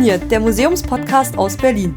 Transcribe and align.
Exponiert, 0.00 0.30
der 0.30 0.40
Museumspodcast 0.40 1.36
aus 1.36 1.58
Berlin. 1.58 1.94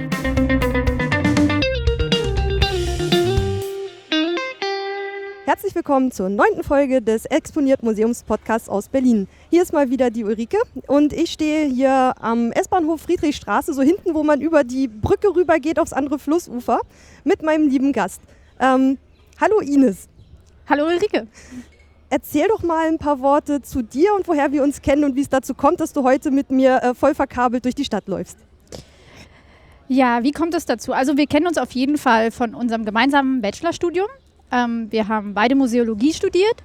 Herzlich 5.45 5.73
willkommen 5.73 6.11
zur 6.11 6.27
neunten 6.27 6.63
Folge 6.63 7.01
des 7.01 7.23
Exponiert 7.23 7.81
Museumspodcasts 7.81 8.67
aus 8.67 8.89
Berlin. 8.89 9.29
Hier 9.49 9.61
ist 9.61 9.71
mal 9.71 9.89
wieder 9.89 10.09
die 10.09 10.25
Ulrike 10.25 10.57
und 10.87 11.13
ich 11.13 11.31
stehe 11.31 11.65
hier 11.65 12.13
am 12.19 12.51
S-Bahnhof 12.51 13.03
Friedrichstraße, 13.03 13.73
so 13.73 13.81
hinten, 13.81 14.13
wo 14.13 14.23
man 14.23 14.41
über 14.41 14.65
die 14.65 14.89
Brücke 14.89 15.33
rüber 15.33 15.59
geht 15.59 15.79
aufs 15.79 15.93
andere 15.93 16.19
Flussufer, 16.19 16.81
mit 17.23 17.41
meinem 17.41 17.69
lieben 17.69 17.93
Gast. 17.93 18.19
Ähm, 18.59 18.97
hallo 19.39 19.61
Ines. 19.61 20.09
Hallo 20.67 20.87
Ulrike. 20.87 21.25
Erzähl 22.13 22.47
doch 22.47 22.61
mal 22.61 22.89
ein 22.89 22.99
paar 22.99 23.21
Worte 23.21 23.63
zu 23.63 23.81
dir 23.81 24.13
und 24.13 24.27
woher 24.27 24.51
wir 24.51 24.61
uns 24.61 24.83
kennen 24.83 25.03
und 25.03 25.15
wie 25.15 25.21
es 25.21 25.29
dazu 25.29 25.55
kommt, 25.55 25.79
dass 25.79 25.93
du 25.93 26.03
heute 26.03 26.29
mit 26.29 26.51
mir 26.51 26.83
äh, 26.83 26.93
voll 26.93 27.15
verkabelt 27.15 27.65
durch 27.65 27.73
die 27.73 27.85
Stadt 27.85 28.07
läufst. 28.07 28.37
Ja, 29.87 30.21
wie 30.21 30.29
kommt 30.29 30.53
es 30.53 30.67
dazu? 30.67 30.93
Also 30.93 31.17
wir 31.17 31.25
kennen 31.25 31.47
uns 31.47 31.57
auf 31.57 31.71
jeden 31.71 31.97
Fall 31.97 32.29
von 32.29 32.53
unserem 32.53 32.85
gemeinsamen 32.85 33.41
Bachelorstudium. 33.41 34.05
Ähm, 34.51 34.91
wir 34.91 35.07
haben 35.07 35.33
beide 35.33 35.55
Museologie 35.55 36.13
studiert, 36.13 36.61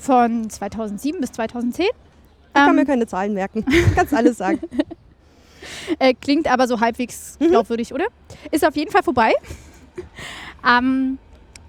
von 0.00 0.48
2007 0.48 1.20
bis 1.20 1.32
2010. 1.32 1.84
Ich 1.84 2.54
kann 2.54 2.70
ähm, 2.70 2.76
mir 2.76 2.86
keine 2.86 3.06
Zahlen 3.06 3.34
merken. 3.34 3.62
Du 3.70 3.94
kannst 3.94 4.14
alles 4.14 4.38
sagen. 4.38 4.60
äh, 5.98 6.14
klingt 6.14 6.50
aber 6.50 6.66
so 6.66 6.80
halbwegs 6.80 7.36
mhm. 7.40 7.48
glaubwürdig, 7.48 7.92
oder? 7.92 8.06
Ist 8.50 8.66
auf 8.66 8.74
jeden 8.74 8.90
Fall 8.90 9.02
vorbei. 9.02 9.34
ähm, 10.66 11.18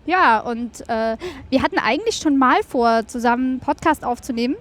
ja, 0.08 0.40
und 0.40 0.90
äh, 0.90 1.18
wir 1.50 1.62
hatten 1.62 1.78
eigentlich 1.78 2.16
schon 2.16 2.38
mal 2.38 2.64
vor, 2.64 3.06
zusammen 3.06 3.52
einen 3.52 3.60
Podcast 3.60 4.04
aufzunehmen, 4.04 4.56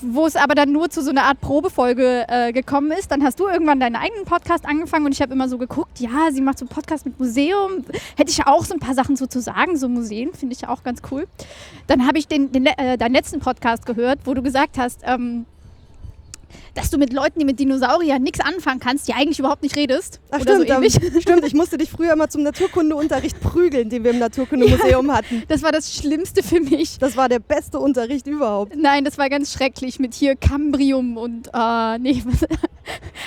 wo 0.00 0.26
es 0.26 0.36
aber 0.36 0.54
dann 0.54 0.72
nur 0.72 0.88
zu 0.88 1.02
so 1.02 1.10
einer 1.10 1.24
Art 1.24 1.40
Probefolge 1.40 2.26
äh, 2.28 2.52
gekommen 2.52 2.92
ist. 2.92 3.10
Dann 3.10 3.22
hast 3.22 3.38
du 3.38 3.46
irgendwann 3.46 3.80
deinen 3.80 3.96
eigenen 3.96 4.24
Podcast 4.24 4.66
angefangen 4.66 5.06
und 5.06 5.12
ich 5.12 5.20
habe 5.20 5.32
immer 5.32 5.48
so 5.48 5.58
geguckt, 5.58 6.00
ja, 6.00 6.30
sie 6.32 6.40
macht 6.40 6.58
so 6.58 6.64
einen 6.64 6.70
Podcast 6.70 7.04
mit 7.04 7.18
Museum. 7.18 7.84
Hätte 8.16 8.30
ich 8.30 8.46
auch 8.46 8.64
so 8.64 8.74
ein 8.74 8.80
paar 8.80 8.94
Sachen 8.94 9.16
so 9.16 9.26
zu 9.26 9.40
sagen, 9.40 9.76
so 9.76 9.88
Museen 9.88 10.32
finde 10.32 10.54
ich 10.54 10.66
auch 10.66 10.82
ganz 10.82 11.02
cool. 11.10 11.26
Dann 11.86 12.06
habe 12.06 12.18
ich 12.18 12.28
den, 12.28 12.52
den 12.52 12.66
äh, 12.66 12.96
deinen 12.96 13.14
letzten 13.14 13.40
Podcast 13.40 13.84
gehört, 13.86 14.20
wo 14.24 14.34
du 14.34 14.42
gesagt 14.42 14.78
hast, 14.78 15.02
ähm, 15.04 15.46
dass 16.74 16.90
du 16.90 16.98
mit 16.98 17.12
Leuten, 17.12 17.38
die 17.38 17.44
mit 17.44 17.60
Dinosauriern 17.60 18.22
nichts 18.22 18.40
anfangen 18.40 18.80
kannst, 18.80 19.08
die 19.08 19.14
eigentlich 19.14 19.38
überhaupt 19.38 19.62
nicht 19.62 19.76
redest. 19.76 20.20
Ach 20.30 20.40
stimmt, 20.40 20.68
so 20.68 20.74
ähm, 20.74 20.90
stimmt. 21.20 21.44
Ich 21.44 21.54
musste 21.54 21.78
dich 21.78 21.90
früher 21.90 22.12
immer 22.12 22.28
zum 22.28 22.42
Naturkundeunterricht 22.42 23.40
prügeln, 23.40 23.88
den 23.90 24.04
wir 24.04 24.10
im 24.10 24.18
Naturkundemuseum 24.18 25.06
ja, 25.08 25.14
hatten. 25.14 25.42
Das 25.48 25.62
war 25.62 25.72
das 25.72 25.94
Schlimmste 25.94 26.42
für 26.42 26.60
mich. 26.60 26.98
Das 26.98 27.16
war 27.16 27.28
der 27.28 27.38
beste 27.38 27.78
Unterricht 27.78 28.26
überhaupt. 28.26 28.74
Nein, 28.76 29.04
das 29.04 29.18
war 29.18 29.28
ganz 29.28 29.52
schrecklich 29.52 29.98
mit 29.98 30.14
hier 30.14 30.36
Cambrium 30.36 31.16
und 31.16 31.48
äh, 31.52 31.98
nee. 31.98 32.22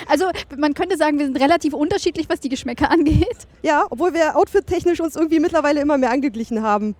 Also 0.06 0.26
man 0.56 0.74
könnte 0.74 0.96
sagen, 0.96 1.18
wir 1.18 1.26
sind 1.26 1.40
relativ 1.40 1.74
unterschiedlich, 1.74 2.28
was 2.28 2.40
die 2.40 2.48
Geschmäcker 2.48 2.90
angeht. 2.90 3.46
Ja, 3.62 3.86
obwohl 3.90 4.14
wir 4.14 4.36
outfit-technisch 4.36 5.00
uns 5.00 5.16
irgendwie 5.16 5.40
mittlerweile 5.40 5.80
immer 5.80 5.98
mehr 5.98 6.10
angeglichen 6.10 6.62
haben. 6.62 6.94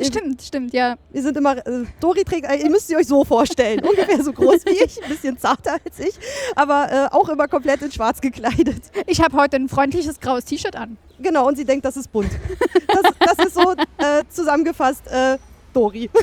Stimmt, 0.00 0.42
stimmt, 0.42 0.72
ja. 0.72 0.96
Wir 1.10 1.22
sind 1.22 1.36
immer, 1.36 1.56
äh, 1.66 1.84
Dori 2.00 2.24
trägt, 2.24 2.46
ihr 2.50 2.70
müsst 2.70 2.88
sie 2.88 2.96
euch 2.96 3.06
so 3.06 3.24
vorstellen, 3.24 3.80
ungefähr 3.84 4.22
so 4.22 4.32
groß 4.32 4.64
wie 4.66 4.84
ich, 4.84 5.02
ein 5.02 5.08
bisschen 5.08 5.38
zarter 5.38 5.78
als 5.84 5.98
ich, 5.98 6.14
aber 6.54 6.90
äh, 6.90 7.14
auch 7.14 7.28
immer 7.28 7.48
komplett 7.48 7.82
in 7.82 7.90
schwarz 7.90 8.20
gekleidet. 8.20 8.82
Ich 9.06 9.20
habe 9.20 9.36
heute 9.36 9.56
ein 9.56 9.68
freundliches 9.68 10.20
graues 10.20 10.44
T-Shirt 10.44 10.76
an. 10.76 10.96
Genau, 11.18 11.48
und 11.48 11.56
sie 11.56 11.64
denkt, 11.64 11.84
das 11.84 11.96
ist 11.96 12.12
bunt. 12.12 12.30
Das, 12.86 13.12
das 13.18 13.46
ist 13.46 13.54
so 13.54 13.72
äh, 13.98 14.22
zusammengefasst 14.28 15.06
äh, 15.08 15.38
Dori. 15.72 16.08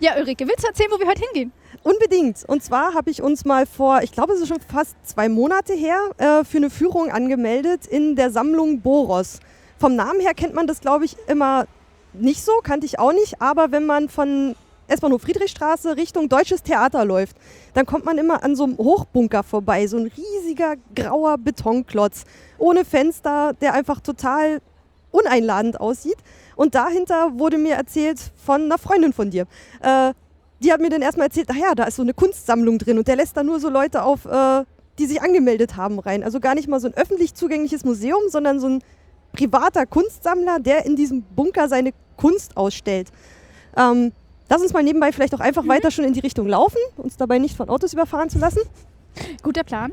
Ja, 0.00 0.18
Ulrike, 0.18 0.46
willst 0.46 0.62
du 0.62 0.66
erzählen, 0.66 0.90
wo 0.90 0.98
wir 0.98 1.06
heute 1.06 1.22
hingehen? 1.22 1.50
Unbedingt. 1.82 2.44
Und 2.46 2.62
zwar 2.62 2.92
habe 2.92 3.10
ich 3.10 3.22
uns 3.22 3.46
mal 3.46 3.64
vor, 3.64 4.02
ich 4.02 4.12
glaube, 4.12 4.34
es 4.34 4.40
ist 4.40 4.48
schon 4.48 4.60
fast 4.60 4.96
zwei 5.04 5.30
Monate 5.30 5.72
her, 5.72 5.98
äh, 6.18 6.44
für 6.44 6.58
eine 6.58 6.68
Führung 6.68 7.10
angemeldet 7.10 7.86
in 7.86 8.14
der 8.14 8.30
Sammlung 8.30 8.82
Boros. 8.82 9.40
Vom 9.78 9.96
Namen 9.96 10.20
her 10.20 10.34
kennt 10.34 10.54
man 10.54 10.66
das, 10.66 10.80
glaube 10.80 11.04
ich, 11.04 11.16
immer 11.26 11.66
nicht 12.12 12.44
so, 12.44 12.52
kannte 12.62 12.86
ich 12.86 12.98
auch 12.98 13.12
nicht. 13.12 13.40
Aber 13.40 13.72
wenn 13.72 13.86
man 13.86 14.08
von 14.08 14.54
S-Bahnhof 14.86 15.22
Friedrichstraße 15.22 15.96
Richtung 15.96 16.28
Deutsches 16.28 16.62
Theater 16.62 17.04
läuft, 17.04 17.36
dann 17.72 17.86
kommt 17.86 18.04
man 18.04 18.18
immer 18.18 18.44
an 18.44 18.54
so 18.54 18.64
einem 18.64 18.78
Hochbunker 18.78 19.42
vorbei. 19.42 19.86
So 19.86 19.96
ein 19.96 20.10
riesiger 20.16 20.74
grauer 20.94 21.38
Betonklotz 21.38 22.24
ohne 22.58 22.84
Fenster, 22.84 23.52
der 23.60 23.74
einfach 23.74 24.00
total 24.00 24.60
uneinladend 25.10 25.80
aussieht. 25.80 26.16
Und 26.56 26.74
dahinter 26.74 27.38
wurde 27.38 27.58
mir 27.58 27.74
erzählt 27.74 28.18
von 28.36 28.62
einer 28.62 28.78
Freundin 28.78 29.12
von 29.12 29.30
dir. 29.30 29.46
Äh, 29.80 30.12
die 30.62 30.72
hat 30.72 30.80
mir 30.80 30.90
dann 30.90 31.02
erstmal 31.02 31.26
erzählt, 31.26 31.48
ach 31.50 31.56
ja, 31.56 31.74
da 31.74 31.84
ist 31.84 31.96
so 31.96 32.02
eine 32.02 32.14
Kunstsammlung 32.14 32.78
drin 32.78 32.98
und 32.98 33.08
der 33.08 33.16
lässt 33.16 33.36
da 33.36 33.42
nur 33.42 33.60
so 33.60 33.68
Leute 33.68 34.02
auf, 34.02 34.24
äh, 34.24 34.64
die 34.98 35.06
sich 35.06 35.20
angemeldet 35.20 35.76
haben, 35.76 35.98
rein. 35.98 36.22
Also 36.22 36.40
gar 36.40 36.54
nicht 36.54 36.68
mal 36.68 36.80
so 36.80 36.88
ein 36.88 36.94
öffentlich 36.94 37.34
zugängliches 37.34 37.84
Museum, 37.84 38.20
sondern 38.28 38.60
so 38.60 38.68
ein 38.68 38.82
privater 39.34 39.86
Kunstsammler, 39.86 40.58
der 40.58 40.86
in 40.86 40.96
diesem 40.96 41.22
Bunker 41.22 41.68
seine 41.68 41.92
Kunst 42.16 42.56
ausstellt. 42.56 43.08
Ähm, 43.76 44.12
lass 44.48 44.62
uns 44.62 44.72
mal 44.72 44.82
nebenbei 44.82 45.12
vielleicht 45.12 45.34
auch 45.34 45.40
einfach 45.40 45.64
mhm. 45.64 45.68
weiter 45.68 45.90
schon 45.90 46.04
in 46.04 46.12
die 46.12 46.20
Richtung 46.20 46.48
laufen, 46.48 46.78
uns 46.96 47.16
dabei 47.16 47.38
nicht 47.38 47.56
von 47.56 47.68
Autos 47.68 47.92
überfahren 47.92 48.30
zu 48.30 48.38
lassen. 48.38 48.60
Guter 49.42 49.64
Plan. 49.64 49.92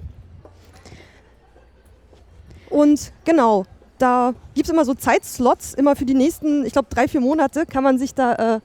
Und 2.70 3.12
genau, 3.26 3.66
da 3.98 4.34
gibt 4.56 4.68
es 4.68 4.74
immer 4.74 4.86
so 4.86 4.94
Zeitslots, 4.94 5.74
immer 5.74 5.96
für 5.96 6.06
die 6.06 6.14
nächsten, 6.14 6.66
ich 6.66 6.74
glaube, 6.74 6.88
drei, 6.90 7.08
vier 7.08 7.22
Monate 7.22 7.66
kann 7.66 7.84
man 7.84 8.00
sich 8.00 8.16
da 8.16 8.56
äh, 8.56 8.60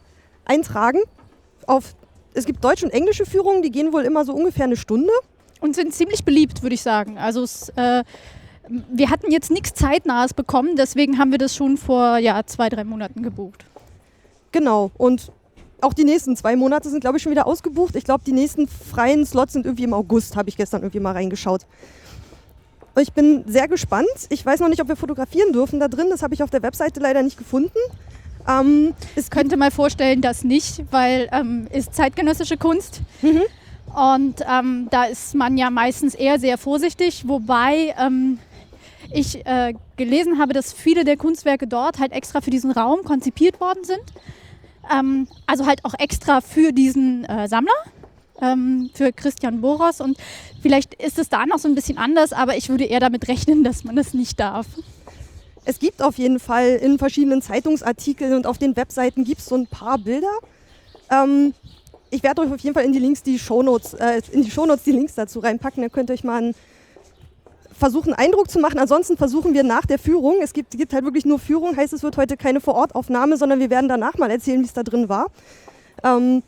eintragen. 0.44 1.00
Auf, 1.66 1.94
es 2.32 2.46
gibt 2.46 2.62
deutsche 2.62 2.86
und 2.86 2.92
englische 2.92 3.26
Führungen, 3.26 3.62
die 3.62 3.70
gehen 3.70 3.92
wohl 3.92 4.02
immer 4.02 4.24
so 4.24 4.32
ungefähr 4.32 4.64
eine 4.64 4.76
Stunde. 4.76 5.12
Und 5.58 5.74
sind 5.74 5.94
ziemlich 5.94 6.22
beliebt, 6.24 6.62
würde 6.62 6.74
ich 6.74 6.82
sagen. 6.82 7.16
Also 7.16 7.42
es 7.42 7.70
äh, 7.76 8.04
wir 8.68 9.10
hatten 9.10 9.30
jetzt 9.30 9.50
nichts 9.50 9.74
Zeitnahes 9.74 10.34
bekommen, 10.34 10.76
deswegen 10.76 11.18
haben 11.18 11.30
wir 11.30 11.38
das 11.38 11.54
schon 11.54 11.76
vor 11.76 12.18
ja, 12.18 12.44
zwei, 12.46 12.68
drei 12.68 12.84
Monaten 12.84 13.22
gebucht. 13.22 13.64
Genau, 14.52 14.90
und 14.96 15.32
auch 15.80 15.92
die 15.92 16.04
nächsten 16.04 16.36
zwei 16.36 16.56
Monate 16.56 16.88
sind, 16.88 17.00
glaube 17.00 17.18
ich, 17.18 17.22
schon 17.22 17.32
wieder 17.32 17.46
ausgebucht. 17.46 17.96
Ich 17.96 18.04
glaube, 18.04 18.24
die 18.26 18.32
nächsten 18.32 18.66
freien 18.68 19.26
Slots 19.26 19.52
sind 19.52 19.66
irgendwie 19.66 19.84
im 19.84 19.92
August, 19.92 20.36
habe 20.36 20.48
ich 20.48 20.56
gestern 20.56 20.82
irgendwie 20.82 21.00
mal 21.00 21.12
reingeschaut. 21.12 21.66
Ich 22.98 23.12
bin 23.12 23.44
sehr 23.46 23.68
gespannt. 23.68 24.08
Ich 24.30 24.44
weiß 24.44 24.60
noch 24.60 24.68
nicht, 24.68 24.80
ob 24.80 24.88
wir 24.88 24.96
fotografieren 24.96 25.52
dürfen 25.52 25.80
da 25.80 25.88
drin. 25.88 26.06
Das 26.08 26.22
habe 26.22 26.32
ich 26.32 26.42
auf 26.42 26.48
der 26.48 26.62
Webseite 26.62 26.98
leider 27.00 27.22
nicht 27.22 27.36
gefunden. 27.36 27.76
Ähm, 28.48 28.94
ich 29.16 29.28
könnte 29.28 29.56
mal 29.56 29.70
vorstellen, 29.70 30.22
dass 30.22 30.44
nicht, 30.44 30.84
weil 30.90 31.28
ähm, 31.32 31.66
ist 31.70 31.94
zeitgenössische 31.94 32.56
Kunst. 32.56 33.02
Mhm. 33.20 33.42
Und 33.94 34.40
ähm, 34.50 34.88
da 34.90 35.04
ist 35.04 35.34
man 35.34 35.56
ja 35.58 35.70
meistens 35.70 36.14
eher 36.14 36.38
sehr 36.38 36.58
vorsichtig, 36.58 37.24
wobei 37.26 37.94
ähm, 37.98 38.38
ich 39.12 39.44
äh, 39.46 39.74
gelesen 39.96 40.38
habe, 40.38 40.52
dass 40.52 40.72
viele 40.72 41.04
der 41.04 41.16
Kunstwerke 41.16 41.66
dort 41.66 41.98
halt 41.98 42.12
extra 42.12 42.40
für 42.40 42.50
diesen 42.50 42.70
Raum 42.70 43.04
konzipiert 43.04 43.60
worden 43.60 43.84
sind. 43.84 44.02
Ähm, 44.92 45.28
also 45.46 45.66
halt 45.66 45.84
auch 45.84 45.94
extra 45.98 46.40
für 46.40 46.72
diesen 46.72 47.24
äh, 47.24 47.48
Sammler, 47.48 47.72
ähm, 48.40 48.90
für 48.94 49.12
Christian 49.12 49.60
Boros. 49.60 50.00
Und 50.00 50.16
vielleicht 50.62 50.94
ist 50.94 51.18
es 51.18 51.28
da 51.28 51.46
noch 51.46 51.58
so 51.58 51.68
ein 51.68 51.74
bisschen 51.74 51.98
anders, 51.98 52.32
aber 52.32 52.56
ich 52.56 52.68
würde 52.68 52.84
eher 52.84 53.00
damit 53.00 53.28
rechnen, 53.28 53.64
dass 53.64 53.84
man 53.84 53.96
das 53.96 54.14
nicht 54.14 54.38
darf. 54.40 54.66
Es 55.64 55.80
gibt 55.80 56.00
auf 56.00 56.16
jeden 56.18 56.38
Fall 56.38 56.76
in 56.76 56.98
verschiedenen 56.98 57.42
Zeitungsartikeln 57.42 58.34
und 58.34 58.46
auf 58.46 58.58
den 58.58 58.76
Webseiten 58.76 59.24
gibt 59.24 59.40
es 59.40 59.46
so 59.46 59.56
ein 59.56 59.66
paar 59.66 59.98
Bilder. 59.98 60.32
Ähm, 61.10 61.54
ich 62.10 62.22
werde 62.22 62.42
euch 62.42 62.52
auf 62.52 62.60
jeden 62.60 62.74
Fall 62.74 62.84
in 62.84 62.92
die 62.92 63.00
Links 63.00 63.22
die 63.22 63.38
Shownotes, 63.38 63.94
äh, 63.94 64.22
in 64.30 64.44
die 64.44 64.50
Shownotes 64.50 64.84
die 64.84 64.92
Links 64.92 65.16
dazu 65.16 65.40
reinpacken. 65.40 65.82
Dann 65.82 65.90
könnt 65.90 66.10
ihr 66.10 66.14
euch 66.14 66.22
mal 66.22 66.38
einen 66.38 66.54
versuchen, 67.76 68.14
Eindruck 68.14 68.50
zu 68.50 68.58
machen. 68.58 68.78
Ansonsten 68.78 69.16
versuchen 69.16 69.54
wir 69.54 69.62
nach 69.62 69.86
der 69.86 69.98
Führung, 69.98 70.36
es 70.42 70.52
gibt, 70.52 70.72
gibt 70.72 70.92
halt 70.92 71.04
wirklich 71.04 71.24
nur 71.24 71.38
Führung, 71.38 71.76
heißt 71.76 71.92
es 71.92 72.02
wird 72.02 72.16
heute 72.16 72.36
keine 72.36 72.60
Vorortaufnahme, 72.60 73.36
sondern 73.36 73.60
wir 73.60 73.70
werden 73.70 73.88
danach 73.88 74.16
mal 74.18 74.30
erzählen, 74.30 74.60
wie 74.60 74.66
es 74.66 74.72
da 74.72 74.82
drin 74.82 75.08
war. 75.08 75.26
Ähm, 76.02 76.42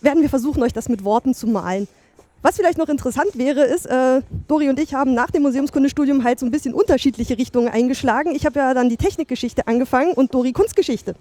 werden 0.00 0.22
wir 0.22 0.30
versuchen, 0.30 0.62
euch 0.62 0.72
das 0.72 0.88
mit 0.88 1.04
Worten 1.04 1.34
zu 1.34 1.46
malen. 1.46 1.88
Was 2.42 2.56
vielleicht 2.56 2.78
noch 2.78 2.88
interessant 2.88 3.36
wäre, 3.36 3.64
ist, 3.64 3.84
äh, 3.84 4.22
Dori 4.48 4.70
und 4.70 4.78
ich 4.78 4.94
haben 4.94 5.12
nach 5.12 5.30
dem 5.30 5.42
Museumskundestudium 5.42 6.24
halt 6.24 6.38
so 6.38 6.46
ein 6.46 6.50
bisschen 6.50 6.72
unterschiedliche 6.72 7.36
Richtungen 7.36 7.68
eingeschlagen. 7.68 8.34
Ich 8.34 8.46
habe 8.46 8.58
ja 8.58 8.72
dann 8.72 8.88
die 8.88 8.96
Technikgeschichte 8.96 9.66
angefangen 9.66 10.12
und 10.12 10.32
Dori 10.32 10.52
Kunstgeschichte. 10.52 11.16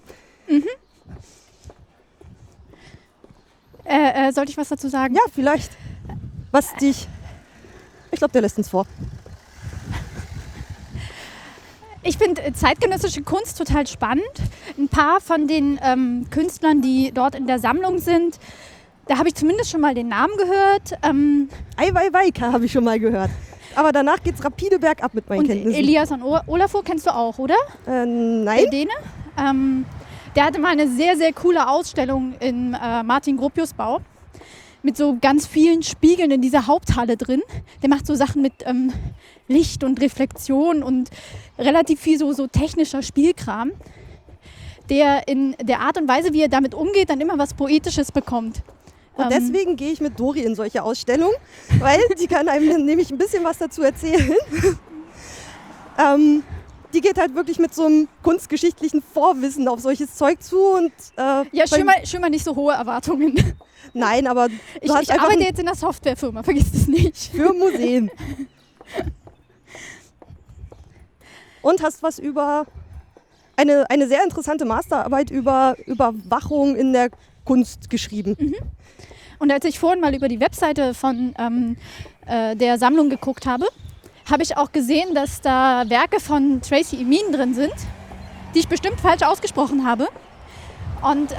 Mhm. 0.47 0.63
Äh, 3.83 4.29
äh, 4.29 4.31
sollte 4.31 4.51
ich 4.51 4.57
was 4.57 4.69
dazu 4.69 4.87
sagen? 4.87 5.15
Ja, 5.15 5.21
vielleicht. 5.33 5.71
Was 6.51 6.73
dich. 6.75 7.07
Ich 8.11 8.19
glaube, 8.19 8.31
der 8.31 8.41
lässt 8.41 8.57
uns 8.57 8.69
vor. 8.69 8.85
Ich 12.09 12.17
finde 12.17 12.41
äh, 12.41 12.53
zeitgenössische 12.53 13.21
Kunst 13.21 13.55
total 13.59 13.85
spannend. 13.85 14.23
Ein 14.79 14.87
paar 14.87 15.21
von 15.21 15.47
den 15.47 15.79
ähm, 15.83 16.25
Künstlern, 16.31 16.81
die 16.81 17.11
dort 17.13 17.35
in 17.35 17.45
der 17.45 17.59
Sammlung 17.59 17.99
sind, 17.99 18.39
da 19.05 19.19
habe 19.19 19.29
ich 19.29 19.35
zumindest 19.35 19.69
schon 19.69 19.79
mal 19.79 19.93
den 19.93 20.07
Namen 20.07 20.33
gehört. 20.35 20.93
Ähm, 21.03 21.49
Eiweiweika 21.77 22.51
habe 22.51 22.65
ich 22.65 22.71
schon 22.71 22.83
mal 22.83 22.99
gehört. 22.99 23.29
Aber 23.75 23.91
danach 23.91 24.23
geht 24.23 24.33
es 24.33 24.43
rapide 24.43 24.79
bergab 24.79 25.13
mit 25.13 25.29
meinen 25.29 25.41
und 25.41 25.47
Kenntnissen. 25.49 25.79
Elias 25.79 26.09
und 26.09 26.23
Olafur 26.23 26.83
kennst 26.83 27.05
du 27.05 27.13
auch, 27.13 27.37
oder? 27.37 27.53
Äh, 27.85 28.07
nein. 28.07 28.61
Der 28.63 28.71
Däne. 28.71 28.91
Ähm, 29.37 29.85
der 30.35 30.45
hatte 30.45 30.59
mal 30.59 30.69
eine 30.69 30.87
sehr, 30.87 31.15
sehr 31.15 31.31
coole 31.31 31.69
Ausstellung 31.69 32.33
im 32.39 32.73
äh, 32.73 33.03
Martin 33.03 33.37
Gropius 33.37 33.75
Bau. 33.75 33.99
mit 34.81 34.97
so 34.97 35.15
ganz 35.21 35.45
vielen 35.45 35.83
Spiegeln 35.83 36.31
in 36.31 36.41
dieser 36.41 36.65
Haupthalle 36.65 37.17
drin. 37.17 37.43
Der 37.83 37.89
macht 37.89 38.07
so 38.07 38.15
Sachen 38.15 38.41
mit 38.41 38.53
ähm, 38.65 38.93
Licht 39.49 39.83
und 39.83 39.99
Reflexion 39.99 40.83
und 40.83 41.09
relativ 41.57 41.99
viel 41.99 42.17
so, 42.17 42.31
so 42.31 42.47
technischer 42.47 43.01
Spielkram, 43.01 43.71
der 44.89 45.27
in 45.27 45.55
der 45.61 45.81
Art 45.81 45.97
und 45.97 46.07
Weise, 46.07 46.31
wie 46.33 46.41
er 46.43 46.49
damit 46.49 46.73
umgeht, 46.73 47.09
dann 47.09 47.19
immer 47.19 47.37
was 47.37 47.53
Poetisches 47.53 48.11
bekommt. 48.11 48.61
Und 49.15 49.25
Ähm, 49.25 49.29
deswegen 49.31 49.75
gehe 49.75 49.91
ich 49.91 49.99
mit 49.99 50.17
Dori 50.19 50.41
in 50.43 50.55
solche 50.55 50.81
Ausstellungen, 50.83 51.35
weil 51.79 51.99
die 52.19 52.27
kann 52.27 52.47
einem 52.47 52.85
nämlich 52.85 53.11
ein 53.11 53.17
bisschen 53.17 53.43
was 53.43 53.57
dazu 53.57 53.81
erzählen. 53.81 54.33
ähm, 55.97 56.43
die 56.93 57.01
geht 57.01 57.17
halt 57.17 57.35
wirklich 57.35 57.59
mit 57.59 57.73
so 57.73 57.85
einem 57.85 58.07
kunstgeschichtlichen 58.23 59.01
Vorwissen 59.13 59.67
auf 59.67 59.79
solches 59.79 60.15
Zeug 60.15 60.41
zu 60.41 60.57
und 60.59 60.91
äh, 61.17 61.45
Ja, 61.51 61.67
schön 61.67 61.85
mal, 61.85 62.05
schön 62.05 62.21
mal 62.21 62.29
nicht 62.29 62.45
so 62.45 62.55
hohe 62.55 62.73
Erwartungen. 62.73 63.35
nein, 63.93 64.25
aber 64.27 64.47
Ich, 64.81 64.91
ich 65.01 65.13
arbeite 65.13 65.43
jetzt 65.43 65.59
in 65.59 65.65
der 65.65 65.75
Softwarefirma, 65.75 66.41
vergiss 66.43 66.71
das 66.71 66.87
nicht. 66.87 67.31
für 67.31 67.53
Museen. 67.53 68.09
und 71.61 71.81
hast 71.83 72.03
was 72.03 72.19
über 72.19 72.65
eine, 73.55 73.89
eine 73.89 74.07
sehr 74.07 74.23
interessante 74.23 74.65
Masterarbeit 74.65 75.31
über 75.31 75.75
Überwachung 75.85 76.75
in 76.75 76.93
der 76.93 77.09
Kunst 77.43 77.89
geschrieben. 77.89 78.37
Und 79.39 79.51
als 79.51 79.65
ich 79.65 79.79
vorhin 79.79 80.01
mal 80.01 80.13
über 80.15 80.27
die 80.27 80.39
Webseite 80.39 80.93
von 80.93 81.33
ähm, 81.37 81.77
äh, 82.25 82.55
der 82.55 82.77
Sammlung 82.77 83.09
geguckt 83.09 83.45
habe, 83.45 83.65
habe 84.29 84.43
ich 84.43 84.55
auch 84.57 84.71
gesehen, 84.71 85.15
dass 85.15 85.41
da 85.41 85.83
Werke 85.87 86.19
von 86.19 86.61
Tracy 86.61 87.01
Emin 87.01 87.31
drin 87.31 87.53
sind, 87.53 87.73
die 88.53 88.59
ich 88.59 88.67
bestimmt 88.67 88.99
falsch 88.99 89.23
ausgesprochen 89.23 89.85
habe. 89.85 90.07
Und 91.01 91.31
äh, 91.31 91.35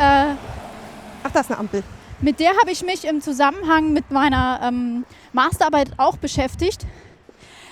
Ach, 1.22 1.30
da 1.32 1.40
ist 1.40 1.50
eine 1.50 1.58
Ampel. 1.60 1.82
mit 2.20 2.40
der 2.40 2.50
habe 2.58 2.70
ich 2.70 2.82
mich 2.82 3.04
im 3.04 3.20
Zusammenhang 3.20 3.92
mit 3.92 4.10
meiner 4.10 4.60
ähm, 4.62 5.04
Masterarbeit 5.32 5.90
auch 5.98 6.16
beschäftigt. 6.16 6.86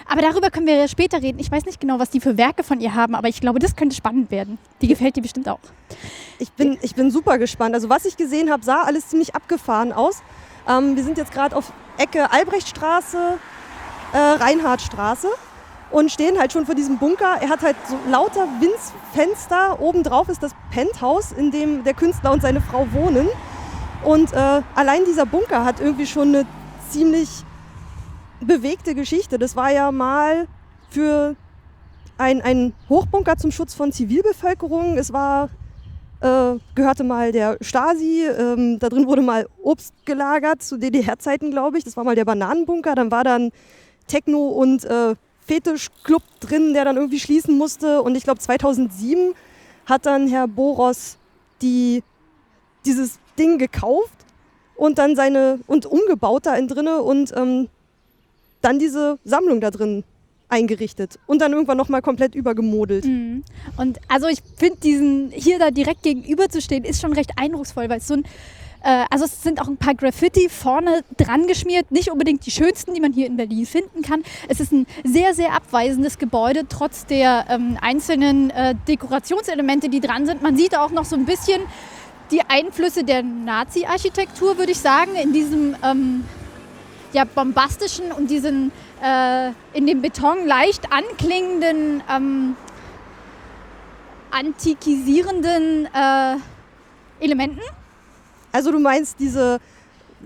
Aber 0.08 0.22
darüber 0.22 0.50
können 0.50 0.66
wir 0.66 0.75
ja 0.75 0.88
später 0.88 1.20
reden. 1.20 1.38
Ich 1.38 1.50
weiß 1.50 1.66
nicht 1.66 1.81
genau, 1.81 1.99
was 1.99 2.08
die 2.08 2.20
für 2.20 2.38
Werke 2.38 2.62
von 2.62 2.81
ihr 2.81 2.94
haben, 2.94 3.14
aber 3.14 3.28
ich 3.28 3.40
glaube, 3.40 3.58
das 3.58 3.76
könnte 3.76 3.94
spannend 3.94 4.31
werden. 4.31 4.58
Die 4.81 4.88
gefällt 4.88 5.16
dir 5.16 5.22
bestimmt 5.22 5.49
auch. 5.49 5.60
Ich 6.38 6.50
bin, 6.52 6.78
ich 6.81 6.94
bin 6.94 7.10
super 7.10 7.37
gespannt. 7.37 7.75
Also 7.75 7.90
was 7.90 8.06
ich 8.06 8.16
gesehen 8.16 8.50
habe, 8.50 8.64
sah 8.64 8.82
alles 8.82 9.08
ziemlich 9.08 9.34
abgefahren 9.34 9.93
aus. 9.93 10.22
Ähm, 10.66 10.96
wir 10.96 11.05
sind 11.05 11.19
jetzt 11.19 11.32
gerade 11.32 11.55
auf 11.55 11.72
Ecke 11.99 12.32
Albrechtstraße, 12.32 13.38
äh, 14.14 14.16
Reinhardtstraße 14.16 15.28
und 15.90 16.11
stehen 16.11 16.38
halt 16.38 16.52
schon 16.52 16.64
vor 16.64 16.75
diesem 16.75 16.99
Bunker. 16.99 17.37
Er 17.40 17.50
hat 17.50 17.62
halt 17.62 17.76
so 17.87 17.99
lauter 18.11 18.49
Winzfenster. 18.61 19.78
Obendrauf 19.81 20.31
ist 20.31 20.43
das 20.43 20.52
Penthouse, 20.70 21.32
in 21.32 21.50
dem 21.50 21.84
der 21.84 21.93
Künstler 21.93 22.32
und 22.32 22.40
seine 22.40 22.62
Frau 22.62 22.87
wohnen. 22.93 23.28
Und 24.04 24.32
äh, 24.32 24.62
allein 24.75 25.04
dieser 25.04 25.26
Bunker 25.26 25.64
hat 25.64 25.81
irgendwie 25.81 26.06
schon 26.06 26.28
eine 26.28 26.46
ziemlich 26.88 27.28
bewegte 28.40 28.94
Geschichte. 28.94 29.38
Das 29.38 29.56
war 29.56 29.73
ja 29.73 29.93
mal 29.93 30.46
für 30.90 31.37
ein, 32.17 32.40
ein 32.40 32.73
Hochbunker 32.88 33.37
zum 33.37 33.50
Schutz 33.50 33.75
von 33.75 33.93
Zivilbevölkerung. 33.93 34.99
Es 34.99 35.12
war 35.12 35.50
äh, 36.20 36.56
gehörte 36.75 37.05
mal 37.05 37.32
der 37.32 37.58
Stasi. 37.61 38.26
Ähm, 38.26 38.79
da 38.79 38.88
drin 38.88 39.06
wurde 39.06 39.23
mal 39.23 39.46
Obst 39.62 39.94
gelagert 40.05 40.62
zu 40.62 40.76
DDR-Zeiten, 40.76 41.50
glaube 41.50 41.79
ich. 41.79 41.85
Das 41.85 41.96
war 41.96 42.05
mal 42.05 42.17
der 42.17 42.25
Bananenbunker. 42.25 42.94
Dann 42.94 43.11
war 43.11 43.25
dann 43.25 43.50
Techno- 44.06 44.49
und 44.49 44.85
äh, 44.85 45.14
Fetischclub 45.46 46.23
drin, 46.40 46.75
der 46.75 46.85
dann 46.85 46.96
irgendwie 46.96 47.20
schließen 47.20 47.56
musste. 47.56 48.02
Und 48.02 48.17
ich 48.17 48.25
glaube 48.25 48.40
2007 48.40 49.35
hat 49.87 50.06
dann 50.06 50.29
Herr 50.29 50.49
Boros 50.49 51.19
die, 51.62 52.02
dieses 52.85 53.19
Ding 53.38 53.58
gekauft 53.58 54.26
und 54.76 54.99
dann 54.99 55.17
seine 55.17 55.61
und 55.67 55.87
umgebaut 55.87 56.46
da 56.46 56.55
in 56.55 56.69
drinne 56.69 57.02
und 57.02 57.32
ähm, 57.37 57.69
dann 58.60 58.78
diese 58.78 59.19
Sammlung 59.25 59.60
da 59.60 59.70
drin 59.70 60.05
eingerichtet 60.49 61.19
und 61.26 61.40
dann 61.40 61.52
irgendwann 61.52 61.76
nochmal 61.76 62.02
komplett 62.02 62.34
übergemodelt. 62.34 63.05
Mhm. 63.05 63.44
Und 63.76 63.99
also 64.08 64.28
ich 64.28 64.38
finde 64.56 64.81
diesen 64.81 65.31
hier 65.31 65.58
da 65.58 65.70
direkt 65.70 66.02
gegenüber 66.02 66.49
zu 66.49 66.60
stehen, 66.60 66.84
ist 66.84 67.00
schon 67.00 67.12
recht 67.12 67.32
eindrucksvoll, 67.37 67.88
weil 67.88 67.99
es 67.99 68.08
so 68.08 68.14
ein 68.14 68.25
äh, 68.82 69.05
also 69.10 69.25
es 69.25 69.43
sind 69.43 69.60
auch 69.60 69.69
ein 69.69 69.76
paar 69.76 69.94
Graffiti 69.94 70.49
vorne 70.49 71.02
dran 71.16 71.46
geschmiert, 71.46 71.90
nicht 71.90 72.10
unbedingt 72.10 72.46
die 72.46 72.50
schönsten, 72.50 72.94
die 72.94 73.00
man 73.00 73.12
hier 73.12 73.26
in 73.26 73.37
Berlin 73.37 73.66
finden 73.66 74.02
kann. 74.02 74.22
Es 74.49 74.61
ist 74.61 74.72
ein 74.72 74.87
sehr, 75.04 75.34
sehr 75.34 75.52
abweisendes 75.52 76.19
Gebäude, 76.19 76.62
trotz 76.69 77.06
der 77.06 77.46
ähm, 77.49 77.76
einzelnen 77.81 78.50
äh, 78.50 78.75
Dekorationselemente, 78.87 79.88
die 79.88 80.00
dran 80.00 80.26
sind. 80.26 80.43
Man 80.43 80.56
sieht 80.56 80.76
auch 80.76 80.90
noch 80.90 81.04
so 81.04 81.16
ein 81.16 81.25
bisschen 81.25 81.61
die 82.31 82.43
Einflüsse 82.43 83.04
der 83.04 83.22
Nazi-Architektur, 83.22 84.58
würde 84.58 84.72
ich 84.72 84.78
sagen, 84.78 85.14
in 85.14 85.32
diesem 85.32 85.75
ähm, 85.82 86.25
ja, 87.12 87.25
bombastischen 87.25 88.12
und 88.12 88.31
diesen 88.31 88.70
äh, 89.02 89.50
in 89.72 89.87
dem 89.87 90.02
Beton 90.02 90.46
leicht 90.46 90.93
anklingenden, 90.93 92.02
ähm, 92.10 92.56
antikisierenden 94.31 95.87
äh, 95.87 96.37
Elementen. 97.20 97.60
Also 98.52 98.72
du 98.72 98.78
meinst 98.78 99.19
diese 99.19 99.60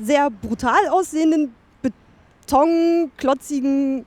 sehr 0.01 0.31
brutal 0.31 0.89
aussehenden, 0.89 1.55
betonklotzigen, 1.83 4.07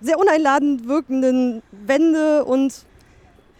sehr 0.00 0.18
uneinladend 0.18 0.86
wirkenden 0.86 1.62
Wände 1.72 2.44
und 2.44 2.84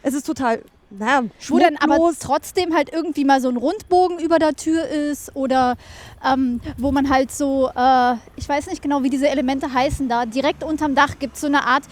es 0.02 0.14
ist 0.14 0.26
total, 0.26 0.62
naja, 0.99 1.23
Wo 1.49 1.58
dann 1.58 1.76
aber 1.76 2.12
trotzdem 2.19 2.75
halt 2.75 2.93
irgendwie 2.93 3.25
mal 3.25 3.41
so 3.41 3.49
ein 3.49 3.56
Rundbogen 3.56 4.19
über 4.19 4.38
der 4.38 4.55
Tür 4.55 4.87
ist 4.87 5.35
oder 5.35 5.76
ähm, 6.25 6.61
wo 6.79 6.93
man 6.93 7.11
halt 7.11 7.32
so, 7.32 7.69
äh, 7.75 8.14
ich 8.37 8.49
weiß 8.49 8.67
nicht 8.69 8.82
genau, 8.82 9.02
wie 9.02 9.11
diese 9.11 9.29
Elemente 9.29 9.73
heißen 9.73 10.08
da, 10.08 10.26
direkt 10.26 10.62
unterm 10.62 10.94
Dach 10.94 11.19
gibt 11.19 11.35
es 11.35 11.41
so 11.41 11.46
eine 11.49 11.64
Art. 11.64 11.85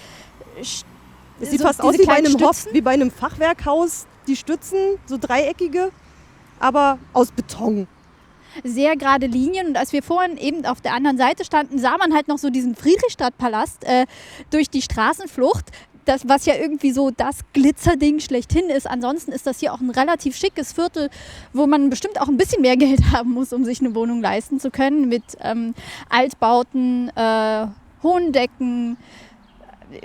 Sch- 0.60 0.84
Es 1.40 1.50
sieht 1.50 1.60
so 1.60 1.66
fast 1.66 1.80
aus 1.80 1.98
wie 1.98 2.06
bei, 2.06 2.14
einem 2.14 2.34
Hof, 2.34 2.56
Stützen. 2.58 2.74
wie 2.74 2.80
bei 2.80 2.92
einem 2.92 3.10
Fachwerkhaus, 3.10 4.06
die 4.26 4.36
Stützen, 4.36 4.78
so 5.06 5.18
dreieckige, 5.18 5.90
aber 6.60 6.98
aus 7.12 7.32
Beton. 7.32 7.88
sehr 8.62 8.96
gerade 8.96 9.26
Linien. 9.26 9.66
Und 9.68 9.76
als 9.76 9.92
wir 9.92 10.02
vorhin 10.02 10.36
eben 10.36 10.64
auf 10.66 10.80
der 10.80 10.92
anderen 10.94 11.16
Seite 11.18 11.44
standen, 11.44 11.78
sah 11.78 11.96
man 11.96 12.14
halt 12.14 12.28
noch 12.28 12.38
so 12.38 12.50
diesen 12.50 12.74
Friedrichstadtpalast 12.76 13.82
äh, 13.84 14.06
durch 14.50 14.70
die 14.70 14.82
Straßenflucht. 14.82 15.66
Das, 16.04 16.28
was 16.28 16.46
ja 16.46 16.54
irgendwie 16.54 16.90
so 16.90 17.10
das 17.10 17.40
Glitzerding 17.52 18.20
schlechthin 18.20 18.68
ist. 18.68 18.88
Ansonsten 18.88 19.32
ist 19.32 19.46
das 19.46 19.60
hier 19.60 19.72
auch 19.72 19.80
ein 19.80 19.90
relativ 19.90 20.36
schickes 20.36 20.72
Viertel, 20.72 21.10
wo 21.52 21.66
man 21.66 21.90
bestimmt 21.90 22.20
auch 22.20 22.28
ein 22.28 22.36
bisschen 22.36 22.62
mehr 22.62 22.76
Geld 22.78 23.12
haben 23.12 23.32
muss, 23.32 23.52
um 23.52 23.64
sich 23.64 23.80
eine 23.80 23.94
Wohnung 23.94 24.20
leisten 24.20 24.58
zu 24.58 24.70
können. 24.70 25.08
Mit 25.08 25.22
ähm, 25.40 25.74
Altbauten, 26.08 27.10
äh, 27.16 27.66
hohen 28.02 28.32
Decken. 28.32 28.96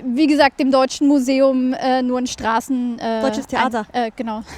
Wie 0.04 0.26
gesagt, 0.26 0.60
dem 0.60 0.70
Deutschen 0.70 1.08
Museum 1.08 1.72
äh, 1.72 2.02
nur 2.02 2.18
ein 2.18 2.26
Straßen. 2.26 2.98
Äh, 2.98 3.22
Deutsches 3.22 3.46
Theater. 3.46 3.86
Ein, 3.92 4.04
äh, 4.04 4.10
genau. 4.14 4.42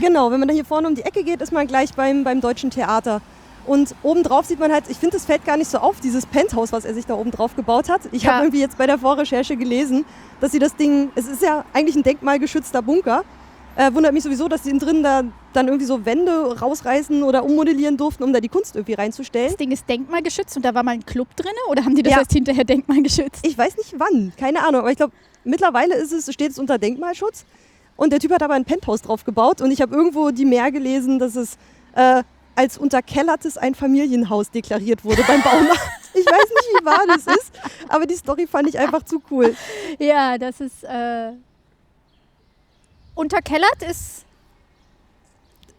Genau, 0.00 0.30
wenn 0.30 0.40
man 0.40 0.48
da 0.48 0.54
hier 0.54 0.64
vorne 0.64 0.88
um 0.88 0.94
die 0.94 1.02
Ecke 1.02 1.22
geht, 1.22 1.40
ist 1.42 1.52
man 1.52 1.66
gleich 1.66 1.92
beim, 1.94 2.24
beim 2.24 2.40
Deutschen 2.40 2.70
Theater. 2.70 3.20
Und 3.66 3.94
obendrauf 4.02 4.44
sieht 4.46 4.58
man 4.58 4.72
halt, 4.72 4.84
ich 4.88 4.98
finde, 4.98 5.16
es 5.16 5.24
fällt 5.24 5.44
gar 5.44 5.56
nicht 5.56 5.70
so 5.70 5.78
auf, 5.78 6.00
dieses 6.00 6.26
Penthouse, 6.26 6.72
was 6.72 6.84
er 6.84 6.94
sich 6.94 7.06
da 7.06 7.14
oben 7.14 7.30
drauf 7.30 7.56
gebaut 7.56 7.88
hat. 7.88 8.02
Ich 8.12 8.22
Ja. 8.24 8.32
habe 8.34 8.44
irgendwie 8.44 8.60
jetzt 8.60 8.76
bei 8.78 8.86
der 8.86 8.98
Vorrecherche 8.98 9.56
gelesen, 9.56 10.04
dass 10.40 10.52
sie 10.52 10.58
das 10.58 10.76
Ding, 10.76 11.10
es 11.14 11.26
ist 11.26 11.42
ja 11.42 11.64
eigentlich 11.72 11.96
ein 11.96 12.02
denkmalgeschützter 12.02 12.82
Bunker. 12.82 13.24
Äh, 13.76 13.92
wundert 13.92 14.12
mich 14.12 14.22
sowieso, 14.22 14.46
dass 14.46 14.62
sie 14.62 14.76
drin 14.78 15.02
da 15.02 15.24
dann 15.52 15.66
irgendwie 15.66 15.86
so 15.86 16.04
Wände 16.06 16.60
rausreißen 16.60 17.24
oder 17.24 17.42
ummodellieren 17.44 17.96
durften, 17.96 18.22
um 18.22 18.32
da 18.32 18.38
die 18.38 18.48
Kunst 18.48 18.76
irgendwie 18.76 18.94
reinzustellen. 18.94 19.48
Das 19.48 19.56
Ding 19.56 19.72
ist 19.72 19.88
denkmalgeschützt 19.88 20.56
und 20.56 20.64
da 20.64 20.74
war 20.74 20.84
mal 20.84 20.92
ein 20.92 21.04
Club 21.04 21.34
drin 21.34 21.50
oder 21.68 21.84
haben 21.84 21.96
die 21.96 22.02
das 22.04 22.12
Ja. 22.12 22.18
erst 22.20 22.32
hinterher 22.32 22.62
denkmalgeschützt? 22.64 23.44
Ich 23.44 23.58
weiß 23.58 23.76
nicht 23.76 23.94
wann, 23.98 24.32
keine 24.38 24.62
Ahnung, 24.64 24.82
aber 24.82 24.90
ich 24.92 24.96
glaube, 24.96 25.12
mittlerweile 25.42 25.94
ist 25.96 26.12
es, 26.12 26.32
steht 26.32 26.52
es 26.52 26.58
unter 26.60 26.78
Denkmalschutz. 26.78 27.44
Und 27.96 28.12
der 28.12 28.20
Typ 28.20 28.32
hat 28.32 28.42
aber 28.44 28.54
ein 28.54 28.64
Penthouse 28.64 29.02
drauf 29.02 29.24
gebaut 29.24 29.60
und 29.60 29.70
ich 29.72 29.80
habe 29.80 29.94
irgendwo 29.94 30.30
die 30.30 30.44
mehr 30.44 30.70
gelesen, 30.70 31.18
dass 31.18 31.34
es 31.34 31.56
äh, 31.96 32.22
als 32.56 32.78
unterkellertes 32.78 33.56
Einfamilienhaus 33.58 34.50
deklariert 34.50 35.04
wurde 35.04 35.22
beim 35.26 35.42
Baumarkt. 35.42 35.80
Ich 36.16 36.24
weiß 36.24 36.44
nicht, 36.48 36.80
wie 36.80 36.84
wahr 36.84 37.00
das 37.08 37.26
ist, 37.26 37.50
aber 37.88 38.06
die 38.06 38.14
Story 38.14 38.46
fand 38.46 38.68
ich 38.68 38.78
einfach 38.78 39.02
zu 39.02 39.20
cool. 39.32 39.56
Ja, 39.98 40.38
das 40.38 40.60
ist. 40.60 40.84
Äh 40.84 41.32
unterkellert 43.14 43.82
ist. 43.88 44.24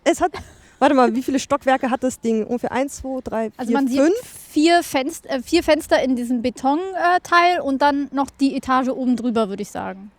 Es 0.04 0.22
hat, 0.22 0.32
warte 0.80 0.96
mal, 0.96 1.16
wie 1.16 1.24
viele 1.24 1.40
Stockwerke 1.40 1.90
hat 1.90 2.04
das 2.04 2.20
Ding? 2.20 2.44
Ungefähr 2.46 2.72
eins, 2.72 2.98
zwei, 2.98 3.20
drei, 3.24 3.50
vier, 3.50 3.60
Also 3.60 3.74
man 3.74 3.88
sieht 3.88 4.00
fünf? 4.02 4.16
vier, 4.52 4.84
Fenst 4.84 5.26
äh, 5.26 5.42
vier 5.42 5.64
Fenster 5.64 6.02
in 6.04 6.16
diesem 6.16 6.42
Betonteil 6.42 7.60
und 7.62 7.82
dann 7.82 8.08
noch 8.12 8.30
die 8.30 8.56
Etage 8.56 8.90
oben 8.90 9.16
drüber, 9.16 9.50
würde 9.50 9.64
ich 9.64 9.72
sagen. 9.72 10.12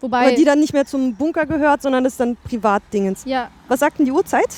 Wobei. 0.00 0.28
Aber 0.28 0.32
die 0.36 0.44
dann 0.44 0.60
nicht 0.60 0.72
mehr 0.72 0.86
zum 0.86 1.14
Bunker 1.14 1.46
gehört, 1.46 1.82
sondern 1.82 2.04
das 2.04 2.14
ist 2.14 2.20
dann 2.20 2.36
Privatdingens. 2.36 3.24
ja, 3.26 3.50
Was 3.68 3.80
sagt 3.80 3.98
denn 3.98 4.06
die 4.06 4.12
Uhrzeit? 4.12 4.48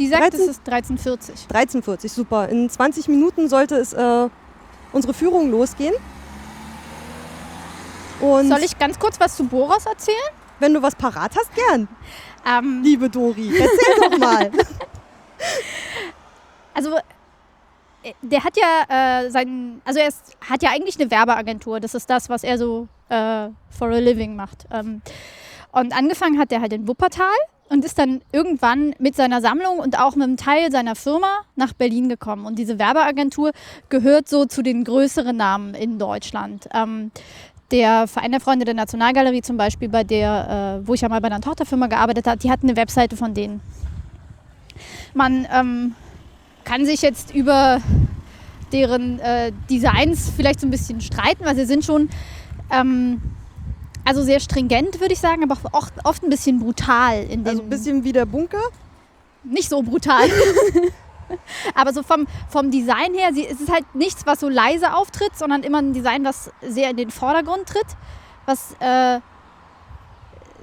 Die 0.00 0.08
sagt, 0.08 0.22
13? 0.22 0.40
es 0.40 0.48
ist 0.48 0.68
1340. 0.68 1.46
13.40, 1.48 2.08
super. 2.08 2.48
In 2.48 2.68
20 2.68 3.06
Minuten 3.08 3.48
sollte 3.48 3.76
es 3.76 3.92
äh, 3.92 4.28
unsere 4.92 5.14
Führung 5.14 5.50
losgehen. 5.50 5.94
Und 8.20 8.48
Soll 8.48 8.62
ich 8.64 8.78
ganz 8.78 8.98
kurz 8.98 9.20
was 9.20 9.36
zu 9.36 9.44
Boros 9.44 9.86
erzählen? 9.86 10.16
wenn 10.58 10.74
du 10.74 10.82
was 10.82 10.94
parat 10.94 11.34
hast, 11.36 11.54
gern, 11.54 11.88
Ähm, 12.46 12.82
liebe 12.82 13.08
Dori. 13.08 13.48
Erzähl 13.48 14.10
doch 14.10 14.18
mal. 14.18 14.50
Also 16.72 16.96
äh, 18.02 18.12
der 18.22 18.44
hat 18.44 18.56
ja 18.56 19.22
äh, 19.24 19.30
sein, 19.30 19.82
also 19.84 20.00
er 20.00 20.08
ist, 20.08 20.36
hat 20.48 20.62
ja 20.62 20.70
eigentlich 20.70 20.98
eine 20.98 21.10
Werbeagentur. 21.10 21.80
Das 21.80 21.94
ist 21.94 22.08
das, 22.08 22.28
was 22.28 22.44
er 22.44 22.58
so 22.58 22.88
äh, 23.08 23.48
for 23.70 23.88
a 23.88 23.98
living 23.98 24.36
macht. 24.36 24.66
Ähm, 24.70 25.02
und 25.72 25.96
angefangen 25.96 26.38
hat 26.38 26.52
er 26.52 26.60
halt 26.60 26.72
in 26.72 26.86
Wuppertal 26.88 27.26
und 27.70 27.84
ist 27.84 27.98
dann 27.98 28.20
irgendwann 28.32 28.94
mit 28.98 29.14
seiner 29.14 29.40
Sammlung 29.40 29.78
und 29.78 29.98
auch 29.98 30.16
mit 30.16 30.24
einem 30.24 30.36
Teil 30.36 30.70
seiner 30.72 30.96
Firma 30.96 31.28
nach 31.54 31.72
Berlin 31.72 32.08
gekommen. 32.08 32.44
Und 32.44 32.58
diese 32.58 32.78
Werbeagentur 32.78 33.52
gehört 33.88 34.28
so 34.28 34.44
zu 34.44 34.62
den 34.62 34.82
größeren 34.82 35.36
Namen 35.36 35.74
in 35.74 35.98
Deutschland. 35.98 36.68
Ähm, 36.74 37.12
der 37.70 38.08
Verein 38.08 38.32
der 38.32 38.40
Freunde 38.40 38.64
der 38.64 38.74
Nationalgalerie 38.74 39.42
zum 39.42 39.56
Beispiel, 39.56 39.88
bei 39.88 40.02
der, 40.02 40.80
äh, 40.82 40.86
wo 40.86 40.94
ich 40.94 41.02
ja 41.02 41.08
mal 41.08 41.20
bei 41.20 41.28
einer 41.28 41.40
Tochterfirma 41.40 41.86
gearbeitet 41.86 42.26
habe, 42.26 42.38
die 42.38 42.50
hat 42.50 42.64
eine 42.64 42.74
Webseite 42.74 43.16
von 43.16 43.34
denen. 43.34 43.60
Man 45.14 45.46
ähm, 45.52 45.94
kann 46.64 46.84
sich 46.84 47.02
jetzt 47.02 47.32
über 47.32 47.80
deren 48.72 49.20
äh, 49.20 49.52
Designs 49.70 50.32
vielleicht 50.36 50.60
so 50.60 50.66
ein 50.66 50.70
bisschen 50.70 51.00
streiten, 51.00 51.44
weil 51.44 51.54
sie 51.54 51.66
sind 51.66 51.84
schon 51.84 52.08
ähm, 52.72 53.20
also 54.04 54.22
sehr 54.22 54.40
stringent, 54.40 55.00
würde 55.00 55.12
ich 55.12 55.20
sagen, 55.20 55.42
aber 55.42 55.58
auch 55.72 55.88
oft 56.04 56.22
ein 56.22 56.30
bisschen 56.30 56.60
brutal. 56.60 57.24
In 57.24 57.46
also 57.46 57.62
ein 57.62 57.70
bisschen 57.70 58.04
wie 58.04 58.12
der 58.12 58.26
Bunker? 58.26 58.62
Nicht 59.44 59.68
so 59.68 59.82
brutal. 59.82 60.28
aber 61.74 61.92
so 61.92 62.02
vom, 62.02 62.26
vom 62.48 62.70
Design 62.70 63.14
her, 63.14 63.30
sie, 63.32 63.46
es 63.46 63.60
ist 63.60 63.70
halt 63.70 63.94
nichts, 63.94 64.26
was 64.26 64.40
so 64.40 64.48
leise 64.48 64.94
auftritt, 64.94 65.36
sondern 65.36 65.62
immer 65.62 65.78
ein 65.78 65.92
Design, 65.92 66.24
was 66.24 66.50
sehr 66.60 66.90
in 66.90 66.96
den 66.96 67.10
Vordergrund 67.10 67.66
tritt, 67.66 67.86
was 68.46 68.74
äh, 68.80 69.20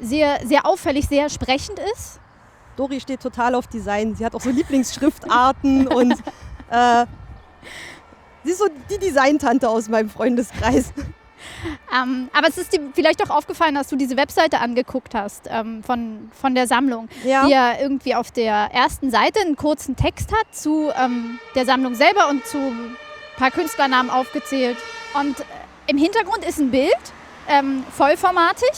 sehr, 0.01 0.39
sehr 0.45 0.65
auffällig, 0.65 1.07
sehr 1.07 1.29
sprechend 1.29 1.79
ist. 1.93 2.19
Dori 2.75 2.99
steht 2.99 3.21
total 3.21 3.55
auf 3.55 3.67
Design. 3.67 4.15
Sie 4.15 4.23
hat 4.23 4.35
auch 4.35 4.41
so 4.41 4.49
Lieblingsschriftarten 4.49 5.87
und 5.93 6.13
äh, 6.69 7.05
sie 8.43 8.51
ist 8.51 8.59
so 8.59 8.67
die 8.89 8.99
Designtante 8.99 9.67
aus 9.69 9.89
meinem 9.89 10.09
Freundeskreis. 10.09 10.93
Ähm, 11.95 12.29
aber 12.33 12.47
es 12.47 12.57
ist 12.57 12.73
dir 12.73 12.81
vielleicht 12.93 13.23
auch 13.23 13.29
aufgefallen, 13.29 13.75
dass 13.75 13.87
du 13.87 13.95
diese 13.95 14.17
Webseite 14.17 14.59
angeguckt 14.59 15.15
hast 15.15 15.47
ähm, 15.49 15.83
von, 15.83 16.31
von 16.39 16.55
der 16.55 16.67
Sammlung, 16.67 17.09
ja. 17.23 17.45
die 17.45 17.51
ja 17.51 17.79
irgendwie 17.79 18.15
auf 18.15 18.31
der 18.31 18.69
ersten 18.73 19.11
Seite 19.11 19.39
einen 19.41 19.55
kurzen 19.55 19.95
Text 19.95 20.31
hat 20.31 20.55
zu 20.55 20.91
ähm, 20.97 21.39
der 21.55 21.65
Sammlung 21.65 21.95
selber 21.95 22.29
und 22.29 22.45
zu 22.45 22.57
ein 22.57 22.95
paar 23.37 23.51
Künstlernamen 23.51 24.09
aufgezählt. 24.09 24.77
Und 25.13 25.39
äh, 25.39 25.43
im 25.87 25.97
Hintergrund 25.97 26.45
ist 26.45 26.59
ein 26.59 26.71
Bild, 26.71 26.91
ähm, 27.49 27.83
vollformatig, 27.95 28.71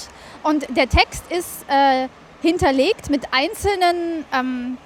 und 0.43 0.65
der 0.75 0.87
Text 0.87 1.23
ist 1.31 1.65
äh, 1.67 2.07
hinterlegt 2.41 3.09
mit 3.09 3.33
einzelnen 3.33 4.25
ähm, 4.33 4.77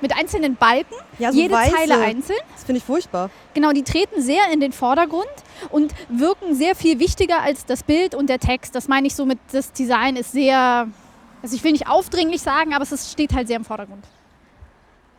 mit 0.00 0.16
einzelnen 0.16 0.56
Balken, 0.56 0.94
ja, 1.18 1.32
so 1.32 1.38
jede 1.38 1.54
weiße. 1.54 1.74
Zeile 1.74 1.98
einzeln. 1.98 2.38
Das 2.54 2.64
finde 2.64 2.78
ich 2.78 2.84
furchtbar. 2.84 3.30
Genau, 3.54 3.72
die 3.72 3.82
treten 3.82 4.20
sehr 4.20 4.42
in 4.52 4.60
den 4.60 4.72
Vordergrund 4.72 5.26
und 5.70 5.94
wirken 6.08 6.54
sehr 6.54 6.74
viel 6.74 6.98
wichtiger 6.98 7.42
als 7.42 7.64
das 7.66 7.82
Bild 7.82 8.14
und 8.14 8.28
der 8.28 8.38
Text. 8.38 8.74
Das 8.74 8.88
meine 8.88 9.06
ich 9.06 9.14
so 9.14 9.26
mit, 9.26 9.38
das 9.52 9.72
Design 9.72 10.16
ist 10.16 10.32
sehr, 10.32 10.88
also 11.42 11.56
ich 11.56 11.64
will 11.64 11.72
nicht 11.72 11.88
aufdringlich 11.88 12.42
sagen, 12.42 12.74
aber 12.74 12.82
es 12.82 13.12
steht 13.12 13.34
halt 13.34 13.48
sehr 13.48 13.56
im 13.56 13.64
Vordergrund. 13.64 14.04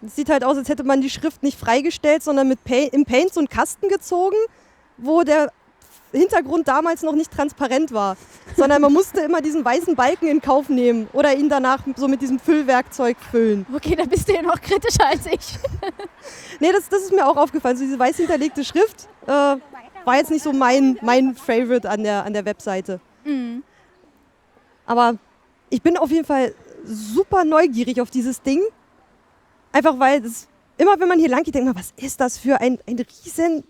Es 0.06 0.16
sieht 0.16 0.30
halt 0.30 0.44
aus, 0.44 0.58
als 0.58 0.70
hätte 0.70 0.84
man 0.84 1.02
die 1.02 1.10
Schrift 1.10 1.42
nicht 1.42 1.60
freigestellt, 1.60 2.22
sondern 2.22 2.48
mit 2.48 2.64
Paint, 2.64 2.94
im 2.94 3.06
Paint 3.06 3.34
so 3.34 3.40
einen 3.40 3.50
Kasten 3.50 3.90
gezogen, 3.90 4.38
wo 4.98 5.24
der 5.24 5.52
Hintergrund 6.12 6.68
damals 6.68 7.02
noch 7.04 7.14
nicht 7.14 7.32
transparent 7.32 7.92
war, 7.92 8.18
sondern 8.56 8.82
man 8.82 8.94
musste 8.94 9.22
immer 9.22 9.42
diesen 9.42 9.64
weißen 9.64 9.96
Balken 9.96 10.28
in 10.28 10.42
Kauf 10.42 10.70
nehmen 10.70 11.08
oder 11.14 11.36
ihn 11.36 11.50
danach 11.50 11.84
so 11.96 12.08
mit 12.08 12.22
diesem 12.22 12.40
Füllwerkzeug 12.40 13.18
füllen. 13.32 13.66
Okay, 13.74 13.96
da 13.96 14.06
bist 14.06 14.30
du 14.30 14.34
ja 14.34 14.42
noch 14.42 14.60
kritischer 14.62 15.06
als 15.06 15.26
ich. 15.26 15.60
nee, 16.60 16.72
das, 16.72 16.88
das 16.90 17.04
ist 17.04 17.14
mir 17.14 17.28
auch 17.28 17.38
aufgefallen. 17.38 17.78
So 17.78 17.84
diese 17.84 18.00
weiß 18.00 18.18
hinterlegte 18.18 18.64
Schrift 18.64 19.08
äh, 19.26 19.30
war 19.30 20.16
jetzt 20.16 20.32
nicht 20.32 20.44
so 20.44 20.54
mein, 20.54 20.98
mein 21.02 21.36
Favorite 21.36 21.90
an 21.90 22.04
der, 22.04 22.26
an 22.26 22.34
der 22.34 22.46
Webseite. 22.46 23.00
Mhm. 23.26 23.64
Aber 24.86 25.16
ich 25.70 25.82
bin 25.82 25.98
auf 25.98 26.10
jeden 26.10 26.26
Fall 26.26 26.56
super 26.86 27.44
neugierig 27.44 28.00
auf 28.00 28.10
dieses 28.10 28.42
Ding. 28.42 28.62
Einfach 29.74 30.00
weil 30.00 30.22
das, 30.22 30.48
immer 30.78 30.98
wenn 31.00 31.10
man 31.10 31.20
hier 31.20 31.30
lang 31.30 31.44
geht, 31.44 31.56
denkt 31.56 31.68
man, 31.68 31.76
was 31.76 31.94
ist 31.98 32.22
das 32.22 32.38
für 32.38 32.60
ein, 32.62 32.80
ein 32.88 32.98
riesen 32.98 33.64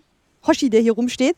Hoshi, 0.46 0.70
der 0.70 0.80
hier 0.80 0.92
rumsteht. 0.92 1.36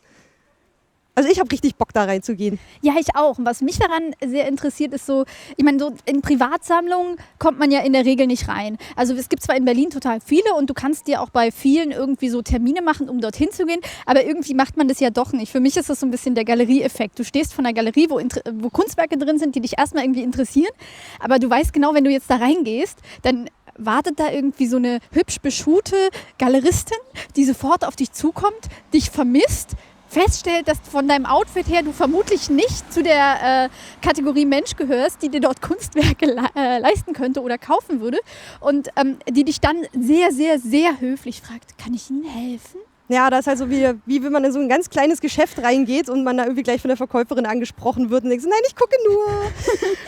Also 1.13 1.29
ich 1.29 1.39
habe 1.39 1.51
richtig 1.51 1.75
Bock 1.75 1.93
da 1.93 2.05
reinzugehen. 2.05 2.57
Ja, 2.81 2.93
ich 2.97 3.15
auch. 3.15 3.37
Und 3.37 3.45
was 3.45 3.61
mich 3.61 3.77
daran 3.77 4.15
sehr 4.25 4.47
interessiert, 4.47 4.93
ist 4.93 5.05
so, 5.05 5.25
ich 5.57 5.63
meine, 5.63 5.77
so 5.77 5.93
in 6.05 6.21
Privatsammlungen 6.21 7.17
kommt 7.37 7.59
man 7.59 7.69
ja 7.69 7.81
in 7.81 7.91
der 7.91 8.05
Regel 8.05 8.27
nicht 8.27 8.47
rein. 8.47 8.77
Also 8.95 9.13
es 9.13 9.27
gibt 9.27 9.43
zwar 9.43 9.57
in 9.57 9.65
Berlin 9.65 9.89
total 9.89 10.21
viele 10.21 10.53
und 10.55 10.69
du 10.69 10.73
kannst 10.73 11.07
dir 11.07 11.21
auch 11.21 11.29
bei 11.29 11.51
vielen 11.51 11.91
irgendwie 11.91 12.29
so 12.29 12.41
Termine 12.41 12.81
machen, 12.81 13.09
um 13.09 13.19
dorthin 13.19 13.51
zu 13.51 13.65
gehen, 13.65 13.81
aber 14.05 14.25
irgendwie 14.25 14.53
macht 14.53 14.77
man 14.77 14.87
das 14.87 15.01
ja 15.01 15.09
doch 15.09 15.33
nicht. 15.33 15.51
Für 15.51 15.59
mich 15.59 15.75
ist 15.75 15.89
das 15.89 15.99
so 15.99 16.05
ein 16.05 16.11
bisschen 16.11 16.33
der 16.33 16.45
Galerieeffekt. 16.45 17.19
Du 17.19 17.25
stehst 17.25 17.53
von 17.53 17.65
einer 17.65 17.73
Galerie, 17.73 18.07
wo, 18.09 18.21
wo 18.53 18.69
Kunstwerke 18.69 19.17
drin 19.17 19.37
sind, 19.37 19.55
die 19.55 19.61
dich 19.61 19.77
erstmal 19.77 20.05
irgendwie 20.05 20.23
interessieren, 20.23 20.71
aber 21.19 21.39
du 21.39 21.49
weißt 21.49 21.73
genau, 21.73 21.93
wenn 21.93 22.05
du 22.05 22.11
jetzt 22.11 22.29
da 22.29 22.37
reingehst, 22.37 22.99
dann 23.23 23.49
wartet 23.77 24.19
da 24.19 24.31
irgendwie 24.31 24.67
so 24.67 24.77
eine 24.77 24.99
hübsch 25.11 25.39
beschuhte 25.39 25.95
Galeristin, 26.37 26.97
die 27.35 27.45
sofort 27.45 27.85
auf 27.85 27.95
dich 27.95 28.11
zukommt, 28.11 28.69
dich 28.93 29.09
vermisst, 29.09 29.75
feststellt, 30.11 30.67
dass 30.67 30.79
von 30.79 31.07
deinem 31.07 31.25
Outfit 31.25 31.67
her 31.67 31.83
du 31.83 31.93
vermutlich 31.93 32.49
nicht 32.49 32.91
zu 32.91 33.01
der 33.01 33.65
äh, 33.65 34.05
Kategorie 34.05 34.45
Mensch 34.45 34.75
gehörst, 34.75 35.21
die 35.21 35.29
dir 35.29 35.39
dort 35.39 35.61
Kunstwerke 35.61 36.25
le 36.25 36.43
äh, 36.55 36.79
leisten 36.79 37.13
könnte 37.13 37.41
oder 37.41 37.57
kaufen 37.57 38.01
würde 38.01 38.19
und 38.59 38.89
ähm, 38.97 39.17
die 39.29 39.43
dich 39.43 39.61
dann 39.61 39.77
sehr, 39.93 40.31
sehr, 40.31 40.59
sehr 40.59 40.99
höflich 40.99 41.41
fragt, 41.41 41.77
kann 41.77 41.93
ich 41.93 42.09
Ihnen 42.09 42.25
helfen? 42.25 42.79
Ja, 43.11 43.29
das 43.29 43.41
ist 43.41 43.47
halt 43.47 43.57
so 43.57 43.69
wie, 43.69 43.89
wie 44.05 44.23
wenn 44.23 44.31
man 44.31 44.43
in 44.45 44.51
so 44.51 44.59
ein 44.59 44.69
ganz 44.69 44.89
kleines 44.89 45.19
Geschäft 45.19 45.61
reingeht 45.61 46.09
und 46.09 46.23
man 46.23 46.37
da 46.37 46.43
irgendwie 46.43 46.63
gleich 46.63 46.81
von 46.81 46.87
der 46.87 46.97
Verkäuferin 46.97 47.45
angesprochen 47.45 48.09
wird 48.09 48.23
und 48.23 48.29
denkt 48.29 48.43
so, 48.43 48.49
nein, 48.49 48.61
ich 48.65 48.75
gucke 48.75 48.95
nur. 49.07 49.25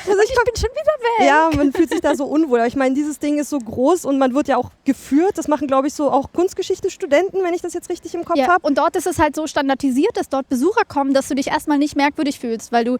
Also 0.05 0.21
ich, 0.21 0.29
ich 0.29 0.35
bin 0.35 0.55
schon 0.55 0.69
wieder 0.69 0.93
weg. 1.01 1.27
Ja, 1.27 1.49
man 1.55 1.71
fühlt 1.71 1.89
sich 1.89 2.01
da 2.01 2.15
so 2.15 2.25
unwohl. 2.25 2.59
Aber 2.59 2.67
ich 2.67 2.75
meine, 2.75 2.93
dieses 2.93 3.19
Ding 3.19 3.39
ist 3.39 3.49
so 3.49 3.57
groß 3.57 4.05
und 4.05 4.17
man 4.17 4.35
wird 4.35 4.47
ja 4.47 4.57
auch 4.57 4.71
geführt. 4.83 5.37
Das 5.37 5.47
machen, 5.47 5.67
glaube 5.67 5.87
ich, 5.87 5.93
so 5.93 6.11
auch 6.11 6.31
Kunstgeschichte-Studenten, 6.33 7.41
wenn 7.41 7.53
ich 7.53 7.61
das 7.61 7.73
jetzt 7.73 7.89
richtig 7.89 8.13
im 8.13 8.25
Kopf 8.25 8.37
ja, 8.37 8.47
habe. 8.47 8.67
Und 8.67 8.77
dort 8.77 8.95
ist 8.95 9.07
es 9.07 9.17
halt 9.17 9.35
so 9.35 9.47
standardisiert, 9.47 10.15
dass 10.15 10.29
dort 10.29 10.49
Besucher 10.49 10.83
kommen, 10.85 11.13
dass 11.13 11.29
du 11.29 11.35
dich 11.35 11.47
erstmal 11.47 11.77
nicht 11.77 11.95
merkwürdig 11.95 12.39
fühlst, 12.39 12.71
weil 12.71 12.83
du 12.83 12.97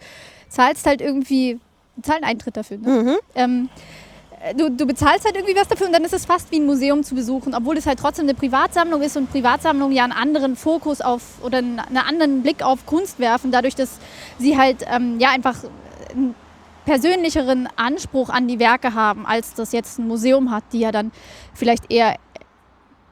zahlst 0.49 0.85
halt 0.85 1.01
irgendwie, 1.01 1.59
zahlst 2.01 2.23
Eintritt 2.23 2.57
dafür. 2.57 2.77
Ne? 2.77 2.89
Mhm. 2.89 3.15
Ähm, 3.35 3.69
du, 4.55 4.69
du 4.69 4.85
bezahlst 4.85 5.25
halt 5.25 5.35
irgendwie 5.35 5.55
was 5.55 5.67
dafür 5.67 5.87
und 5.87 5.93
dann 5.93 6.03
ist 6.03 6.13
es 6.13 6.25
fast 6.25 6.51
wie 6.51 6.59
ein 6.59 6.65
Museum 6.65 7.03
zu 7.03 7.15
besuchen, 7.15 7.55
obwohl 7.55 7.77
es 7.77 7.85
halt 7.85 7.99
trotzdem 7.99 8.25
eine 8.25 8.33
Privatsammlung 8.33 9.01
ist 9.01 9.15
und 9.15 9.31
Privatsammlungen 9.31 9.95
ja 9.95 10.03
einen 10.03 10.13
anderen 10.13 10.55
Fokus 10.55 11.01
auf 11.01 11.21
oder 11.41 11.59
einen 11.59 11.79
anderen 11.79 12.41
Blick 12.41 12.61
auf 12.63 12.85
Kunst 12.85 13.19
werfen, 13.19 13.51
dadurch, 13.51 13.75
dass 13.75 13.99
sie 14.39 14.57
halt 14.57 14.85
ähm, 14.87 15.19
ja 15.19 15.29
einfach 15.29 15.55
einen 16.13 16.35
persönlicheren 16.85 17.69
Anspruch 17.77 18.29
an 18.29 18.47
die 18.47 18.59
Werke 18.59 18.93
haben, 18.93 19.25
als 19.25 19.53
das 19.53 19.71
jetzt 19.71 19.99
ein 19.99 20.07
Museum 20.07 20.51
hat, 20.51 20.65
die 20.73 20.79
ja 20.79 20.91
dann 20.91 21.11
vielleicht 21.53 21.91
eher 21.91 22.15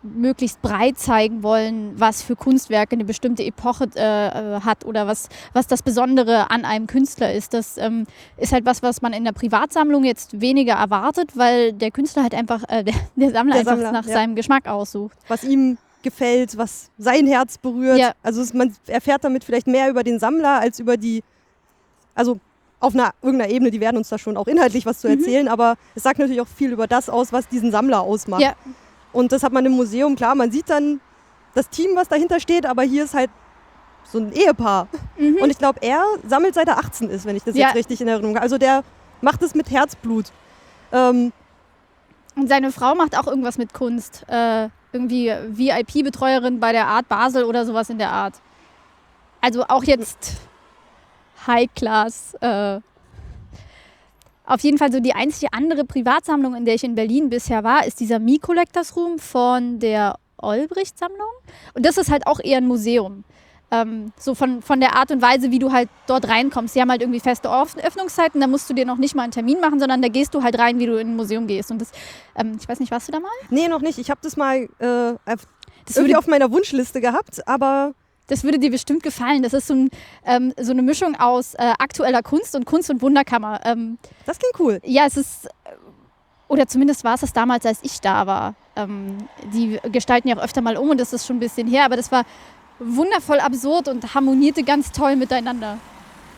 möglichst 0.03 0.61
breit 0.61 0.97
zeigen 0.97 1.43
wollen, 1.43 1.93
was 1.95 2.21
für 2.21 2.35
Kunstwerke 2.35 2.93
eine 2.93 3.05
bestimmte 3.05 3.43
Epoche 3.43 3.87
äh, 3.95 4.27
äh, 4.57 4.61
hat 4.61 4.85
oder 4.85 5.07
was, 5.07 5.29
was 5.53 5.67
das 5.67 5.83
Besondere 5.83 6.49
an 6.49 6.65
einem 6.65 6.87
Künstler 6.87 7.33
ist. 7.33 7.53
Das 7.53 7.77
ähm, 7.77 8.07
ist 8.37 8.51
halt 8.51 8.65
was, 8.65 8.81
was 8.81 9.01
man 9.01 9.13
in 9.13 9.23
der 9.23 9.31
Privatsammlung 9.31 10.03
jetzt 10.03 10.41
weniger 10.41 10.73
erwartet, 10.73 11.37
weil 11.37 11.73
der 11.73 11.91
Künstler 11.91 12.23
halt 12.23 12.33
einfach, 12.33 12.63
äh, 12.67 12.83
der, 12.85 12.95
der, 13.15 13.31
Sammler 13.31 13.61
der 13.61 13.71
einfach 13.71 13.91
nach 13.91 14.05
ja. 14.05 14.13
seinem 14.13 14.35
Geschmack 14.35 14.67
aussucht. 14.67 15.17
Was 15.27 15.43
ihm 15.43 15.77
gefällt, 16.01 16.57
was 16.57 16.89
sein 16.97 17.27
Herz 17.27 17.57
berührt. 17.57 17.99
Ja. 17.99 18.13
Also 18.23 18.41
es, 18.41 18.53
man 18.53 18.73
erfährt 18.87 19.23
damit 19.23 19.43
vielleicht 19.43 19.67
mehr 19.67 19.89
über 19.89 20.03
den 20.03 20.19
Sammler 20.19 20.59
als 20.59 20.79
über 20.79 20.97
die, 20.97 21.23
also 22.15 22.39
auf 22.79 22.95
einer 22.95 23.13
irgendeiner 23.21 23.51
Ebene, 23.51 23.69
die 23.69 23.79
werden 23.79 23.97
uns 23.97 24.09
da 24.09 24.17
schon 24.17 24.35
auch 24.35 24.47
inhaltlich 24.47 24.87
was 24.87 24.99
zu 25.01 25.07
mhm. 25.07 25.19
erzählen, 25.19 25.45
mhm. 25.45 25.51
aber 25.51 25.75
es 25.93 26.01
sagt 26.01 26.17
natürlich 26.17 26.41
auch 26.41 26.47
viel 26.47 26.71
über 26.71 26.87
das 26.87 27.09
aus, 27.09 27.31
was 27.31 27.47
diesen 27.47 27.71
Sammler 27.71 28.01
ausmacht. 28.01 28.41
Ja. 28.41 28.55
Und 29.13 29.31
das 29.31 29.43
hat 29.43 29.51
man 29.51 29.65
im 29.65 29.73
Museum, 29.73 30.15
klar, 30.15 30.35
man 30.35 30.51
sieht 30.51 30.69
dann 30.69 31.01
das 31.53 31.69
Team, 31.69 31.91
was 31.95 32.07
dahinter 32.07 32.39
steht, 32.39 32.65
aber 32.65 32.83
hier 32.83 33.03
ist 33.03 33.13
halt 33.13 33.29
so 34.03 34.19
ein 34.19 34.31
Ehepaar. 34.31 34.87
Mhm. 35.17 35.37
Und 35.41 35.49
ich 35.49 35.57
glaube, 35.57 35.79
er 35.81 36.03
sammelt 36.27 36.55
seit 36.55 36.67
er 36.67 36.77
18 36.77 37.09
ist, 37.09 37.25
wenn 37.25 37.35
ich 37.35 37.43
das 37.43 37.55
ja. 37.55 37.67
jetzt 37.67 37.75
richtig 37.75 38.01
in 38.01 38.07
Erinnerung 38.07 38.35
habe. 38.35 38.43
Also 38.43 38.57
der 38.57 38.83
macht 39.21 39.41
es 39.41 39.53
mit 39.53 39.69
Herzblut. 39.69 40.25
Ähm, 40.91 41.31
und 42.35 42.47
seine 42.47 42.71
Frau 42.71 42.95
macht 42.95 43.17
auch 43.17 43.27
irgendwas 43.27 43.57
mit 43.57 43.73
Kunst. 43.73 44.25
Äh, 44.27 44.69
irgendwie 44.93 45.29
VIP-Betreuerin 45.29 46.59
bei 46.59 46.71
der 46.71 46.87
Art 46.87 47.07
Basel 47.07 47.43
oder 47.43 47.65
sowas 47.65 47.89
in 47.89 47.97
der 47.97 48.11
Art. 48.11 48.35
Also 49.39 49.65
auch 49.67 49.83
jetzt 49.83 50.37
High-Class 51.47 52.35
äh, 52.41 52.79
auf 54.51 54.61
jeden 54.61 54.77
Fall 54.77 54.91
so 54.91 54.99
die 54.99 55.13
einzige 55.13 55.53
andere 55.53 55.85
Privatsammlung, 55.85 56.55
in 56.55 56.65
der 56.65 56.75
ich 56.75 56.83
in 56.83 56.95
Berlin 56.95 57.29
bisher 57.29 57.63
war, 57.63 57.85
ist 57.87 57.99
dieser 57.99 58.19
Mi 58.19 58.37
Collectors 58.37 58.95
Room 58.97 59.17
von 59.17 59.79
der 59.79 60.17
Olbricht-Sammlung. 60.37 61.31
Und 61.73 61.85
das 61.85 61.97
ist 61.97 62.11
halt 62.11 62.27
auch 62.27 62.39
eher 62.43 62.57
ein 62.57 62.67
Museum. 62.67 63.23
ähm, 63.71 64.11
so 64.17 64.35
von, 64.35 64.61
von 64.61 64.79
der 64.81 64.95
Art 64.95 65.11
und 65.11 65.21
Weise, 65.21 65.49
wie 65.49 65.59
du 65.59 65.71
halt 65.71 65.89
dort 66.05 66.27
reinkommst. 66.27 66.73
Sie 66.73 66.81
haben 66.81 66.91
halt 66.91 67.01
irgendwie 67.01 67.21
feste 67.21 67.49
Öffnungszeiten, 67.49 68.41
da 68.41 68.47
musst 68.47 68.69
du 68.69 68.73
dir 68.73 68.85
noch 68.85 68.97
nicht 68.97 69.15
mal 69.15 69.23
einen 69.23 69.31
Termin 69.31 69.61
machen, 69.61 69.79
sondern 69.79 70.01
da 70.01 70.09
gehst 70.09 70.33
du 70.33 70.43
halt 70.43 70.59
rein, 70.59 70.77
wie 70.79 70.85
du 70.85 70.99
in 70.99 71.11
ein 71.11 71.15
Museum 71.15 71.47
gehst. 71.47 71.71
Und 71.71 71.79
das, 71.79 71.91
ähm, 72.35 72.57
ich 72.59 72.67
weiß 72.67 72.81
nicht, 72.81 72.91
warst 72.91 73.07
du 73.07 73.13
da 73.13 73.21
mal? 73.21 73.31
Nee, 73.49 73.69
noch 73.69 73.81
nicht. 73.81 73.97
Ich 73.97 74.09
habe 74.09 74.19
das 74.21 74.35
mal 74.35 74.67
äh, 74.79 75.13
das 75.85 75.95
irgendwie 75.95 76.17
auf 76.17 76.27
meiner 76.27 76.51
Wunschliste 76.51 76.99
gehabt, 76.99 77.47
aber 77.47 77.93
das 78.27 78.43
würde 78.43 78.59
dir 78.59 78.71
bestimmt 78.71 79.03
gefallen. 79.03 79.43
Das 79.43 79.53
ist 79.53 79.67
so, 79.67 79.73
ein, 79.73 79.89
ähm, 80.25 80.53
so 80.59 80.71
eine 80.71 80.81
Mischung 80.81 81.19
aus 81.19 81.53
äh, 81.55 81.73
aktueller 81.79 82.21
Kunst 82.23 82.55
und 82.55 82.65
Kunst- 82.65 82.89
und 82.89 83.01
Wunderkammer. 83.01 83.59
Ähm, 83.65 83.97
das 84.25 84.39
klingt 84.39 84.59
cool. 84.59 84.79
Ja, 84.83 85.05
es 85.05 85.17
ist, 85.17 85.49
oder 86.47 86.67
zumindest 86.67 87.03
war 87.03 87.15
es 87.15 87.21
das 87.21 87.33
damals, 87.33 87.65
als 87.65 87.79
ich 87.81 87.99
da 88.01 88.25
war. 88.27 88.55
Ähm, 88.75 89.17
die 89.53 89.79
gestalten 89.91 90.27
ja 90.29 90.37
auch 90.37 90.43
öfter 90.43 90.61
mal 90.61 90.77
um 90.77 90.89
und 90.89 90.99
das 90.99 91.13
ist 91.13 91.25
schon 91.25 91.37
ein 91.37 91.41
bisschen 91.41 91.67
her, 91.67 91.85
aber 91.85 91.97
das 91.97 92.11
war 92.11 92.23
wundervoll 92.79 93.39
absurd 93.39 93.87
und 93.87 94.13
harmonierte 94.15 94.63
ganz 94.63 94.91
toll 94.91 95.15
miteinander. 95.15 95.77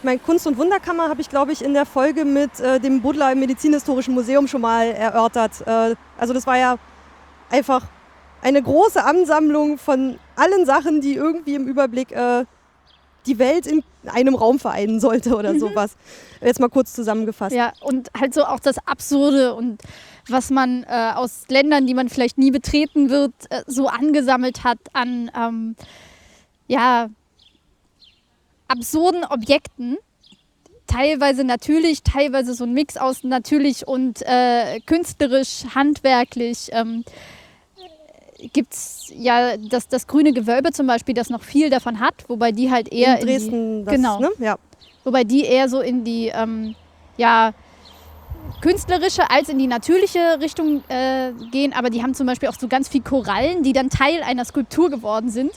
Mein 0.03 0.21
Kunst- 0.21 0.45
und 0.47 0.57
Wunderkammer 0.57 1.07
habe 1.07 1.21
ich, 1.21 1.29
glaube 1.29 1.53
ich, 1.53 1.63
in 1.63 1.73
der 1.73 1.85
Folge 1.85 2.25
mit 2.25 2.59
äh, 2.59 2.79
dem 2.79 3.01
Buddler 3.01 3.31
im 3.31 3.39
Medizinhistorischen 3.39 4.13
Museum 4.13 4.47
schon 4.47 4.61
mal 4.61 4.87
erörtert. 4.87 5.65
Äh, 5.65 5.95
also 6.17 6.33
das 6.33 6.45
war 6.45 6.57
ja 6.57 6.77
einfach 7.49 7.85
eine 8.43 8.61
große 8.61 9.03
Ansammlung 9.03 9.77
von 9.77 10.19
allen 10.35 10.65
Sachen, 10.65 11.01
die 11.01 11.13
irgendwie 11.13 11.55
im 11.55 11.65
Überblick 11.65 12.11
äh, 12.11 12.45
die 13.25 13.39
Welt 13.39 13.65
in 13.65 13.83
einem 14.05 14.35
Raum 14.35 14.59
vereinen 14.59 14.99
sollte 14.99 15.35
oder 15.35 15.53
mhm. 15.53 15.59
sowas. 15.59 15.95
Jetzt 16.41 16.59
mal 16.59 16.69
kurz 16.69 16.93
zusammengefasst. 16.93 17.55
Ja, 17.55 17.71
und 17.81 18.09
halt 18.19 18.33
so 18.33 18.43
auch 18.43 18.59
das 18.59 18.85
Absurde 18.85 19.53
und 19.53 19.81
was 20.27 20.49
man 20.49 20.83
äh, 20.83 21.11
aus 21.15 21.45
Ländern, 21.47 21.87
die 21.87 21.93
man 21.93 22.09
vielleicht 22.09 22.37
nie 22.37 22.51
betreten 22.51 23.09
wird, 23.09 23.33
äh, 23.49 23.63
so 23.65 23.87
angesammelt 23.87 24.65
hat 24.65 24.79
an 24.91 25.31
ähm, 25.35 25.75
ja, 26.67 27.09
absurden 28.67 29.23
Objekten. 29.23 29.97
Teilweise 30.87 31.45
natürlich, 31.45 32.03
teilweise 32.03 32.53
so 32.53 32.65
ein 32.65 32.73
Mix 32.73 32.97
aus 32.97 33.23
natürlich 33.23 33.87
und 33.87 34.21
äh, 34.21 34.81
künstlerisch, 34.81 35.63
handwerklich. 35.73 36.69
Ähm, 36.71 37.05
gibt 38.51 38.73
es 38.73 39.11
ja 39.15 39.57
das, 39.57 39.87
das 39.87 40.07
grüne 40.07 40.33
Gewölbe 40.33 40.71
zum 40.71 40.87
Beispiel, 40.87 41.13
das 41.15 41.29
noch 41.29 41.43
viel 41.43 41.69
davon 41.69 41.99
hat, 41.99 42.15
wobei 42.27 42.51
die 42.51 42.71
halt 42.71 42.91
eher 42.91 43.19
in 43.19 43.25
Dresden, 43.25 43.53
in 43.53 43.79
die, 43.79 43.85
das, 43.85 43.95
genau, 43.95 44.19
ne? 44.19 44.29
ja. 44.39 44.57
wobei 45.03 45.23
die 45.23 45.45
eher 45.45 45.69
so 45.69 45.81
in 45.81 46.03
die 46.03 46.27
ähm, 46.33 46.75
ja 47.17 47.53
künstlerische 48.61 49.29
als 49.29 49.49
in 49.49 49.59
die 49.59 49.67
natürliche 49.67 50.39
Richtung 50.41 50.83
äh, 50.89 51.31
gehen, 51.51 51.73
aber 51.73 51.89
die 51.89 52.03
haben 52.03 52.13
zum 52.13 52.27
Beispiel 52.27 52.49
auch 52.49 52.59
so 52.59 52.67
ganz 52.67 52.87
viel 52.87 53.01
Korallen, 53.01 53.63
die 53.63 53.73
dann 53.73 53.89
Teil 53.89 54.21
einer 54.23 54.45
Skulptur 54.45 54.89
geworden 54.89 55.29
sind, 55.29 55.51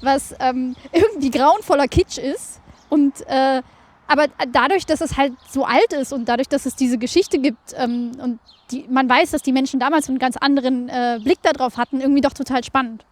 was 0.00 0.34
ähm, 0.40 0.74
irgendwie 0.92 1.30
grauenvoller 1.30 1.88
Kitsch 1.88 2.18
ist 2.18 2.60
und 2.88 3.14
äh, 3.26 3.62
aber 4.06 4.26
dadurch, 4.50 4.86
dass 4.86 5.00
es 5.00 5.16
halt 5.16 5.32
so 5.50 5.64
alt 5.64 5.92
ist 5.92 6.12
und 6.12 6.28
dadurch, 6.28 6.48
dass 6.48 6.66
es 6.66 6.76
diese 6.76 6.98
Geschichte 6.98 7.38
gibt 7.38 7.74
ähm, 7.76 8.12
und 8.22 8.40
die, 8.70 8.86
man 8.88 9.08
weiß, 9.08 9.30
dass 9.30 9.42
die 9.42 9.52
Menschen 9.52 9.80
damals 9.80 10.08
einen 10.08 10.18
ganz 10.18 10.36
anderen 10.36 10.88
äh, 10.88 11.20
Blick 11.22 11.38
darauf 11.42 11.76
hatten, 11.76 12.00
irgendwie 12.00 12.20
doch 12.20 12.32
total 12.32 12.64
spannend. 12.64 13.04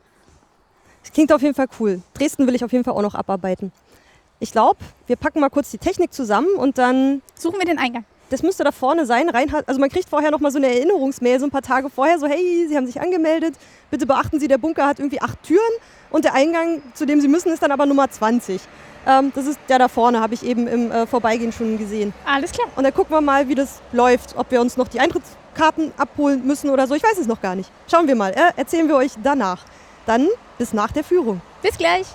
Das 1.02 1.12
klingt 1.12 1.32
auf 1.32 1.42
jeden 1.42 1.54
Fall 1.54 1.68
cool. 1.78 2.02
Dresden 2.14 2.46
will 2.46 2.54
ich 2.54 2.64
auf 2.64 2.72
jeden 2.72 2.84
Fall 2.84 2.94
auch 2.94 3.02
noch 3.02 3.14
abarbeiten. 3.14 3.72
Ich 4.38 4.52
glaube, 4.52 4.78
wir 5.06 5.16
packen 5.16 5.40
mal 5.40 5.50
kurz 5.50 5.70
die 5.70 5.78
Technik 5.78 6.12
zusammen 6.12 6.54
und 6.56 6.78
dann. 6.78 7.22
Suchen 7.34 7.58
wir 7.58 7.66
den 7.66 7.78
Eingang. 7.78 8.04
Das 8.30 8.42
müsste 8.42 8.62
da 8.62 8.70
vorne 8.70 9.06
sein. 9.06 9.28
Reinhard, 9.28 9.68
also 9.68 9.80
man 9.80 9.90
kriegt 9.90 10.08
vorher 10.08 10.30
noch 10.30 10.38
mal 10.38 10.52
so 10.52 10.58
eine 10.58 10.68
Erinnerungsmail, 10.68 11.40
so 11.40 11.46
ein 11.46 11.50
paar 11.50 11.62
Tage 11.62 11.90
vorher, 11.90 12.18
so 12.18 12.26
hey, 12.26 12.66
Sie 12.68 12.76
haben 12.76 12.86
sich 12.86 13.00
angemeldet. 13.00 13.56
Bitte 13.90 14.06
beachten 14.06 14.38
Sie, 14.38 14.46
der 14.46 14.58
Bunker 14.58 14.86
hat 14.86 15.00
irgendwie 15.00 15.20
acht 15.20 15.42
Türen 15.42 15.60
und 16.10 16.24
der 16.24 16.34
Eingang, 16.34 16.80
zu 16.94 17.06
dem 17.06 17.20
Sie 17.20 17.28
müssen, 17.28 17.52
ist 17.52 17.62
dann 17.62 17.72
aber 17.72 17.86
Nummer 17.86 18.08
20. 18.08 18.60
Ähm, 19.06 19.32
das 19.34 19.46
ist 19.46 19.58
der 19.68 19.78
da 19.78 19.88
vorne, 19.88 20.20
habe 20.20 20.34
ich 20.34 20.44
eben 20.44 20.66
im 20.66 20.90
äh, 20.90 21.06
Vorbeigehen 21.06 21.52
schon 21.52 21.78
gesehen. 21.78 22.12
Alles 22.24 22.52
klar. 22.52 22.68
Und 22.76 22.84
dann 22.84 22.94
gucken 22.94 23.14
wir 23.14 23.20
mal, 23.20 23.48
wie 23.48 23.54
das 23.54 23.80
läuft, 23.92 24.36
ob 24.36 24.50
wir 24.50 24.60
uns 24.60 24.76
noch 24.76 24.88
die 24.88 25.00
Eintrittskarten 25.00 25.92
abholen 25.96 26.46
müssen 26.46 26.70
oder 26.70 26.86
so. 26.86 26.94
Ich 26.94 27.02
weiß 27.02 27.18
es 27.18 27.26
noch 27.26 27.40
gar 27.40 27.54
nicht. 27.54 27.70
Schauen 27.90 28.06
wir 28.06 28.14
mal. 28.14 28.32
Äh, 28.32 28.52
erzählen 28.56 28.88
wir 28.88 28.96
euch 28.96 29.12
danach. 29.22 29.64
Dann 30.06 30.28
bis 30.58 30.72
nach 30.72 30.92
der 30.92 31.04
Führung. 31.04 31.40
Bis 31.62 31.76
gleich. 31.78 32.06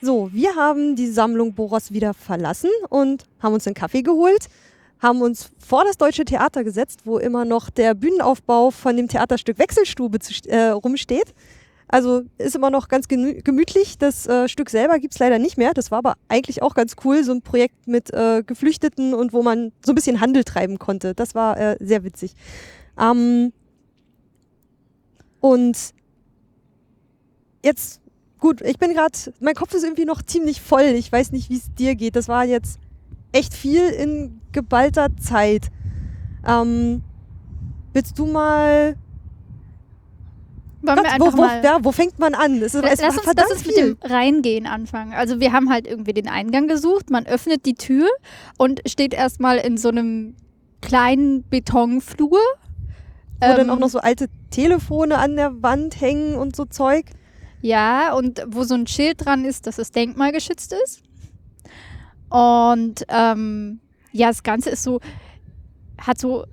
So, 0.00 0.30
wir 0.32 0.54
haben 0.54 0.94
die 0.94 1.08
Sammlung 1.08 1.54
Boros 1.54 1.90
wieder 1.90 2.14
verlassen 2.14 2.70
und 2.90 3.24
haben 3.42 3.54
uns 3.54 3.66
einen 3.66 3.74
Kaffee 3.74 4.02
geholt, 4.02 4.48
haben 5.00 5.22
uns 5.22 5.50
vor 5.58 5.84
das 5.84 5.96
Deutsche 5.96 6.24
Theater 6.24 6.62
gesetzt, 6.62 7.00
wo 7.04 7.18
immer 7.18 7.44
noch 7.44 7.70
der 7.70 7.94
Bühnenaufbau 7.94 8.70
von 8.70 8.96
dem 8.96 9.08
Theaterstück 9.08 9.58
Wechselstube 9.58 10.20
zu, 10.20 10.32
äh, 10.48 10.68
rumsteht. 10.68 11.34
Also 11.88 12.22
ist 12.38 12.56
immer 12.56 12.70
noch 12.70 12.88
ganz 12.88 13.06
gemütlich. 13.08 13.98
Das 13.98 14.26
äh, 14.26 14.48
Stück 14.48 14.70
selber 14.70 14.98
gibt 14.98 15.14
es 15.14 15.20
leider 15.20 15.38
nicht 15.38 15.56
mehr. 15.56 15.72
Das 15.72 15.90
war 15.90 15.98
aber 15.98 16.14
eigentlich 16.28 16.62
auch 16.62 16.74
ganz 16.74 16.96
cool, 17.04 17.22
so 17.22 17.32
ein 17.32 17.42
Projekt 17.42 17.86
mit 17.86 18.12
äh, 18.12 18.42
Geflüchteten 18.44 19.14
und 19.14 19.32
wo 19.32 19.42
man 19.42 19.72
so 19.84 19.92
ein 19.92 19.94
bisschen 19.94 20.20
Handel 20.20 20.44
treiben 20.44 20.78
konnte. 20.78 21.14
Das 21.14 21.34
war 21.34 21.58
äh, 21.58 21.76
sehr 21.80 22.02
witzig. 22.02 22.34
Ähm 23.00 23.52
und 25.40 25.94
jetzt, 27.64 28.00
gut, 28.40 28.62
ich 28.62 28.78
bin 28.78 28.92
gerade, 28.92 29.16
mein 29.38 29.54
Kopf 29.54 29.72
ist 29.74 29.84
irgendwie 29.84 30.06
noch 30.06 30.22
ziemlich 30.22 30.60
voll. 30.60 30.82
Ich 30.96 31.12
weiß 31.12 31.30
nicht, 31.30 31.50
wie 31.50 31.58
es 31.58 31.72
dir 31.74 31.94
geht. 31.94 32.16
Das 32.16 32.26
war 32.26 32.44
jetzt 32.44 32.80
echt 33.30 33.54
viel 33.54 33.82
in 33.90 34.40
geballter 34.50 35.08
Zeit. 35.18 35.68
Ähm, 36.44 37.02
willst 37.92 38.18
du 38.18 38.26
mal 38.26 38.96
wollen 40.86 40.98
einfach 40.98 41.32
wo, 41.32 41.32
wo, 41.32 41.42
mal 41.42 41.64
ja, 41.64 41.78
wo 41.82 41.92
fängt 41.92 42.18
man 42.18 42.34
an? 42.34 42.62
Es, 42.62 42.74
es 42.74 42.82
lass, 42.82 43.16
uns, 43.16 43.26
lass 43.36 43.50
uns 43.50 43.66
mit 43.66 43.76
dem 43.76 43.96
Reingehen 44.02 44.66
anfangen. 44.66 45.12
Also 45.12 45.40
wir 45.40 45.52
haben 45.52 45.70
halt 45.70 45.86
irgendwie 45.86 46.12
den 46.12 46.28
Eingang 46.28 46.68
gesucht, 46.68 47.10
man 47.10 47.26
öffnet 47.26 47.66
die 47.66 47.74
Tür 47.74 48.08
und 48.58 48.82
steht 48.86 49.14
erstmal 49.14 49.58
in 49.58 49.76
so 49.76 49.88
einem 49.88 50.36
kleinen 50.80 51.48
Betonflur. 51.48 52.40
Wo 53.40 53.46
ähm, 53.46 53.56
dann 53.56 53.70
auch 53.70 53.78
noch 53.78 53.90
so 53.90 53.98
alte 53.98 54.28
Telefone 54.50 55.18
an 55.18 55.36
der 55.36 55.62
Wand 55.62 56.00
hängen 56.00 56.36
und 56.36 56.56
so 56.56 56.64
Zeug. 56.64 57.06
Ja, 57.60 58.14
und 58.14 58.42
wo 58.46 58.64
so 58.64 58.74
ein 58.74 58.86
Schild 58.86 59.24
dran 59.24 59.44
ist, 59.44 59.66
dass 59.66 59.78
es 59.78 59.90
denkmalgeschützt 59.90 60.74
ist. 60.84 61.02
Und 62.28 63.04
ähm, 63.08 63.80
ja, 64.12 64.28
das 64.28 64.42
Ganze 64.42 64.70
ist 64.70 64.82
so, 64.82 65.00
hat 65.98 66.18
so 66.18 66.46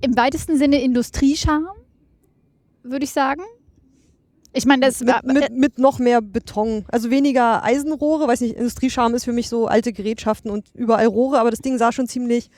im 0.00 0.16
weitesten 0.16 0.56
Sinne 0.58 0.80
Industriescharme 0.82 1.70
würde 2.90 3.04
ich 3.04 3.12
sagen. 3.12 3.42
Ich 4.52 4.64
meine, 4.64 4.86
das 4.86 5.00
mit, 5.00 5.24
mit, 5.24 5.50
mit, 5.50 5.78
noch 5.78 5.98
mehr 5.98 6.22
Beton. 6.22 6.86
Also 6.88 7.10
weniger 7.10 7.62
Eisenrohre, 7.62 8.26
weiß 8.26 8.40
nicht, 8.40 8.56
Industriescham 8.56 9.14
ist 9.14 9.24
für 9.24 9.34
mich 9.34 9.50
so 9.50 9.66
alte 9.66 9.92
Gerätschaften 9.92 10.50
und 10.50 10.68
überall 10.72 11.06
Rohre, 11.06 11.38
aber 11.38 11.50
das 11.50 11.60
Ding 11.60 11.76
sah 11.76 11.92
schon 11.92 12.08
ziemlich 12.08 12.48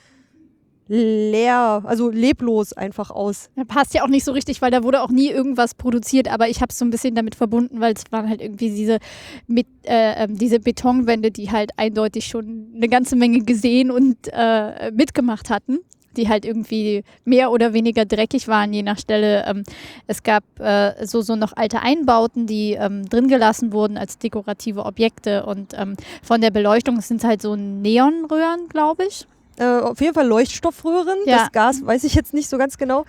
leer, 0.89 1.83
also 1.85 2.09
leblos 2.09 2.73
einfach 2.73 3.11
aus. 3.11 3.51
Ja, 3.57 3.65
passt 3.65 3.95
ja 3.95 4.05
auch 4.05 4.09
nicht 4.09 4.25
so 4.25 4.33
richtig, 4.33 4.63
weil 4.63 4.71
da 4.71 4.83
wurde 4.85 5.03
auch 5.03 5.11
nie 5.11 5.29
irgendwas 5.29 5.75
produziert, 5.75 6.33
aber 6.33 6.49
ich 6.49 6.61
habe 6.63 6.71
es 6.71 6.79
so 6.79 6.85
ein 6.85 6.91
bisschen 6.91 7.15
damit 7.15 7.35
verbunden, 7.35 7.81
weil 7.81 7.95
es 7.95 8.05
waren 8.11 8.29
halt 8.29 8.41
irgendwie 8.41 8.71
diese, 8.71 8.99
mit, 9.47 9.67
äh, 9.83 10.25
ähm, 10.25 10.39
diese 10.39 10.61
Betonwände, 10.61 11.31
die 11.31 11.51
halt 11.51 11.73
eindeutig 11.77 12.27
schon 12.27 12.73
eine 12.75 12.89
ganze 12.89 13.17
Menge 13.17 13.41
gesehen 13.41 13.91
und 13.91 14.17
äh, 14.33 14.91
mitgemacht 14.93 15.51
hatten 15.51 15.81
die 16.19 16.29
halt 16.29 16.45
irgendwie 16.45 17.05
mehr 17.25 17.51
oder 17.51 17.73
weniger 17.73 18.05
dreckig 18.05 18.49
waren, 18.49 18.73
je 18.73 18.83
nach 18.83 18.99
Stelle. 18.99 19.45
Ähm, 19.47 19.63
es 20.07 20.23
gab 20.23 20.45
äh, 20.59 21.07
so, 21.07 21.23
so 21.23 21.37
noch 21.37 21.57
alte 21.57 21.81
Einbauten, 21.81 22.47
die 22.47 22.73
ähm, 22.73 23.09
drin 23.09 23.29
gelassen 23.29 23.73
wurden 23.73 23.97
als 23.97 24.19
dekorative 24.19 24.85
Objekte 24.85 25.47
und 25.47 25.73
ähm, 25.75 25.97
von 26.23 26.41
der 26.41 26.51
Beleuchtung 26.51 27.01
sind 27.01 27.25
halt 27.25 27.41
so 27.41 27.57
Neonröhren, 27.57 28.69
glaube 28.69 29.07
ich. 29.07 29.27
Äh, 29.59 29.81
auf 29.81 30.01
jeden 30.01 30.15
Fall 30.15 30.27
Leuchtstoffröhren. 30.27 31.19
Ja. 31.25 31.39
Das 31.39 31.53
Gas 31.53 31.85
weiß 31.85 32.05
ich 32.05 32.15
jetzt 32.15 32.35
nicht 32.35 32.49
so 32.49 32.59
ganz 32.59 32.77
genau. 32.79 33.05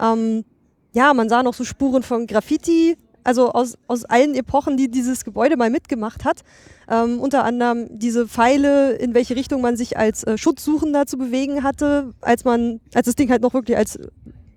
Ähm, 0.00 0.44
ja, 0.92 1.14
man 1.14 1.28
sah 1.28 1.42
noch 1.42 1.54
so 1.54 1.64
Spuren 1.64 2.02
von 2.02 2.26
Graffiti, 2.26 2.96
also 3.24 3.52
aus, 3.52 3.76
aus 3.86 4.04
allen 4.04 4.34
Epochen, 4.34 4.76
die 4.76 4.90
dieses 4.90 5.24
Gebäude 5.24 5.56
mal 5.56 5.70
mitgemacht 5.70 6.24
hat. 6.24 6.42
Ähm, 6.88 7.20
unter 7.20 7.44
anderem 7.44 7.86
diese 7.98 8.26
Pfeile, 8.26 8.92
in 8.92 9.14
welche 9.14 9.36
Richtung 9.36 9.60
man 9.60 9.76
sich 9.76 9.96
als 9.96 10.24
äh, 10.24 10.36
Schutzsuchender 10.36 11.06
zu 11.06 11.18
bewegen 11.18 11.62
hatte, 11.62 12.12
als 12.20 12.44
man, 12.44 12.80
als 12.94 13.06
das 13.06 13.14
Ding 13.14 13.30
halt 13.30 13.42
noch 13.42 13.54
wirklich 13.54 13.76
als 13.76 13.98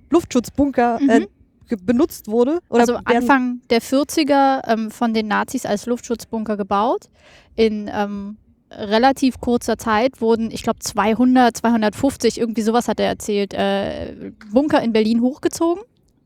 Luftschutzbunker 0.09 0.99
äh, 1.01 1.19
mhm. 1.19 1.27
äh, 1.69 1.77
benutzt 1.83 2.27
wurde. 2.27 2.59
also 2.69 2.97
Anfang 3.05 3.61
der 3.69 3.81
40er 3.81 4.67
ähm, 4.67 4.91
von 4.91 5.13
den 5.13 5.27
Nazis 5.27 5.65
als 5.65 5.85
Luftschutzbunker 5.85 6.57
gebaut. 6.57 7.09
In 7.55 7.89
ähm, 7.93 8.37
relativ 8.71 9.39
kurzer 9.39 9.77
Zeit 9.77 10.21
wurden, 10.21 10.51
ich 10.51 10.63
glaube 10.63 10.79
200, 10.79 11.57
250, 11.57 12.39
irgendwie 12.39 12.61
sowas 12.61 12.87
hat 12.87 12.99
er 12.99 13.07
erzählt, 13.07 13.53
äh, 13.53 14.31
Bunker 14.51 14.81
in 14.81 14.93
Berlin 14.93 15.21
hochgezogen. 15.21 15.83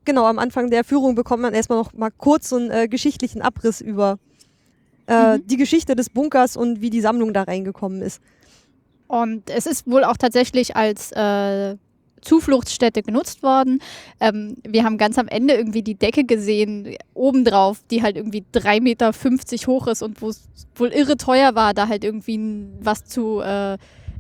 Genau, 0.07 0.23
am 0.23 0.39
Anfang 0.39 0.69
der 0.69 0.85
Führung 0.85 1.15
bekommt 1.15 1.41
man 1.41 1.53
erstmal 1.53 1.79
noch 1.79 1.91
mal 1.91 2.11
kurz 2.11 2.47
so 2.47 2.55
einen 2.55 2.71
äh, 2.71 2.87
geschichtlichen 2.87 3.41
Abriss 3.41 3.81
über 3.81 4.19
äh, 5.05 5.35
mhm. 5.35 5.47
die 5.47 5.57
Geschichte 5.57 5.97
des 5.97 6.09
Bunkers 6.09 6.55
und 6.55 6.79
wie 6.79 6.89
die 6.89 7.01
Sammlung 7.01 7.33
da 7.33 7.43
reingekommen 7.43 8.01
ist. 8.01 8.21
Und 9.07 9.49
es 9.49 9.65
ist 9.65 9.85
wohl 9.85 10.05
auch 10.05 10.15
tatsächlich 10.15 10.77
als 10.77 11.11
äh, 11.11 11.75
Zufluchtsstätte 12.21 13.03
genutzt 13.03 13.43
worden. 13.43 13.81
Ähm, 14.21 14.55
wir 14.65 14.85
haben 14.85 14.97
ganz 14.97 15.17
am 15.17 15.27
Ende 15.27 15.55
irgendwie 15.55 15.83
die 15.83 15.95
Decke 15.95 16.23
gesehen, 16.23 16.95
obendrauf, 17.13 17.81
die 17.91 18.01
halt 18.01 18.15
irgendwie 18.15 18.45
3,50 18.53 18.79
Meter 18.79 19.11
hoch 19.67 19.87
ist 19.87 20.01
und 20.01 20.21
wo 20.21 20.29
es 20.29 20.47
wohl 20.75 20.93
irre 20.93 21.17
teuer 21.17 21.53
war, 21.53 21.73
da 21.73 21.89
halt 21.89 22.05
irgendwie 22.05 22.39
was 22.79 23.03
zu, 23.03 23.41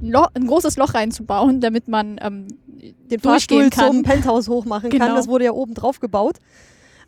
äh, 0.01 0.29
ein 0.33 0.47
großes 0.47 0.77
Loch 0.77 0.93
reinzubauen, 0.93 1.61
damit 1.61 1.87
man 1.87 2.19
ähm, 2.21 2.47
den 2.67 3.19
Fahrstuhl 3.19 3.69
zum 3.71 4.03
Penthouse 4.03 4.47
hochmachen 4.47 4.89
genau. 4.89 5.05
kann. 5.05 5.15
Das 5.15 5.27
wurde 5.27 5.45
ja 5.45 5.51
oben 5.51 5.73
drauf 5.73 5.99
gebaut. 5.99 6.37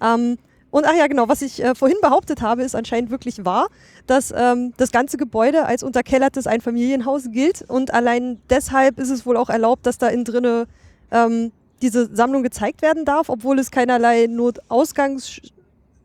Ähm, 0.01 0.37
und 0.71 0.85
ach 0.85 0.95
ja, 0.95 1.07
genau, 1.07 1.27
was 1.27 1.41
ich 1.41 1.63
äh, 1.63 1.73
vorhin 1.73 1.97
behauptet 2.01 2.41
habe, 2.41 2.61
ist 2.63 2.75
anscheinend 2.75 3.09
wirklich 3.09 3.43
wahr, 3.43 3.67
dass 4.05 4.31
ähm, 4.35 4.73
das 4.77 4.91
ganze 4.91 5.17
Gebäude 5.17 5.65
als 5.65 5.81
unterkellertes 5.81 6.45
Einfamilienhaus 6.45 7.31
gilt 7.31 7.63
und 7.67 7.93
allein 7.93 8.39
deshalb 8.49 8.99
ist 8.99 9.09
es 9.09 9.25
wohl 9.25 9.35
auch 9.35 9.49
erlaubt, 9.49 9.87
dass 9.87 9.97
da 9.97 10.07
innen 10.09 10.25
drinne 10.25 10.67
ähm, 11.11 11.51
diese 11.81 12.13
Sammlung 12.15 12.43
gezeigt 12.43 12.81
werden 12.81 13.03
darf, 13.03 13.29
obwohl 13.29 13.57
es 13.57 13.71
keinerlei 13.71 14.27
Notausgangs 14.27 15.41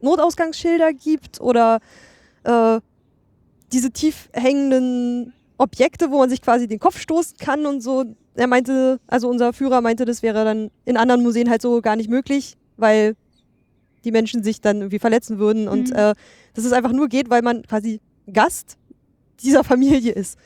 Notausgangsschilder 0.00 0.92
gibt 0.92 1.40
oder 1.40 1.80
äh, 2.44 2.80
diese 3.72 3.90
tief 3.90 4.28
hängenden 4.32 5.32
Objekte, 5.56 6.10
wo 6.10 6.18
man 6.18 6.30
sich 6.30 6.42
quasi 6.42 6.66
den 6.66 6.78
Kopf 6.78 6.98
stoßen 6.98 7.36
kann 7.38 7.66
und 7.66 7.80
so. 7.80 8.04
Er 8.34 8.46
meinte, 8.46 9.00
also 9.06 9.28
unser 9.28 9.52
Führer 9.52 9.80
meinte, 9.80 10.04
das 10.04 10.22
wäre 10.22 10.44
dann 10.44 10.70
in 10.84 10.96
anderen 10.96 11.22
Museen 11.22 11.48
halt 11.48 11.62
so 11.62 11.80
gar 11.80 11.96
nicht 11.96 12.10
möglich, 12.10 12.56
weil 12.76 13.14
die 14.04 14.12
Menschen 14.12 14.42
sich 14.42 14.60
dann 14.60 14.78
irgendwie 14.78 14.98
verletzen 14.98 15.38
würden 15.38 15.68
und 15.68 15.90
mhm. 15.90 15.96
äh, 15.96 16.14
dass 16.54 16.64
es 16.64 16.72
einfach 16.72 16.92
nur 16.92 17.08
geht, 17.08 17.30
weil 17.30 17.42
man 17.42 17.62
quasi 17.62 18.00
Gast 18.32 18.76
dieser 19.40 19.64
Familie 19.64 20.12
ist. 20.12 20.38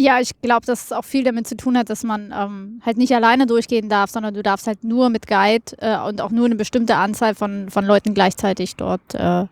Ja, 0.00 0.20
ich 0.20 0.30
glaube, 0.40 0.64
dass 0.64 0.84
es 0.84 0.92
auch 0.92 1.04
viel 1.04 1.24
damit 1.24 1.48
zu 1.48 1.56
tun 1.56 1.76
hat, 1.76 1.90
dass 1.90 2.04
man 2.04 2.32
ähm, 2.32 2.80
halt 2.86 2.98
nicht 2.98 3.12
alleine 3.12 3.46
durchgehen 3.46 3.88
darf, 3.88 4.10
sondern 4.10 4.32
du 4.32 4.44
darfst 4.44 4.68
halt 4.68 4.84
nur 4.84 5.10
mit 5.10 5.26
Guide 5.26 5.76
äh, 5.78 5.98
und 5.98 6.20
auch 6.20 6.30
nur 6.30 6.46
eine 6.46 6.54
bestimmte 6.54 6.94
Anzahl 6.94 7.34
von, 7.34 7.68
von 7.68 7.84
Leuten 7.84 8.14
gleichzeitig 8.14 8.76
dort 8.76 9.14
äh, 9.14 9.46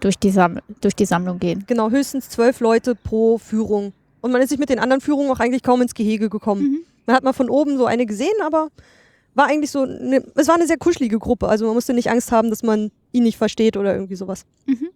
durch, 0.00 0.18
die 0.18 0.34
durch 0.82 0.94
die 0.94 1.06
Sammlung 1.06 1.38
gehen. 1.38 1.64
Genau, 1.66 1.88
höchstens 1.88 2.28
zwölf 2.28 2.60
Leute 2.60 2.94
pro 2.94 3.38
Führung. 3.38 3.94
Und 4.20 4.32
man 4.32 4.42
ist 4.42 4.50
sich 4.50 4.58
mit 4.58 4.68
den 4.68 4.78
anderen 4.78 5.00
Führungen 5.00 5.30
auch 5.30 5.40
eigentlich 5.40 5.62
kaum 5.62 5.82
ins 5.82 5.94
Gehege 5.94 6.28
gekommen. 6.28 6.62
Mhm. 6.62 6.78
Man 7.06 7.16
hat 7.16 7.24
mal 7.24 7.32
von 7.32 7.48
oben 7.48 7.78
so 7.78 7.86
eine 7.86 8.06
gesehen, 8.06 8.34
aber 8.44 8.68
war 9.34 9.46
eigentlich 9.46 9.70
so, 9.70 9.82
eine, 9.82 10.24
es 10.34 10.48
war 10.48 10.56
eine 10.56 10.66
sehr 10.66 10.78
kuschelige 10.78 11.18
Gruppe. 11.18 11.48
Also 11.48 11.66
man 11.66 11.74
musste 11.74 11.94
nicht 11.94 12.10
Angst 12.10 12.32
haben, 12.32 12.50
dass 12.50 12.62
man 12.62 12.90
ihn 13.12 13.22
nicht 13.22 13.38
versteht 13.38 13.76
oder 13.76 13.94
irgendwie 13.94 14.16
sowas. 14.16 14.44
Mhm. 14.66 14.88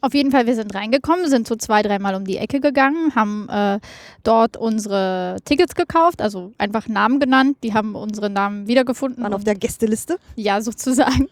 Auf 0.00 0.12
jeden 0.14 0.30
Fall, 0.30 0.46
wir 0.46 0.54
sind 0.54 0.74
reingekommen, 0.74 1.28
sind 1.28 1.46
so 1.46 1.56
zwei, 1.56 1.82
dreimal 1.82 2.14
um 2.14 2.24
die 2.24 2.36
Ecke 2.36 2.60
gegangen, 2.60 3.14
haben 3.14 3.48
äh, 3.48 3.80
dort 4.24 4.56
unsere 4.56 5.36
Tickets 5.44 5.74
gekauft, 5.74 6.20
also 6.20 6.52
einfach 6.58 6.88
Namen 6.88 7.18
genannt. 7.18 7.56
Die 7.62 7.72
haben 7.72 7.94
unsere 7.94 8.28
Namen 8.28 8.66
wiedergefunden. 8.66 9.22
Waren 9.22 9.32
auf 9.32 9.44
der 9.44 9.54
Gästeliste? 9.54 10.18
Ja, 10.34 10.60
sozusagen. 10.60 11.28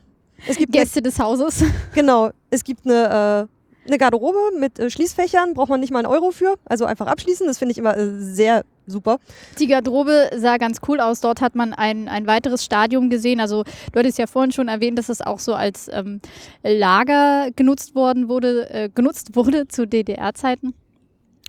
Es 0.47 0.57
gibt 0.57 0.73
Gäste 0.73 1.03
des 1.03 1.19
Hauses. 1.19 1.65
Genau. 1.95 2.31
Es 2.51 2.65
gibt 2.65 2.87
eine, 2.87 3.49
äh, 3.49 3.54
eine 3.87 3.99
Garderobe 3.99 4.39
mit 4.59 4.79
äh, 4.79 4.91
Schließfächern, 4.91 5.55
braucht 5.55 5.69
man 5.69 5.81
nicht 5.81 5.93
mal 5.93 6.01
einen 6.01 6.07
Euro 6.07 6.31
für. 6.31 6.57
Also 6.65 6.85
einfach 6.85 7.07
abschließen. 7.07 7.47
Das 7.47 7.59
finde 7.59 7.73
ich 7.73 7.79
immer 7.79 7.97
äh, 7.97 8.19
sehr 8.19 8.65
super. 8.87 9.19
Die 9.59 9.67
Garderobe 9.67 10.31
sah 10.37 10.57
ganz 10.57 10.81
cool 10.89 11.01
aus. 11.01 11.21
Dort 11.21 11.41
hat 11.41 11.55
man 11.55 11.73
ein, 11.73 12.09
ein 12.09 12.27
weiteres 12.27 12.65
Stadium 12.65 13.11
gesehen. 13.11 13.41
Also 13.41 13.65
du 13.93 13.99
hattest 13.99 14.19
ja 14.19 14.27
vorhin 14.27 14.53
schon 14.53 14.69
erwähnt, 14.69 14.99
dass 14.99 15.09
es 15.09 15.21
auch 15.21 15.39
so 15.39 15.55
als 15.55 15.89
ähm, 15.93 16.21
Lager 16.63 17.51
genutzt 17.57 17.95
worden 17.95 18.29
wurde, 18.29 18.71
äh, 18.71 18.89
genutzt 18.95 19.37
wurde 19.37 19.69
zu 19.69 19.87
DDR-Zeiten. 19.87 20.75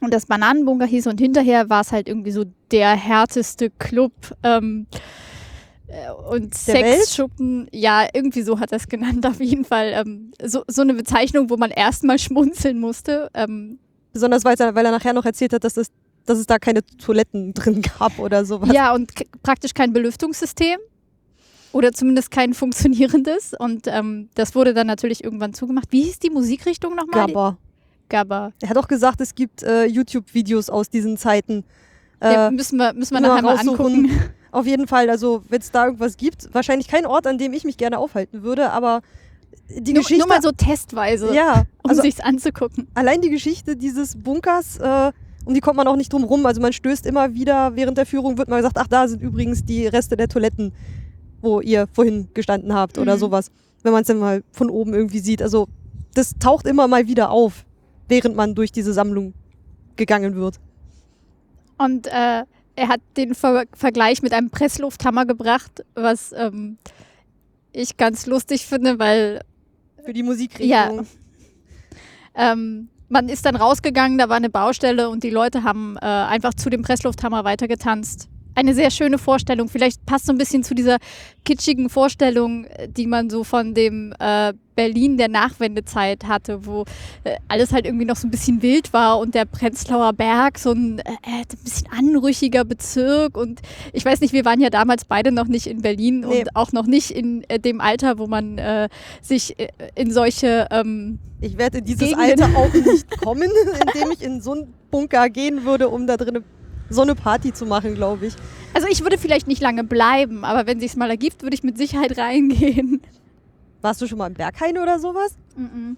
Und 0.01 0.13
das 0.13 0.25
Bananenbunker 0.25 0.85
hieß 0.85 1.07
und 1.07 1.19
hinterher 1.19 1.69
war 1.69 1.81
es 1.81 1.91
halt 1.91 2.09
irgendwie 2.09 2.31
so 2.31 2.43
der 2.71 2.91
härteste 2.91 3.69
Club. 3.69 4.11
Ähm, 4.43 4.87
äh, 4.93 4.97
und 6.29 6.55
Sexschuppen, 6.55 7.67
ja, 7.71 8.07
irgendwie 8.13 8.41
so 8.41 8.59
hat 8.59 8.71
er 8.71 8.77
es 8.77 8.87
genannt, 8.87 9.25
auf 9.27 9.39
jeden 9.39 9.65
Fall. 9.65 9.93
Ähm, 9.93 10.31
so, 10.43 10.63
so 10.67 10.81
eine 10.81 10.93
Bezeichnung, 10.93 11.49
wo 11.49 11.57
man 11.57 11.71
erstmal 11.71 12.19
schmunzeln 12.19 12.79
musste. 12.79 13.29
Ähm, 13.33 13.79
Besonders 14.13 14.45
weil 14.45 14.55
er, 14.57 14.75
weil 14.75 14.85
er 14.85 14.91
nachher 14.91 15.13
noch 15.13 15.25
erzählt 15.25 15.53
hat, 15.53 15.63
dass 15.63 15.73
das 15.73 15.87
dass 16.25 16.39
es 16.39 16.47
da 16.47 16.59
keine 16.59 16.83
Toiletten 16.83 17.53
drin 17.53 17.81
gab 17.81 18.19
oder 18.19 18.45
sowas. 18.45 18.69
Ja, 18.73 18.93
und 18.93 19.11
praktisch 19.43 19.73
kein 19.73 19.93
Belüftungssystem 19.93 20.79
oder 21.71 21.91
zumindest 21.91 22.31
kein 22.31 22.53
funktionierendes. 22.53 23.53
Und 23.57 23.87
ähm, 23.87 24.29
das 24.35 24.55
wurde 24.55 24.73
dann 24.73 24.87
natürlich 24.87 25.23
irgendwann 25.23 25.53
zugemacht. 25.53 25.91
Wie 25.91 26.01
hieß 26.03 26.19
die 26.19 26.29
Musikrichtung 26.29 26.95
nochmal? 26.95 27.27
Gabba. 27.27 27.57
Gabba. 28.09 28.53
Er 28.61 28.69
hat 28.69 28.77
auch 28.77 28.87
gesagt, 28.87 29.19
es 29.21 29.35
gibt 29.35 29.63
äh, 29.63 29.85
YouTube-Videos 29.85 30.69
aus 30.69 30.89
diesen 30.89 31.17
Zeiten. 31.17 31.63
Äh, 32.21 32.33
ja, 32.33 32.51
müssen 32.51 32.77
wir, 32.77 32.93
müssen 32.93 33.13
wir 33.13 33.21
nachher 33.21 33.41
mal 33.41 33.57
angucken. 33.57 34.09
Auf 34.55 34.65
jeden 34.65 34.87
Fall, 34.87 35.09
also 35.09 35.43
wenn 35.49 35.59
es 35.59 35.71
da 35.71 35.85
irgendwas 35.85 36.17
gibt, 36.17 36.53
wahrscheinlich 36.53 36.87
kein 36.87 37.05
Ort, 37.05 37.27
an 37.27 37.37
dem 37.37 37.53
ich 37.53 37.63
mich 37.63 37.77
gerne 37.77 37.97
aufhalten 37.97 38.43
würde, 38.43 38.71
aber 38.71 39.01
die 39.69 39.93
nur, 39.93 40.03
Geschichte. 40.03 40.25
Nur 40.25 40.27
mal 40.27 40.41
so 40.41 40.51
testweise, 40.51 41.33
ja, 41.33 41.65
um 41.83 41.89
also 41.89 42.01
sich's 42.01 42.19
anzugucken. 42.19 42.87
Allein 42.93 43.21
die 43.21 43.29
Geschichte 43.29 43.75
dieses 43.75 44.15
Bunkers 44.15 44.77
äh, 44.77 45.11
um 45.45 45.53
die 45.53 45.61
kommt 45.61 45.77
man 45.77 45.87
auch 45.87 45.95
nicht 45.95 46.11
drum 46.11 46.23
rum. 46.23 46.45
Also 46.45 46.59
man 46.59 46.73
stößt 46.73 47.05
immer 47.05 47.33
wieder, 47.33 47.75
während 47.75 47.97
der 47.97 48.05
Führung 48.05 48.37
wird 48.37 48.49
mal 48.49 48.57
gesagt, 48.57 48.77
ach, 48.79 48.87
da 48.87 49.07
sind 49.07 49.21
übrigens 49.21 49.63
die 49.63 49.87
Reste 49.87 50.17
der 50.17 50.27
Toiletten, 50.27 50.73
wo 51.41 51.61
ihr 51.61 51.87
vorhin 51.93 52.29
gestanden 52.33 52.73
habt 52.73 52.97
mhm. 52.97 53.03
oder 53.03 53.17
sowas. 53.17 53.51
Wenn 53.83 53.93
man 53.93 54.01
es 54.01 54.07
dann 54.07 54.17
mal 54.17 54.43
von 54.51 54.69
oben 54.69 54.93
irgendwie 54.93 55.19
sieht. 55.19 55.41
Also 55.41 55.67
das 56.15 56.33
taucht 56.39 56.65
immer 56.65 56.87
mal 56.87 57.07
wieder 57.07 57.29
auf, 57.29 57.65
während 58.07 58.35
man 58.35 58.55
durch 58.55 58.71
diese 58.71 58.93
Sammlung 58.93 59.33
gegangen 59.95 60.35
wird. 60.35 60.59
Und 61.77 62.07
äh, 62.07 62.43
er 62.75 62.87
hat 62.87 63.01
den 63.17 63.35
Ver 63.35 63.65
Vergleich 63.73 64.21
mit 64.21 64.33
einem 64.33 64.49
Presslufthammer 64.49 65.25
gebracht, 65.25 65.83
was 65.95 66.33
ähm, 66.33 66.77
ich 67.71 67.97
ganz 67.97 68.25
lustig 68.25 68.65
finde, 68.65 68.99
weil. 68.99 69.41
Für 70.03 70.13
die 70.13 70.23
Musikrichtung. 70.23 70.67
Ja. 70.67 70.91
Ähm, 72.35 72.89
man 73.09 73.29
ist 73.29 73.45
dann 73.45 73.55
rausgegangen, 73.55 74.17
da 74.17 74.29
war 74.29 74.35
eine 74.35 74.49
Baustelle 74.49 75.09
und 75.09 75.23
die 75.23 75.29
Leute 75.29 75.63
haben 75.63 75.95
äh, 76.01 76.05
einfach 76.05 76.53
zu 76.53 76.69
dem 76.69 76.81
Presslufthammer 76.81 77.43
weitergetanzt 77.43 78.29
eine 78.55 78.73
sehr 78.73 78.91
schöne 78.91 79.17
Vorstellung. 79.17 79.69
Vielleicht 79.69 80.05
passt 80.05 80.25
so 80.25 80.33
ein 80.33 80.37
bisschen 80.37 80.63
zu 80.63 80.73
dieser 80.73 80.97
kitschigen 81.43 81.89
Vorstellung, 81.89 82.65
die 82.87 83.07
man 83.07 83.29
so 83.29 83.43
von 83.43 83.73
dem 83.73 84.13
äh, 84.19 84.53
Berlin 84.75 85.17
der 85.17 85.29
Nachwendezeit 85.29 86.25
hatte, 86.25 86.65
wo 86.65 86.83
äh, 87.23 87.37
alles 87.47 87.71
halt 87.71 87.85
irgendwie 87.85 88.05
noch 88.05 88.15
so 88.15 88.27
ein 88.27 88.31
bisschen 88.31 88.61
wild 88.61 88.93
war 88.93 89.19
und 89.19 89.33
der 89.33 89.45
Prenzlauer 89.45 90.13
Berg 90.13 90.59
so 90.59 90.71
ein, 90.71 90.99
äh, 90.99 91.03
ein 91.23 91.45
bisschen 91.63 91.87
anrüchiger 91.91 92.65
Bezirk. 92.65 93.37
Und 93.37 93.61
ich 93.93 94.03
weiß 94.05 94.21
nicht, 94.21 94.33
wir 94.33 94.45
waren 94.45 94.59
ja 94.59 94.69
damals 94.69 95.05
beide 95.05 95.31
noch 95.31 95.47
nicht 95.47 95.67
in 95.67 95.81
Berlin 95.81 96.21
nee. 96.21 96.39
und 96.39 96.55
auch 96.55 96.71
noch 96.71 96.85
nicht 96.85 97.11
in 97.11 97.43
äh, 97.49 97.59
dem 97.59 97.81
Alter, 97.81 98.17
wo 98.17 98.27
man 98.27 98.57
äh, 98.57 98.89
sich 99.21 99.57
äh, 99.59 99.69
in 99.95 100.11
solche. 100.11 100.67
Ähm, 100.71 101.19
ich 101.41 101.57
werde 101.57 101.79
in 101.79 101.85
dieses 101.85 102.09
Gegenden 102.09 102.43
Alter 102.43 102.49
auch 102.57 102.73
nicht 102.73 103.09
kommen, 103.21 103.49
indem 103.93 104.11
ich 104.11 104.21
in 104.21 104.41
so 104.41 104.53
einen 104.53 104.73
Bunker 104.91 105.29
gehen 105.29 105.65
würde, 105.65 105.89
um 105.89 106.07
da 106.07 106.17
drinnen 106.17 106.43
so 106.89 107.01
eine 107.01 107.15
Party 107.15 107.53
zu 107.53 107.65
machen, 107.65 107.95
glaube 107.95 108.27
ich. 108.27 108.33
Also 108.73 108.87
ich 108.87 109.01
würde 109.01 109.17
vielleicht 109.17 109.47
nicht 109.47 109.61
lange 109.61 109.83
bleiben, 109.83 110.43
aber 110.43 110.67
wenn 110.67 110.79
sich 110.79 110.95
mal 110.95 111.09
ergibt, 111.09 111.43
würde 111.43 111.55
ich 111.55 111.63
mit 111.63 111.77
Sicherheit 111.77 112.17
reingehen. 112.17 113.01
Warst 113.81 114.01
du 114.01 114.07
schon 114.07 114.17
mal 114.17 114.27
im 114.27 114.33
Berghain 114.33 114.77
oder 114.77 114.99
sowas? 114.99 115.35
Mm, 115.55 115.63
-mm. 115.63 115.95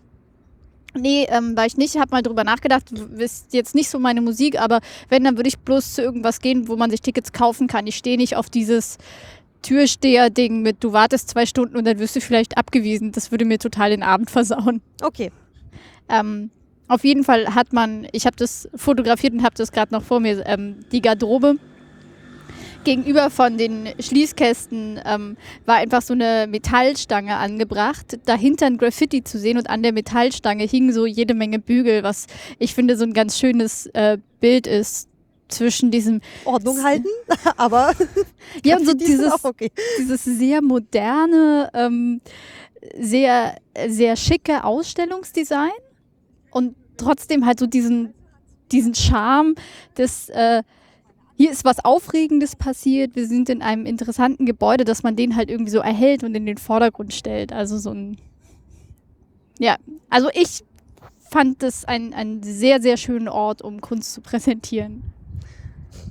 Nee, 0.99 1.27
ähm, 1.29 1.55
war 1.55 1.65
ich 1.65 1.77
nicht. 1.77 1.95
Ich 1.95 2.01
habe 2.01 2.11
mal 2.11 2.21
drüber 2.21 2.43
nachgedacht. 2.43 2.91
Ist 3.17 3.53
jetzt 3.53 3.75
nicht 3.75 3.89
so 3.89 3.99
meine 3.99 4.21
Musik, 4.21 4.59
aber 4.59 4.79
wenn, 5.09 5.23
dann 5.23 5.37
würde 5.37 5.47
ich 5.47 5.59
bloß 5.59 5.93
zu 5.93 6.01
irgendwas 6.01 6.39
gehen, 6.41 6.67
wo 6.67 6.75
man 6.75 6.89
sich 6.89 7.01
Tickets 7.01 7.31
kaufen 7.33 7.67
kann. 7.67 7.87
Ich 7.87 7.97
stehe 7.97 8.17
nicht 8.17 8.35
auf 8.35 8.49
dieses 8.49 8.97
Türsteher-Ding 9.61 10.61
mit, 10.61 10.83
du 10.83 10.93
wartest 10.93 11.29
zwei 11.29 11.45
Stunden 11.45 11.77
und 11.77 11.85
dann 11.85 11.99
wirst 11.99 12.15
du 12.15 12.21
vielleicht 12.21 12.57
abgewiesen. 12.57 13.11
Das 13.11 13.31
würde 13.31 13.45
mir 13.45 13.59
total 13.59 13.89
den 13.89 14.03
Abend 14.03 14.29
versauen. 14.31 14.81
Okay. 15.01 15.31
Ähm, 16.09 16.51
auf 16.87 17.03
jeden 17.03 17.23
Fall 17.23 17.53
hat 17.53 17.73
man, 17.73 18.07
ich 18.11 18.25
habe 18.25 18.35
das 18.37 18.69
fotografiert 18.75 19.33
und 19.33 19.43
habe 19.43 19.55
das 19.55 19.71
gerade 19.71 19.93
noch 19.93 20.03
vor 20.03 20.19
mir, 20.19 20.45
ähm, 20.45 20.77
die 20.91 21.01
Garderobe. 21.01 21.57
Gegenüber 22.83 23.29
von 23.29 23.57
den 23.57 23.89
Schließkästen 23.99 25.01
ähm, 25.05 25.35
war 25.65 25.75
einfach 25.75 26.01
so 26.01 26.13
eine 26.13 26.47
Metallstange 26.47 27.35
angebracht, 27.35 28.17
dahinter 28.25 28.67
ein 28.67 28.77
Graffiti 28.77 29.25
zu 29.25 29.37
sehen 29.39 29.57
und 29.57 29.69
an 29.69 29.83
der 29.83 29.91
Metallstange 29.91 30.63
hingen 30.63 30.93
so 30.93 31.05
jede 31.05 31.33
Menge 31.33 31.59
Bügel, 31.59 32.03
was 32.03 32.27
ich 32.59 32.73
finde 32.73 32.95
so 32.95 33.03
ein 33.03 33.11
ganz 33.11 33.37
schönes 33.37 33.87
äh, 33.87 34.17
Bild 34.39 34.67
ist 34.67 35.09
zwischen 35.49 35.91
diesem 35.91 36.21
Ordnung 36.45 36.81
halten, 36.81 37.09
aber 37.57 37.91
ja 38.63 38.77
und 38.77 38.85
so 38.85 38.93
dieses, 38.93 39.43
okay. 39.43 39.69
dieses 39.99 40.23
sehr 40.23 40.61
moderne, 40.61 41.69
ähm, 41.73 42.21
sehr 42.97 43.57
sehr 43.89 44.15
schicke 44.15 44.63
Ausstellungsdesign 44.63 45.71
und 46.57 46.75
trotzdem 46.97 47.45
halt 47.45 47.59
so 47.59 47.67
diesen, 47.67 48.15
diesen 48.71 48.95
Charme 48.95 49.53
des, 49.95 50.29
äh, 50.29 50.63
hier 51.35 51.51
ist 51.51 51.63
was 51.63 51.85
Aufregendes 51.85 52.55
passiert, 52.55 53.15
wir 53.15 53.27
sind 53.27 53.47
in 53.49 53.61
einem 53.61 53.85
interessanten 53.85 54.47
Gebäude, 54.47 54.83
dass 54.83 55.03
man 55.03 55.15
den 55.15 55.35
halt 55.35 55.51
irgendwie 55.51 55.69
so 55.69 55.77
erhält 55.77 56.23
und 56.23 56.33
in 56.33 56.47
den 56.47 56.57
Vordergrund 56.57 57.13
stellt. 57.13 57.53
Also 57.53 57.77
so 57.77 57.91
ein, 57.91 58.17
ja, 59.59 59.77
also 60.09 60.29
ich 60.33 60.63
fand 61.29 61.61
das 61.61 61.85
einen, 61.85 62.41
sehr, 62.41 62.81
sehr 62.81 62.97
schönen 62.97 63.27
Ort, 63.27 63.61
um 63.61 63.79
Kunst 63.79 64.13
zu 64.13 64.21
präsentieren. 64.21 65.03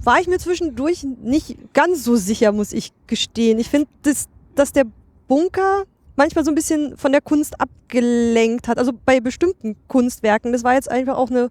war 0.04 0.20
ich 0.20 0.28
mir 0.28 0.38
zwischendurch 0.38 1.02
nicht 1.02 1.56
ganz 1.72 2.04
so 2.04 2.14
sicher, 2.14 2.52
muss 2.52 2.72
ich 2.72 2.92
gestehen. 3.08 3.58
Ich 3.58 3.68
finde, 3.68 3.88
dass, 4.02 4.28
dass 4.54 4.72
der 4.72 4.84
Bunker 5.26 5.86
manchmal 6.16 6.44
so 6.44 6.50
ein 6.50 6.54
bisschen 6.54 6.96
von 6.96 7.12
der 7.12 7.20
Kunst 7.20 7.60
abgelenkt 7.60 8.68
hat. 8.68 8.78
Also 8.78 8.92
bei 8.92 9.20
bestimmten 9.20 9.76
Kunstwerken. 9.86 10.52
Das 10.52 10.64
war 10.64 10.74
jetzt 10.74 10.90
einfach 10.90 11.16
auch 11.16 11.30
eine, 11.30 11.50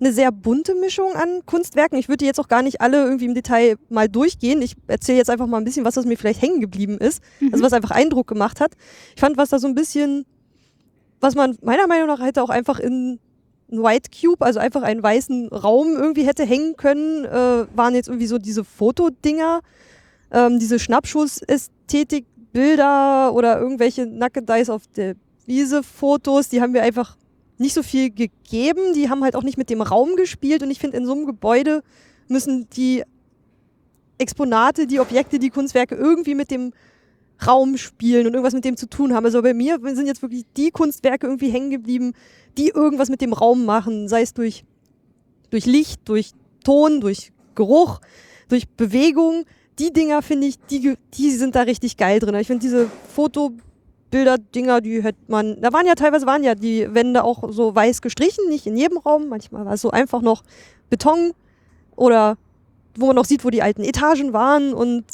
eine 0.00 0.12
sehr 0.12 0.32
bunte 0.32 0.74
Mischung 0.74 1.14
an 1.14 1.42
Kunstwerken. 1.46 1.98
Ich 1.98 2.08
würde 2.08 2.24
jetzt 2.24 2.40
auch 2.40 2.48
gar 2.48 2.62
nicht 2.62 2.80
alle 2.80 3.04
irgendwie 3.04 3.26
im 3.26 3.34
Detail 3.34 3.76
mal 3.88 4.08
durchgehen. 4.08 4.62
Ich 4.62 4.74
erzähle 4.86 5.18
jetzt 5.18 5.30
einfach 5.30 5.46
mal 5.46 5.58
ein 5.58 5.64
bisschen, 5.64 5.84
was 5.84 5.94
das 5.94 6.06
mir 6.06 6.16
vielleicht 6.16 6.42
hängen 6.42 6.60
geblieben 6.60 6.98
ist. 6.98 7.22
Mhm. 7.40 7.50
Also 7.52 7.64
was 7.64 7.72
einfach 7.72 7.90
Eindruck 7.90 8.26
gemacht 8.26 8.60
hat. 8.60 8.72
Ich 9.14 9.20
fand, 9.20 9.36
was 9.36 9.50
da 9.50 9.58
so 9.58 9.68
ein 9.68 9.74
bisschen, 9.74 10.24
was 11.20 11.34
man 11.34 11.56
meiner 11.62 11.86
Meinung 11.86 12.08
nach 12.08 12.20
hätte 12.20 12.42
auch 12.42 12.50
einfach 12.50 12.78
in 12.78 13.20
ein 13.70 13.82
White 13.82 14.10
Cube, 14.10 14.44
also 14.44 14.60
einfach 14.60 14.82
einen 14.82 15.02
weißen 15.02 15.48
Raum 15.48 15.96
irgendwie 15.96 16.24
hätte 16.24 16.44
hängen 16.44 16.76
können, 16.76 17.24
äh, 17.24 17.66
waren 17.74 17.94
jetzt 17.94 18.08
irgendwie 18.08 18.28
so 18.28 18.38
diese 18.38 18.62
Fotodinger, 18.62 19.60
ähm, 20.30 20.60
diese 20.60 20.78
Schnappschuss-Ästhetik 20.78 22.26
Bilder 22.56 23.34
oder 23.34 23.60
irgendwelche 23.60 24.06
Nackedeis 24.06 24.70
auf 24.70 24.86
der 24.96 25.14
Wiese 25.44 25.82
Fotos, 25.82 26.48
die 26.48 26.62
haben 26.62 26.72
wir 26.72 26.82
einfach 26.82 27.18
nicht 27.58 27.74
so 27.74 27.82
viel 27.82 28.08
gegeben. 28.08 28.94
Die 28.94 29.10
haben 29.10 29.22
halt 29.22 29.36
auch 29.36 29.42
nicht 29.42 29.58
mit 29.58 29.68
dem 29.68 29.82
Raum 29.82 30.16
gespielt 30.16 30.62
und 30.62 30.70
ich 30.70 30.78
finde, 30.78 30.96
in 30.96 31.04
so 31.04 31.12
einem 31.12 31.26
Gebäude 31.26 31.82
müssen 32.28 32.66
die 32.70 33.02
Exponate, 34.16 34.86
die 34.86 35.00
Objekte, 35.00 35.38
die 35.38 35.50
Kunstwerke 35.50 35.96
irgendwie 35.96 36.34
mit 36.34 36.50
dem 36.50 36.72
Raum 37.46 37.76
spielen 37.76 38.26
und 38.26 38.32
irgendwas 38.32 38.54
mit 38.54 38.64
dem 38.64 38.78
zu 38.78 38.88
tun 38.88 39.12
haben. 39.12 39.26
Also 39.26 39.42
bei 39.42 39.52
mir 39.52 39.78
sind 39.92 40.06
jetzt 40.06 40.22
wirklich 40.22 40.46
die 40.56 40.70
Kunstwerke 40.70 41.26
irgendwie 41.26 41.50
hängen 41.50 41.68
geblieben, 41.68 42.14
die 42.56 42.68
irgendwas 42.68 43.10
mit 43.10 43.20
dem 43.20 43.34
Raum 43.34 43.66
machen, 43.66 44.08
sei 44.08 44.22
es 44.22 44.32
durch, 44.32 44.64
durch 45.50 45.66
Licht, 45.66 46.00
durch 46.06 46.30
Ton, 46.64 47.02
durch 47.02 47.32
Geruch, 47.54 48.00
durch 48.48 48.66
Bewegung 48.66 49.44
die 49.78 49.92
Dinger 49.92 50.22
finde 50.22 50.46
ich, 50.46 50.58
die, 50.58 50.96
die 51.14 51.30
sind 51.30 51.54
da 51.54 51.62
richtig 51.62 51.96
geil 51.96 52.18
drin. 52.18 52.34
Ich 52.36 52.46
finde 52.46 52.62
diese 52.62 52.88
Fotobilder-Dinger, 53.14 54.80
die 54.80 55.02
hätte 55.02 55.18
man, 55.28 55.60
da 55.60 55.72
waren 55.72 55.86
ja 55.86 55.94
teilweise 55.94 56.26
waren 56.26 56.42
ja 56.42 56.54
die 56.54 56.92
Wände 56.94 57.24
auch 57.24 57.52
so 57.52 57.74
weiß 57.74 58.00
gestrichen, 58.00 58.48
nicht 58.48 58.66
in 58.66 58.76
jedem 58.76 58.98
Raum. 58.98 59.28
Manchmal 59.28 59.66
war 59.66 59.74
es 59.74 59.82
so 59.82 59.90
einfach 59.90 60.22
noch 60.22 60.42
Beton 60.88 61.32
oder 61.94 62.38
wo 62.96 63.06
man 63.06 63.16
noch 63.16 63.26
sieht, 63.26 63.44
wo 63.44 63.50
die 63.50 63.62
alten 63.62 63.82
Etagen 63.82 64.32
waren 64.32 64.72
und 64.72 65.04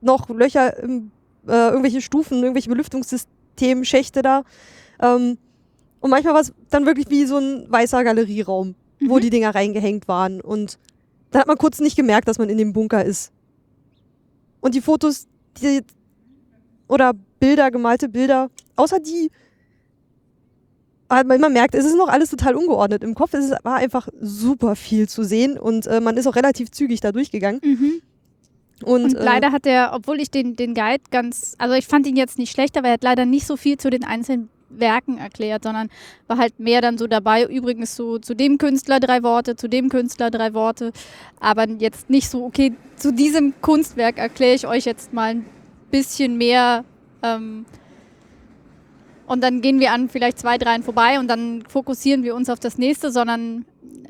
noch 0.00 0.28
Löcher, 0.28 0.78
im, 0.78 1.10
äh, 1.48 1.68
irgendwelche 1.68 2.00
Stufen, 2.00 2.42
irgendwelche 2.42 2.70
Belüftungssystemschächte 2.70 4.22
da. 4.22 4.44
Ähm, 5.00 5.38
und 6.00 6.10
manchmal 6.10 6.34
war 6.34 6.42
es 6.42 6.52
dann 6.70 6.86
wirklich 6.86 7.10
wie 7.10 7.24
so 7.24 7.38
ein 7.38 7.66
weißer 7.68 8.04
Galerieraum, 8.04 8.74
mhm. 9.00 9.08
wo 9.08 9.18
die 9.18 9.30
Dinger 9.30 9.54
reingehängt 9.54 10.06
waren. 10.06 10.40
Und 10.40 10.78
da 11.30 11.40
hat 11.40 11.46
man 11.46 11.58
kurz 11.58 11.80
nicht 11.80 11.96
gemerkt, 11.96 12.28
dass 12.28 12.38
man 12.38 12.48
in 12.48 12.58
dem 12.58 12.72
Bunker 12.72 13.04
ist. 13.04 13.32
Und 14.64 14.74
die 14.74 14.80
Fotos, 14.80 15.26
die, 15.60 15.82
oder 16.88 17.12
Bilder, 17.38 17.70
gemalte 17.70 18.08
Bilder, 18.08 18.48
außer 18.76 18.98
die, 18.98 19.30
man 21.10 21.52
merkt, 21.52 21.74
es 21.74 21.84
ist 21.84 21.98
noch 21.98 22.08
alles 22.08 22.30
total 22.30 22.54
ungeordnet. 22.54 23.04
Im 23.04 23.14
Kopf 23.14 23.34
ist 23.34 23.50
es 23.50 23.58
war 23.62 23.76
einfach 23.76 24.08
super 24.22 24.74
viel 24.74 25.06
zu 25.06 25.22
sehen 25.22 25.58
und 25.58 25.86
äh, 25.86 26.00
man 26.00 26.16
ist 26.16 26.26
auch 26.26 26.34
relativ 26.34 26.70
zügig 26.70 27.00
da 27.00 27.12
durchgegangen. 27.12 27.60
Mhm. 27.62 28.00
Und, 28.82 29.04
und, 29.04 29.14
äh, 29.16 29.22
leider 29.22 29.52
hat 29.52 29.66
er, 29.66 29.92
obwohl 29.92 30.18
ich 30.18 30.30
den, 30.30 30.56
den 30.56 30.72
Guide 30.72 31.04
ganz, 31.10 31.56
also 31.58 31.74
ich 31.74 31.86
fand 31.86 32.06
ihn 32.06 32.16
jetzt 32.16 32.38
nicht 32.38 32.50
schlecht, 32.50 32.78
aber 32.78 32.88
er 32.88 32.94
hat 32.94 33.04
leider 33.04 33.26
nicht 33.26 33.46
so 33.46 33.58
viel 33.58 33.76
zu 33.76 33.90
den 33.90 34.02
einzelnen 34.02 34.48
Werken 34.78 35.18
erklärt, 35.18 35.64
sondern 35.64 35.88
war 36.26 36.38
halt 36.38 36.58
mehr 36.58 36.80
dann 36.80 36.98
so 36.98 37.06
dabei, 37.06 37.44
übrigens 37.44 37.96
so 37.96 38.18
zu 38.18 38.34
dem 38.34 38.58
Künstler 38.58 39.00
drei 39.00 39.22
Worte, 39.22 39.56
zu 39.56 39.68
dem 39.68 39.88
Künstler 39.88 40.30
drei 40.30 40.54
Worte, 40.54 40.92
aber 41.40 41.68
jetzt 41.68 42.10
nicht 42.10 42.28
so, 42.28 42.44
okay, 42.44 42.74
zu 42.96 43.12
diesem 43.12 43.54
Kunstwerk 43.60 44.18
erkläre 44.18 44.54
ich 44.54 44.66
euch 44.66 44.84
jetzt 44.84 45.12
mal 45.12 45.30
ein 45.30 45.46
bisschen 45.90 46.36
mehr 46.36 46.84
ähm, 47.22 47.66
und 49.26 49.42
dann 49.42 49.60
gehen 49.60 49.80
wir 49.80 49.92
an 49.92 50.08
vielleicht 50.08 50.38
zwei, 50.38 50.58
dreien 50.58 50.82
vorbei 50.82 51.18
und 51.18 51.28
dann 51.28 51.64
fokussieren 51.68 52.22
wir 52.22 52.34
uns 52.34 52.50
auf 52.50 52.60
das 52.60 52.78
nächste, 52.78 53.10
sondern 53.10 53.64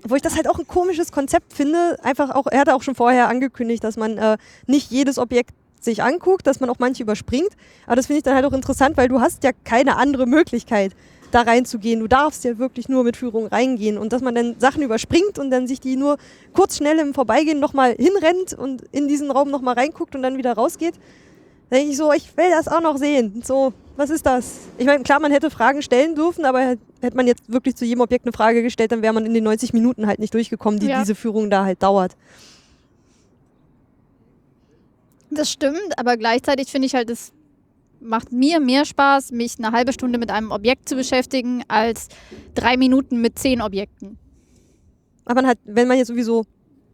wo 0.06 0.16
ich 0.16 0.22
das 0.22 0.36
halt 0.36 0.48
auch 0.48 0.58
ein 0.58 0.66
komisches 0.66 1.12
Konzept 1.12 1.52
finde, 1.52 1.98
einfach 2.02 2.30
auch, 2.30 2.46
er 2.46 2.60
hatte 2.60 2.74
auch 2.74 2.82
schon 2.82 2.94
vorher 2.94 3.28
angekündigt, 3.28 3.82
dass 3.82 3.96
man 3.96 4.18
äh, 4.18 4.36
nicht 4.66 4.90
jedes 4.90 5.18
Objekt 5.18 5.52
sich 5.84 6.02
anguckt, 6.02 6.46
dass 6.46 6.60
man 6.60 6.70
auch 6.70 6.78
manche 6.78 7.02
überspringt. 7.02 7.50
Aber 7.86 7.96
das 7.96 8.06
finde 8.06 8.18
ich 8.18 8.22
dann 8.24 8.34
halt 8.34 8.44
auch 8.44 8.52
interessant, 8.52 8.96
weil 8.96 9.08
du 9.08 9.20
hast 9.20 9.44
ja 9.44 9.50
keine 9.64 9.96
andere 9.96 10.26
Möglichkeit, 10.26 10.92
da 11.34 11.42
reinzugehen. 11.42 12.00
Du 12.00 12.06
darfst 12.06 12.44
ja 12.44 12.58
wirklich 12.58 12.88
nur 12.88 13.04
mit 13.04 13.16
Führung 13.16 13.46
reingehen. 13.46 13.98
Und 13.98 14.12
dass 14.12 14.22
man 14.22 14.34
dann 14.34 14.56
Sachen 14.58 14.82
überspringt 14.82 15.38
und 15.38 15.50
dann 15.50 15.66
sich 15.66 15.80
die 15.80 15.96
nur 15.96 16.16
kurz 16.52 16.76
schnell 16.76 16.98
im 16.98 17.12
Vorbeigehen 17.12 17.60
nochmal 17.60 17.94
hinrennt 17.98 18.54
und 18.54 18.82
in 18.92 19.08
diesen 19.08 19.30
Raum 19.30 19.50
nochmal 19.50 19.74
reinguckt 19.74 20.14
und 20.14 20.22
dann 20.22 20.36
wieder 20.38 20.52
rausgeht. 20.52 20.94
Da 21.70 21.76
denke 21.76 21.92
ich 21.92 21.96
so, 21.96 22.12
ich 22.12 22.36
will 22.36 22.50
das 22.50 22.68
auch 22.68 22.80
noch 22.80 22.98
sehen. 22.98 23.42
So, 23.44 23.72
was 23.96 24.10
ist 24.10 24.26
das? 24.26 24.58
Ich 24.78 24.86
meine, 24.86 25.02
klar, 25.02 25.18
man 25.18 25.32
hätte 25.32 25.50
Fragen 25.50 25.82
stellen 25.82 26.14
dürfen, 26.14 26.44
aber 26.44 26.76
hätte 27.00 27.16
man 27.16 27.26
jetzt 27.26 27.50
wirklich 27.50 27.74
zu 27.74 27.84
jedem 27.84 28.00
Objekt 28.00 28.26
eine 28.26 28.32
Frage 28.32 28.62
gestellt, 28.62 28.92
dann 28.92 29.02
wäre 29.02 29.12
man 29.12 29.26
in 29.26 29.34
den 29.34 29.44
90 29.44 29.72
Minuten 29.72 30.06
halt 30.06 30.18
nicht 30.18 30.34
durchgekommen, 30.34 30.78
die 30.78 30.86
ja. 30.86 31.00
diese 31.00 31.14
Führung 31.14 31.50
da 31.50 31.64
halt 31.64 31.82
dauert. 31.82 32.16
Das 35.34 35.50
stimmt, 35.50 35.98
aber 35.98 36.16
gleichzeitig 36.16 36.68
finde 36.68 36.86
ich 36.86 36.94
halt, 36.94 37.10
es 37.10 37.32
macht 38.00 38.32
mir 38.32 38.60
mehr 38.60 38.84
Spaß, 38.84 39.32
mich 39.32 39.54
eine 39.58 39.72
halbe 39.72 39.92
Stunde 39.92 40.18
mit 40.18 40.30
einem 40.30 40.50
Objekt 40.50 40.88
zu 40.88 40.94
beschäftigen, 40.94 41.64
als 41.68 42.08
drei 42.54 42.76
Minuten 42.76 43.20
mit 43.20 43.38
zehn 43.38 43.60
Objekten. 43.62 44.18
Aber 45.24 45.42
man 45.42 45.46
hat, 45.46 45.58
wenn 45.64 45.88
man 45.88 45.96
jetzt 45.96 46.08
sowieso 46.08 46.44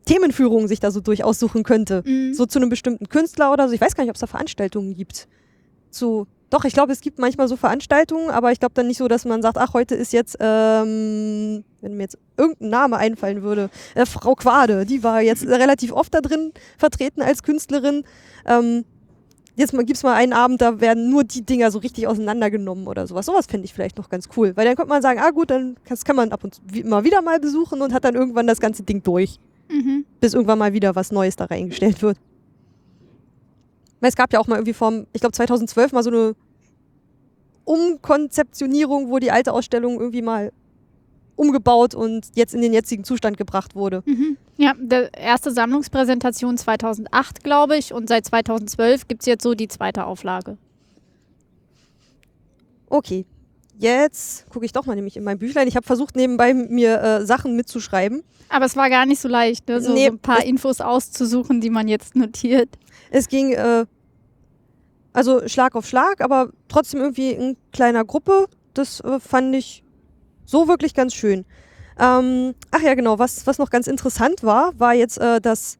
Themenführungen 0.06 0.68
sich 0.68 0.80
da 0.80 0.90
so 0.90 1.00
durchaus 1.00 1.38
suchen 1.38 1.62
könnte, 1.62 2.02
mhm. 2.06 2.32
so 2.32 2.46
zu 2.46 2.58
einem 2.58 2.68
bestimmten 2.68 3.08
Künstler 3.08 3.52
oder 3.52 3.68
so, 3.68 3.74
ich 3.74 3.80
weiß 3.80 3.94
gar 3.94 4.04
nicht, 4.04 4.10
ob 4.10 4.16
es 4.16 4.20
da 4.20 4.26
Veranstaltungen 4.26 4.94
gibt. 4.94 5.28
Zu, 5.90 6.26
doch, 6.50 6.64
ich 6.64 6.74
glaube, 6.74 6.92
es 6.92 7.00
gibt 7.00 7.20
manchmal 7.20 7.46
so 7.46 7.56
Veranstaltungen, 7.56 8.28
aber 8.28 8.50
ich 8.50 8.58
glaube 8.58 8.74
dann 8.74 8.88
nicht 8.88 8.98
so, 8.98 9.06
dass 9.06 9.24
man 9.24 9.40
sagt, 9.40 9.56
ach, 9.56 9.72
heute 9.72 9.94
ist 9.94 10.12
jetzt, 10.12 10.36
ähm, 10.40 11.64
wenn 11.80 11.96
mir 11.96 12.02
jetzt 12.02 12.18
irgendein 12.36 12.68
Name 12.70 12.96
einfallen 12.96 13.42
würde, 13.42 13.70
äh, 13.94 14.04
Frau 14.04 14.34
Quade, 14.34 14.84
die 14.84 15.04
war 15.04 15.22
jetzt 15.22 15.46
relativ 15.46 15.92
oft 15.92 16.12
da 16.12 16.20
drin 16.20 16.52
vertreten 16.76 17.22
als 17.22 17.44
Künstlerin. 17.44 18.02
Ähm, 18.46 18.84
jetzt 19.54 19.70
gibt 19.72 19.92
es 19.92 20.02
mal 20.02 20.14
einen 20.14 20.32
Abend, 20.32 20.60
da 20.60 20.80
werden 20.80 21.08
nur 21.08 21.22
die 21.22 21.46
Dinger 21.46 21.70
so 21.70 21.78
richtig 21.78 22.08
auseinandergenommen 22.08 22.88
oder 22.88 23.06
sowas. 23.06 23.26
Sowas 23.26 23.46
fände 23.46 23.64
ich 23.64 23.72
vielleicht 23.72 23.96
noch 23.96 24.08
ganz 24.08 24.28
cool. 24.36 24.56
Weil 24.56 24.66
dann 24.66 24.74
könnte 24.74 24.88
man 24.88 25.02
sagen, 25.02 25.20
ah 25.20 25.30
gut, 25.30 25.50
dann 25.52 25.76
das 25.88 26.04
kann 26.04 26.16
man 26.16 26.32
ab 26.32 26.42
und 26.42 26.56
zu 26.56 26.62
immer 26.74 27.04
wieder 27.04 27.22
mal 27.22 27.38
besuchen 27.38 27.80
und 27.80 27.94
hat 27.94 28.04
dann 28.04 28.16
irgendwann 28.16 28.48
das 28.48 28.58
ganze 28.58 28.82
Ding 28.82 29.04
durch. 29.04 29.38
Mhm. 29.70 30.04
Bis 30.20 30.34
irgendwann 30.34 30.58
mal 30.58 30.72
wieder 30.72 30.96
was 30.96 31.12
Neues 31.12 31.36
da 31.36 31.44
reingestellt 31.44 32.02
wird. 32.02 32.18
Weil 34.00 34.08
es 34.08 34.16
gab 34.16 34.32
ja 34.32 34.40
auch 34.40 34.46
mal 34.46 34.56
irgendwie 34.56 34.72
vor, 34.72 35.04
ich 35.12 35.20
glaube 35.20 35.32
2012 35.32 35.92
mal 35.92 36.02
so 36.02 36.10
eine 36.10 36.34
Umkonzeptionierung, 37.64 39.10
wo 39.10 39.18
die 39.18 39.30
alte 39.30 39.52
Ausstellung 39.52 40.00
irgendwie 40.00 40.22
mal 40.22 40.52
umgebaut 41.36 41.94
und 41.94 42.26
jetzt 42.34 42.54
in 42.54 42.60
den 42.60 42.72
jetzigen 42.72 43.04
Zustand 43.04 43.38
gebracht 43.38 43.74
wurde. 43.74 44.02
Mhm. 44.04 44.36
Ja, 44.58 44.74
der 44.78 45.14
erste 45.14 45.50
Sammlungspräsentation 45.50 46.58
2008, 46.58 47.42
glaube 47.42 47.78
ich, 47.78 47.94
und 47.94 48.08
seit 48.08 48.26
2012 48.26 49.08
gibt 49.08 49.22
es 49.22 49.26
jetzt 49.26 49.42
so 49.42 49.54
die 49.54 49.68
zweite 49.68 50.04
Auflage. 50.04 50.58
Okay, 52.90 53.24
jetzt 53.80 54.48
gucke 54.50 54.64
ich 54.64 54.72
doch 54.72 54.86
mal 54.86 54.94
nämlich 54.94 55.16
in 55.16 55.24
mein 55.24 55.38
Büchlein. 55.38 55.68
Ich 55.68 55.76
habe 55.76 55.86
versucht, 55.86 56.16
nebenbei 56.16 56.54
mir 56.54 57.00
äh, 57.00 57.26
Sachen 57.26 57.56
mitzuschreiben. 57.56 58.22
Aber 58.48 58.64
es 58.64 58.76
war 58.76 58.90
gar 58.90 59.06
nicht 59.06 59.20
so 59.20 59.28
leicht, 59.28 59.68
ne? 59.68 59.80
so, 59.80 59.92
nee, 59.92 60.06
so 60.06 60.12
ein 60.12 60.18
paar 60.18 60.44
Infos 60.44 60.80
auszusuchen, 60.80 61.60
die 61.60 61.70
man 61.70 61.88
jetzt 61.88 62.16
notiert. 62.16 62.68
Es 63.10 63.28
ging 63.28 63.52
äh, 63.52 63.86
also 65.12 65.46
Schlag 65.48 65.74
auf 65.74 65.86
Schlag, 65.86 66.20
aber 66.20 66.50
trotzdem 66.68 67.00
irgendwie 67.00 67.30
in 67.30 67.56
kleiner 67.72 68.04
Gruppe. 68.04 68.46
Das 68.74 69.00
äh, 69.00 69.18
fand 69.20 69.54
ich 69.54 69.82
so 70.44 70.68
wirklich 70.68 70.94
ganz 70.94 71.14
schön. 71.14 71.44
Ähm, 71.98 72.54
ach 72.70 72.80
ja, 72.80 72.94
genau, 72.94 73.18
was, 73.18 73.46
was 73.46 73.58
noch 73.58 73.70
ganz 73.70 73.86
interessant 73.86 74.42
war, 74.42 74.78
war 74.78 74.94
jetzt, 74.94 75.18
äh, 75.18 75.40
dass 75.40 75.78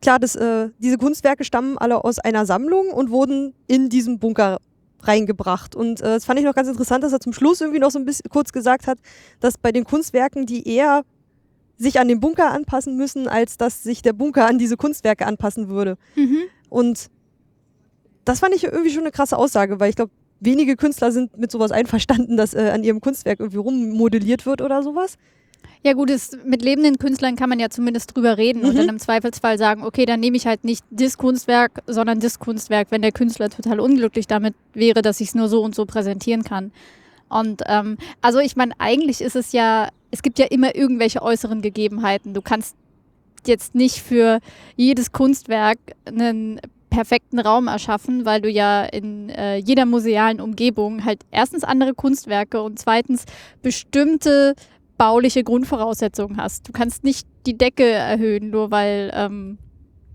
klar, 0.00 0.18
das, 0.18 0.34
äh, 0.36 0.70
diese 0.78 0.98
Kunstwerke 0.98 1.44
stammen 1.44 1.78
alle 1.78 2.04
aus 2.04 2.18
einer 2.18 2.46
Sammlung 2.46 2.90
und 2.90 3.10
wurden 3.10 3.54
in 3.66 3.88
diesen 3.88 4.18
Bunker 4.18 4.58
reingebracht. 5.06 5.74
Und 5.74 6.00
äh, 6.00 6.04
das 6.04 6.24
fand 6.24 6.38
ich 6.38 6.44
noch 6.44 6.54
ganz 6.54 6.68
interessant, 6.68 7.04
dass 7.04 7.12
er 7.12 7.20
zum 7.20 7.32
Schluss 7.32 7.60
irgendwie 7.60 7.80
noch 7.80 7.90
so 7.90 7.98
ein 7.98 8.04
bisschen 8.04 8.30
kurz 8.30 8.52
gesagt 8.52 8.86
hat, 8.86 8.98
dass 9.40 9.58
bei 9.58 9.72
den 9.72 9.84
Kunstwerken, 9.84 10.46
die 10.46 10.68
eher 10.68 11.02
sich 11.78 12.00
an 12.00 12.08
den 12.08 12.20
Bunker 12.20 12.52
anpassen 12.52 12.96
müssen, 12.96 13.28
als 13.28 13.56
dass 13.58 13.82
sich 13.82 14.02
der 14.02 14.12
Bunker 14.12 14.46
an 14.46 14.58
diese 14.58 14.76
Kunstwerke 14.76 15.26
anpassen 15.26 15.68
würde. 15.68 15.98
Mhm. 16.14 16.42
Und 16.68 17.10
das 18.24 18.40
fand 18.40 18.54
ich 18.54 18.64
irgendwie 18.64 18.90
schon 18.90 19.02
eine 19.02 19.12
krasse 19.12 19.36
Aussage, 19.36 19.78
weil 19.78 19.90
ich 19.90 19.96
glaube, 19.96 20.12
wenige 20.40 20.76
Künstler 20.76 21.12
sind 21.12 21.36
mit 21.38 21.50
sowas 21.50 21.70
einverstanden, 21.70 22.36
dass 22.36 22.54
äh, 22.54 22.70
an 22.72 22.82
ihrem 22.82 23.00
Kunstwerk 23.00 23.40
irgendwie 23.40 23.58
rummodelliert 23.58 24.46
wird 24.46 24.62
oder 24.62 24.82
sowas. 24.82 25.16
Ja 25.86 25.92
gut, 25.92 26.10
es, 26.10 26.36
mit 26.44 26.62
lebenden 26.62 26.98
Künstlern 26.98 27.36
kann 27.36 27.48
man 27.48 27.60
ja 27.60 27.70
zumindest 27.70 28.16
drüber 28.16 28.36
reden 28.38 28.62
mhm. 28.62 28.68
und 28.70 28.76
dann 28.76 28.88
im 28.88 28.98
Zweifelsfall 28.98 29.56
sagen, 29.56 29.84
okay, 29.84 30.04
dann 30.04 30.18
nehme 30.18 30.36
ich 30.36 30.44
halt 30.44 30.64
nicht 30.64 30.84
das 30.90 31.16
Kunstwerk, 31.16 31.80
sondern 31.86 32.18
das 32.18 32.40
Kunstwerk, 32.40 32.88
wenn 32.90 33.02
der 33.02 33.12
Künstler 33.12 33.50
total 33.50 33.78
unglücklich 33.78 34.26
damit 34.26 34.56
wäre, 34.74 35.00
dass 35.00 35.20
ich 35.20 35.28
es 35.28 35.34
nur 35.36 35.48
so 35.48 35.62
und 35.62 35.76
so 35.76 35.86
präsentieren 35.86 36.42
kann. 36.42 36.72
Und 37.28 37.62
ähm, 37.66 37.98
also 38.20 38.40
ich 38.40 38.56
meine, 38.56 38.72
eigentlich 38.78 39.20
ist 39.20 39.36
es 39.36 39.52
ja, 39.52 39.90
es 40.10 40.22
gibt 40.22 40.40
ja 40.40 40.46
immer 40.46 40.74
irgendwelche 40.74 41.22
äußeren 41.22 41.62
Gegebenheiten. 41.62 42.34
Du 42.34 42.42
kannst 42.42 42.74
jetzt 43.46 43.76
nicht 43.76 44.02
für 44.02 44.40
jedes 44.74 45.12
Kunstwerk 45.12 45.78
einen 46.04 46.60
perfekten 46.90 47.38
Raum 47.38 47.68
erschaffen, 47.68 48.24
weil 48.24 48.40
du 48.40 48.50
ja 48.50 48.82
in 48.84 49.28
äh, 49.28 49.58
jeder 49.58 49.86
musealen 49.86 50.40
Umgebung 50.40 51.04
halt 51.04 51.20
erstens 51.30 51.62
andere 51.62 51.94
Kunstwerke 51.94 52.60
und 52.60 52.80
zweitens 52.80 53.24
bestimmte 53.62 54.56
bauliche 54.96 55.44
Grundvoraussetzungen 55.44 56.36
hast. 56.36 56.68
Du 56.68 56.72
kannst 56.72 57.04
nicht 57.04 57.26
die 57.46 57.56
Decke 57.56 57.84
erhöhen, 57.84 58.50
nur 58.50 58.70
weil. 58.70 59.10
Ähm 59.14 59.58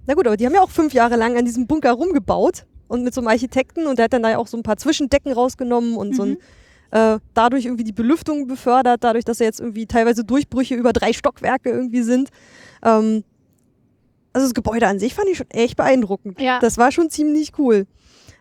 Na 0.08 0.14
gut, 0.14 0.28
aber 0.28 0.38
die 0.38 0.46
haben 0.46 0.54
ja 0.54 0.62
auch 0.62 0.70
fünf 0.70 0.94
Jahre 0.94 1.16
lang 1.16 1.38
an 1.38 1.46
diesem 1.46 1.68
Bunker 1.68 1.94
rumgebaut 1.94 2.66
und 2.88 3.04
mit 3.04 3.14
so 3.14 3.22
einem 3.22 3.30
Architekten 3.30 3.88
und 3.88 3.98
der 3.98 4.06
hat 4.06 4.14
dann 4.14 4.24
da 4.24 4.32
ja 4.32 4.38
auch 4.38 4.48
so 4.48 4.58
ein 4.58 4.64
paar 4.64 4.78
Zwischendecken 4.78 5.32
rausgenommen 5.32 5.96
und 5.96 6.10
mhm. 6.10 6.14
so 6.14 6.24
ein, 6.24 6.30
mhm. 6.30 6.38
äh, 6.92 7.20
dadurch 7.34 7.66
irgendwie 7.66 7.86
die 7.86 7.94
Belüftung 7.94 8.48
befördert, 8.48 9.04
dadurch, 9.04 9.24
dass 9.24 9.40
ja 9.40 9.46
jetzt 9.46 9.60
irgendwie 9.60 9.86
teilweise 9.86 10.26
Durchbrüche 10.26 10.76
über 10.76 10.92
drei 10.92 11.14
Stockwerke 11.14 11.70
irgendwie 11.70 12.02
sind. 12.02 12.30
Ähm, 12.84 13.24
also 14.34 14.48
das 14.48 14.54
Gebäude 14.54 14.88
an 14.88 15.00
sich 15.00 15.14
fand 15.14 15.30
ich 15.30 15.38
schon 15.38 15.50
echt 15.50 15.78
beeindruckend. 15.78 16.40
Ja. 16.42 16.60
Das 16.60 16.78
war 16.78 16.92
schon 16.92 17.10
ziemlich 17.10 17.54
cool. 17.58 17.86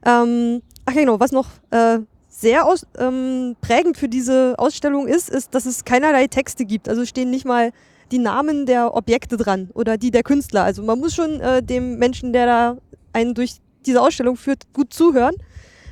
Ähm, 0.04 0.62
ach 0.84 0.94
genau, 0.94 1.20
was 1.20 1.32
noch 1.32 1.48
äh, 1.70 1.98
sehr 2.40 2.66
aus, 2.66 2.86
ähm, 2.98 3.56
prägend 3.60 3.98
für 3.98 4.08
diese 4.08 4.54
Ausstellung 4.56 5.06
ist, 5.06 5.28
ist, 5.28 5.54
dass 5.54 5.66
es 5.66 5.84
keinerlei 5.84 6.26
Texte 6.26 6.64
gibt. 6.64 6.88
Also 6.88 7.04
stehen 7.04 7.30
nicht 7.30 7.44
mal 7.44 7.70
die 8.10 8.18
Namen 8.18 8.64
der 8.64 8.94
Objekte 8.94 9.36
dran 9.36 9.70
oder 9.74 9.98
die 9.98 10.10
der 10.10 10.22
Künstler. 10.22 10.64
Also 10.64 10.82
man 10.82 10.98
muss 10.98 11.14
schon 11.14 11.40
äh, 11.40 11.62
dem 11.62 11.98
Menschen, 11.98 12.32
der 12.32 12.46
da 12.46 12.76
einen 13.12 13.34
durch 13.34 13.56
diese 13.84 14.00
Ausstellung 14.00 14.36
führt, 14.36 14.72
gut 14.72 14.92
zuhören. 14.92 15.34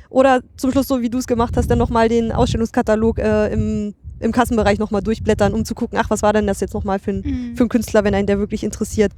Oder 0.09 0.41
zum 0.57 0.71
Schluss, 0.71 0.87
so 0.87 1.01
wie 1.01 1.09
du 1.09 1.19
es 1.19 1.27
gemacht 1.27 1.55
hast, 1.55 1.69
dann 1.69 1.77
nochmal 1.77 2.09
den 2.09 2.31
Ausstellungskatalog 2.31 3.19
äh, 3.19 3.53
im, 3.53 3.93
im 4.19 4.31
Kassenbereich 4.31 4.79
nochmal 4.79 5.03
durchblättern, 5.03 5.53
um 5.53 5.65
zu 5.65 5.75
gucken, 5.75 5.99
ach, 6.01 6.09
was 6.09 6.23
war 6.23 6.33
denn 6.33 6.47
das 6.47 6.61
jetzt 6.61 6.73
nochmal 6.73 6.97
für, 6.97 7.11
ein, 7.11 7.21
mhm. 7.23 7.55
für 7.55 7.63
einen 7.63 7.69
Künstler, 7.69 8.03
wenn 8.03 8.15
einen 8.15 8.25
der 8.25 8.39
wirklich 8.39 8.63
interessiert. 8.63 9.11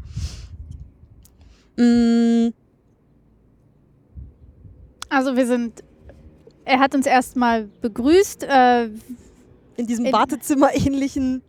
Mm. 1.77 2.49
Also 5.07 5.35
wir 5.35 5.47
sind, 5.47 5.81
er 6.65 6.79
hat 6.79 6.95
uns 6.95 7.05
erstmal 7.05 7.69
begrüßt. 7.81 8.43
Äh, 8.43 8.85
in 9.77 9.87
diesem 9.87 10.05
in, 10.05 10.13
Wartezimmer 10.13 10.75
ähnlichen 10.75 11.41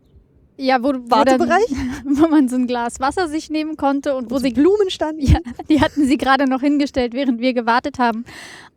ja, 0.56 0.82
wo, 0.82 0.92
Wartebereich? 0.92 1.70
Wo, 1.70 1.74
dann, 1.74 2.02
wo, 2.04 2.28
man 2.28 2.48
so 2.48 2.56
ein 2.56 2.66
Glas 2.66 3.00
Wasser 3.00 3.28
sich 3.28 3.50
nehmen 3.50 3.76
konnte 3.76 4.14
und, 4.14 4.24
und 4.24 4.30
wo 4.30 4.38
sie 4.38 4.50
Blumen 4.50 4.90
standen. 4.90 5.22
Ja, 5.22 5.38
die 5.68 5.80
hatten 5.80 6.06
sie 6.06 6.18
gerade 6.18 6.46
noch 6.46 6.60
hingestellt, 6.60 7.14
während 7.14 7.40
wir 7.40 7.54
gewartet 7.54 7.98
haben. 7.98 8.24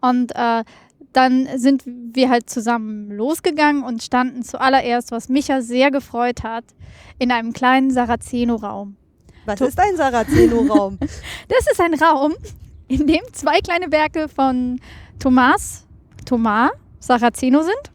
Und 0.02 0.34
äh, 0.36 0.64
dann 1.14 1.48
sind 1.56 1.84
wir 1.86 2.30
halt 2.30 2.50
zusammen 2.50 3.10
losgegangen 3.12 3.84
und 3.84 4.04
standen 4.04 4.44
zuallererst, 4.44 5.12
was 5.12 5.30
Micha 5.30 5.62
sehr 5.62 5.92
gefreut 5.92 6.44
hat, 6.44 6.66
in 7.20 7.32
einem 7.32 7.54
kleinen 7.54 7.92
Sarazeno-Raum. 7.92 8.98
Was 9.46 9.62
ist 9.62 9.80
ein 9.80 9.96
Sarazeno-Raum? 9.96 10.98
das 11.48 11.72
ist 11.72 11.80
ein 11.80 11.94
Raum, 11.94 12.34
in 12.88 13.08
dem 13.08 13.22
zwei 13.32 13.60
kleine 13.60 13.92
Werke 13.92 14.28
von 14.28 14.80
Thomas, 15.20 15.85
Thomas 16.26 16.72
Saraceno 17.00 17.62
sind. 17.62 17.92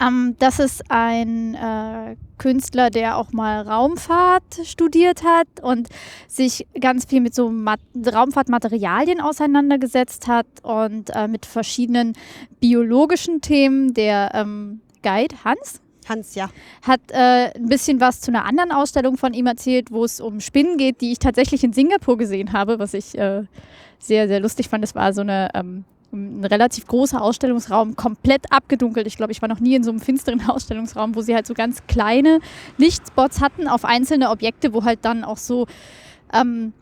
Ähm, 0.00 0.36
das 0.38 0.58
ist 0.58 0.82
ein 0.90 1.54
äh, 1.54 2.16
Künstler, 2.38 2.90
der 2.90 3.16
auch 3.16 3.32
mal 3.32 3.62
Raumfahrt 3.62 4.60
studiert 4.64 5.24
hat 5.24 5.48
und 5.60 5.88
sich 6.28 6.66
ganz 6.80 7.04
viel 7.04 7.20
mit 7.20 7.34
so 7.34 7.50
Mat 7.50 7.80
Raumfahrtmaterialien 7.96 9.20
auseinandergesetzt 9.20 10.28
hat 10.28 10.46
und 10.62 11.10
äh, 11.14 11.26
mit 11.26 11.46
verschiedenen 11.46 12.12
biologischen 12.60 13.40
Themen. 13.40 13.92
Der 13.94 14.30
ähm, 14.34 14.80
Guide 15.02 15.34
Hans, 15.44 15.80
Hans, 16.08 16.34
ja. 16.34 16.48
Hat 16.82 17.00
äh, 17.10 17.52
ein 17.54 17.66
bisschen 17.66 18.00
was 18.00 18.20
zu 18.20 18.30
einer 18.30 18.44
anderen 18.44 18.72
Ausstellung 18.72 19.16
von 19.16 19.34
ihm 19.34 19.46
erzählt, 19.46 19.90
wo 19.90 20.04
es 20.04 20.20
um 20.20 20.40
Spinnen 20.40 20.76
geht, 20.78 21.00
die 21.00 21.12
ich 21.12 21.18
tatsächlich 21.18 21.64
in 21.64 21.72
Singapur 21.72 22.16
gesehen 22.16 22.52
habe, 22.52 22.78
was 22.78 22.94
ich 22.94 23.18
äh, 23.18 23.44
sehr, 23.98 24.28
sehr 24.28 24.40
lustig 24.40 24.68
fand. 24.68 24.82
Das 24.84 24.94
war 24.94 25.12
so 25.12 25.22
eine, 25.22 25.50
ähm, 25.54 25.84
ein 26.12 26.44
relativ 26.44 26.86
großer 26.86 27.20
Ausstellungsraum, 27.20 27.96
komplett 27.96 28.50
abgedunkelt. 28.50 29.06
Ich 29.06 29.16
glaube, 29.16 29.32
ich 29.32 29.42
war 29.42 29.48
noch 29.48 29.60
nie 29.60 29.74
in 29.74 29.84
so 29.84 29.90
einem 29.90 30.00
finsteren 30.00 30.40
Ausstellungsraum, 30.48 31.14
wo 31.14 31.20
sie 31.20 31.34
halt 31.34 31.46
so 31.46 31.54
ganz 31.54 31.86
kleine 31.86 32.40
Lichtspots 32.78 33.40
hatten 33.40 33.68
auf 33.68 33.84
einzelne 33.84 34.30
Objekte, 34.30 34.72
wo 34.72 34.84
halt 34.84 35.00
dann 35.02 35.24
auch 35.24 35.36
so, 35.36 35.66
ähm, 36.32 36.72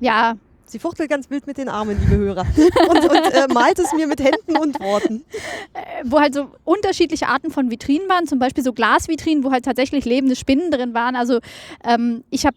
ja, 0.00 0.34
Sie 0.68 0.80
fuchtelt 0.80 1.08
ganz 1.08 1.30
wild 1.30 1.46
mit 1.46 1.58
den 1.58 1.68
Armen, 1.68 1.96
liebe 2.00 2.16
Hörer. 2.16 2.46
Und, 2.88 2.98
und 2.98 3.12
äh, 3.12 3.46
malt 3.52 3.78
es 3.78 3.92
mir 3.92 4.06
mit 4.06 4.20
Händen 4.20 4.56
und 4.56 4.80
Worten. 4.80 5.24
Äh, 5.72 6.02
wo 6.04 6.20
halt 6.20 6.34
so 6.34 6.50
unterschiedliche 6.64 7.28
Arten 7.28 7.50
von 7.50 7.70
Vitrinen 7.70 8.08
waren, 8.08 8.26
zum 8.26 8.38
Beispiel 8.38 8.64
so 8.64 8.72
Glasvitrinen, 8.72 9.44
wo 9.44 9.52
halt 9.52 9.64
tatsächlich 9.64 10.04
lebende 10.04 10.34
Spinnen 10.34 10.70
drin 10.70 10.92
waren. 10.92 11.14
Also 11.14 11.38
ähm, 11.84 12.24
ich 12.30 12.46
habe 12.46 12.56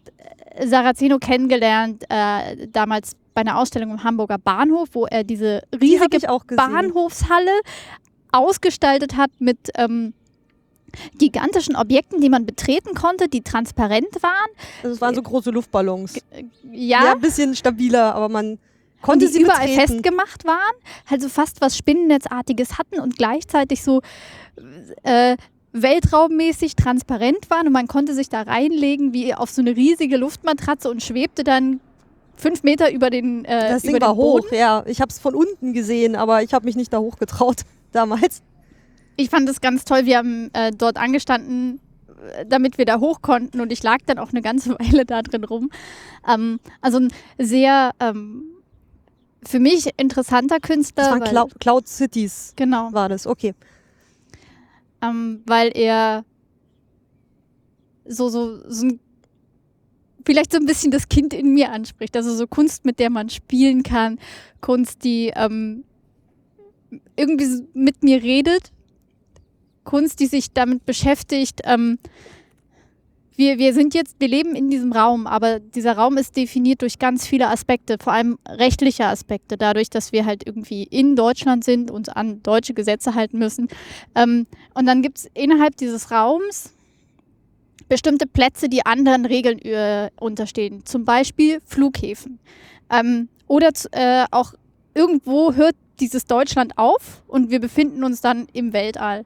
äh, 0.54 0.66
Saraceno 0.66 1.18
kennengelernt 1.18 2.04
äh, 2.08 2.66
damals 2.68 3.12
bei 3.34 3.42
einer 3.42 3.58
Ausstellung 3.58 3.92
im 3.92 4.04
Hamburger 4.04 4.38
Bahnhof, 4.38 4.88
wo 4.92 5.06
er 5.06 5.22
diese 5.22 5.62
riesige 5.80 6.18
Die 6.18 6.56
Bahnhofshalle 6.56 7.52
ausgestaltet 8.32 9.16
hat 9.16 9.30
mit 9.38 9.70
ähm, 9.76 10.14
gigantischen 11.18 11.76
Objekten, 11.76 12.20
die 12.20 12.28
man 12.28 12.46
betreten 12.46 12.94
konnte, 12.94 13.28
die 13.28 13.42
transparent 13.42 14.22
waren. 14.22 14.50
Also 14.82 14.94
es 14.94 15.00
waren 15.00 15.14
so 15.14 15.22
große 15.22 15.50
Luftballons. 15.50 16.16
Äh, 16.16 16.44
ja. 16.70 17.04
Ja, 17.04 17.12
ein 17.12 17.20
bisschen 17.20 17.54
stabiler, 17.54 18.14
aber 18.14 18.28
man 18.28 18.58
konnte 19.02 19.26
die 19.26 19.32
sie 19.32 19.42
überall 19.42 19.66
betreten. 19.66 19.92
festgemacht 19.92 20.44
waren, 20.44 20.74
also 21.08 21.28
fast 21.28 21.60
was 21.60 21.76
Spinnennetzartiges 21.76 22.78
hatten 22.78 23.00
und 23.00 23.16
gleichzeitig 23.16 23.82
so 23.82 24.02
äh, 25.02 25.36
weltraummäßig 25.72 26.76
transparent 26.76 27.48
waren 27.48 27.66
und 27.66 27.72
man 27.72 27.86
konnte 27.86 28.14
sich 28.14 28.28
da 28.28 28.42
reinlegen 28.42 29.12
wie 29.12 29.34
auf 29.34 29.50
so 29.50 29.62
eine 29.62 29.76
riesige 29.76 30.16
Luftmatratze 30.16 30.90
und 30.90 31.02
schwebte 31.02 31.44
dann 31.44 31.80
fünf 32.36 32.62
Meter 32.62 32.92
über 32.92 33.10
den 33.10 33.44
äh, 33.44 33.70
Das 33.70 33.82
Ding 33.82 33.96
über 33.96 34.08
war 34.08 34.16
hoch, 34.16 34.50
ja. 34.50 34.82
Ich 34.86 35.00
habe 35.00 35.10
es 35.10 35.18
von 35.18 35.34
unten 35.34 35.72
gesehen, 35.72 36.16
aber 36.16 36.42
ich 36.42 36.52
habe 36.52 36.64
mich 36.64 36.76
nicht 36.76 36.92
da 36.92 36.98
hochgetraut 36.98 37.62
damals. 37.92 38.42
Ich 39.16 39.30
fand 39.30 39.48
es 39.48 39.60
ganz 39.60 39.84
toll. 39.84 40.06
Wir 40.06 40.18
haben 40.18 40.50
äh, 40.52 40.70
dort 40.70 40.96
angestanden, 40.96 41.80
äh, 42.34 42.46
damit 42.46 42.78
wir 42.78 42.84
da 42.84 43.00
hoch 43.00 43.22
konnten 43.22 43.60
und 43.60 43.72
ich 43.72 43.82
lag 43.82 43.98
dann 44.06 44.18
auch 44.18 44.30
eine 44.30 44.42
ganze 44.42 44.70
Weile 44.78 45.04
da 45.04 45.22
drin 45.22 45.44
rum. 45.44 45.70
Ähm, 46.28 46.60
also 46.80 46.98
ein 46.98 47.08
sehr 47.38 47.92
ähm, 48.00 48.44
für 49.42 49.60
mich 49.60 49.90
interessanter 49.96 50.60
Künstler. 50.60 51.04
Das 51.04 51.12
waren 51.12 51.24
Cloud, 51.24 51.60
Cloud 51.60 51.88
Cities. 51.88 52.52
Genau. 52.56 52.92
War 52.92 53.08
das, 53.08 53.26
okay. 53.26 53.54
Ähm, 55.02 55.42
weil 55.46 55.70
er 55.74 56.24
so, 58.04 58.28
so, 58.28 58.60
so 58.68 58.86
ein, 58.86 59.00
vielleicht 60.26 60.52
so 60.52 60.58
ein 60.58 60.66
bisschen 60.66 60.90
das 60.90 61.08
Kind 61.08 61.32
in 61.32 61.54
mir 61.54 61.72
anspricht. 61.72 62.16
Also 62.16 62.34
so 62.34 62.46
Kunst, 62.46 62.84
mit 62.84 62.98
der 62.98 63.10
man 63.10 63.30
spielen 63.30 63.82
kann. 63.82 64.18
Kunst, 64.60 65.04
die 65.04 65.32
ähm, 65.34 65.84
irgendwie 67.16 67.66
mit 67.72 68.02
mir 68.02 68.22
redet 68.22 68.72
Kunst, 69.90 70.20
die 70.20 70.26
sich 70.26 70.52
damit 70.52 70.86
beschäftigt. 70.86 71.62
Ähm, 71.64 71.98
wir, 73.34 73.58
wir 73.58 73.74
sind 73.74 73.92
jetzt, 73.92 74.16
wir 74.20 74.28
leben 74.28 74.54
in 74.54 74.70
diesem 74.70 74.92
Raum, 74.92 75.26
aber 75.26 75.58
dieser 75.58 75.96
Raum 75.96 76.16
ist 76.16 76.36
definiert 76.36 76.82
durch 76.82 77.00
ganz 77.00 77.26
viele 77.26 77.48
Aspekte, 77.48 77.96
vor 78.00 78.12
allem 78.12 78.38
rechtliche 78.46 79.06
Aspekte, 79.06 79.56
dadurch, 79.56 79.90
dass 79.90 80.12
wir 80.12 80.26
halt 80.26 80.46
irgendwie 80.46 80.84
in 80.84 81.16
Deutschland 81.16 81.64
sind, 81.64 81.90
und 81.90 82.16
an 82.16 82.40
deutsche 82.44 82.72
Gesetze 82.72 83.16
halten 83.16 83.38
müssen. 83.38 83.68
Ähm, 84.14 84.46
und 84.74 84.86
dann 84.86 85.02
gibt 85.02 85.18
es 85.18 85.30
innerhalb 85.34 85.76
dieses 85.76 86.12
Raums 86.12 86.72
bestimmte 87.88 88.28
Plätze, 88.28 88.68
die 88.68 88.86
anderen 88.86 89.26
Regeln 89.26 89.58
äh, 89.58 90.10
unterstehen, 90.20 90.86
zum 90.86 91.04
Beispiel 91.04 91.60
Flughäfen. 91.66 92.38
Ähm, 92.90 93.28
oder 93.48 93.70
äh, 93.90 94.26
auch 94.30 94.54
irgendwo 94.94 95.54
hört 95.54 95.74
dieses 95.98 96.26
Deutschland 96.26 96.78
auf 96.78 97.22
und 97.26 97.50
wir 97.50 97.60
befinden 97.60 98.04
uns 98.04 98.20
dann 98.20 98.46
im 98.52 98.72
Weltall. 98.72 99.24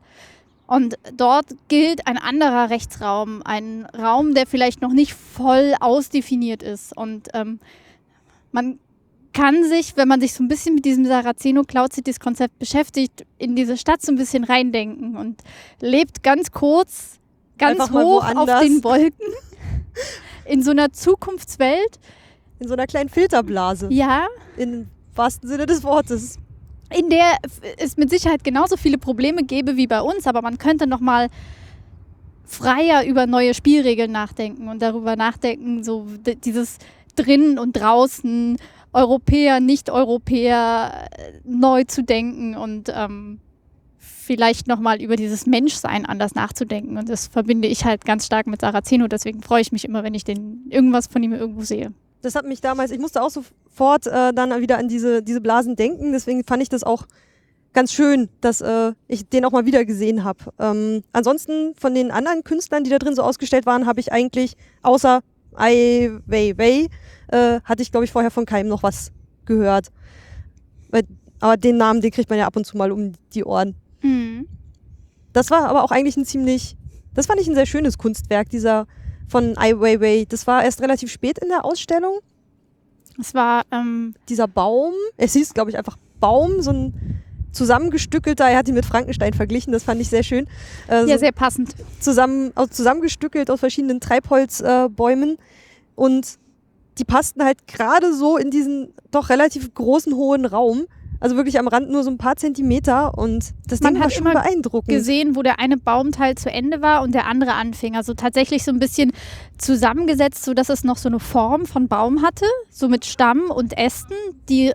Und 0.67 0.97
dort 1.17 1.47
gilt 1.69 2.07
ein 2.07 2.17
anderer 2.17 2.71
Rechtsraum, 2.71 3.43
ein 3.45 3.87
Raum, 3.87 4.35
der 4.35 4.47
vielleicht 4.47 4.81
noch 4.81 4.93
nicht 4.93 5.13
voll 5.13 5.75
ausdefiniert 5.79 6.63
ist. 6.63 6.97
Und 6.97 7.29
ähm, 7.35 7.61
man 8.51 8.79
kann 9.35 9.69
sich, 9.69 9.97
wenn 9.97 10.09
man 10.09 10.21
sich 10.21 10.33
so 10.33 10.43
ein 10.43 10.49
bisschen 10.49 10.77
mit 10.77 10.85
diesem 10.85 11.05
Saraceno 11.05 11.65
Cloud 11.65 11.93
Cities 11.93 12.19
Konzept 12.19 12.59
beschäftigt, 12.59 13.27
in 13.37 13.57
diese 13.57 13.77
Stadt 13.77 14.01
so 14.01 14.13
ein 14.13 14.17
bisschen 14.17 14.45
reindenken 14.45 15.17
und 15.17 15.43
lebt 15.81 16.23
ganz 16.23 16.51
kurz, 16.51 17.19
ganz 17.59 17.81
Einfach 17.81 17.93
hoch 17.93 18.25
auf 18.25 18.61
den 18.61 18.83
Wolken 18.83 19.27
in 20.47 20.63
so 20.63 20.71
einer 20.71 20.93
Zukunftswelt. 20.93 21.99
In 22.61 22.69
so 22.69 22.75
einer 22.75 22.87
kleinen 22.87 23.11
Filterblase. 23.11 23.89
Ja. 23.91 24.29
Im 24.57 24.87
wahrsten 25.15 25.49
Sinne 25.49 25.67
des 25.67 25.83
Wortes 25.83 26.39
in 26.97 27.11
der 27.11 27.37
es 27.79 27.97
mit 27.97 28.11
Sicherheit 28.11 28.45
genauso 28.45 28.77
viele 28.77 28.99
Probleme 28.99 29.43
gäbe 29.43 29.77
wie 29.77 29.87
bei 29.87 30.01
uns, 30.01 30.27
aber 30.27 30.43
man 30.43 30.59
könnte 30.59 30.87
noch 30.87 31.01
mal 31.01 31.29
freier 32.45 33.05
über 33.05 33.27
neue 33.27 33.55
Spielregeln 33.55 34.13
nachdenken 34.13 34.69
und 34.69 34.83
darüber 34.83 35.17
nachdenken, 35.17 35.83
so 35.83 36.07
dieses 36.45 36.79
drinnen 37.17 37.59
und 37.59 37.73
draußen, 37.75 38.59
Europäer, 38.93 39.61
Nicht-Europäer 39.61 41.09
äh, 41.11 41.33
neu 41.45 41.85
zu 41.85 42.05
denken 42.05 42.57
und 42.57 42.93
ähm, 42.95 43.41
vielleicht 43.99 44.69
nochmal 44.69 45.03
über 45.03 45.17
dieses 45.17 45.47
Menschsein 45.47 46.07
anders 46.07 46.35
nachzudenken. 46.35 46.97
Und 46.97 47.09
das 47.09 47.27
verbinde 47.27 47.69
ich 47.69 47.85
halt 47.85 48.05
ganz 48.05 48.27
stark 48.27 48.47
mit 48.47 48.61
Saraceno. 48.61 49.09
Deswegen 49.09 49.43
freue 49.43 49.61
ich 49.61 49.73
mich 49.73 49.85
immer, 49.85 50.05
wenn 50.05 50.15
ich 50.15 50.25
den 50.25 50.67
irgendwas 50.71 51.09
von 51.09 51.23
ihm 51.23 51.33
irgendwo 51.33 51.63
sehe. 51.63 51.93
Das 52.25 52.35
hat 52.35 52.47
mich 52.47 52.61
damals, 52.61 52.91
ich 52.91 52.99
musste 52.99 53.23
auch 53.23 53.31
sofort 53.31 54.07
äh, 54.07 54.33
dann 54.33 54.61
wieder 54.61 54.79
an 54.79 54.89
diese, 54.89 55.23
diese 55.23 55.41
Blasen 55.41 55.77
denken. 55.77 56.13
Deswegen 56.13 56.43
fand 56.45 56.63
ich 56.63 56.69
das 56.71 56.83
auch 56.83 57.07
ganz 57.75 57.93
schön, 57.93 58.31
dass 58.41 58.63
äh, 58.63 58.93
ich 59.09 59.29
den 59.29 59.45
auch 59.45 59.51
mal 59.51 59.67
wieder 59.67 59.85
gesehen 59.85 60.25
habe. 60.25 60.39
Ähm, 60.59 61.03
ansonsten 61.13 61.75
von 61.75 61.95
den 61.95 62.11
anderen 62.11 62.43
Künstlern, 62.45 62.85
die 62.85 62.91
da 62.91 62.99
drin 62.99 63.15
so 63.15 63.23
ausgestellt 63.23 63.67
waren, 63.67 63.87
habe 63.87 64.01
ich 64.01 64.11
eigentlich 64.11 64.55
außer 64.83 65.21
Ai 65.55 66.11
Weiwei 66.27 66.89
äh, 67.29 67.61
hatte 67.63 67.83
ich 67.83 67.91
glaube 67.91 68.07
ich 68.07 68.13
vorher 68.13 68.31
von 68.31 68.47
keinem 68.47 68.69
noch 68.69 68.83
was 68.83 69.13
gehört. 69.45 69.89
Aber 71.41 71.57
den 71.59 71.77
Namen, 71.77 72.01
den 72.01 72.11
kriegt 72.11 72.31
man 72.31 72.39
ja 72.39 72.47
ab 72.47 72.57
und 72.57 72.65
zu 72.65 72.77
mal 72.79 72.91
um 72.91 73.13
die 73.35 73.45
Ohren. 73.45 73.75
Mhm. 74.03 74.49
Das 75.35 75.51
war 75.51 75.69
aber 75.69 75.85
auch 75.85 75.91
eigentlich 75.91 76.17
ein 76.17 76.25
ziemlich, 76.25 76.77
das 77.13 77.27
fand 77.27 77.41
ich 77.41 77.49
ein 77.49 77.55
sehr 77.55 77.67
schönes 77.67 77.99
Kunstwerk, 77.99 78.49
dieser 78.49 78.87
von 79.29 79.57
Ai 79.57 79.75
Weiwei. 79.75 80.27
Das 80.29 80.47
war 80.47 80.65
erst 80.65 80.81
relativ 80.81 81.11
spät 81.11 81.39
in 81.39 81.49
der 81.49 81.65
Ausstellung. 81.65 82.21
Es 83.19 83.35
war 83.35 83.63
ähm 83.71 84.15
dieser 84.29 84.49
Baum. 84.49 84.93
Es 85.17 85.35
hieß, 85.35 85.55
glaube 85.55 85.71
ich, 85.71 85.79
einfach 85.79 85.97
Baum, 86.21 86.63
so 86.63 86.71
ein 86.71 87.23
zusammengestückelter, 87.55 88.45
er 88.45 88.59
hat 88.59 88.69
ihn 88.69 88.75
mit 88.75 88.85
Frankenstein 88.85 89.33
verglichen, 89.33 89.73
das 89.73 89.85
fand 89.85 90.01
ich 90.01 90.09
sehr 90.09 90.23
schön. 90.23 90.47
Äh, 90.89 91.07
ja, 91.07 91.19
sehr 91.19 91.33
passend. 91.33 91.75
Zusammen, 92.01 92.53
also 92.55 92.71
zusammengestückelt 92.71 93.51
aus 93.51 93.61
verschiedenen 93.61 94.01
Treibholzbäumen 94.01 95.31
äh, 95.31 95.37
und 95.95 96.39
die 96.99 97.05
passten 97.05 97.43
halt 97.43 97.67
gerade 97.67 98.15
so 98.15 98.37
in 98.37 98.51
diesen 98.51 98.93
doch 99.11 99.31
relativ 99.31 99.73
großen, 99.75 100.15
hohen 100.15 100.45
Raum. 100.45 100.87
Also 101.25 101.37
wirklich 101.37 101.59
am 101.59 101.69
Rand 101.69 101.89
nur 101.89 102.03
so 102.03 102.11
ein 102.11 102.19
paar 102.19 102.37
Zentimeter 102.37 103.17
und 103.17 103.55
das 103.67 103.81
Man 103.81 103.95
Ding 103.95 104.03
war 104.03 104.11
schon 104.11 104.25
beeindruckend. 104.25 104.91
gesehen, 104.91 105.37
wo 105.37 105.43
der 105.43 105.59
eine 105.59 105.79
Baumteil 105.79 106.35
zu 106.35 106.51
Ende 106.51 106.83
war 106.83 107.01
und 107.01 107.15
der 107.15 107.27
andere 107.27 107.55
anfing. 107.55 107.97
Also 107.97 108.13
tatsächlich 108.13 108.63
so 108.63 108.71
ein 108.71 108.79
bisschen 108.79 109.11
zusammengesetzt, 109.57 110.45
sodass 110.45 110.69
es 110.69 110.85
noch 110.85 110.99
so 110.99 111.09
eine 111.09 111.21
Form 111.21 111.65
von 111.65 111.89
Baum 111.89 112.21
hatte, 112.21 112.45
so 112.69 112.91
mit 112.91 113.07
Stamm 113.07 113.45
und 113.51 113.79
Ästen, 113.79 114.15
die 114.51 114.73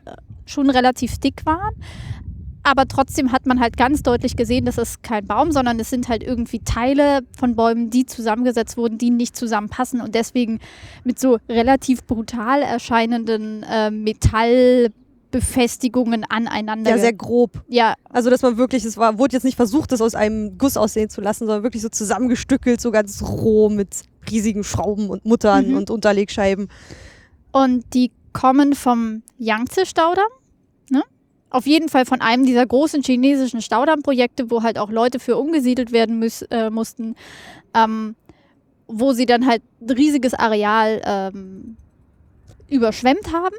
schon 0.47 0.71
relativ 0.71 1.19
dick 1.19 1.45
waren 1.45 1.75
aber 2.61 2.87
trotzdem 2.87 3.31
hat 3.31 3.45
man 3.47 3.59
halt 3.59 3.77
ganz 3.77 4.03
deutlich 4.03 4.35
gesehen, 4.35 4.65
dass 4.65 4.77
es 4.77 5.01
kein 5.01 5.25
Baum, 5.25 5.51
sondern 5.51 5.79
es 5.79 5.89
sind 5.89 6.07
halt 6.07 6.21
irgendwie 6.21 6.59
Teile 6.59 7.21
von 7.35 7.55
Bäumen, 7.55 7.89
die 7.89 8.05
zusammengesetzt 8.05 8.77
wurden, 8.77 8.97
die 8.97 9.09
nicht 9.09 9.35
zusammenpassen 9.35 10.01
und 10.01 10.13
deswegen 10.13 10.59
mit 11.03 11.19
so 11.19 11.39
relativ 11.47 12.03
brutal 12.05 12.61
erscheinenden 12.61 13.63
äh, 13.63 13.89
Metallbefestigungen 15.31 16.25
aneinander. 16.27 16.91
Ja, 16.91 16.97
sehr 16.97 17.13
grob. 17.13 17.61
Ja. 17.67 17.95
Also, 18.09 18.29
dass 18.29 18.41
man 18.41 18.57
wirklich, 18.57 18.85
es 18.85 18.97
war, 18.97 19.17
wurde 19.17 19.33
jetzt 19.33 19.43
nicht 19.43 19.55
versucht, 19.55 19.91
das 19.91 20.01
aus 20.01 20.15
einem 20.15 20.57
Guss 20.57 20.77
aussehen 20.77 21.09
zu 21.09 21.21
lassen, 21.21 21.45
sondern 21.45 21.63
wirklich 21.63 21.81
so 21.81 21.89
zusammengestückelt, 21.89 22.81
so 22.81 22.91
ganz 22.91 23.21
roh 23.21 23.69
mit 23.69 23.89
riesigen 24.29 24.63
Schrauben 24.63 25.09
und 25.09 25.25
Muttern 25.25 25.69
mhm. 25.69 25.77
und 25.77 25.89
Unterlegscheiben. 25.89 26.69
Und 27.51 27.85
die 27.93 28.11
kommen 28.33 28.73
vom 28.73 29.23
Yangtze-Staudamm 29.37 30.27
auf 31.51 31.65
jeden 31.65 31.89
Fall 31.89 32.05
von 32.05 32.21
einem 32.21 32.45
dieser 32.45 32.63
großen 32.63 33.01
chinesischen 33.01 33.63
Staudammprojekte, 33.63 34.51
wo 34.51 34.61
halt 34.61 34.77
auch 34.77 34.91
Leute 34.91 35.19
für 35.19 35.35
umgesiedelt 35.35 35.91
werden 35.91 36.19
müß, 36.19 36.43
äh, 36.43 36.69
mussten, 36.69 37.15
ähm, 37.73 38.15
wo 38.85 39.13
sie 39.13 39.25
dann 39.25 39.47
halt 39.47 39.63
ein 39.81 39.89
riesiges 39.89 40.35
Areal 40.35 41.01
ähm, 41.03 41.75
überschwemmt 42.67 43.33
haben 43.33 43.55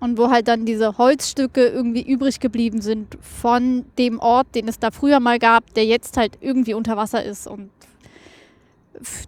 und 0.00 0.18
wo 0.18 0.30
halt 0.30 0.48
dann 0.48 0.64
diese 0.64 0.98
Holzstücke 0.98 1.66
irgendwie 1.66 2.02
übrig 2.02 2.40
geblieben 2.40 2.80
sind 2.80 3.18
von 3.20 3.84
dem 3.98 4.20
Ort, 4.20 4.54
den 4.54 4.68
es 4.68 4.78
da 4.78 4.90
früher 4.90 5.20
mal 5.20 5.38
gab, 5.38 5.74
der 5.74 5.84
jetzt 5.84 6.16
halt 6.16 6.38
irgendwie 6.40 6.74
unter 6.74 6.96
Wasser 6.96 7.24
ist 7.24 7.46
und 7.46 7.70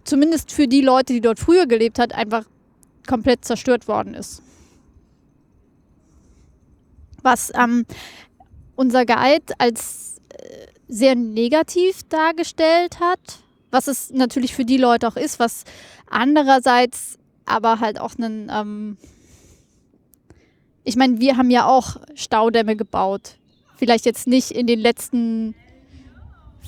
zumindest 0.03 0.51
für 0.51 0.67
die 0.67 0.81
Leute, 0.81 1.13
die 1.13 1.21
dort 1.21 1.39
früher 1.39 1.65
gelebt 1.65 1.99
hat, 1.99 2.13
einfach 2.13 2.45
komplett 3.07 3.45
zerstört 3.45 3.87
worden 3.87 4.13
ist. 4.13 4.41
Was 7.21 7.51
ähm, 7.55 7.85
unser 8.75 9.05
Guide 9.05 9.53
als 9.57 10.17
äh, 10.29 10.67
sehr 10.87 11.15
negativ 11.15 12.03
dargestellt 12.09 12.99
hat, 12.99 13.19
was 13.69 13.87
es 13.87 14.11
natürlich 14.11 14.55
für 14.55 14.65
die 14.65 14.77
Leute 14.77 15.07
auch 15.07 15.15
ist, 15.15 15.39
was 15.39 15.63
andererseits 16.09 17.17
aber 17.45 17.79
halt 17.79 17.99
auch 17.99 18.15
einen, 18.17 18.51
ähm, 18.53 18.97
ich 20.83 20.95
meine, 20.95 21.19
wir 21.19 21.37
haben 21.37 21.49
ja 21.49 21.65
auch 21.65 21.97
Staudämme 22.15 22.75
gebaut. 22.75 23.35
Vielleicht 23.75 24.05
jetzt 24.05 24.27
nicht 24.27 24.51
in 24.51 24.67
den 24.67 24.79
letzten 24.79 25.55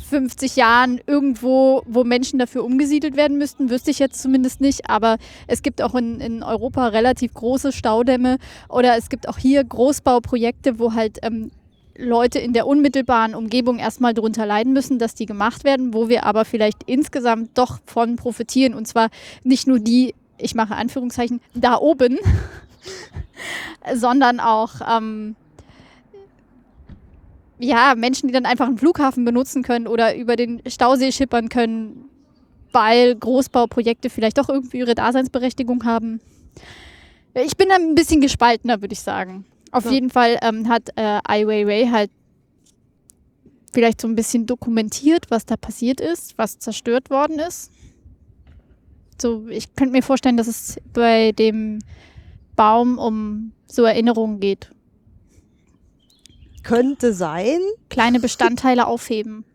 50 0.09 0.55
Jahren 0.55 1.01
irgendwo, 1.07 1.82
wo 1.86 2.03
Menschen 2.03 2.39
dafür 2.39 2.64
umgesiedelt 2.64 3.16
werden 3.16 3.38
müssten, 3.38 3.70
wüsste 3.70 3.91
ich 3.91 3.99
jetzt 3.99 4.22
zumindest 4.22 4.61
nicht. 4.61 4.89
Aber 4.89 5.18
es 5.47 5.61
gibt 5.61 5.82
auch 5.82 5.95
in, 5.95 6.20
in 6.20 6.43
Europa 6.43 6.88
relativ 6.88 7.34
große 7.34 7.72
Staudämme 7.72 8.38
oder 8.70 8.97
es 8.97 9.09
gibt 9.09 9.28
auch 9.28 9.38
hier 9.38 9.64
Großbauprojekte, 9.64 10.80
wo 10.80 10.93
halt 10.93 11.20
ähm, 11.24 11.51
Leute 11.97 12.39
in 12.39 12.53
der 12.53 12.68
unmittelbaren 12.68 13.36
Umgebung 13.36 13.78
erstmal 13.80 14.14
darunter 14.14 14.45
leiden 14.45 14.74
müssen, 14.74 14.99
dass 14.99 15.16
die 15.16 15.26
gemacht 15.26 15.64
werden, 15.64 15.93
wo 15.93 16.09
wir 16.09 16.26
aber 16.26 16.45
vielleicht 16.45 16.84
insgesamt 16.86 17.57
doch 17.57 17.80
von 17.86 18.16
profitieren. 18.16 18.74
Und 18.74 18.88
zwar 18.88 19.09
nicht 19.43 19.68
nur 19.68 19.80
die, 19.80 20.16
ich 20.38 20.55
mache 20.55 20.76
Anführungszeichen, 20.76 21.39
da 21.53 21.78
oben, 21.78 22.18
sondern 23.93 24.39
auch 24.39 24.75
ähm, 24.88 25.36
ja, 27.59 27.93
Menschen, 27.95 28.27
die 28.27 28.34
dann 28.34 28.45
einfach 28.45 28.67
einen 28.67 28.77
Flughafen 28.77 29.25
benutzen 29.25 29.63
können 29.63 29.88
oder 29.88 30.15
über 30.15 30.36
den 30.36 30.61
Stausee 30.67 31.11
schippern 31.11 31.49
können, 31.49 32.09
weil 32.71 33.15
Großbauprojekte 33.15 34.09
vielleicht 34.09 34.38
doch 34.38 34.49
irgendwie 34.49 34.79
ihre 34.79 34.95
Daseinsberechtigung 34.95 35.86
haben. 35.86 36.19
Ich 37.34 37.57
bin 37.57 37.71
ein 37.71 37.95
bisschen 37.95 38.21
gespaltener, 38.21 38.81
würde 38.81 38.93
ich 38.93 39.01
sagen. 39.01 39.45
Auf 39.71 39.86
ja. 39.86 39.91
jeden 39.91 40.09
Fall 40.09 40.38
ähm, 40.41 40.67
hat 40.67 40.89
äh, 40.95 41.19
Ai 41.23 41.47
Weiwei 41.47 41.89
halt 41.91 42.11
vielleicht 43.71 44.01
so 44.01 44.07
ein 44.07 44.15
bisschen 44.15 44.45
dokumentiert, 44.45 45.25
was 45.29 45.45
da 45.45 45.57
passiert 45.57 45.99
ist, 45.99 46.38
was 46.38 46.59
zerstört 46.59 47.09
worden 47.09 47.39
ist. 47.39 47.71
So, 49.19 49.47
ich 49.47 49.73
könnte 49.75 49.93
mir 49.93 50.03
vorstellen, 50.03 50.38
dass 50.38 50.47
es 50.47 50.77
bei 50.93 51.31
dem 51.31 51.79
Baum 52.55 52.97
um 52.97 53.51
so 53.67 53.83
Erinnerungen 53.83 54.39
geht 54.39 54.73
könnte 56.63 57.13
sein. 57.13 57.59
Kleine 57.89 58.19
Bestandteile 58.19 58.87
aufheben. 58.87 59.45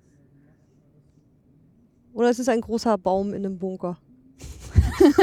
Oder 2.12 2.30
es 2.30 2.38
ist 2.38 2.48
ein 2.48 2.60
großer 2.60 2.96
Baum 2.98 3.32
in 3.32 3.44
einem 3.44 3.58
Bunker. 3.58 3.98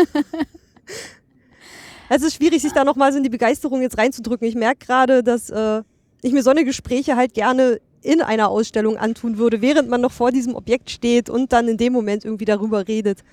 es 2.09 2.21
ist 2.21 2.36
schwierig, 2.36 2.61
sich 2.61 2.73
da 2.73 2.84
nochmal 2.84 3.11
so 3.11 3.17
in 3.17 3.23
die 3.23 3.30
Begeisterung 3.30 3.82
jetzt 3.82 3.97
reinzudrücken. 3.97 4.47
Ich 4.47 4.55
merke 4.55 4.86
gerade, 4.86 5.23
dass 5.23 5.49
äh, 5.49 5.84
ich 6.21 6.34
mir 6.34 6.43
so 6.43 6.49
eine 6.49 6.65
Gespräche 6.65 7.15
halt 7.15 7.34
gerne 7.34 7.80
in 8.01 8.21
einer 8.21 8.49
Ausstellung 8.49 8.97
antun 8.97 9.38
würde, 9.38 9.61
während 9.61 9.89
man 9.89 10.01
noch 10.01 10.11
vor 10.11 10.32
diesem 10.32 10.55
Objekt 10.55 10.89
steht 10.89 11.30
und 11.30 11.51
dann 11.51 11.67
in 11.67 11.78
dem 11.78 11.91
Moment 11.91 12.23
irgendwie 12.23 12.45
darüber 12.45 12.88
redet. 12.88 13.23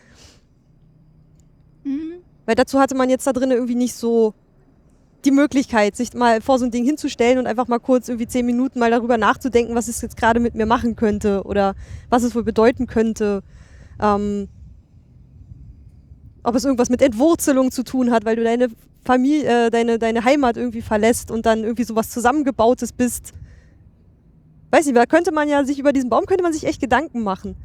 Mhm. 1.84 2.22
Weil 2.46 2.54
dazu 2.54 2.80
hatte 2.80 2.94
man 2.94 3.10
jetzt 3.10 3.26
da 3.26 3.32
drin 3.32 3.50
irgendwie 3.50 3.74
nicht 3.74 3.94
so 3.94 4.34
die 5.24 5.30
Möglichkeit, 5.30 5.96
sich 5.96 6.14
mal 6.14 6.40
vor 6.40 6.58
so 6.58 6.64
ein 6.64 6.70
Ding 6.70 6.84
hinzustellen 6.84 7.38
und 7.38 7.46
einfach 7.46 7.68
mal 7.68 7.78
kurz 7.78 8.08
irgendwie 8.08 8.26
zehn 8.26 8.44
Minuten 8.44 8.78
mal 8.78 8.90
darüber 8.90 9.18
nachzudenken, 9.18 9.74
was 9.74 9.88
es 9.88 10.00
jetzt 10.00 10.16
gerade 10.16 10.40
mit 10.40 10.54
mir 10.54 10.66
machen 10.66 10.96
könnte 10.96 11.44
oder 11.44 11.74
was 12.10 12.24
es 12.24 12.34
wohl 12.34 12.42
bedeuten 12.42 12.86
könnte. 12.86 13.42
Ähm, 14.00 14.48
ob 16.42 16.56
es 16.56 16.64
irgendwas 16.64 16.90
mit 16.90 17.02
Entwurzelung 17.02 17.70
zu 17.70 17.84
tun 17.84 18.10
hat, 18.10 18.24
weil 18.24 18.34
du 18.34 18.42
deine 18.42 18.68
Familie, 19.04 19.66
äh, 19.66 19.70
deine, 19.70 19.98
deine 19.98 20.24
Heimat 20.24 20.56
irgendwie 20.56 20.82
verlässt 20.82 21.30
und 21.30 21.46
dann 21.46 21.62
irgendwie 21.62 21.84
sowas 21.84 22.10
zusammengebautes 22.10 22.92
bist. 22.92 23.32
Weiß 24.70 24.86
nicht, 24.86 24.96
da 24.96 25.06
könnte 25.06 25.32
man 25.32 25.48
ja 25.48 25.64
sich 25.64 25.78
über 25.78 25.92
diesen 25.92 26.10
Baum 26.10 26.26
könnte 26.26 26.42
man 26.42 26.52
sich 26.52 26.64
echt 26.64 26.80
Gedanken 26.80 27.22
machen. 27.22 27.56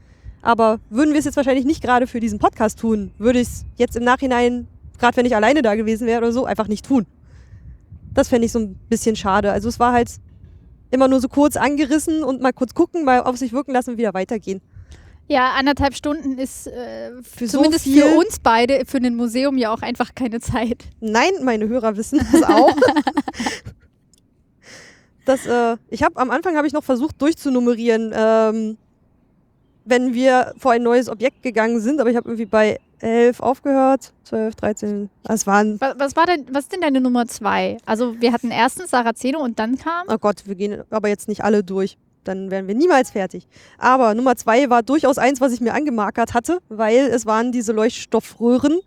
Aber 0.47 0.79
würden 0.89 1.11
wir 1.11 1.19
es 1.19 1.25
jetzt 1.25 1.35
wahrscheinlich 1.35 1.65
nicht 1.65 1.83
gerade 1.83 2.07
für 2.07 2.21
diesen 2.21 2.39
Podcast 2.39 2.79
tun, 2.79 3.11
würde 3.17 3.39
ich 3.39 3.49
es 3.49 3.65
jetzt 3.75 3.97
im 3.97 4.05
Nachhinein, 4.05 4.65
gerade 4.97 5.17
wenn 5.17 5.25
ich 5.25 5.35
alleine 5.35 5.61
da 5.61 5.75
gewesen 5.75 6.07
wäre 6.07 6.19
oder 6.19 6.31
so, 6.31 6.45
einfach 6.45 6.69
nicht 6.69 6.85
tun. 6.85 7.05
Das 8.13 8.29
fände 8.29 8.45
ich 8.45 8.53
so 8.53 8.59
ein 8.59 8.75
bisschen 8.87 9.17
schade. 9.17 9.51
Also 9.51 9.67
es 9.67 9.77
war 9.77 9.91
halt 9.91 10.09
immer 10.89 11.09
nur 11.09 11.19
so 11.19 11.27
kurz 11.27 11.57
angerissen 11.57 12.23
und 12.23 12.41
mal 12.41 12.53
kurz 12.53 12.73
gucken, 12.73 13.03
mal 13.03 13.23
auf 13.23 13.35
sich 13.35 13.51
wirken 13.51 13.73
lassen 13.73 13.89
und 13.89 13.97
wieder 13.97 14.13
weitergehen. 14.13 14.61
Ja, 15.27 15.51
anderthalb 15.51 15.93
Stunden 15.93 16.37
ist 16.37 16.67
äh, 16.67 17.11
für 17.23 17.47
zumindest 17.47 17.83
so 17.83 17.91
für 17.91 18.17
uns 18.17 18.39
beide, 18.39 18.85
für 18.85 18.99
ein 18.99 19.17
Museum 19.17 19.57
ja 19.57 19.73
auch 19.73 19.81
einfach 19.81 20.15
keine 20.15 20.39
Zeit. 20.39 20.85
Nein, 21.01 21.31
meine 21.43 21.67
Hörer 21.67 21.97
wissen 21.97 22.25
das 22.31 22.43
auch. 22.43 22.71
das, 25.25 25.45
äh, 25.45 25.75
ich 25.89 26.03
habe 26.03 26.15
am 26.21 26.31
Anfang 26.31 26.55
habe 26.55 26.67
ich 26.67 26.71
noch 26.71 26.85
versucht 26.85 27.21
durchzunummerieren, 27.21 28.13
ähm, 28.15 28.77
wenn 29.87 30.13
wir 30.13 30.53
vor 30.57 30.71
ein 30.71 30.83
neues 30.83 31.09
Objekt 31.09 31.43
gegangen 31.43 31.79
sind, 31.79 31.99
aber 31.99 32.09
ich 32.09 32.15
habe 32.15 32.29
irgendwie 32.29 32.45
bei 32.45 32.79
11 32.99 33.39
aufgehört, 33.39 34.13
12, 34.23 34.55
13. 34.55 35.09
Das 35.23 35.47
waren. 35.47 35.79
Was, 35.79 35.95
was, 35.97 36.15
war 36.15 36.25
denn, 36.25 36.45
was 36.51 36.63
ist 36.63 36.73
denn 36.73 36.81
deine 36.81 37.01
Nummer 37.01 37.27
zwei? 37.27 37.77
Also 37.85 38.19
wir 38.19 38.33
hatten 38.33 38.51
erstens 38.51 38.91
Saraceno 38.91 39.39
und 39.39 39.59
dann 39.59 39.77
kam. 39.77 40.07
Oh 40.09 40.17
Gott, 40.17 40.43
wir 40.45 40.55
gehen 40.55 40.83
aber 40.89 41.07
jetzt 41.09 41.27
nicht 41.27 41.43
alle 41.43 41.63
durch. 41.63 41.97
dann 42.23 42.51
wären 42.51 42.67
wir 42.67 42.75
niemals 42.75 43.11
fertig. 43.11 43.47
Aber 43.77 44.13
Nummer 44.13 44.35
zwei 44.35 44.69
war 44.69 44.83
durchaus 44.83 45.17
eins, 45.17 45.41
was 45.41 45.53
ich 45.53 45.61
mir 45.61 45.73
angemarkert 45.73 46.33
hatte, 46.33 46.59
weil 46.69 47.07
es 47.07 47.25
waren 47.25 47.51
diese 47.51 47.71
Leuchtstoffröhren, 47.71 48.79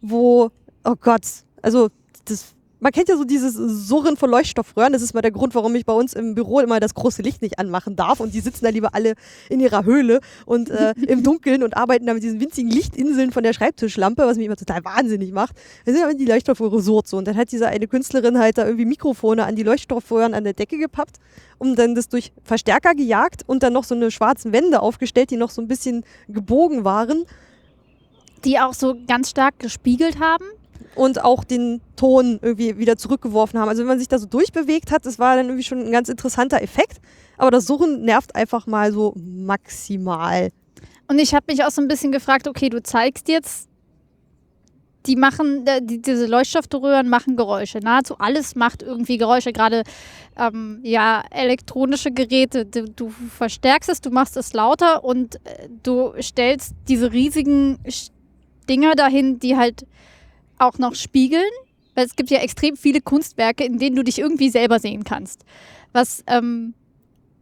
wo, 0.00 0.50
oh 0.84 0.94
Gott, 1.00 1.24
also 1.62 1.88
das 2.26 2.53
man 2.84 2.92
kennt 2.92 3.08
ja 3.08 3.16
so 3.16 3.24
dieses 3.24 3.54
Surren 3.54 4.18
von 4.18 4.28
Leuchtstoffröhren. 4.28 4.92
Das 4.92 5.00
ist 5.00 5.14
mal 5.14 5.22
der 5.22 5.30
Grund, 5.30 5.54
warum 5.54 5.74
ich 5.74 5.86
bei 5.86 5.94
uns 5.94 6.12
im 6.12 6.34
Büro 6.34 6.60
immer 6.60 6.80
das 6.80 6.92
große 6.92 7.22
Licht 7.22 7.40
nicht 7.40 7.58
anmachen 7.58 7.96
darf. 7.96 8.20
Und 8.20 8.34
die 8.34 8.40
sitzen 8.40 8.62
da 8.62 8.70
lieber 8.70 8.94
alle 8.94 9.14
in 9.48 9.58
ihrer 9.58 9.86
Höhle 9.86 10.20
und 10.44 10.68
äh, 10.68 10.92
im 11.08 11.22
Dunkeln 11.22 11.62
und 11.62 11.78
arbeiten 11.78 12.04
da 12.04 12.12
mit 12.12 12.22
diesen 12.22 12.40
winzigen 12.40 12.70
Lichtinseln 12.70 13.32
von 13.32 13.42
der 13.42 13.54
Schreibtischlampe, 13.54 14.26
was 14.26 14.36
mich 14.36 14.44
immer 14.44 14.56
total 14.56 14.84
wahnsinnig 14.84 15.32
macht. 15.32 15.56
Dann 15.86 15.94
sind 15.94 16.04
aber 16.04 16.12
die 16.12 16.26
Leuchtstoffröhre 16.26 16.82
surrt 16.82 17.08
so. 17.08 17.16
Und 17.16 17.26
dann 17.26 17.38
hat 17.38 17.52
diese 17.52 17.68
eine 17.68 17.88
Künstlerin 17.88 18.38
halt 18.38 18.58
da 18.58 18.66
irgendwie 18.66 18.84
Mikrofone 18.84 19.46
an 19.46 19.56
die 19.56 19.62
Leuchtstoffröhren 19.62 20.34
an 20.34 20.44
der 20.44 20.52
Decke 20.52 20.76
gepappt, 20.76 21.16
um 21.56 21.76
dann 21.76 21.94
das 21.94 22.10
durch 22.10 22.32
Verstärker 22.42 22.94
gejagt 22.94 23.44
und 23.46 23.62
dann 23.62 23.72
noch 23.72 23.84
so 23.84 23.94
eine 23.94 24.10
schwarzen 24.10 24.52
Wände 24.52 24.80
aufgestellt, 24.80 25.30
die 25.30 25.38
noch 25.38 25.48
so 25.48 25.62
ein 25.62 25.68
bisschen 25.68 26.04
gebogen 26.28 26.84
waren. 26.84 27.24
Die 28.44 28.60
auch 28.60 28.74
so 28.74 28.94
ganz 29.06 29.30
stark 29.30 29.58
gespiegelt 29.58 30.20
haben 30.20 30.44
und 30.94 31.22
auch 31.22 31.44
den 31.44 31.80
Ton 31.96 32.38
irgendwie 32.42 32.78
wieder 32.78 32.96
zurückgeworfen 32.96 33.58
haben. 33.58 33.68
Also 33.68 33.82
wenn 33.82 33.88
man 33.88 33.98
sich 33.98 34.08
da 34.08 34.18
so 34.18 34.26
durchbewegt 34.26 34.90
hat, 34.90 35.06
das 35.06 35.18
war 35.18 35.36
dann 35.36 35.46
irgendwie 35.46 35.64
schon 35.64 35.78
ein 35.78 35.92
ganz 35.92 36.08
interessanter 36.08 36.62
Effekt. 36.62 37.00
Aber 37.36 37.50
das 37.50 37.66
Surren 37.66 38.02
nervt 38.02 38.34
einfach 38.36 38.66
mal 38.66 38.92
so 38.92 39.14
maximal. 39.16 40.50
Und 41.08 41.18
ich 41.18 41.34
habe 41.34 41.46
mich 41.48 41.64
auch 41.64 41.70
so 41.70 41.82
ein 41.82 41.88
bisschen 41.88 42.12
gefragt, 42.12 42.48
okay, 42.48 42.68
du 42.68 42.82
zeigst 42.82 43.28
jetzt, 43.28 43.68
die 45.06 45.16
machen, 45.16 45.66
äh, 45.66 45.80
die, 45.82 46.00
diese 46.00 46.26
Leuchtstoffröhren 46.26 47.08
machen 47.08 47.36
Geräusche. 47.36 47.80
Nahezu 47.80 48.16
alles 48.18 48.54
macht 48.54 48.82
irgendwie 48.82 49.18
Geräusche, 49.18 49.52
gerade 49.52 49.82
ähm, 50.38 50.80
ja, 50.82 51.22
elektronische 51.30 52.10
Geräte. 52.10 52.64
Du, 52.64 52.84
du, 52.88 53.10
verstärkst 53.10 53.90
es, 53.90 54.00
du 54.00 54.10
machst 54.10 54.36
es 54.36 54.54
lauter 54.54 55.04
und 55.04 55.36
äh, 55.44 55.68
du 55.82 56.14
stellst 56.20 56.74
diese 56.88 57.12
riesigen 57.12 57.78
Dinger 58.68 58.94
dahin, 58.94 59.38
die 59.38 59.56
halt 59.56 59.86
auch 60.58 60.78
noch 60.78 60.94
spiegeln, 60.94 61.50
weil 61.94 62.06
es 62.06 62.16
gibt 62.16 62.30
ja 62.30 62.38
extrem 62.38 62.76
viele 62.76 63.00
Kunstwerke, 63.00 63.64
in 63.64 63.78
denen 63.78 63.96
du 63.96 64.02
dich 64.02 64.18
irgendwie 64.18 64.50
selber 64.50 64.78
sehen 64.78 65.04
kannst. 65.04 65.44
Was, 65.92 66.24
ähm, 66.26 66.74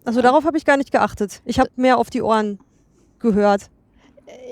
also 0.05 0.21
darauf 0.21 0.45
habe 0.45 0.59
ich 0.59 0.65
gar 0.65 0.77
nicht 0.77 0.93
geachtet. 0.93 1.43
Ich 1.45 1.59
habe 1.59 1.71
mehr 1.77 1.99
auf 1.99 2.11
die 2.11 2.23
Ohren 2.23 2.59
gehört. 3.19 3.71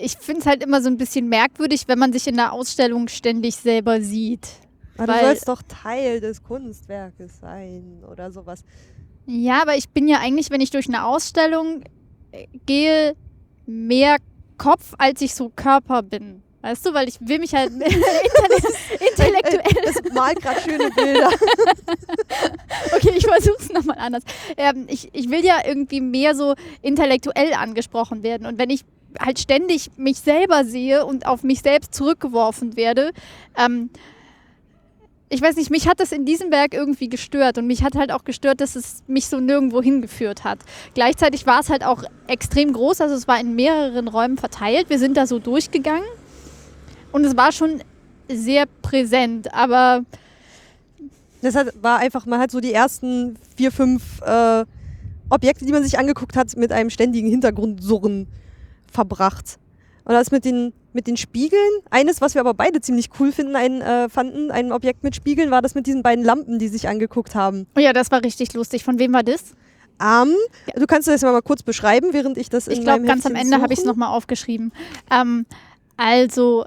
Ich 0.01 0.17
finde 0.17 0.41
es 0.41 0.47
halt 0.47 0.63
immer 0.63 0.83
so 0.83 0.89
ein 0.89 0.97
bisschen 0.97 1.29
merkwürdig, 1.29 1.85
wenn 1.87 1.99
man 1.99 2.13
sich 2.13 2.27
in 2.27 2.37
der 2.37 2.53
Ausstellung 2.53 3.09
ständig 3.09 3.57
selber 3.57 4.01
sieht. 4.01 4.49
Aber 4.97 5.15
du 5.15 5.21
sollst 5.21 5.49
doch 5.49 5.63
Teil 5.63 6.21
des 6.21 6.43
Kunstwerkes 6.43 7.41
sein 7.41 8.05
oder 8.11 8.31
sowas. 8.31 8.65
Ja, 9.27 9.63
aber 9.63 9.77
ich 9.77 9.89
bin 9.89 10.09
ja 10.09 10.19
eigentlich, 10.19 10.51
wenn 10.51 10.61
ich 10.61 10.71
durch 10.71 10.89
eine 10.89 11.05
Ausstellung 11.07 11.83
äh, 12.33 12.47
gehe, 12.67 13.15
mehr 13.67 14.17
Kopf, 14.59 14.95
als 14.99 15.21
ich 15.23 15.35
so 15.35 15.49
Körper 15.49 16.03
bin. 16.03 16.43
Weißt 16.63 16.85
du, 16.85 16.93
weil 16.93 17.09
ich 17.09 17.17
will 17.21 17.39
mich 17.39 17.55
halt 17.55 17.73
intellektuell. 19.11 19.85
Es 19.85 20.13
malt 20.13 20.43
gerade 20.43 20.61
schöne 20.61 20.91
Bilder. 20.91 21.31
okay, 22.95 23.13
ich 23.17 23.27
versuche 23.27 23.57
es 23.59 23.71
nochmal 23.71 23.97
anders. 23.99 24.23
Ähm, 24.59 24.85
ich, 24.89 25.09
ich 25.15 25.31
will 25.31 25.43
ja 25.45 25.61
irgendwie 25.65 26.03
mehr 26.03 26.35
so 26.35 26.55
intellektuell 26.83 27.55
angesprochen 27.55 28.23
werden. 28.23 28.47
Und 28.47 28.59
wenn 28.59 28.69
ich 28.69 28.83
halt 29.19 29.39
ständig 29.39 29.91
mich 29.97 30.19
selber 30.19 30.65
sehe 30.65 31.07
und 31.07 31.27
auf 31.27 31.43
mich 31.43 31.63
selbst 31.63 31.95
zurückgeworfen 31.95 32.77
werde, 32.77 33.13
ähm, 33.57 33.89
ich 35.33 35.41
weiß 35.41 35.57
nicht, 35.57 35.71
mich 35.71 35.89
hat 35.89 36.01
das 36.01 36.13
in 36.13 36.27
diesem 36.27 36.51
Werk 36.51 36.75
irgendwie 36.75 37.09
gestört 37.09 37.57
und 37.57 37.67
mich 37.67 37.85
hat 37.85 37.95
halt 37.95 38.11
auch 38.11 38.25
gestört, 38.25 38.61
dass 38.61 38.75
es 38.75 39.05
mich 39.07 39.29
so 39.29 39.39
nirgendwo 39.39 39.81
hingeführt 39.81 40.43
hat. 40.43 40.59
Gleichzeitig 40.95 41.47
war 41.47 41.61
es 41.61 41.71
halt 41.71 41.85
auch 41.85 42.03
extrem 42.27 42.73
groß, 42.73 43.01
also 43.01 43.15
es 43.15 43.29
war 43.29 43.41
in 43.41 43.55
mehreren 43.55 44.09
Räumen 44.09 44.39
verteilt. 44.39 44.91
Wir 44.91 44.99
sind 44.99 45.17
da 45.17 45.29
so 45.29 45.39
durchgegangen 45.39 46.05
und 47.13 47.25
es 47.25 47.37
war 47.37 47.53
schon 47.53 47.83
sehr 48.29 48.67
präsent, 48.83 49.53
aber. 49.55 50.05
Das 51.43 51.55
war 51.81 51.99
einfach, 51.99 52.27
man 52.27 52.39
hat 52.39 52.51
so 52.51 52.61
die 52.61 52.73
ersten 52.73 53.39
vier, 53.57 53.73
fünf 53.73 54.21
äh, 54.21 54.65
Objekte, 55.31 55.65
die 55.65 55.73
man 55.73 55.83
sich 55.83 55.99
angeguckt 55.99 56.37
hat, 56.37 56.55
mit 56.57 56.71
einem 56.71 56.91
ständigen 56.91 57.31
Hintergrundsurren 57.31 58.27
verbracht. 58.93 59.59
Und 60.05 60.13
das 60.13 60.31
mit 60.31 60.45
den, 60.45 60.75
mit 60.93 61.07
den 61.07 61.17
Spiegeln, 61.17 61.71
eines, 61.89 62.21
was 62.21 62.35
wir 62.35 62.41
aber 62.41 62.53
beide 62.53 62.81
ziemlich 62.81 63.09
cool 63.19 63.33
finden, 63.33 63.57
ein, 63.57 63.81
äh, 63.81 64.09
fanden, 64.09 64.51
ein 64.51 64.73
Objekt 64.73 65.03
mit 65.03 65.15
Spiegeln, 65.15 65.51
war 65.51 65.63
das 65.63 65.75
mit 65.75 65.87
diesen 65.87 66.03
beiden 66.03 66.25
Lampen, 66.25 66.59
die 66.59 66.69
sich 66.69 66.89
angeguckt 66.89 67.35
haben. 67.35 67.67
Ja, 67.79 67.93
das 67.93 68.11
war 68.11 68.23
richtig 68.23 68.53
lustig. 68.53 68.85
Von 68.85 68.99
wem 68.99 69.13
war 69.13 69.23
das? 69.23 69.55
Um, 70.03 70.35
du 70.75 70.87
kannst 70.87 71.09
das 71.09 71.21
mal 71.23 71.43
kurz 71.43 71.63
beschreiben, 71.63 72.09
während 72.13 72.39
ich 72.39 72.49
das 72.49 72.67
ich 72.67 72.73
in 72.75 72.79
Ich 72.81 72.85
glaube, 72.85 73.05
ganz 73.05 73.27
am 73.27 73.35
Ende 73.35 73.61
habe 73.61 73.73
ich 73.73 73.81
es 73.81 73.85
nochmal 73.85 74.09
aufgeschrieben. 74.09 74.73
Ähm, 75.11 75.45
also, 75.99 76.65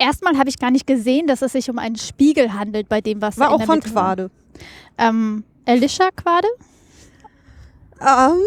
erstmal 0.00 0.36
habe 0.38 0.48
ich 0.48 0.58
gar 0.58 0.70
nicht 0.70 0.86
gesehen, 0.86 1.26
dass 1.26 1.42
es 1.42 1.52
sich 1.52 1.70
um 1.70 1.78
einen 1.78 1.96
Spiegel 1.96 2.52
handelt, 2.52 2.88
bei 2.88 3.00
dem 3.00 3.22
was 3.22 3.38
war 3.38 3.52
auch 3.52 3.62
von 3.62 3.80
Quade. 3.80 4.30
Ähm, 4.98 5.44
Alicia 5.66 6.10
Quade? 6.10 6.48
Ähm. 8.00 8.40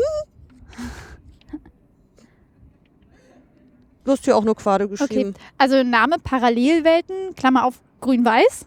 Du 4.04 4.12
hast 4.12 4.26
ja 4.26 4.36
auch 4.36 4.44
nur 4.44 4.56
Quade 4.56 4.90
geschrieben. 4.90 5.30
Okay. 5.30 5.46
Also 5.58 5.82
Name 5.84 6.18
Parallelwelten, 6.22 7.36
Klammer 7.36 7.64
auf 7.64 7.80
grün-weiß. 8.02 8.66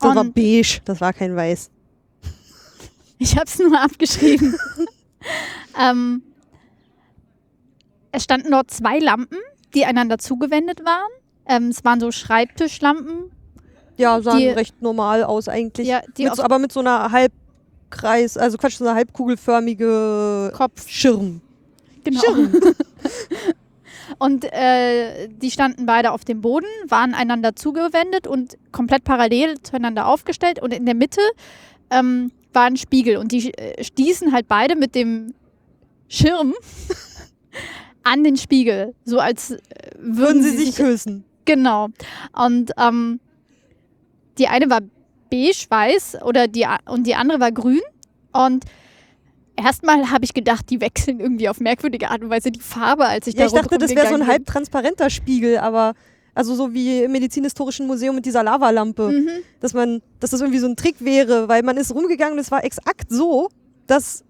Das 0.00 0.16
war 0.16 0.24
beige, 0.24 0.80
das 0.84 1.00
war 1.00 1.12
kein 1.12 1.36
weiß. 1.36 1.70
Ich 3.18 3.36
habe 3.36 3.46
es 3.46 3.58
nur 3.58 3.80
abgeschrieben. 3.80 4.56
ähm, 5.80 6.22
es 8.12 8.24
standen 8.24 8.50
dort 8.50 8.70
zwei 8.70 8.98
Lampen, 8.98 9.38
die 9.74 9.84
einander 9.84 10.18
zugewendet 10.18 10.84
waren. 10.84 11.10
Ähm, 11.46 11.68
es 11.68 11.84
waren 11.84 12.00
so 12.00 12.10
Schreibtischlampen. 12.10 13.30
Ja, 13.96 14.20
sahen 14.20 14.38
die, 14.38 14.48
recht 14.48 14.82
normal 14.82 15.24
aus 15.24 15.48
eigentlich. 15.48 15.86
Ja, 15.86 16.02
mit, 16.18 16.40
aber 16.40 16.58
mit 16.58 16.72
so 16.72 16.80
einer 16.80 17.12
Halbkreis, 17.12 18.36
also 18.36 18.58
Quatsch, 18.58 18.76
so 18.76 18.84
einer 18.84 18.94
halbkugelförmige 18.94 20.52
Kopfschirm. 20.54 21.40
Genau. 22.02 22.20
Schirm. 22.20 22.52
und 24.18 24.44
äh, 24.52 25.28
die 25.28 25.50
standen 25.50 25.86
beide 25.86 26.12
auf 26.12 26.24
dem 26.24 26.40
Boden, 26.40 26.66
waren 26.88 27.14
einander 27.14 27.54
zugewendet 27.56 28.26
und 28.26 28.56
komplett 28.72 29.04
parallel 29.04 29.60
zueinander 29.62 30.06
aufgestellt. 30.06 30.60
Und 30.60 30.72
in 30.72 30.86
der 30.86 30.94
Mitte 30.94 31.20
ähm, 31.90 32.32
war 32.52 32.64
ein 32.64 32.76
Spiegel. 32.76 33.16
Und 33.16 33.32
die 33.32 33.54
äh, 33.54 33.82
stießen 33.82 34.32
halt 34.32 34.48
beide 34.48 34.76
mit 34.76 34.94
dem 34.94 35.34
Schirm 36.08 36.54
an 38.02 38.24
den 38.24 38.36
Spiegel. 38.36 38.94
So 39.04 39.18
als 39.18 39.52
äh, 39.52 39.58
würden, 39.98 40.16
würden 40.16 40.42
sie, 40.42 40.64
sich 40.64 40.76
küssen. 40.76 41.24
Genau. 41.44 41.88
Und 42.32 42.72
ähm, 42.78 43.20
die 44.38 44.48
eine 44.48 44.70
war 44.70 44.80
beige-weiß 45.30 46.22
oder 46.22 46.48
die, 46.48 46.66
und 46.86 47.06
die 47.06 47.14
andere 47.14 47.40
war 47.40 47.52
grün. 47.52 47.80
Und 48.32 48.64
erstmal 49.56 50.10
habe 50.10 50.24
ich 50.24 50.34
gedacht, 50.34 50.70
die 50.70 50.80
wechseln 50.80 51.20
irgendwie 51.20 51.48
auf 51.48 51.60
merkwürdige 51.60 52.10
Art 52.10 52.22
und 52.22 52.30
Weise 52.30 52.50
die 52.50 52.60
Farbe, 52.60 53.06
als 53.06 53.26
ich 53.26 53.34
ja, 53.34 53.40
da 53.40 53.46
ich 53.46 53.52
dachte, 53.52 53.78
das 53.78 53.94
wäre 53.94 54.08
so 54.08 54.14
ein 54.14 54.26
halbtransparenter 54.26 55.10
Spiegel, 55.10 55.58
aber 55.58 55.94
also 56.34 56.54
so 56.54 56.74
wie 56.74 57.04
im 57.04 57.12
Medizinhistorischen 57.12 57.86
Museum 57.86 58.16
mit 58.16 58.26
dieser 58.26 58.42
Lavalampe, 58.42 59.08
mhm. 59.08 59.28
dass 59.60 59.72
man, 59.72 60.02
dass 60.18 60.30
das 60.30 60.40
irgendwie 60.40 60.58
so 60.58 60.66
ein 60.66 60.76
Trick 60.76 60.96
wäre, 60.98 61.48
weil 61.48 61.62
man 61.62 61.76
ist 61.76 61.94
rumgegangen 61.94 62.34
und 62.34 62.40
es 62.40 62.50
war 62.50 62.64
exakt 62.64 63.10
so, 63.10 63.48
dass 63.86 64.23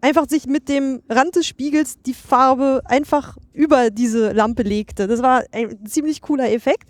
einfach 0.00 0.28
sich 0.28 0.46
mit 0.46 0.68
dem 0.68 1.02
Rand 1.08 1.36
des 1.36 1.46
Spiegels 1.46 2.00
die 2.02 2.14
Farbe 2.14 2.82
einfach 2.84 3.36
über 3.52 3.90
diese 3.90 4.32
Lampe 4.32 4.62
legte. 4.62 5.06
Das 5.06 5.22
war 5.22 5.44
ein 5.52 5.84
ziemlich 5.86 6.22
cooler 6.22 6.50
Effekt. 6.52 6.88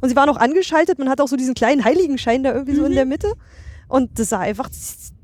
Und 0.00 0.08
sie 0.08 0.16
war 0.16 0.26
noch 0.26 0.36
angeschaltet. 0.36 0.98
Man 0.98 1.08
hat 1.08 1.20
auch 1.20 1.28
so 1.28 1.36
diesen 1.36 1.54
kleinen 1.54 1.84
Heiligenschein 1.84 2.42
da 2.42 2.52
irgendwie 2.52 2.72
mhm. 2.72 2.76
so 2.76 2.84
in 2.84 2.92
mhm. 2.92 2.96
der 2.96 3.06
Mitte. 3.06 3.32
Und 3.88 4.18
das 4.18 4.30
sah 4.30 4.40
einfach 4.40 4.70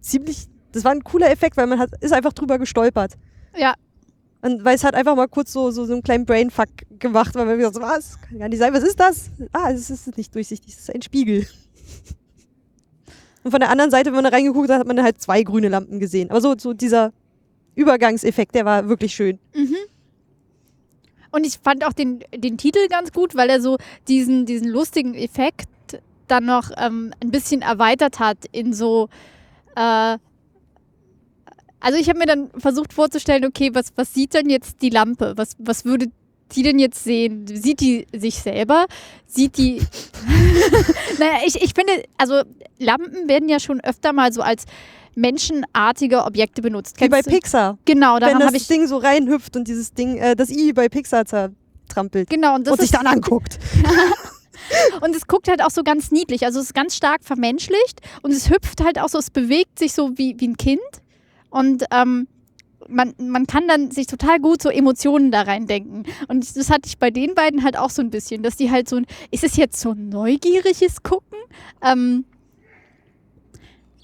ziemlich, 0.01 0.47
das 0.73 0.85
war 0.85 0.93
ein 0.93 1.05
cooler 1.05 1.31
Effekt, 1.31 1.57
weil 1.57 1.67
man 1.67 1.79
hat, 1.79 1.91
ist 2.01 2.13
einfach 2.13 2.33
drüber 2.33 2.59
gestolpert. 2.59 3.15
Ja. 3.57 3.75
Und 4.41 4.65
weil 4.65 4.75
es 4.75 4.85
hat 4.85 4.95
einfach 4.95 5.15
mal 5.15 5.29
kurz 5.29 5.53
so, 5.53 5.71
so, 5.71 5.85
so 5.85 5.93
einen 5.93 6.03
kleinen 6.03 6.27
Brainfuck 6.27 6.69
gemacht, 6.99 7.35
weil 7.35 7.47
man 7.47 7.59
gesagt 7.59 7.77
so, 7.77 7.83
was? 7.83 8.21
Kann 8.21 8.39
gar 8.39 8.49
nicht 8.49 8.59
sein, 8.59 8.75
was 8.75 8.83
ist 8.83 8.99
das? 8.99 9.31
Ah, 9.53 9.71
es 9.71 9.89
ist 9.89 10.17
nicht 10.17 10.35
durchsichtig, 10.35 10.75
es 10.75 10.81
ist 10.81 10.95
ein 10.95 11.03
Spiegel. 11.03 11.47
Und 13.45 13.51
von 13.51 13.61
der 13.61 13.71
anderen 13.71 13.91
Seite, 13.91 14.07
wenn 14.07 14.17
man 14.17 14.25
da 14.25 14.31
reingeguckt 14.31 14.71
hat, 14.71 14.81
hat 14.81 14.87
man 14.87 15.03
halt 15.03 15.21
zwei 15.21 15.43
grüne 15.43 15.69
Lampen 15.69 15.99
gesehen. 15.99 16.31
Aber 16.31 16.41
so, 16.41 16.55
so 16.57 16.73
dieser 16.73 17.13
Übergangseffekt, 17.75 18.55
der 18.55 18.65
war 18.65 18.89
wirklich 18.89 19.15
schön. 19.15 19.39
Mhm. 19.55 19.77
Und 21.31 21.47
ich 21.47 21.59
fand 21.59 21.85
auch 21.87 21.95
den, 21.95 22.23
den 22.35 22.59
Titel 22.59 22.89
ganz 22.89 23.13
gut, 23.13 23.35
weil 23.35 23.49
er 23.49 23.61
so 23.61 23.79
diesen, 24.07 24.45
diesen 24.45 24.69
lustigen 24.69 25.15
Effekt 25.15 25.69
dann 26.29 26.45
noch 26.45 26.71
ähm, 26.77 27.13
ein 27.23 27.31
bisschen 27.31 27.63
erweitert 27.63 28.19
hat 28.19 28.39
in 28.53 28.73
so. 28.73 29.09
Äh, 29.75 30.19
also 31.81 31.99
ich 31.99 32.09
habe 32.09 32.19
mir 32.19 32.27
dann 32.27 32.51
versucht 32.59 32.93
vorzustellen, 32.93 33.45
okay, 33.45 33.71
was, 33.73 33.93
was 33.97 34.15
sieht 34.15 34.35
denn 34.35 34.49
jetzt 34.49 34.83
die 34.83 34.91
Lampe? 34.91 35.33
Was, 35.37 35.57
was 35.59 35.85
würde 35.85 36.07
die 36.53 36.63
denn 36.63 36.79
jetzt 36.79 37.03
sehen? 37.03 37.47
Sieht 37.47 37.81
die 37.81 38.07
sich 38.15 38.37
selber? 38.37 38.87
Sieht 39.27 39.57
die. 39.57 39.81
naja, 41.19 41.41
ich, 41.45 41.61
ich 41.61 41.73
finde, 41.75 42.05
also 42.19 42.43
Lampen 42.79 43.29
werden 43.29 43.49
ja 43.49 43.59
schon 43.59 43.81
öfter 43.81 44.13
mal 44.13 44.33
so 44.33 44.43
als 44.43 44.67
menschenartige 45.15 46.25
Objekte 46.25 46.63
benutzt. 46.63 47.01
Wie 47.01 47.09
bei 47.09 47.21
du- 47.23 47.31
Pixar. 47.31 47.79
Genau, 47.85 48.15
Wenn 48.15 48.21
daran 48.21 48.39
das 48.39 48.47
habe 48.49 48.57
ich. 48.57 48.67
Ding 48.67 48.87
so 48.87 48.97
reinhüpft 48.99 49.57
und 49.57 49.69
dieses 49.69 49.93
Ding, 49.93 50.17
äh, 50.19 50.35
das 50.37 50.51
I 50.51 50.73
bei 50.73 50.89
Pixar 50.89 51.25
zertrampelt. 51.27 52.31
Genau, 52.31 52.55
und 52.55 52.67
das 52.67 52.73
und 52.73 52.81
sich 52.81 52.91
ist, 52.93 52.95
dann 52.95 53.07
anguckt. 53.07 53.59
Und 55.01 55.15
es 55.17 55.27
guckt 55.27 55.49
halt 55.49 55.63
auch 55.63 55.71
so 55.71 55.83
ganz 55.83 56.13
niedlich. 56.13 56.45
Also 56.45 56.61
es 56.61 56.67
ist 56.67 56.75
ganz 56.75 56.95
stark 56.95 57.25
vermenschlicht 57.25 58.01
und 58.23 58.31
es 58.31 58.49
hüpft 58.49 58.83
halt 58.83 58.99
auch 58.99 59.09
so, 59.09 59.19
es 59.19 59.29
bewegt 59.31 59.79
sich 59.79 59.93
so 59.93 60.17
wie, 60.17 60.37
wie 60.39 60.49
ein 60.49 60.57
Kind. 60.57 60.79
Und 61.51 61.85
ähm, 61.91 62.29
man, 62.89 63.13
man 63.19 63.47
kann 63.47 63.67
dann 63.67 63.91
sich 63.91 64.07
total 64.07 64.39
gut 64.39 64.63
so 64.63 64.69
Emotionen 64.69 65.31
da 65.33 65.43
reindenken. 65.43 66.05
Und 66.29 66.57
das 66.57 66.71
hatte 66.71 66.83
ich 66.87 66.99
bei 66.99 67.11
den 67.11 67.35
beiden 67.35 67.65
halt 67.65 67.77
auch 67.77 67.91
so 67.91 68.03
ein 68.03 68.11
bisschen, 68.11 68.43
dass 68.43 68.57
die 68.57 68.71
halt 68.71 68.89
so 68.89 68.97
ein, 68.97 69.07
ist 69.31 69.43
es 69.45 69.57
jetzt 69.57 69.81
so 69.81 69.91
ein 69.93 70.09
neugieriges 70.11 71.03
Gucken? 71.03 71.39
Ähm, 71.83 72.25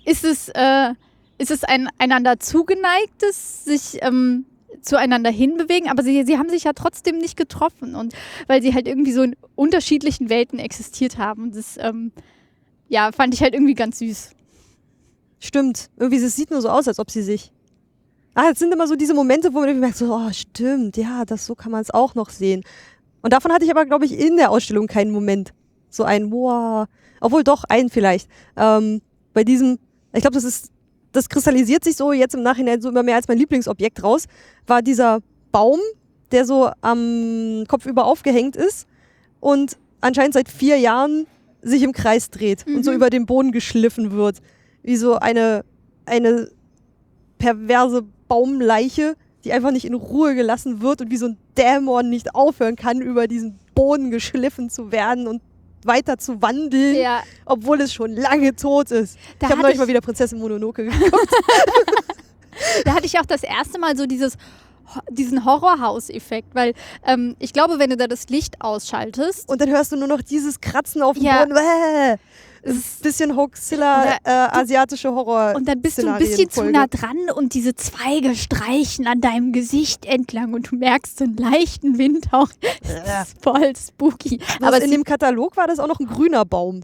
ist 0.09 0.25
es, 0.25 0.49
äh, 0.49 0.95
ist 1.39 1.51
es 1.51 1.65
ein 1.65 1.89
einander 1.99 2.41
zugeneigtes, 2.41 3.65
sich 3.65 3.99
ähm, 4.03 4.47
zueinander 4.81 5.31
hinbewegen, 5.31 5.91
aber 5.91 6.03
sie, 6.03 6.25
sie 6.25 6.39
haben 6.39 6.49
sich 6.49 6.65
ja 6.65 6.73
trotzdem 6.73 7.19
nicht 7.19 7.37
getroffen 7.37 7.95
und 7.95 8.15
weil 8.47 8.63
sie 8.63 8.75
halt 8.75 8.87
irgendwie 8.87 9.13
so 9.13 9.23
in 9.23 9.37
unterschiedlichen 9.55 10.31
Welten 10.31 10.59
existiert 10.59 11.19
haben. 11.19 11.53
Das, 11.53 11.77
ähm, 11.79 12.13
ja, 12.89 13.13
fand 13.13 13.35
ich 13.35 13.43
halt 13.43 13.55
irgendwie 13.55 13.75
ganz 13.75 13.99
süß. 13.99 14.31
Stimmt. 15.41 15.91
Irgendwie, 15.97 16.23
es 16.23 16.37
sieht 16.37 16.51
nur 16.51 16.63
so 16.63 16.69
aus, 16.69 16.89
als 16.89 16.99
ob 16.99 17.11
sie 17.11 17.23
sich. 17.23 17.53
Ah, 18.35 18.51
es 18.53 18.59
sind 18.59 18.73
immer 18.73 18.87
so 18.87 18.97
diese 18.97 19.15
Momente, 19.15 19.53
wo 19.53 19.61
man 19.61 19.69
irgendwie 19.69 19.87
merkt, 19.87 19.99
so, 19.99 20.15
oh, 20.15 20.33
stimmt, 20.33 20.97
ja, 20.97 21.25
das 21.25 21.47
so 21.47 21.55
kann 21.55 21.73
man 21.73 21.83
es 21.83 21.91
auch 21.91 22.15
noch 22.15 22.31
sehen. 22.31 22.63
Und 23.21 23.33
davon 23.33 23.53
hatte 23.53 23.65
ich 23.65 23.71
aber, 23.71 23.85
glaube 23.85 24.05
ich, 24.05 24.19
in 24.19 24.37
der 24.37 24.51
Ausstellung 24.51 24.87
keinen 24.87 25.11
Moment. 25.11 25.53
So 25.91 26.05
ein, 26.05 26.31
wow. 26.31 26.87
Obwohl 27.21 27.43
doch, 27.43 27.65
einen 27.65 27.91
vielleicht. 27.91 28.29
Ähm, 28.57 29.03
bei 29.35 29.45
diesem, 29.45 29.79
ich 30.13 30.21
glaube, 30.21 30.35
das 30.35 30.45
ist, 30.45 30.71
das 31.13 31.29
kristallisiert 31.29 31.85
sich 31.85 31.97
so 31.97 32.13
jetzt 32.13 32.35
im 32.35 32.43
Nachhinein 32.43 32.81
so 32.81 32.89
immer 32.89 33.03
mehr 33.03 33.17
als 33.17 33.29
mein 33.29 33.39
Lieblingsobjekt 33.39 34.03
raus, 34.03 34.25
war 34.67 34.83
dieser 34.83 35.21
Baum, 35.53 35.81
der 36.33 36.45
so 36.45 36.71
am 36.81 37.65
Kopf 37.69 37.87
über 37.87 38.05
aufgehängt 38.05 38.57
ist 38.57 38.87
und 39.41 39.79
anscheinend 40.01 40.35
seit 40.35 40.49
vier 40.49 40.77
Jahren 40.79 41.27
sich 41.63 41.83
im 41.83 41.93
Kreis 41.93 42.31
dreht 42.31 42.67
und 42.67 42.85
so 42.85 42.91
Mhm. 42.91 42.97
über 42.97 43.11
den 43.11 43.27
Boden 43.27 43.51
geschliffen 43.53 44.13
wird. 44.13 44.39
Wie 44.83 44.97
so 44.97 45.15
eine, 45.17 45.65
eine 46.07 46.51
perverse 47.39 48.05
Baumleiche, 48.29 49.15
die 49.45 49.53
einfach 49.53 49.71
nicht 49.71 49.85
in 49.85 49.95
Ruhe 49.95 50.35
gelassen 50.35 50.81
wird 50.83 51.01
und 51.01 51.11
wie 51.11 51.17
so 51.17 51.27
ein 51.27 51.37
Dämon 51.57 52.11
nicht 52.11 52.35
aufhören 52.35 52.77
kann, 52.77 53.01
über 53.01 53.27
diesen 53.27 53.59
Boden 53.75 54.11
geschliffen 54.11 54.71
zu 54.71 54.93
werden 54.93 55.27
und 55.27 55.41
weiter 55.89 56.17
zu 56.19 56.41
wandeln, 56.41 56.95
Ja, 56.95 57.23
obwohl 57.47 57.81
es 57.81 57.93
schon 57.93 58.13
lange 58.15 58.55
tot 58.55 58.93
ist. 58.93 59.19
da 59.41 59.47
ich 59.47 59.51
habe 59.53 59.63
neulich 59.63 59.75
ich, 59.75 59.81
mal 59.81 59.89
wieder 59.89 60.01
Prinzessin 60.01 60.39
Mononoke 60.39 60.85
geguckt. 60.85 61.13
da 62.85 62.95
hatte 62.95 63.07
ich 63.07 63.19
auch 63.19 63.27
das 63.27 63.43
erste 63.43 63.79
Mal 63.81 63.97
so 63.97 64.07
dieses 64.07 64.35
diesen 65.11 65.45
Horrorhaus-Effekt, 65.45 66.55
weil 66.55 66.73
ähm, 67.07 67.37
ich 67.39 67.53
glaube, 67.53 67.79
wenn 67.79 67.91
du 67.91 67.97
da 67.99 68.07
das 68.07 68.29
Licht 68.31 68.63
ausschaltest, 68.63 69.47
Und 69.47 69.61
dann 69.61 69.69
hörst 69.69 69.93
du 69.93 69.97
nur 69.97 70.09
noch 70.09 70.23
dieses 70.23 70.63
Kratzen 70.63 71.03
auf 71.03 71.15
dem 71.17 71.25
Ja. 71.27 71.45
Boden. 71.45 71.55
Bäh. 71.55 72.17
Es 72.63 72.77
ist 72.77 73.01
ein 73.01 73.03
bisschen 73.03 73.37
Hoaxilla, 73.37 74.17
äh, 74.25 74.31
asiatische 74.31 75.11
Horror. 75.11 75.55
und 75.57 75.67
dann 75.69 75.81
bist 75.81 75.99
du 76.03 76.11
ein 76.11 76.19
bisschen 76.19 76.51
zu 76.51 76.65
nah 76.65 76.87
dran 76.87 77.31
und 77.35 77.55
diese 77.55 77.75
Zweige 77.75 78.35
streichen 78.35 79.07
an 79.07 79.21
deinem 79.21 79.53
Gesicht 79.53 80.07
entlang 80.07 80.55
und 80.55 80.71
du 80.71 80.77
merkst 80.77 81.19
so 81.19 81.25
einen 81.25 81.37
leichten 81.37 81.99
Windhauch. 81.99 82.49
Das 82.83 83.29
ist 83.29 83.43
voll 83.43 83.73
spooky. 83.77 84.41
Aber 84.61 84.81
in 84.83 84.91
dem 84.91 85.05
Katalog 85.05 85.57
war 85.57 85.67
das 85.67 85.79
auch 85.79 85.89
noch 85.89 86.01
ein 86.01 86.07
grüner 86.07 86.45
Baum. 86.45 86.83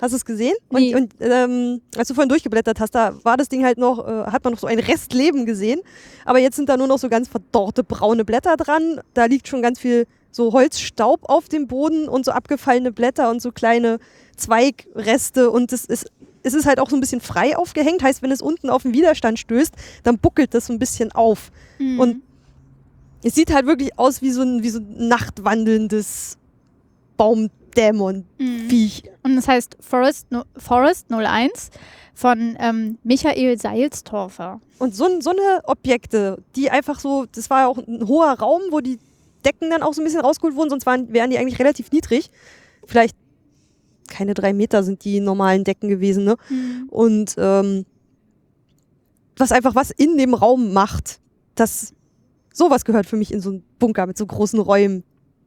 Hast 0.00 0.12
du 0.12 0.16
es 0.16 0.24
gesehen? 0.24 0.54
Nee. 0.70 0.94
Und, 0.94 1.14
und 1.14 1.14
ähm, 1.20 1.80
als 1.96 2.08
du 2.08 2.14
vorhin 2.14 2.28
durchgeblättert 2.28 2.80
hast, 2.80 2.94
da 2.94 3.14
war 3.22 3.36
das 3.36 3.48
Ding 3.48 3.64
halt 3.64 3.78
noch, 3.78 4.06
äh, 4.06 4.26
hat 4.26 4.42
man 4.44 4.52
noch 4.52 4.60
so 4.60 4.66
ein 4.66 4.78
Restleben 4.78 5.46
gesehen. 5.46 5.80
Aber 6.24 6.40
jetzt 6.40 6.56
sind 6.56 6.68
da 6.68 6.76
nur 6.76 6.88
noch 6.88 6.98
so 6.98 7.08
ganz 7.08 7.28
verdorrte 7.28 7.84
braune 7.84 8.24
Blätter 8.24 8.56
dran. 8.56 9.00
Da 9.14 9.26
liegt 9.26 9.48
schon 9.48 9.62
ganz 9.62 9.78
viel 9.78 10.06
so 10.34 10.52
Holzstaub 10.52 11.20
auf 11.28 11.48
dem 11.48 11.68
Boden 11.68 12.08
und 12.08 12.24
so 12.24 12.32
abgefallene 12.32 12.90
Blätter 12.90 13.30
und 13.30 13.40
so 13.40 13.52
kleine 13.52 14.00
Zweigreste. 14.36 15.48
Und 15.48 15.72
es 15.72 15.84
ist, 15.84 16.10
es 16.42 16.54
ist 16.54 16.66
halt 16.66 16.80
auch 16.80 16.90
so 16.90 16.96
ein 16.96 17.00
bisschen 17.00 17.20
frei 17.20 17.56
aufgehängt. 17.56 18.02
Heißt, 18.02 18.20
wenn 18.20 18.32
es 18.32 18.42
unten 18.42 18.68
auf 18.68 18.82
den 18.82 18.92
Widerstand 18.92 19.38
stößt, 19.38 19.72
dann 20.02 20.18
buckelt 20.18 20.52
das 20.52 20.66
so 20.66 20.72
ein 20.72 20.80
bisschen 20.80 21.12
auf. 21.12 21.52
Mhm. 21.78 22.00
Und 22.00 22.22
es 23.22 23.36
sieht 23.36 23.54
halt 23.54 23.66
wirklich 23.66 23.96
aus 23.96 24.22
wie 24.22 24.32
so 24.32 24.42
ein, 24.42 24.64
wie 24.64 24.70
so 24.70 24.80
ein 24.80 25.06
nachtwandelndes 25.06 26.36
Baumdämon-Viech. 27.16 29.04
Mhm. 29.04 29.10
Und 29.22 29.36
das 29.36 29.46
heißt 29.46 29.76
Forest, 29.78 30.32
no 30.32 30.42
Forest 30.56 31.12
01 31.12 31.70
von 32.12 32.56
ähm, 32.58 32.98
Michael 33.04 33.56
Seilstorfer. 33.56 34.60
Und 34.80 34.96
so, 34.96 35.20
so 35.20 35.30
eine 35.30 35.62
Objekte, 35.62 36.42
die 36.56 36.72
einfach 36.72 36.98
so, 36.98 37.24
das 37.30 37.50
war 37.50 37.60
ja 37.60 37.66
auch 37.68 37.78
ein 37.78 38.08
hoher 38.08 38.32
Raum, 38.32 38.62
wo 38.70 38.80
die 38.80 38.98
Decken 39.44 39.70
dann 39.70 39.82
auch 39.82 39.94
so 39.94 40.00
ein 40.00 40.04
bisschen 40.04 40.20
rausgeholt 40.20 40.56
wurden, 40.56 40.70
sonst 40.70 40.86
waren, 40.86 41.12
wären 41.12 41.30
die 41.30 41.38
eigentlich 41.38 41.58
relativ 41.58 41.90
niedrig. 41.92 42.30
Vielleicht 42.86 43.16
keine 44.08 44.34
drei 44.34 44.52
Meter 44.52 44.82
sind 44.82 45.04
die 45.04 45.20
normalen 45.20 45.64
Decken 45.64 45.88
gewesen, 45.88 46.24
ne? 46.24 46.36
Und 46.88 47.34
ähm, 47.38 47.86
was 49.36 49.52
einfach 49.52 49.74
was 49.74 49.90
in 49.90 50.16
dem 50.18 50.34
Raum 50.34 50.72
macht, 50.72 51.20
das 51.54 51.94
sowas 52.52 52.84
gehört 52.84 53.06
für 53.06 53.16
mich 53.16 53.32
in 53.32 53.40
so 53.40 53.50
einen 53.50 53.64
Bunker 53.78 54.06
mit 54.06 54.16
so 54.16 54.26
großen 54.26 54.58
Räumen. 54.58 55.04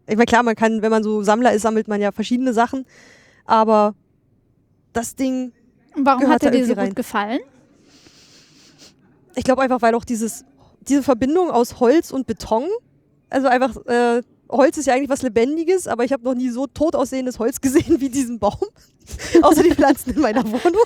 Ich 0.07 0.15
meine, 0.15 0.25
klar, 0.25 0.43
man 0.43 0.55
kann, 0.55 0.81
wenn 0.81 0.91
man 0.91 1.03
so 1.03 1.21
Sammler 1.23 1.53
ist, 1.53 1.61
sammelt 1.61 1.87
man 1.87 2.01
ja 2.01 2.11
verschiedene 2.11 2.53
Sachen, 2.53 2.85
aber 3.45 3.95
das 4.93 5.15
Ding 5.15 5.51
Und 5.95 6.05
warum 6.05 6.27
hat 6.27 6.43
er 6.43 6.51
dir 6.51 6.65
so 6.65 6.73
rein. 6.73 6.87
gut 6.87 6.95
gefallen? 6.95 7.39
Ich 9.35 9.43
glaube 9.43 9.61
einfach, 9.61 9.81
weil 9.81 9.93
auch 9.95 10.05
dieses, 10.05 10.43
diese 10.81 11.03
Verbindung 11.03 11.51
aus 11.51 11.79
Holz 11.79 12.11
und 12.11 12.25
Beton, 12.25 12.67
also 13.29 13.47
einfach, 13.47 13.75
äh, 13.85 14.21
Holz 14.49 14.77
ist 14.77 14.85
ja 14.85 14.93
eigentlich 14.93 15.09
was 15.09 15.21
Lebendiges, 15.21 15.87
aber 15.87 16.03
ich 16.03 16.13
habe 16.13 16.23
noch 16.23 16.35
nie 16.35 16.49
so 16.49 16.67
tot 16.67 16.95
aussehendes 16.95 17.39
Holz 17.39 17.61
gesehen 17.61 17.99
wie 17.99 18.09
diesen 18.09 18.39
Baum. 18.39 18.55
Außer 19.41 19.63
die 19.63 19.73
Pflanzen 19.73 20.15
in 20.15 20.21
meiner 20.21 20.45
Wohnung. 20.45 20.83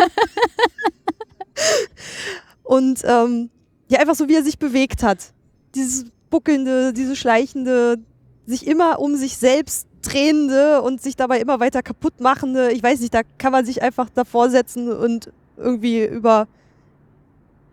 und 2.63 3.01
ähm, 3.03 3.49
ja, 3.89 3.99
einfach 3.99 4.15
so, 4.15 4.27
wie 4.27 4.35
er 4.35 4.43
sich 4.43 4.57
bewegt 4.57 5.03
hat. 5.03 5.33
Dieses 5.75 6.05
buckelnde, 6.29 6.93
diese 6.93 7.15
schleichende, 7.15 7.97
sich 8.45 8.67
immer 8.67 8.99
um 8.99 9.15
sich 9.15 9.37
selbst 9.37 9.87
drehende 10.01 10.81
und 10.81 11.01
sich 11.01 11.15
dabei 11.15 11.39
immer 11.39 11.59
weiter 11.59 11.83
kaputt 11.83 12.19
machende. 12.19 12.71
Ich 12.71 12.81
weiß 12.81 12.99
nicht, 13.01 13.13
da 13.13 13.21
kann 13.37 13.51
man 13.51 13.65
sich 13.65 13.81
einfach 13.81 14.09
davor 14.09 14.49
setzen 14.49 14.91
und 14.91 15.31
irgendwie 15.57 16.03
über 16.05 16.47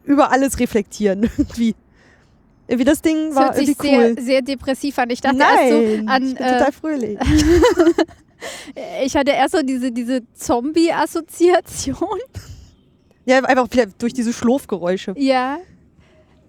über 0.04 0.30
alles 0.30 0.58
reflektieren 0.58 1.24
irgendwie. 1.36 1.74
Irgendwie 2.68 2.84
das 2.84 3.00
Ding 3.02 3.28
Das 3.28 3.36
war 3.36 3.44
hört 3.46 3.56
sich 3.56 3.68
irgendwie 3.70 3.88
cool. 3.96 4.14
sehr, 4.16 4.24
sehr 4.24 4.42
depressiv 4.42 4.98
an. 4.98 5.08
Ich 5.10 5.20
dachte 5.22 5.36
Nein, 5.36 5.48
erst 5.58 5.70
so 5.70 5.80
ich 6.02 6.08
an, 6.08 6.22
bin 6.22 6.36
äh, 6.36 6.52
total 6.58 6.72
fröhlich. 6.72 7.18
ich 9.04 9.16
hatte 9.16 9.30
erst 9.32 9.54
so 9.54 9.62
diese, 9.62 9.90
diese 9.90 10.20
Zombie-Assoziation. 10.34 12.18
Ja, 13.24 13.38
einfach 13.44 13.68
durch 13.98 14.12
diese 14.12 14.32
Schlurfgeräusche. 14.32 15.14
ja. 15.16 15.58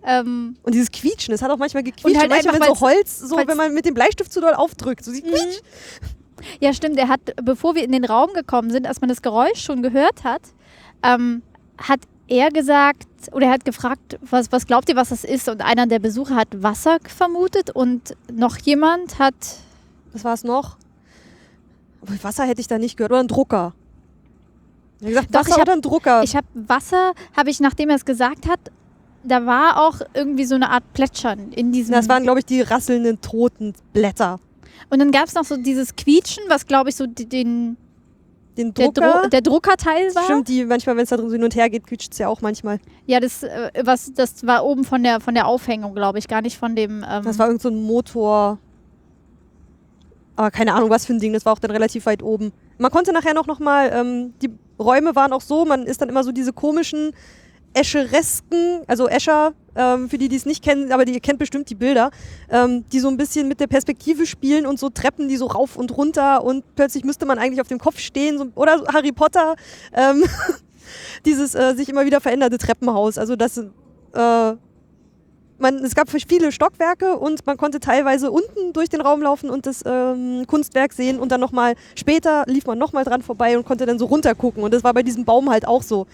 Ähm, 0.01 0.55
Und 0.63 0.73
dieses 0.73 0.91
Quietschen, 0.91 1.33
es 1.33 1.41
hat 1.41 1.51
auch 1.51 1.57
manchmal 1.57 1.83
gequietscht. 1.83 2.05
Und 2.05 2.17
halt 2.17 2.29
manchmal, 2.29 2.55
einfach, 2.55 2.69
wenn 2.69 2.75
so 2.75 2.79
Holz, 2.81 3.19
so 3.19 3.35
wenn 3.35 3.57
man 3.57 3.73
mit 3.73 3.85
dem 3.85 3.93
Bleistift 3.93 4.31
zu 4.31 4.39
doll 4.39 4.53
aufdrückt, 4.53 5.03
so 5.03 5.11
Mhm. 5.11 5.19
ja, 6.61 6.71
stimmt. 6.71 6.97
Er 6.97 7.09
hat, 7.09 7.19
bevor 7.43 7.75
wir 7.75 7.83
in 7.83 7.91
den 7.91 8.05
Raum 8.05 8.31
gekommen 8.33 8.71
sind, 8.71 8.87
als 8.87 9.01
man 9.01 9.09
das 9.09 9.21
Geräusch 9.21 9.61
schon 9.61 9.83
gehört 9.83 10.23
hat, 10.23 10.41
ähm, 11.03 11.41
hat 11.77 11.99
er 12.29 12.49
gesagt, 12.51 13.07
oder 13.33 13.47
er 13.47 13.51
hat 13.53 13.65
gefragt, 13.65 14.17
was, 14.21 14.51
was 14.51 14.65
glaubt 14.67 14.87
ihr, 14.89 14.95
was 14.95 15.09
das 15.09 15.23
ist? 15.23 15.49
Und 15.49 15.61
einer 15.61 15.87
der 15.87 15.99
Besucher 15.99 16.35
hat 16.35 16.47
Wasser 16.63 16.97
vermutet 17.07 17.71
und 17.71 18.15
noch 18.31 18.57
jemand 18.57 19.19
hat, 19.19 19.33
Was 20.13 20.23
war 20.23 20.33
es 20.33 20.43
noch? 20.43 20.77
Wasser 22.21 22.45
hätte 22.45 22.61
ich 22.61 22.67
da 22.67 22.77
nicht 22.77 22.95
gehört. 22.97 23.11
Oder 23.11 23.19
ein 23.21 23.27
Drucker. 23.27 23.73
Er 25.01 25.07
hat 25.07 25.27
gesagt, 25.27 25.35
Doch, 25.35 25.39
Wasser 25.41 25.49
ich 25.49 25.55
hab- 25.55 25.61
oder 25.63 25.73
ein 25.73 25.81
Drucker. 25.81 26.23
ich 26.23 26.35
habe 26.35 26.47
Wasser, 26.53 27.13
habe 27.35 27.49
ich, 27.49 27.59
nachdem 27.59 27.89
er 27.89 27.95
es 27.97 28.05
gesagt 28.05 28.47
hat, 28.47 28.59
da 29.23 29.45
war 29.45 29.85
auch 29.85 29.99
irgendwie 30.13 30.45
so 30.45 30.55
eine 30.55 30.69
Art 30.69 30.83
Plätschern 30.93 31.51
in 31.51 31.71
diesem. 31.73 31.93
das 31.93 32.07
waren, 32.07 32.23
glaube 32.23 32.39
ich, 32.39 32.45
die 32.45 32.61
rasselnden, 32.61 33.19
toten 33.21 33.73
Blätter. 33.93 34.39
und 34.89 34.99
dann 34.99 35.11
gab 35.11 35.25
es 35.25 35.33
noch 35.33 35.43
so 35.43 35.57
dieses 35.57 35.95
Quietschen, 35.95 36.43
was 36.47 36.65
glaube 36.67 36.89
ich 36.89 36.95
so 36.95 37.05
die- 37.05 37.75
den, 38.59 38.73
Den 38.73 38.93
der, 38.93 39.03
Drucker. 39.03 39.21
Dro 39.23 39.29
der 39.29 39.41
Druckerteil 39.41 40.13
war. 40.15 40.23
Stimmt, 40.25 40.47
die 40.47 40.65
manchmal, 40.65 40.95
wenn 40.97 41.03
es 41.03 41.09
da 41.09 41.17
drin 41.17 41.29
so 41.29 41.33
hin 41.35 41.43
und 41.43 41.55
her 41.55 41.69
geht, 41.69 41.87
quietscht 41.87 42.11
es 42.11 42.17
ja 42.19 42.27
auch 42.27 42.41
manchmal. 42.41 42.79
Ja, 43.05 43.19
das, 43.19 43.43
äh, 43.43 43.71
was, 43.83 44.13
das 44.13 44.45
war 44.45 44.65
oben 44.65 44.83
von 44.83 45.01
der, 45.03 45.19
von 45.19 45.33
der 45.33 45.47
Aufhängung, 45.47 45.95
glaube 45.95 46.19
ich, 46.19 46.27
gar 46.27 46.41
nicht 46.41 46.57
von 46.57 46.75
dem. 46.75 47.05
Ähm, 47.09 47.23
Das 47.23 47.39
war 47.39 47.47
irgend 47.47 47.61
so 47.61 47.69
ein 47.69 47.81
Motor. 47.81 48.59
Aber 50.35 50.51
keine 50.51 50.73
Ahnung, 50.73 50.89
was 50.89 51.05
für 51.05 51.13
ein 51.13 51.19
Ding. 51.19 51.33
Das 51.33 51.45
war 51.45 51.53
auch 51.53 51.59
dann 51.59 51.71
relativ 51.71 52.05
weit 52.05 52.23
oben. 52.23 52.51
Man 52.77 52.91
konnte 52.91 53.11
nachher 53.11 53.33
noch, 53.33 53.47
noch 53.47 53.59
mal, 53.59 53.91
ähm, 53.93 54.33
die 54.41 54.49
Räume 54.79 55.15
waren 55.15 55.33
auch 55.33 55.41
so, 55.41 55.65
man 55.65 55.83
ist 55.83 56.01
dann 56.01 56.09
immer 56.09 56.23
so 56.23 56.31
diese 56.31 56.53
komischen 56.53 57.11
Escheresken, 57.73 58.81
also 58.87 59.07
Escher, 59.07 59.53
ähm, 59.75 60.09
für 60.09 60.17
die, 60.17 60.27
die 60.27 60.35
es 60.35 60.45
nicht 60.45 60.63
kennen, 60.63 60.91
aber 60.91 61.05
die 61.05 61.13
ihr 61.13 61.19
kennt 61.19 61.39
bestimmt 61.39 61.69
die 61.69 61.75
Bilder, 61.75 62.11
ähm, 62.49 62.83
die 62.91 62.99
so 62.99 63.07
ein 63.07 63.17
bisschen 63.17 63.47
mit 63.47 63.59
der 63.59 63.67
Perspektive 63.67 64.25
spielen 64.25 64.65
und 64.65 64.79
so 64.79 64.89
Treppen, 64.89 65.27
die 65.27 65.37
so 65.37 65.45
rauf 65.45 65.75
und 65.75 65.95
runter 65.95 66.43
und 66.43 66.63
plötzlich 66.75 67.03
müsste 67.03 67.25
man 67.25 67.39
eigentlich 67.39 67.61
auf 67.61 67.67
dem 67.67 67.79
Kopf 67.79 67.99
stehen 67.99 68.37
so, 68.37 68.47
oder 68.55 68.83
Harry 68.93 69.11
Potter. 69.11 69.55
Ähm, 69.93 70.23
dieses 71.25 71.55
äh, 71.55 71.75
sich 71.75 71.89
immer 71.89 72.05
wieder 72.05 72.19
veränderte 72.19 72.57
Treppenhaus. 72.57 73.17
Also 73.17 73.35
das 73.35 73.57
äh, 73.57 74.55
man, 75.59 75.75
es 75.83 75.93
gab 75.93 76.09
viele 76.09 76.51
Stockwerke 76.51 77.17
und 77.17 77.45
man 77.45 77.57
konnte 77.57 77.79
teilweise 77.79 78.31
unten 78.31 78.73
durch 78.73 78.89
den 78.89 79.01
Raum 79.01 79.21
laufen 79.21 79.49
und 79.49 79.65
das 79.65 79.83
ähm, 79.85 80.45
Kunstwerk 80.47 80.93
sehen 80.93 81.19
und 81.19 81.31
dann 81.31 81.41
nochmal 81.41 81.75
später 81.95 82.43
lief 82.47 82.65
man 82.65 82.77
nochmal 82.77 83.03
dran 83.03 83.21
vorbei 83.21 83.57
und 83.57 83.65
konnte 83.65 83.85
dann 83.85 83.99
so 83.99 84.05
runtergucken. 84.05 84.63
Und 84.63 84.73
das 84.73 84.83
war 84.83 84.93
bei 84.93 85.03
diesem 85.03 85.25
Baum 85.25 85.49
halt 85.49 85.67
auch 85.67 85.83
so. 85.83 86.07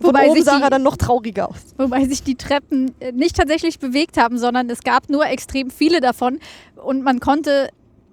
Wobei 0.00 0.26
oben 0.26 0.34
sich 0.36 0.44
sah 0.44 0.56
die- 0.58 0.62
er 0.64 0.70
dann 0.70 0.82
noch 0.82 0.96
trauriger 0.96 1.48
aus. 1.50 1.74
Wobei 1.76 2.04
sich 2.06 2.22
die 2.22 2.34
Treppen 2.34 2.92
äh, 3.00 3.12
nicht 3.12 3.36
tatsächlich 3.36 3.78
bewegt 3.78 4.16
haben, 4.16 4.38
sondern 4.38 4.68
es 4.70 4.80
gab 4.80 5.08
nur 5.10 5.26
extrem 5.26 5.70
viele 5.70 6.00
davon 6.00 6.38
und 6.82 7.02
man 7.02 7.20
konnte, 7.20 7.68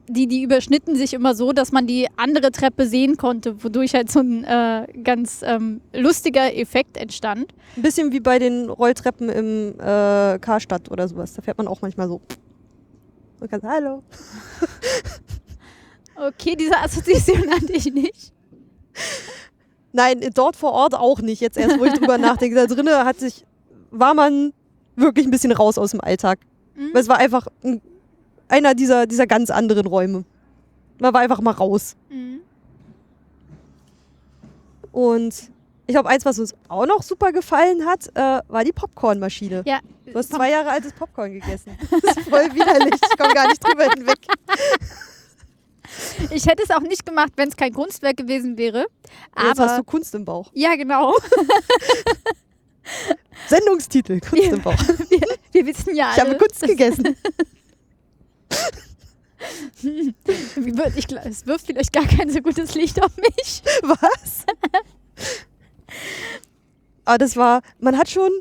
die, 0.09 0.27
die 0.27 0.41
überschnitten 0.41 0.95
sich 0.95 1.13
immer 1.13 1.35
so, 1.35 1.51
dass 1.51 1.71
man 1.71 1.85
die 1.87 2.07
andere 2.15 2.51
Treppe 2.51 2.87
sehen 2.87 3.17
konnte, 3.17 3.61
wodurch 3.63 3.93
halt 3.93 4.09
so 4.11 4.19
ein 4.21 4.43
äh, 4.45 4.87
ganz 5.03 5.41
ähm, 5.43 5.81
lustiger 5.93 6.55
Effekt 6.55 6.95
entstand. 6.97 7.53
Ein 7.75 7.81
bisschen 7.81 8.11
wie 8.13 8.19
bei 8.21 8.39
den 8.39 8.69
Rolltreppen 8.69 9.27
im 9.29 9.73
äh, 9.79 10.39
Karstadt 10.39 10.89
oder 10.91 11.07
sowas. 11.09 11.33
Da 11.33 11.41
fährt 11.41 11.57
man 11.57 11.67
auch 11.67 11.81
manchmal 11.81 12.07
so. 12.07 12.21
Und 13.39 13.49
kann, 13.51 13.61
hallo. 13.63 14.03
Okay, 16.19 16.55
diese 16.55 16.75
Assoziation 16.77 17.47
hatte 17.51 17.73
ich 17.73 17.93
nicht. 17.93 18.33
Nein, 19.97 20.29
dort 20.35 20.55
vor 20.55 20.73
Ort 20.73 20.93
auch 20.93 21.21
nicht. 21.21 21.41
Jetzt 21.41 21.57
erst, 21.57 21.79
wo 21.79 21.85
ich 21.85 21.93
drüber 21.93 22.17
nachdenke. 22.19 22.55
Da 22.55 22.67
drinnen 22.67 22.93
hat 23.03 23.19
sich, 23.19 23.45
war 23.89 24.13
man 24.13 24.53
wirklich 24.95 25.25
ein 25.25 25.31
bisschen 25.31 25.51
raus 25.51 25.79
aus 25.79 25.89
dem 25.89 26.01
Alltag. 26.01 26.37
Mhm. 26.75 26.93
Weil 26.93 27.01
es 27.01 27.09
war 27.09 27.17
einfach 27.17 27.47
ein, 27.63 27.81
einer 28.47 28.75
dieser, 28.75 29.07
dieser 29.07 29.25
ganz 29.25 29.49
anderen 29.49 29.87
Räume. 29.87 30.23
Man 30.99 31.13
war 31.15 31.21
einfach 31.21 31.41
mal 31.41 31.51
raus. 31.51 31.95
Mhm. 32.09 32.41
Und 34.91 35.33
ich 35.87 35.93
glaube, 35.95 36.09
eins, 36.09 36.25
was 36.25 36.37
uns 36.37 36.53
auch 36.67 36.85
noch 36.85 37.01
super 37.01 37.31
gefallen 37.31 37.85
hat, 37.87 38.07
äh, 38.13 38.41
war 38.47 38.63
die 38.63 38.73
Popcornmaschine. 38.73 39.63
Ja, 39.65 39.79
Du 40.05 40.13
hast 40.13 40.31
zwei 40.31 40.51
Jahre 40.51 40.69
altes 40.69 40.93
Popcorn 40.93 41.33
gegessen. 41.33 41.75
Das 42.03 42.17
ist 42.17 42.29
voll 42.29 42.53
widerlich. 42.53 42.93
Ich 43.11 43.17
komme 43.17 43.33
gar 43.33 43.47
nicht 43.47 43.63
drüber 43.63 43.85
hinweg. 43.95 44.19
Ich 46.31 46.45
hätte 46.45 46.63
es 46.63 46.71
auch 46.71 46.81
nicht 46.81 47.05
gemacht, 47.05 47.33
wenn 47.35 47.49
es 47.49 47.55
kein 47.55 47.73
Kunstwerk 47.73 48.17
gewesen 48.17 48.57
wäre. 48.57 48.85
Jetzt 49.37 49.59
Aber 49.59 49.69
hast 49.69 49.79
du 49.79 49.83
Kunst 49.83 50.13
im 50.15 50.25
Bauch. 50.25 50.49
ja, 50.53 50.75
genau. 50.75 51.15
Sendungstitel, 53.47 54.19
Kunst 54.19 54.45
Ja. 54.45 54.53
im 54.53 54.61
Bauch. 54.61 54.79
Wir, 55.09 55.21
wir 55.51 55.65
wissen 55.65 55.95
ja 55.95 56.11
Ich 56.15 56.21
alle. 56.21 56.31
habe 56.31 56.37
Kunst 56.39 56.61
gegessen. 56.61 57.15
Ich 59.79 61.05
es 61.23 61.45
wirft 61.45 61.67
vielleicht 61.67 61.93
gar 61.93 62.05
kein 62.05 62.29
so 62.29 62.41
gutes 62.41 62.73
Licht 62.73 63.01
auf 63.01 63.15
mich. 63.17 63.61
Was? 63.83 64.45
Aber 67.05 67.17
das 67.19 67.37
war, 67.37 67.61
man 67.79 67.97
hat 67.97 68.09
schon, 68.09 68.31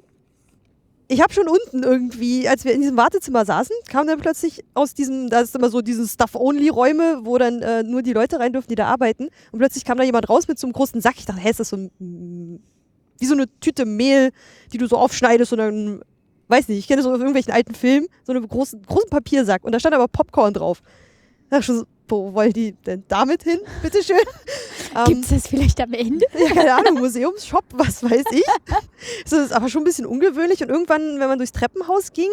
ich 1.09 1.21
habe 1.21 1.33
schon 1.33 1.49
unten 1.49 1.85
irgendwie, 1.85 2.49
als 2.49 2.65
wir 2.65 2.73
in 2.73 2.81
diesem 2.81 2.97
Wartezimmer 2.97 3.45
saßen, 3.45 3.75
kam 3.89 4.07
dann 4.07 4.19
plötzlich 4.19 4.65
aus 4.75 4.93
diesem, 4.93 5.31
da 5.31 5.41
ist 5.41 5.55
immer 5.55 5.71
so 5.71 5.81
diese 5.81 6.07
Stuff-Only-Räume, 6.07 7.21
wo 7.23 7.39
dann 7.39 7.63
äh, 7.63 7.85
nur 7.85 8.03
die 8.03 8.13
Leute 8.13 8.41
rein 8.41 8.53
dürfen, 8.53 8.69
die 8.69 8.75
da 8.75 8.87
arbeiten. 8.87 9.29
Und 9.53 9.59
plötzlich 9.59 9.85
kam 9.85 9.99
da 9.99 10.05
jemand 10.05 10.29
raus 10.29 10.49
mit 10.49 10.59
so 10.59 10.67
einem 10.67 10.73
großen 10.73 11.01
Sack. 11.01 11.15
Ich 11.19 11.27
dachte, 11.27 11.41
hä, 11.41 11.51
ist 11.51 11.61
das 11.61 11.69
so 11.69 11.77
ein, 11.77 12.61
wie 13.19 13.27
so 13.27 13.35
eine 13.35 13.47
Tüte 13.61 13.87
Mehl, 13.87 14.31
die 14.73 14.79
du 14.79 14.87
so 14.89 14.97
aufschneidest 14.97 15.53
und 15.53 15.59
dann, 15.59 16.03
weiß 16.49 16.69
nicht, 16.69 16.79
ich 16.79 16.89
kenne 16.89 17.03
das 17.03 17.07
aus 17.07 17.19
irgendwelchen 17.19 17.53
alten 17.53 17.75
Filmen, 17.75 18.09
so 18.25 18.33
einen 18.33 18.47
großen, 18.47 18.83
großen 18.83 19.09
Papiersack. 19.09 19.65
Und 19.65 19.73
da 19.73 19.79
stand 19.79 19.95
aber 19.95 20.09
Popcorn 20.09 20.55
drauf. 20.55 20.83
Da 21.51 21.57
dachte 21.57 21.61
ich 21.61 21.67
schon 21.67 21.79
so, 21.79 21.85
wo 22.09 22.33
wollen 22.33 22.53
die 22.53 22.73
denn 22.73 23.05
damit 23.09 23.43
hin? 23.43 23.61
Bitteschön. 23.83 24.17
Ähm, 24.95 25.05
Gibt 25.09 25.25
es 25.25 25.31
das 25.31 25.47
vielleicht 25.49 25.79
am 25.83 25.93
Ende? 25.93 26.25
ja, 26.39 26.55
keine 26.55 26.73
Ahnung, 26.73 27.01
Museumsshop, 27.01 27.65
was 27.75 28.03
weiß 28.03 28.25
ich. 28.33 28.45
Das 29.25 29.33
ist 29.33 29.53
aber 29.53 29.69
schon 29.69 29.83
ein 29.83 29.85
bisschen 29.85 30.07
ungewöhnlich. 30.07 30.63
Und 30.63 30.71
irgendwann, 30.71 31.21
wenn 31.21 31.29
man 31.29 31.37
durchs 31.37 31.53
Treppenhaus 31.53 32.15
ging, 32.15 32.31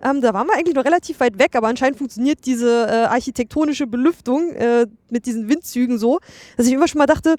ähm, 0.00 0.20
da 0.20 0.32
waren 0.32 0.46
wir 0.46 0.54
eigentlich 0.54 0.76
noch 0.76 0.84
relativ 0.84 1.18
weit 1.18 1.38
weg, 1.40 1.56
aber 1.56 1.66
anscheinend 1.66 1.98
funktioniert 1.98 2.46
diese 2.46 2.86
äh, 2.86 3.06
architektonische 3.06 3.88
Belüftung 3.88 4.52
äh, 4.52 4.86
mit 5.10 5.26
diesen 5.26 5.48
Windzügen 5.48 5.98
so, 5.98 6.20
dass 6.56 6.66
ich 6.66 6.72
immer 6.72 6.86
schon 6.86 6.98
mal 6.98 7.06
dachte, 7.06 7.36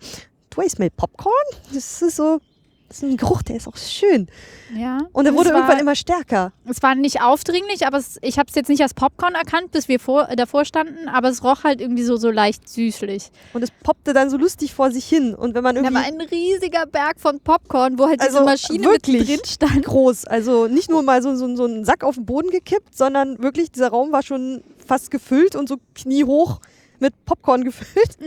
do 0.50 0.62
I 0.62 0.68
smell 0.68 0.90
Popcorn? 0.90 1.34
Das 1.74 2.02
ist 2.02 2.16
so, 2.16 2.40
das 2.88 2.98
ist 2.98 3.04
ein 3.04 3.18
Geruch, 3.18 3.42
der 3.42 3.56
ist 3.56 3.68
auch 3.68 3.78
schön. 3.78 4.28
Ja. 4.76 5.00
Und 5.12 5.26
er 5.26 5.34
wurde 5.34 5.50
war, 5.50 5.56
irgendwann 5.58 5.80
immer 5.80 5.96
stärker. 5.96 6.54
Es 6.66 6.84
war 6.84 6.94
nicht 6.94 7.22
aufdringlich, 7.22 7.88
aber 7.88 7.98
es, 7.98 8.18
ich 8.22 8.38
habe 8.38 8.48
es 8.50 8.56
jetzt 8.56 8.70
nicht 8.70 8.82
als 8.82 8.94
Popcorn 8.94 9.34
erkannt, 9.34 9.72
bis 9.72 9.88
wir 9.88 10.00
vor, 10.00 10.28
davor 10.36 10.66
standen, 10.66 11.08
aber 11.08 11.30
es 11.30 11.44
roch 11.44 11.64
halt 11.64 11.82
irgendwie 11.82 12.04
so, 12.04 12.16
so 12.18 12.30
leicht 12.30 12.70
süßlich. 12.70 13.32
Und 13.54 13.64
es 13.64 13.72
poppte 13.72 14.14
dann 14.14 14.30
so 14.30 14.38
lustig 14.38 14.74
vor 14.74 14.92
sich 14.92 15.06
hin. 15.06 15.34
Und 15.34 15.56
wenn 15.56 15.64
man 15.64 15.76
Da 15.76 15.82
irgendwie 15.82 15.96
war 15.96 16.04
ein 16.06 16.22
riesiger 16.22 16.86
Berg 16.86 17.20
von 17.20 17.40
Popcorn, 17.40 17.98
wo 17.98 18.08
halt 18.08 18.22
Also, 18.22 18.38
diese 18.38 18.46
Maschine 18.46 18.86
wirklich? 18.86 19.28
drin 19.28 19.40
stand. 19.46 19.86
groß. 19.86 20.26
Also 20.26 20.68
nicht 20.68 20.90
nur 20.90 21.02
mal 21.02 21.24
so, 21.24 21.36
so, 21.36 21.56
so 21.56 21.66
ein 21.66 21.86
Sack 21.86 22.04
auf 22.04 22.16
den 22.16 22.26
Boden 22.26 22.52
gekippt, 22.52 22.96
sondern 22.96 23.42
wirklich, 23.42 23.72
dieser 23.72 23.90
Raum 23.90 24.12
war 24.12 24.22
schon 24.22 24.64
fast 24.86 25.10
gefüllt 25.10 25.56
und 25.56 25.68
so 25.68 25.78
kniehoch 25.96 26.60
mit 27.00 27.14
Popcorn 27.26 27.64
gefüllt. 27.64 28.18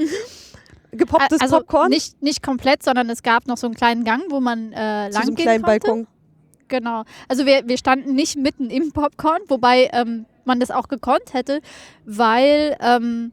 Gepopptes 0.93 1.41
also 1.41 1.59
Popcorn 1.59 1.91
Nicht, 1.91 2.23
nicht 2.23 2.43
komplett, 2.43 2.83
sondern 2.83 3.11
es 3.11 3.23
gab 3.23 3.47
noch 3.47 3.57
so 3.57 3.67
einen 3.67 3.75
kleinen 3.75 4.05
Gang, 4.05 4.23
wo 4.31 4.41
man 4.41 4.73
äh, 4.73 5.11
zu 5.11 5.13
so 5.13 5.19
lang 5.19 5.23
einem 5.23 5.35
kleinen 5.37 5.63
konnte. 5.63 5.87
Balkon. 5.87 6.07
Genau. 6.69 7.05
Also 7.29 7.47
wir, 7.47 7.67
wir 7.67 7.79
standen 7.79 8.15
nicht 8.15 8.37
mitten 8.37 8.71
im 8.71 8.93
Popcorn, 8.93 9.41
wobei 9.49 9.91
ähm, 9.93 10.27
man 10.45 10.61
das 10.61 10.71
auch 10.71 10.89
gekonnt 10.89 11.33
hätte, 11.33 11.61
weil 12.05 12.77
ähm, 12.81 13.33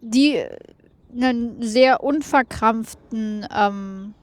die 0.00 0.42
einen 1.14 1.62
sehr 1.62 2.02
unverkrampften 2.02 3.46
ähm, 3.54 4.14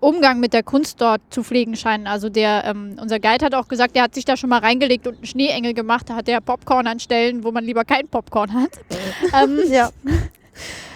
Umgang 0.00 0.38
mit 0.38 0.52
der 0.52 0.62
Kunst 0.62 1.00
dort 1.00 1.22
zu 1.30 1.42
pflegen 1.42 1.76
scheinen. 1.76 2.06
Also 2.06 2.28
der, 2.28 2.64
ähm, 2.66 2.96
unser 3.00 3.18
Guide 3.20 3.44
hat 3.44 3.54
auch 3.54 3.68
gesagt, 3.68 3.96
der 3.96 4.02
hat 4.02 4.14
sich 4.14 4.24
da 4.24 4.36
schon 4.36 4.50
mal 4.50 4.58
reingelegt 4.58 5.06
und 5.06 5.16
einen 5.16 5.26
Schneeengel 5.26 5.72
gemacht. 5.72 6.10
Da 6.10 6.16
hat 6.16 6.28
der 6.28 6.40
Popcorn 6.40 6.86
an 6.86 7.00
Stellen, 7.00 7.42
wo 7.42 7.52
man 7.52 7.64
lieber 7.64 7.84
keinen 7.84 8.08
Popcorn 8.08 8.52
hat. 8.52 8.70
ähm, 9.42 9.60
Ja, 9.68 9.90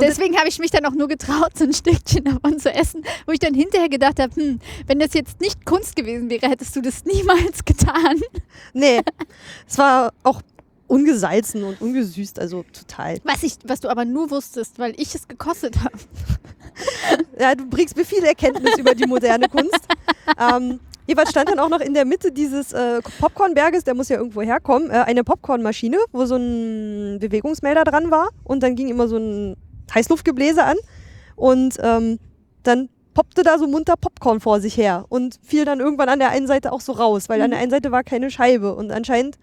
Deswegen 0.00 0.36
habe 0.36 0.48
ich 0.48 0.58
mich 0.58 0.70
dann 0.70 0.84
auch 0.86 0.92
nur 0.92 1.08
getraut, 1.08 1.56
so 1.56 1.64
ein 1.64 1.72
Stückchen 1.72 2.24
davon 2.24 2.58
zu 2.58 2.72
essen, 2.72 3.02
wo 3.26 3.32
ich 3.32 3.38
dann 3.38 3.54
hinterher 3.54 3.88
gedacht 3.88 4.18
habe, 4.18 4.34
hm, 4.34 4.60
wenn 4.86 4.98
das 4.98 5.14
jetzt 5.14 5.40
nicht 5.40 5.64
Kunst 5.66 5.96
gewesen 5.96 6.30
wäre, 6.30 6.48
hättest 6.48 6.74
du 6.76 6.80
das 6.80 7.04
niemals 7.04 7.64
getan. 7.64 8.20
nee. 8.72 9.00
es 9.68 9.78
war 9.78 10.12
auch 10.22 10.42
ungesalzen 10.86 11.62
und 11.62 11.80
ungesüßt, 11.80 12.38
also 12.40 12.64
total. 12.72 13.18
Was, 13.22 13.42
ich, 13.42 13.54
was 13.64 13.80
du 13.80 13.88
aber 13.88 14.04
nur 14.04 14.30
wusstest, 14.30 14.78
weil 14.78 14.92
ich 14.96 15.14
es 15.14 15.28
gekostet 15.28 15.78
habe. 15.84 15.96
Ja, 17.38 17.54
du 17.54 17.66
bringst 17.66 17.96
mir 17.96 18.04
viel 18.04 18.24
Erkenntnis 18.24 18.78
über 18.78 18.94
die 18.94 19.06
moderne 19.06 19.48
Kunst. 19.48 19.80
Ähm, 20.38 20.78
jeweils 21.06 21.30
stand 21.30 21.48
dann 21.48 21.58
auch 21.58 21.68
noch 21.68 21.80
in 21.80 21.94
der 21.94 22.04
Mitte 22.04 22.32
dieses 22.32 22.72
äh, 22.72 23.00
Popcornberges, 23.20 23.84
der 23.84 23.94
muss 23.94 24.08
ja 24.08 24.16
irgendwo 24.16 24.42
herkommen, 24.42 24.90
äh, 24.90 24.94
eine 24.94 25.24
Popcornmaschine, 25.24 25.98
wo 26.12 26.24
so 26.26 26.36
ein 26.36 27.18
Bewegungsmelder 27.18 27.84
dran 27.84 28.10
war. 28.10 28.30
Und 28.44 28.62
dann 28.62 28.76
ging 28.76 28.88
immer 28.88 29.08
so 29.08 29.16
ein 29.16 29.56
Heißluftgebläse 29.94 30.64
an. 30.64 30.76
Und 31.36 31.78
ähm, 31.82 32.18
dann 32.62 32.88
poppte 33.14 33.42
da 33.42 33.58
so 33.58 33.66
munter 33.66 33.96
Popcorn 33.96 34.40
vor 34.40 34.60
sich 34.60 34.76
her 34.76 35.04
und 35.08 35.38
fiel 35.42 35.64
dann 35.64 35.80
irgendwann 35.80 36.08
an 36.08 36.20
der 36.20 36.30
einen 36.30 36.46
Seite 36.46 36.72
auch 36.72 36.80
so 36.80 36.92
raus, 36.92 37.28
weil 37.28 37.42
an 37.42 37.50
der 37.50 37.58
einen 37.58 37.70
Seite 37.70 37.90
war 37.90 38.04
keine 38.04 38.30
Scheibe. 38.30 38.74
Und 38.74 38.92
anscheinend 38.92 39.36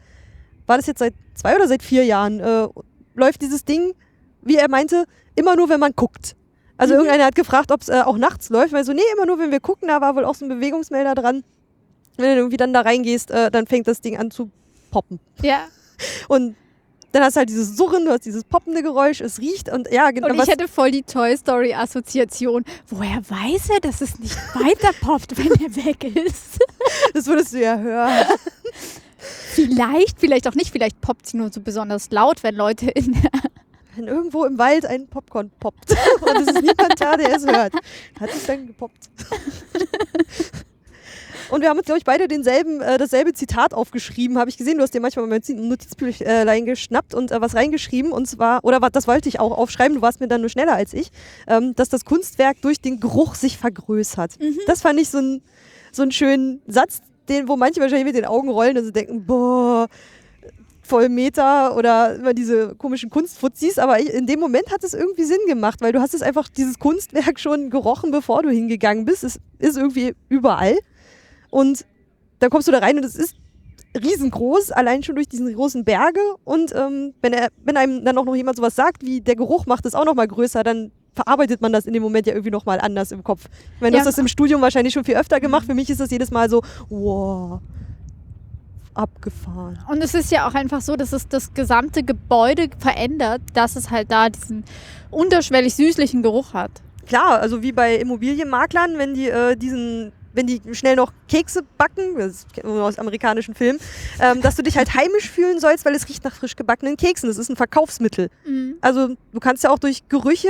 war 0.67 0.77
das 0.77 0.87
jetzt 0.87 0.99
seit 0.99 1.13
zwei 1.35 1.55
oder 1.55 1.67
seit 1.67 1.83
vier 1.83 2.05
Jahren, 2.05 2.39
äh, 2.39 2.67
läuft 3.15 3.41
dieses 3.41 3.65
Ding, 3.65 3.93
wie 4.41 4.55
er 4.55 4.69
meinte, 4.69 5.05
immer 5.35 5.55
nur, 5.55 5.69
wenn 5.69 5.79
man 5.79 5.93
guckt. 5.95 6.36
Also 6.77 6.93
Mhm. 6.93 6.99
irgendeiner 7.01 7.25
hat 7.25 7.35
gefragt, 7.35 7.71
ob 7.71 7.81
es 7.81 7.89
äh, 7.89 8.01
auch 8.05 8.17
nachts 8.17 8.49
läuft, 8.49 8.71
weil 8.73 8.83
so, 8.83 8.93
nee, 8.93 9.01
immer 9.15 9.25
nur, 9.25 9.39
wenn 9.39 9.51
wir 9.51 9.59
gucken, 9.59 9.87
da 9.87 10.01
war 10.01 10.15
wohl 10.15 10.25
auch 10.25 10.35
so 10.35 10.45
ein 10.45 10.49
Bewegungsmelder 10.49 11.15
dran. 11.15 11.43
Wenn 12.17 12.31
du 12.31 12.35
irgendwie 12.37 12.57
dann 12.57 12.73
da 12.73 12.81
reingehst, 12.81 13.31
äh, 13.31 13.51
dann 13.51 13.67
fängt 13.67 13.87
das 13.87 14.01
Ding 14.01 14.17
an 14.17 14.31
zu 14.31 14.49
poppen. 14.91 15.19
Ja. 15.41 15.65
Und 16.27 16.55
dann 17.11 17.23
hast 17.23 17.35
du 17.35 17.39
halt 17.39 17.49
dieses 17.49 17.77
Surren, 17.77 18.05
du 18.05 18.11
hast 18.11 18.25
dieses 18.25 18.43
poppende 18.43 18.83
Geräusch, 18.83 19.21
es 19.21 19.39
riecht 19.39 19.69
und 19.71 19.89
ja, 19.91 20.11
genau. 20.11 20.27
Und 20.27 20.35
ich 20.35 20.47
hätte 20.47 20.67
voll 20.67 20.91
die 20.91 21.03
Toy 21.03 21.35
Story 21.37 21.73
Assoziation. 21.73 22.65
Woher 22.87 23.21
weiß 23.27 23.69
er, 23.69 23.79
dass 23.79 24.01
es 24.01 24.19
nicht 24.19 24.35
weiter 24.55 24.91
poppt, 25.01 25.37
wenn 25.37 25.51
er 25.53 25.85
weg 25.85 26.03
ist? 26.03 26.59
das 27.13 27.25
würdest 27.25 27.53
du 27.53 27.61
ja 27.61 27.77
hören. 27.79 28.25
Vielleicht, 29.17 30.19
vielleicht 30.19 30.47
auch 30.47 30.53
nicht. 30.53 30.71
Vielleicht 30.71 30.99
poppt 31.01 31.27
sie 31.27 31.37
nur 31.37 31.51
so 31.51 31.61
besonders 31.61 32.11
laut, 32.11 32.43
wenn 32.43 32.55
Leute 32.55 32.89
in 32.91 33.13
der 33.13 33.31
Wenn 33.97 34.07
irgendwo 34.07 34.45
im 34.45 34.59
Wald 34.59 34.85
ein 34.85 35.07
Popcorn 35.07 35.49
poppt 35.59 35.91
und 36.21 36.35
es 36.35 36.47
ist 36.47 36.61
niemand 36.61 37.01
da, 37.01 37.17
der 37.17 37.35
es 37.35 37.47
hört, 37.47 37.73
hat 38.19 38.29
es 38.29 38.45
dann 38.45 38.67
gepoppt. 38.67 39.09
Und 41.49 41.61
wir 41.61 41.69
haben 41.69 41.77
uns, 41.77 41.85
glaube 41.85 41.97
ich, 41.97 42.03
beide 42.03 42.27
denselben, 42.27 42.81
äh, 42.81 42.97
dasselbe 42.97 43.33
Zitat 43.33 43.73
aufgeschrieben, 43.73 44.37
habe 44.37 44.49
ich 44.49 44.57
gesehen. 44.57 44.77
Du 44.77 44.83
hast 44.83 44.93
dir 44.93 44.99
manchmal 44.99 45.27
mein 45.27 45.41
Notizbüchlein 45.47 46.65
geschnappt 46.65 47.13
und 47.13 47.31
äh, 47.31 47.39
was 47.39 47.55
reingeschrieben. 47.55 48.11
Und 48.11 48.27
zwar, 48.27 48.65
oder 48.65 48.81
das 48.81 49.07
wollte 49.07 49.29
ich 49.29 49.39
auch 49.39 49.57
aufschreiben, 49.57 49.95
du 49.95 50.01
warst 50.01 50.19
mir 50.19 50.27
dann 50.27 50.41
nur 50.41 50.49
schneller 50.49 50.73
als 50.73 50.93
ich, 50.93 51.09
ähm, 51.47 51.73
dass 51.73 51.87
das 51.87 52.03
Kunstwerk 52.03 52.59
durch 52.61 52.81
den 52.81 52.99
Geruch 52.99 53.35
sich 53.35 53.57
vergrößert. 53.57 54.33
Das 54.65 54.81
fand 54.81 54.99
ich 54.99 55.09
so, 55.09 55.19
ein, 55.19 55.41
so 55.93 56.01
einen 56.01 56.11
schönen 56.11 56.61
Satz, 56.67 56.99
den, 57.29 57.47
wo 57.47 57.55
manche 57.55 57.79
wahrscheinlich 57.79 58.07
mit 58.07 58.15
den 58.15 58.25
Augen 58.25 58.49
rollen 58.49 58.77
und 58.77 58.83
so 58.83 58.91
denken, 58.91 59.25
boah, 59.25 59.87
Vollmeter 60.87 61.75
oder 61.75 62.15
immer 62.15 62.33
diese 62.33 62.75
komischen 62.75 63.09
Kunstfuzis, 63.09 63.77
aber 63.77 63.99
in 63.99 64.25
dem 64.25 64.39
Moment 64.39 64.71
hat 64.71 64.83
es 64.83 64.93
irgendwie 64.93 65.23
Sinn 65.25 65.39
gemacht, 65.47 65.81
weil 65.81 65.91
du 65.91 65.99
hast 65.99 66.13
es 66.13 66.21
einfach 66.21 66.49
dieses 66.49 66.79
Kunstwerk 66.79 67.39
schon 67.39 67.69
gerochen, 67.69 68.11
bevor 68.11 68.41
du 68.43 68.49
hingegangen 68.49 69.05
bist. 69.05 69.23
Es 69.23 69.39
ist 69.59 69.77
irgendwie 69.77 70.13
überall 70.29 70.77
und 71.49 71.85
dann 72.39 72.49
kommst 72.49 72.67
du 72.67 72.71
da 72.71 72.79
rein 72.79 72.97
und 72.97 73.05
es 73.05 73.15
ist 73.15 73.35
riesengroß, 73.99 74.71
allein 74.71 75.03
schon 75.03 75.15
durch 75.15 75.27
diesen 75.27 75.53
großen 75.53 75.83
Berge 75.83 76.19
und 76.43 76.73
ähm, 76.75 77.13
wenn, 77.21 77.33
er, 77.33 77.49
wenn 77.63 77.77
einem 77.77 78.05
dann 78.05 78.17
auch 78.17 78.25
noch 78.25 78.35
jemand 78.35 78.57
sowas 78.57 78.75
sagt, 78.75 79.03
wie 79.03 79.21
der 79.21 79.35
Geruch 79.35 79.65
macht 79.65 79.85
es 79.85 79.95
auch 79.95 80.05
noch 80.05 80.13
mal 80.15 80.27
größer, 80.27 80.63
dann 80.63 80.91
verarbeitet 81.15 81.61
man 81.61 81.73
das 81.73 81.87
in 81.87 81.93
dem 81.93 82.03
Moment 82.03 82.27
ja 82.27 82.33
irgendwie 82.33 82.51
noch 82.51 82.65
mal 82.65 82.79
anders 82.79 83.11
im 83.11 83.23
Kopf. 83.23 83.45
Ich 83.75 83.81
meine, 83.81 83.91
du 83.91 83.97
Ja. 83.97 84.01
hast 84.01 84.07
das 84.07 84.19
im 84.19 84.27
Studium 84.27 84.61
wahrscheinlich 84.61 84.93
schon 84.93 85.03
viel 85.03 85.15
öfter 85.15 85.39
gemacht. 85.39 85.65
Für 85.65 85.73
mich 85.73 85.89
ist 85.89 85.99
das 85.99 86.11
jedes 86.11 86.29
Mal 86.29 86.47
so, 86.47 86.61
wow, 86.89 87.59
abgefahren. 88.97 89.79
Und 89.87 90.03
es 90.03 90.13
ist 90.13 90.31
ja 90.31 90.47
auch 90.47 90.53
einfach 90.53 90.81
so, 90.81 90.95
dass 90.95 91.13
es 91.13 91.27
das 91.27 91.53
gesamte 91.53 92.03
Gebäude 92.03 92.69
verändert, 92.79 93.41
dass 93.53 93.75
es 93.75 93.91
halt 93.91 94.11
da 94.11 94.29
diesen 94.29 94.63
unterschwellig 95.11 95.75
süßlichen 95.75 96.23
Geruch 96.23 96.53
hat. 96.53 96.71
Klar, 97.05 97.39
also 97.39 97.61
wie 97.61 97.71
bei 97.71 97.95
Immobilienmaklern, 97.95 98.97
wenn 98.97 99.13
die 99.13 99.29
äh, 99.29 99.55
diesen 99.55 100.11
wenn 100.33 100.45
die 100.45 100.61
schnell 100.73 100.95
noch 100.95 101.11
Kekse 101.27 101.63
backen, 101.77 102.15
das 102.15 102.45
kennen 102.53 102.75
wir 102.75 102.83
aus 102.83 102.99
amerikanischen 102.99 103.55
Filmen, 103.55 103.79
ähm, 104.21 104.39
dass 104.41 104.55
du 104.55 104.61
dich 104.61 104.77
halt 104.77 104.93
heimisch 104.93 105.29
fühlen 105.29 105.59
sollst, 105.59 105.83
weil 105.83 105.95
es 105.95 106.07
riecht 106.07 106.23
nach 106.23 106.35
frisch 106.35 106.55
gebackenen 106.55 106.95
Keksen. 106.95 107.27
Das 107.27 107.39
ist 107.39 107.49
ein 107.49 107.55
Verkaufsmittel. 107.55 108.29
Also 108.81 109.15
du 109.33 109.39
kannst 109.39 109.63
ja 109.63 109.71
auch 109.71 109.79
durch 109.79 110.07
Gerüche, 110.09 110.49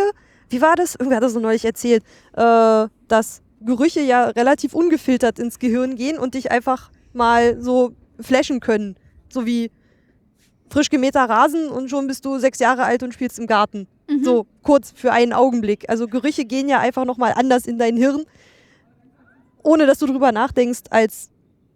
wie 0.49 0.61
war 0.61 0.75
das? 0.75 0.95
Irgendwer 0.95 1.17
hat 1.17 1.23
das 1.23 1.33
so 1.33 1.39
neulich 1.39 1.63
erzählt, 1.63 2.03
äh, 2.33 2.87
dass 3.07 3.41
Gerüche 3.61 4.01
ja 4.01 4.25
relativ 4.25 4.73
ungefiltert 4.73 5.39
ins 5.39 5.57
Gehirn 5.57 5.95
gehen 5.95 6.19
und 6.19 6.35
dich 6.35 6.51
einfach 6.51 6.91
mal 7.13 7.61
so 7.61 7.93
flashen 8.19 8.59
können. 8.59 8.95
So 9.29 9.45
wie 9.45 9.71
frisch 10.69 10.89
gemähter 10.89 11.23
Rasen 11.29 11.69
und 11.69 11.89
schon 11.89 12.07
bist 12.07 12.25
du 12.25 12.39
sechs 12.39 12.59
Jahre 12.59 12.83
alt 12.83 13.03
und 13.03 13.13
spielst 13.13 13.39
im 13.39 13.47
Garten. 13.47 13.87
So 14.23 14.45
kurz 14.63 14.91
für 14.95 15.11
einen 15.11 15.33
Augenblick. 15.33 15.89
Also 15.89 16.07
Gerüche 16.07 16.45
gehen 16.45 16.69
ja 16.69 16.79
einfach 16.79 17.05
nochmal 17.05 17.33
anders 17.35 17.65
in 17.65 17.77
dein 17.77 17.97
Hirn, 17.97 18.23
ohne 19.63 19.85
dass 19.85 19.99
du 19.99 20.05
drüber 20.07 20.31
nachdenkst, 20.31 20.83
als 20.89 21.29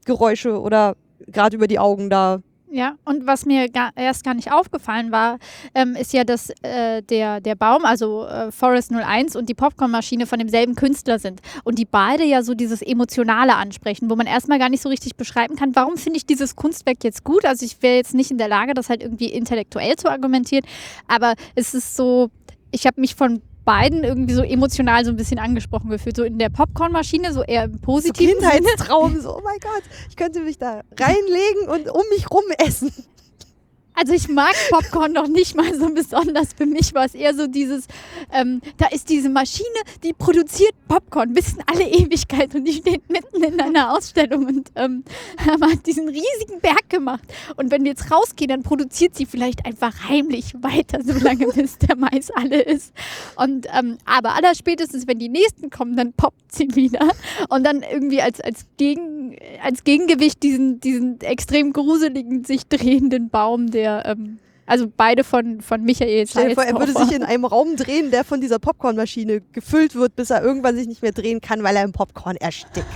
Geräusche 0.06 0.60
oder 0.60 0.96
gerade 1.28 1.56
über 1.56 1.68
die 1.68 1.80
Augen 1.80 2.10
da. 2.10 2.42
Ja, 2.74 2.96
und 3.04 3.28
was 3.28 3.46
mir 3.46 3.68
gar, 3.68 3.92
erst 3.98 4.24
gar 4.24 4.34
nicht 4.34 4.54
aufgefallen 4.54 5.12
war, 5.12 5.40
ähm, 5.76 5.98
ist 5.98 6.14
ja, 6.14 6.24
dass 6.24 6.52
äh, 6.62 7.02
der, 7.04 7.42
der 7.42 7.56
Baum, 7.56 7.84
also 7.84 8.26
äh, 8.26 8.50
Forest 8.50 8.94
01 8.94 9.36
und 9.36 9.50
die 9.50 9.54
Popcornmaschine 9.54 10.26
von 10.26 10.40
demselben 10.40 10.76
Künstler 10.76 11.20
sind. 11.20 11.42
Und 11.66 11.80
die 11.80 11.86
beide 11.86 12.24
ja 12.24 12.44
so 12.44 12.54
dieses 12.54 12.82
Emotionale 12.82 13.56
ansprechen, 13.56 14.10
wo 14.10 14.16
man 14.16 14.26
erstmal 14.26 14.58
gar 14.58 14.70
nicht 14.70 14.82
so 14.82 14.88
richtig 14.88 15.18
beschreiben 15.18 15.58
kann, 15.58 15.76
warum 15.76 15.98
finde 15.98 16.16
ich 16.16 16.26
dieses 16.26 16.56
Kunstwerk 16.56 17.04
jetzt 17.04 17.26
gut. 17.26 17.44
Also 17.44 17.66
ich 17.66 17.82
wäre 17.82 17.98
jetzt 17.98 18.14
nicht 18.14 18.32
in 18.32 18.38
der 18.38 18.48
Lage, 18.48 18.74
das 18.74 18.88
halt 18.88 19.04
irgendwie 19.04 19.28
intellektuell 19.28 19.98
zu 19.98 20.10
argumentieren, 20.10 20.64
aber 21.10 21.34
es 21.56 21.74
ist 21.74 21.98
so, 21.98 22.32
ich 22.72 22.86
habe 22.88 23.02
mich 23.02 23.16
von 23.16 23.42
beiden 23.72 24.04
irgendwie 24.04 24.34
so 24.34 24.44
emotional 24.44 25.06
so 25.06 25.12
ein 25.12 25.16
bisschen 25.16 25.40
angesprochen 25.40 25.90
gefühlt. 25.90 26.18
So 26.18 26.24
in 26.24 26.38
der 26.38 26.50
Popcornmaschine, 26.50 27.32
so 27.32 27.42
eher 27.42 27.64
im 27.64 27.76
So 27.76 27.80
positiven 27.80 28.42
Sinne. 28.42 28.52
Kindheitstraum, 28.52 29.22
so, 29.22 29.38
oh 29.38 29.42
mein 29.46 29.60
Gott, 29.62 29.84
ich 30.10 30.18
könnte 30.18 30.42
mich 30.42 30.58
da 30.58 30.82
reinlegen 31.00 31.70
und 31.70 31.90
um 31.90 32.04
mich 32.10 32.30
rum 32.30 32.44
essen. 32.58 32.92
Also 34.02 34.14
ich 34.14 34.30
mag 34.30 34.56
Popcorn 34.72 35.14
noch 35.14 35.28
nicht 35.28 35.56
mal 35.56 35.76
so 35.78 35.94
besonders. 35.94 36.54
Für 36.54 36.66
mich 36.66 36.96
war 36.96 37.06
es 37.06 37.14
eher 37.14 37.36
so 37.36 37.46
dieses, 37.46 37.86
ähm, 38.34 38.60
da 38.78 38.88
ist 38.88 39.10
diese 39.10 39.30
Maschine, 39.30 39.68
die 40.04 40.12
produziert 40.12 40.74
Popcorn 40.88 41.34
bis 41.34 41.54
in 41.54 41.60
alle 41.68 41.88
Ewigkeit 41.88 42.56
und 42.56 42.66
die 42.66 42.74
steht 42.74 43.08
mitten 43.12 43.44
in 43.44 43.62
einer 43.62 43.96
Ausstellung 43.96 44.48
und 44.48 44.72
ähm, 44.76 45.04
hat 45.38 45.86
diesen 45.86 46.10
riesigen 46.10 46.62
Berg 46.62 46.90
gemacht. 46.90 47.22
Und 47.58 47.70
wenn 47.70 47.84
wir 47.84 47.92
jetzt 47.92 48.12
rausgehen, 48.12 48.50
dann 48.50 48.64
produziert 48.64 49.14
sie 49.14 49.28
vielleicht 49.28 49.68
einfach 49.68 50.10
heimlich 50.10 50.56
weiter, 50.64 51.02
solange 51.06 51.46
bis 51.50 51.78
der 51.78 51.96
Mais 51.96 52.32
alle 52.32 52.60
ist. 52.60 52.94
Und 53.36 53.68
ähm, 53.78 54.00
aber 54.06 54.34
allerspätestens, 54.34 55.06
wenn 55.06 55.20
die 55.20 55.30
nächsten 55.30 55.70
kommen, 55.70 55.96
dann 55.96 56.14
poppt 56.14 56.52
sie 56.52 56.74
wieder. 56.74 57.08
Und 57.50 57.66
dann 57.66 57.84
irgendwie 57.84 58.24
als, 58.24 58.42
als, 58.42 58.66
Gegen, 58.78 59.36
als 59.64 59.84
Gegengewicht 59.84 60.42
diesen, 60.42 60.80
diesen 60.80 61.22
extrem 61.22 61.72
gruseligen, 61.72 62.44
sich 62.46 62.66
drehenden 62.68 63.30
Baum, 63.30 63.70
der, 63.70 63.91
ähm, 64.00 64.40
also 64.66 64.92
beide 64.96 65.24
von, 65.24 65.62
von 65.62 65.84
Michael 65.84 66.26
Stell 66.28 66.50
dir 66.50 66.56
vor, 66.56 66.64
er 66.64 66.80
würde 66.80 66.94
sich 66.94 67.12
in 67.12 67.24
einem 67.24 67.46
Raum 67.46 67.76
drehen, 67.76 68.10
der 68.12 68.24
von 68.24 68.40
dieser 68.40 68.60
Popcornmaschine 68.60 69.42
gefüllt 69.52 69.96
wird, 69.96 70.16
bis 70.16 70.30
er 70.30 70.42
irgendwann 70.44 70.76
sich 70.78 70.88
nicht 70.88 71.02
mehr 71.02 71.12
drehen 71.12 71.42
kann, 71.42 71.62
weil 71.64 71.76
er 71.76 71.84
im 71.84 71.92
Popcorn 71.92 72.38
erstickt. 72.38 72.86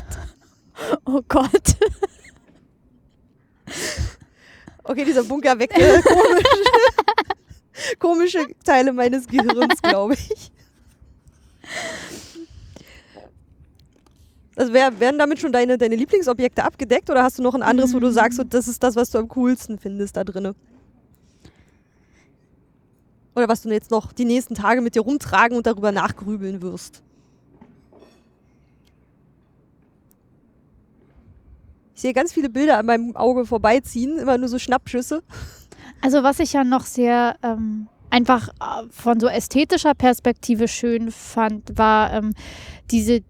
Oh 1.06 1.22
Gott. 1.30 1.78
Okay, 4.84 5.06
dieser 5.06 5.24
Bunker 5.24 5.58
weckt 5.58 5.78
äh, 5.78 6.02
komische, 6.02 6.46
komische 8.00 8.48
Teile 8.64 8.92
meines 8.92 9.26
Gehirns, 9.26 9.82
glaube 9.82 10.16
ich. 10.16 10.52
Also 14.58 14.74
wär, 14.74 15.00
werden 15.00 15.18
damit 15.18 15.40
schon 15.40 15.52
deine, 15.52 15.78
deine 15.78 15.96
Lieblingsobjekte 15.96 16.64
abgedeckt 16.64 17.10
oder 17.10 17.24
hast 17.24 17.40
du 17.40 17.44
noch 17.44 17.56
ein 17.56 17.64
anderes, 17.64 17.94
wo 17.94 18.00
du 18.00 18.12
sagst, 18.12 18.38
so, 18.38 18.44
das 18.44 18.68
ist 18.68 18.84
das, 18.84 18.96
was 18.96 19.12
du 19.12 19.18
am 19.18 19.30
coolsten 19.30 19.80
findest 19.80 20.18
da 20.18 20.24
drinne? 20.24 20.56
Oder 23.36 23.50
was 23.50 23.62
du 23.62 23.70
jetzt 23.70 23.92
noch 23.92 24.14
die 24.14 24.26
nächsten 24.26 24.56
Tage 24.56 24.82
mit 24.82 24.96
dir 24.96 25.02
rumtragen 25.02 25.58
und 25.58 25.68
darüber 25.68 25.92
nachgrübeln 25.92 26.62
wirst? 26.62 27.04
Ich 31.94 32.02
sehe 32.02 32.14
ganz 32.14 32.34
viele 32.34 32.50
Bilder 32.50 32.78
an 32.78 32.86
meinem 32.86 33.16
Auge 33.16 33.46
vorbeiziehen, 33.46 34.18
immer 34.18 34.38
nur 34.38 34.48
so 34.48 34.60
Schnappschüsse. 34.60 35.22
Also 36.02 36.24
was 36.24 36.40
ich 36.40 36.54
ja 36.54 36.64
noch 36.64 36.86
sehr 36.86 37.38
ähm, 37.42 37.88
einfach 38.10 38.50
äh, 38.50 38.88
von 38.90 39.20
so 39.20 39.28
ästhetischer 39.28 39.94
Perspektive 39.96 40.68
schön 40.68 41.12
fand, 41.12 41.78
war 41.78 42.14
ähm, 42.14 42.34
diese 42.92 43.16
äh, 43.16 43.24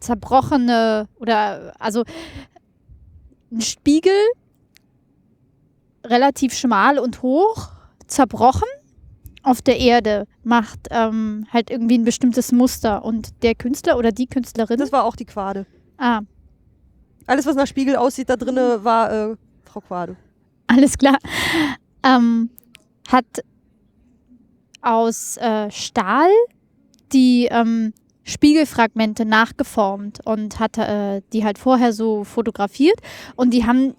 zerbrochene 0.00 1.08
oder 1.16 1.74
also 1.78 2.04
ein 3.50 3.60
Spiegel 3.60 4.12
relativ 6.04 6.54
schmal 6.54 6.98
und 6.98 7.22
hoch, 7.22 7.70
zerbrochen 8.06 8.68
auf 9.46 9.62
der 9.62 9.78
Erde, 9.78 10.26
macht 10.42 10.88
ähm, 10.90 11.46
halt 11.52 11.70
irgendwie 11.70 11.96
ein 11.96 12.04
bestimmtes 12.04 12.50
Muster 12.50 13.04
und 13.04 13.42
der 13.44 13.54
Künstler 13.54 13.96
oder 13.96 14.10
die 14.10 14.26
Künstlerin, 14.26 14.76
Das 14.78 14.90
war 14.90 15.04
auch 15.04 15.14
die 15.14 15.24
Quade. 15.24 15.66
ah, 15.98 16.20
Alles, 17.26 17.46
was 17.46 17.54
nach 17.54 17.66
Spiegel 17.68 17.94
aussieht, 17.96 18.28
da 18.28 18.36
drinne 18.36 18.82
war 18.82 19.12
äh, 19.12 19.36
Frau 19.64 19.80
Quade. 19.80 20.16
Alles 20.66 20.98
klar. 20.98 21.16
Ähm, 22.02 22.50
hat 23.08 23.24
aus 24.82 25.36
äh, 25.36 25.70
Stahl 25.70 26.30
die 27.12 27.46
ähm, 27.50 27.92
Spiegelfragmente 28.24 29.24
nachgeformt 29.24 30.18
und 30.26 30.58
hat 30.58 30.76
äh, 30.78 31.22
die 31.32 31.44
halt 31.44 31.58
vorher 31.58 31.92
so 31.92 32.24
fotografiert 32.24 32.98
und 33.36 33.54
die 33.54 33.64
haben 33.64 33.94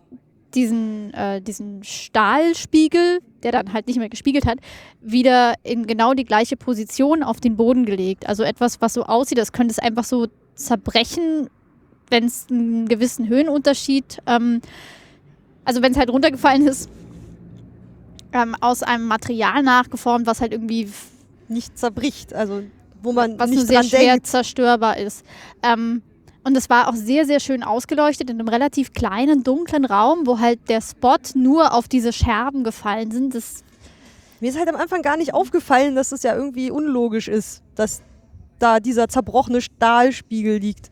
diesen, 0.58 1.14
äh, 1.14 1.40
diesen 1.40 1.84
Stahlspiegel, 1.84 3.20
der 3.44 3.52
dann 3.52 3.74
halt 3.74 3.86
nicht 3.88 4.00
mehr 4.00 4.10
gespiegelt 4.10 4.48
hat, 4.48 4.58
wieder 5.02 5.54
in 5.64 5.86
genau 5.86 6.14
die 6.16 6.26
gleiche 6.26 6.58
Position 6.58 7.22
auf 7.22 7.40
den 7.40 7.56
Boden 7.56 7.86
gelegt. 7.86 8.28
Also 8.28 8.42
etwas, 8.44 8.82
was 8.82 8.96
so 8.96 9.04
aussieht, 9.04 9.38
das 9.38 9.52
könnte 9.52 9.72
es 9.72 9.80
einfach 9.80 10.04
so 10.04 10.28
zerbrechen, 10.56 11.50
wenn 12.10 12.26
es 12.26 12.48
einen 12.50 12.88
gewissen 12.88 13.28
Höhenunterschied, 13.28 14.18
ähm, 14.26 14.62
also 15.64 15.82
wenn 15.84 15.92
es 15.92 15.98
halt 15.98 16.10
runtergefallen 16.10 16.68
ist, 16.68 16.90
ähm, 18.34 18.56
aus 18.60 18.82
einem 18.82 19.06
Material 19.06 19.62
nachgeformt, 19.62 20.26
was 20.26 20.42
halt 20.42 20.54
irgendwie, 20.54 20.90
Nicht 21.50 21.78
zerbricht, 21.78 22.34
also 22.34 22.64
wo 23.02 23.14
man 23.14 23.38
was 23.40 23.50
nur 23.52 23.60
nicht 23.60 23.68
sehr 23.68 23.80
dran 23.82 23.90
schwer 23.90 24.14
denkt. 24.14 24.28
zerstörbar 24.28 24.98
ist. 24.98 25.24
Ähm, 25.62 26.02
und 26.48 26.56
es 26.56 26.70
war 26.70 26.88
auch 26.88 26.96
sehr, 26.96 27.26
sehr 27.26 27.42
schön 27.42 27.62
ausgeleuchtet 27.62 28.30
in 28.30 28.40
einem 28.40 28.48
relativ 28.48 28.94
kleinen, 28.94 29.44
dunklen 29.44 29.84
Raum, 29.84 30.26
wo 30.26 30.40
halt 30.40 30.60
der 30.70 30.80
Spot 30.82 31.18
nur 31.36 31.74
auf 31.74 31.90
diese 31.90 32.14
Scherben 32.14 32.64
gefallen 32.64 33.12
sind. 33.12 33.36
Das, 33.36 33.64
Mir 34.40 34.50
ist 34.50 34.58
halt 34.58 34.70
am 34.70 34.78
Anfang 34.78 35.02
gar 35.02 35.18
nicht 35.18 35.34
aufgefallen, 35.34 35.94
dass 35.96 36.14
es 36.14 36.24
ja 36.24 36.34
irgendwie 36.36 36.72
unlogisch 36.72 37.28
ist, 37.28 37.62
dass 37.76 38.02
da 38.60 38.80
dieser 38.80 39.10
zerbrochene 39.10 39.60
Stahlspiegel 39.62 40.58
liegt. 40.58 40.90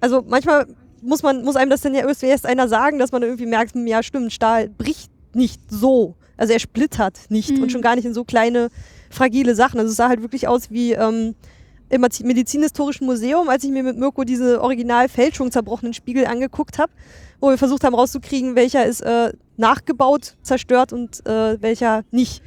Also 0.00 0.24
manchmal 0.26 0.66
muss 1.02 1.22
man 1.22 1.44
muss 1.44 1.54
einem 1.54 1.70
das 1.70 1.82
dann 1.82 1.94
ja 1.94 2.06
erst 2.06 2.24
erst 2.24 2.44
einer 2.44 2.66
sagen, 2.66 2.98
dass 2.98 3.12
man 3.12 3.22
irgendwie 3.22 3.46
merkt, 3.46 3.74
hm, 3.74 3.86
ja 3.86 4.02
stimmt, 4.02 4.32
Stahl 4.32 4.68
bricht 4.68 5.10
nicht 5.34 5.60
so. 5.70 6.16
Also 6.36 6.52
er 6.52 6.58
splittert 6.58 7.18
nicht 7.28 7.50
Mhm. 7.56 7.62
und 7.62 7.72
schon 7.72 7.82
gar 7.82 7.94
nicht 7.94 8.04
in 8.06 8.14
so 8.14 8.24
kleine 8.24 8.68
fragile 9.10 9.54
Sachen. 9.54 9.78
Also 9.78 9.90
es 9.90 9.96
sah 9.96 10.08
halt 10.08 10.22
wirklich 10.22 10.48
aus 10.48 10.70
wie 10.70 10.92
ähm, 10.92 11.36
im 11.90 12.00
Medizinhistorischen 12.00 13.06
Museum, 13.06 13.48
als 13.48 13.64
ich 13.64 13.70
mir 13.70 13.82
mit 13.82 13.96
Mirko 13.96 14.24
diese 14.24 14.60
original 14.60 15.08
Fälschung 15.08 15.50
zerbrochenen 15.50 15.94
Spiegel 15.94 16.26
angeguckt 16.26 16.78
habe, 16.78 16.92
wo 17.40 17.50
wir 17.50 17.58
versucht 17.58 17.84
haben 17.84 17.94
rauszukriegen, 17.94 18.56
welcher 18.56 18.84
ist 18.84 19.00
äh, 19.00 19.32
nachgebaut, 19.56 20.34
zerstört 20.42 20.92
und 20.92 21.24
äh, 21.26 21.60
welcher 21.60 22.04
nicht. 22.10 22.42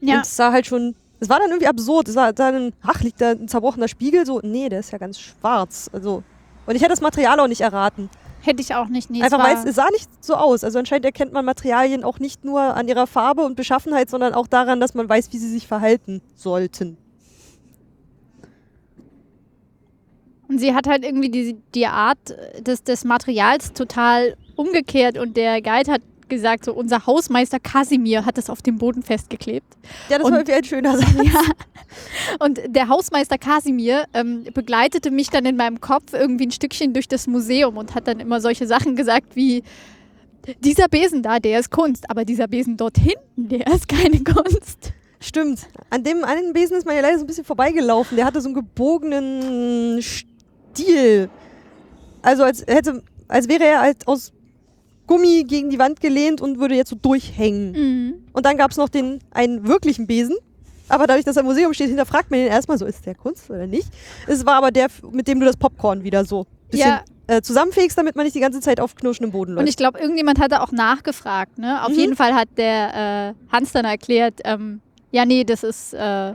ja, 0.00 0.16
Und 0.16 0.22
es 0.22 0.36
sah 0.36 0.52
halt 0.52 0.66
schon, 0.66 0.94
es 1.20 1.28
war 1.28 1.38
dann 1.38 1.50
irgendwie 1.50 1.68
absurd. 1.68 2.08
Es 2.08 2.16
war 2.16 2.32
dann, 2.32 2.72
ach, 2.82 3.00
liegt 3.02 3.20
da 3.20 3.30
ein 3.30 3.48
zerbrochener 3.48 3.88
Spiegel? 3.88 4.26
So, 4.26 4.40
nee, 4.42 4.68
der 4.68 4.80
ist 4.80 4.92
ja 4.92 4.98
ganz 4.98 5.18
schwarz. 5.18 5.90
Also, 5.92 6.22
und 6.66 6.74
ich 6.76 6.82
hätte 6.82 6.90
das 6.92 7.00
Material 7.00 7.40
auch 7.40 7.48
nicht 7.48 7.62
erraten. 7.62 8.10
hätte 8.42 8.60
ich 8.60 8.74
auch 8.74 8.88
nicht. 8.88 9.10
Nee, 9.10 9.22
Einfach 9.22 9.42
weil 9.42 9.56
es 9.66 9.74
sah 9.74 9.88
nicht 9.90 10.08
so 10.22 10.34
aus. 10.34 10.64
Also 10.64 10.78
anscheinend 10.78 11.06
erkennt 11.06 11.32
man 11.32 11.44
Materialien 11.44 12.04
auch 12.04 12.18
nicht 12.18 12.44
nur 12.44 12.60
an 12.60 12.86
ihrer 12.88 13.06
Farbe 13.06 13.42
und 13.42 13.56
Beschaffenheit, 13.56 14.10
sondern 14.10 14.34
auch 14.34 14.46
daran, 14.46 14.80
dass 14.80 14.94
man 14.94 15.08
weiß, 15.08 15.32
wie 15.32 15.38
sie 15.38 15.50
sich 15.50 15.66
verhalten 15.66 16.20
sollten. 16.36 16.98
Und 20.48 20.58
sie 20.58 20.74
hat 20.74 20.86
halt 20.86 21.04
irgendwie 21.04 21.30
die, 21.30 21.56
die 21.74 21.86
Art 21.86 22.18
des, 22.60 22.82
des 22.82 23.04
Materials 23.04 23.72
total 23.74 24.36
umgekehrt 24.56 25.18
und 25.18 25.36
der 25.36 25.60
Guide 25.62 25.92
hat 25.92 26.02
gesagt, 26.28 26.64
so 26.64 26.74
unser 26.74 27.06
Hausmeister 27.06 27.58
Kasimir 27.58 28.24
hat 28.26 28.36
das 28.36 28.50
auf 28.50 28.60
dem 28.60 28.76
Boden 28.78 29.02
festgeklebt. 29.02 29.66
Ja, 30.10 30.18
das 30.18 30.26
Und- 30.26 30.32
war 30.32 30.38
irgendwie 30.40 30.54
ein 30.54 30.64
schöner 30.64 30.96
Satz. 30.98 31.14
Ja. 31.22 31.40
Und 32.38 32.60
der 32.66 32.88
Hausmeister 32.88 33.38
Kasimir 33.38 34.04
ähm, 34.14 34.44
begleitete 34.52 35.10
mich 35.10 35.30
dann 35.30 35.46
in 35.46 35.56
meinem 35.56 35.80
Kopf 35.80 36.12
irgendwie 36.12 36.46
ein 36.46 36.50
Stückchen 36.50 36.92
durch 36.92 37.08
das 37.08 37.26
Museum 37.26 37.76
und 37.78 37.94
hat 37.94 38.08
dann 38.08 38.20
immer 38.20 38.40
solche 38.42 38.66
Sachen 38.66 38.94
gesagt 38.96 39.36
wie, 39.36 39.62
dieser 40.60 40.88
Besen 40.88 41.22
da, 41.22 41.38
der 41.38 41.60
ist 41.60 41.70
Kunst, 41.70 42.10
aber 42.10 42.24
dieser 42.24 42.46
Besen 42.48 42.76
dort 42.76 42.96
hinten, 42.98 43.48
der 43.48 43.66
ist 43.68 43.88
keine 43.88 44.22
Kunst. 44.22 44.92
Stimmt. 45.20 45.60
An 45.90 46.04
dem 46.04 46.24
einen 46.24 46.52
Besen 46.52 46.76
ist 46.76 46.86
man 46.86 46.94
ja 46.94 47.02
leider 47.02 47.18
so 47.18 47.24
ein 47.24 47.26
bisschen 47.26 47.44
vorbeigelaufen. 47.44 48.16
Der 48.16 48.24
hatte 48.24 48.40
so 48.40 48.48
einen 48.48 48.54
gebogenen 48.54 50.00
Stiel. 50.74 51.28
Also 52.22 52.42
als 52.44 52.64
hätte, 52.66 53.02
als 53.28 53.48
wäre 53.48 53.64
er 53.64 53.80
halt 53.80 54.06
aus 54.06 54.32
Gummi 55.06 55.44
gegen 55.46 55.70
die 55.70 55.78
Wand 55.78 56.00
gelehnt 56.00 56.40
und 56.40 56.58
würde 56.58 56.74
jetzt 56.74 56.90
so 56.90 56.96
durchhängen. 56.96 57.72
Mhm. 57.72 58.14
Und 58.32 58.44
dann 58.46 58.56
gab 58.56 58.70
es 58.70 58.76
noch 58.76 58.88
den 58.88 59.20
einen 59.30 59.66
wirklichen 59.66 60.06
Besen. 60.06 60.36
Aber 60.90 61.06
dadurch, 61.06 61.24
dass 61.24 61.36
er 61.36 61.40
im 61.40 61.46
Museum 61.46 61.74
steht, 61.74 61.88
hinterfragt 61.88 62.30
man 62.30 62.40
ihn 62.40 62.46
erstmal 62.46 62.78
so, 62.78 62.86
ist 62.86 63.04
der 63.04 63.14
Kunst 63.14 63.50
oder 63.50 63.66
nicht? 63.66 63.88
Es 64.26 64.46
war 64.46 64.54
aber 64.54 64.70
der, 64.70 64.86
mit 65.12 65.28
dem 65.28 65.38
du 65.38 65.44
das 65.44 65.56
Popcorn 65.56 66.02
wieder 66.02 66.24
so 66.24 66.46
bisschen 66.70 66.88
Ja. 66.90 67.02
äh, 67.26 67.42
zusammenfegst, 67.42 67.96
damit 67.98 68.16
man 68.16 68.24
nicht 68.24 68.34
die 68.34 68.40
ganze 68.40 68.60
Zeit 68.60 68.80
auf 68.80 68.94
knirschendem 68.94 69.32
Boden 69.32 69.52
läuft. 69.52 69.60
Und 69.64 69.68
ich 69.68 69.76
glaube, 69.76 69.98
irgendjemand 69.98 70.38
hatte 70.40 70.62
auch 70.62 70.72
nachgefragt. 70.72 71.58
Ne? 71.58 71.82
Auf 71.84 71.90
Mhm. 71.90 71.94
jeden 71.98 72.16
Fall 72.16 72.32
hat 72.34 72.48
der 72.56 73.34
äh, 73.38 73.52
Hans 73.52 73.72
dann 73.72 73.84
erklärt, 73.84 74.40
ähm, 74.44 74.80
ja, 75.10 75.26
nee, 75.26 75.44
das 75.44 75.62
ist 75.62 75.92
äh, 75.92 76.32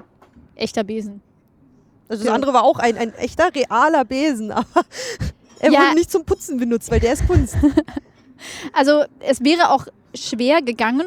echter 0.55 0.83
Besen. 0.83 1.21
Also 2.13 2.25
das 2.25 2.33
andere 2.33 2.53
war 2.53 2.63
auch 2.63 2.79
ein, 2.79 2.97
ein 2.97 3.13
echter, 3.15 3.49
realer 3.53 4.05
Besen, 4.05 4.51
aber 4.51 4.65
er 5.59 5.71
Ja. 5.71 5.79
wurde 5.81 5.95
nicht 5.95 6.11
zum 6.11 6.25
Putzen 6.25 6.57
benutzt, 6.57 6.89
weil 6.91 6.99
der 6.99 7.13
ist 7.13 7.27
Kunst. 7.27 7.55
Also 8.73 9.03
es 9.21 9.41
wäre 9.41 9.69
auch 9.69 9.87
schwer 10.13 10.61
gegangen, 10.61 11.05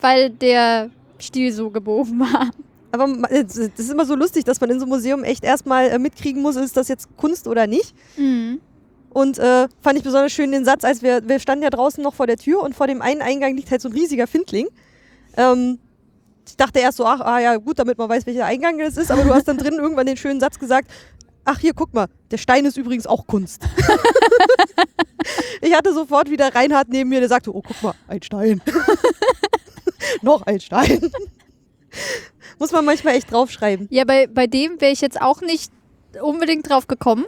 weil 0.00 0.30
der 0.30 0.90
Stiel 1.20 1.52
so 1.52 1.70
gebogen 1.70 2.18
war. 2.18 2.50
Aber 2.90 3.06
äh, 3.30 3.44
das 3.44 3.56
ist 3.56 3.90
immer 3.90 4.04
so 4.04 4.16
lustig, 4.16 4.42
dass 4.44 4.60
man 4.60 4.68
in 4.70 4.80
so 4.80 4.84
einem 4.86 4.90
Museum 4.94 5.22
echt 5.22 5.44
erstmal 5.44 5.90
äh, 5.90 5.98
mitkriegen 6.00 6.42
muss, 6.42 6.56
ist 6.56 6.76
das 6.76 6.88
jetzt 6.88 7.16
Kunst 7.16 7.46
oder 7.46 7.68
nicht. 7.68 7.94
Mhm. 8.16 8.60
Und 9.10 9.38
äh, 9.38 9.68
fand 9.80 9.96
ich 9.98 10.02
besonders 10.02 10.32
schön 10.32 10.50
den 10.50 10.64
Satz, 10.64 10.82
als 10.84 11.02
wir, 11.02 11.28
wir 11.28 11.38
standen 11.38 11.62
ja 11.62 11.70
draußen 11.70 12.02
noch 12.02 12.14
vor 12.14 12.26
der 12.26 12.36
Tür 12.36 12.62
und 12.62 12.74
vor 12.74 12.88
dem 12.88 13.00
einen 13.00 13.22
Eingang 13.22 13.54
liegt 13.54 13.70
halt 13.70 13.80
so 13.80 13.88
ein 13.88 13.92
riesiger 13.92 14.26
Findling. 14.26 14.66
Ähm, 15.36 15.78
ich 16.46 16.56
dachte 16.56 16.80
erst 16.80 16.98
so, 16.98 17.06
ach, 17.06 17.20
ah 17.20 17.38
ja, 17.40 17.56
gut, 17.56 17.78
damit 17.78 17.98
man 17.98 18.08
weiß, 18.08 18.26
welcher 18.26 18.46
Eingang 18.46 18.78
das 18.78 18.96
ist, 18.96 19.10
aber 19.10 19.22
du 19.22 19.32
hast 19.34 19.46
dann 19.48 19.58
drin 19.58 19.74
irgendwann 19.74 20.06
den 20.06 20.16
schönen 20.16 20.40
Satz 20.40 20.58
gesagt, 20.58 20.90
ach 21.44 21.58
hier, 21.58 21.72
guck 21.74 21.92
mal, 21.94 22.08
der 22.30 22.38
Stein 22.38 22.64
ist 22.64 22.76
übrigens 22.76 23.06
auch 23.06 23.26
Kunst. 23.26 23.62
ich 25.60 25.74
hatte 25.74 25.92
sofort 25.94 26.30
wieder 26.30 26.54
Reinhard 26.54 26.88
neben 26.88 27.10
mir, 27.10 27.20
der 27.20 27.28
sagte, 27.28 27.54
oh, 27.54 27.62
guck 27.66 27.82
mal, 27.82 27.94
ein 28.08 28.22
Stein. 28.22 28.60
noch 30.22 30.42
ein 30.42 30.60
Stein. 30.60 31.10
Muss 32.58 32.72
man 32.72 32.84
manchmal 32.84 33.14
echt 33.14 33.30
draufschreiben. 33.30 33.86
Ja, 33.90 34.04
bei, 34.04 34.26
bei 34.26 34.46
dem 34.46 34.80
wäre 34.80 34.92
ich 34.92 35.00
jetzt 35.00 35.20
auch 35.20 35.40
nicht 35.40 35.72
unbedingt 36.20 36.68
drauf 36.68 36.86
gekommen. 36.86 37.24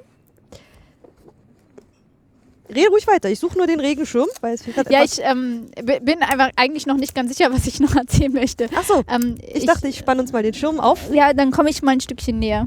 Rede 2.74 2.88
ruhig 2.88 3.06
weiter, 3.06 3.30
ich 3.30 3.38
suche 3.38 3.56
nur 3.56 3.66
den 3.66 3.80
Regenschirm, 3.80 4.26
weil 4.40 4.54
es 4.54 4.64
Ja, 4.88 5.02
ich 5.04 5.20
ähm, 5.22 5.66
bin 6.02 6.22
einfach 6.22 6.50
eigentlich 6.56 6.86
noch 6.86 6.96
nicht 6.96 7.14
ganz 7.14 7.36
sicher, 7.36 7.52
was 7.52 7.66
ich 7.66 7.80
noch 7.80 7.94
erzählen 7.94 8.32
möchte. 8.32 8.68
Ach 8.74 8.84
so, 8.84 9.02
Ähm, 9.08 9.36
ich 9.52 9.66
dachte, 9.66 9.88
ich 9.88 9.98
spanne 9.98 10.20
uns 10.22 10.32
mal 10.32 10.42
den 10.42 10.54
Schirm 10.54 10.80
auf. 10.80 11.12
Ja, 11.12 11.32
dann 11.32 11.50
komme 11.50 11.70
ich 11.70 11.82
mal 11.82 11.92
ein 11.92 12.00
Stückchen 12.00 12.38
näher. 12.38 12.66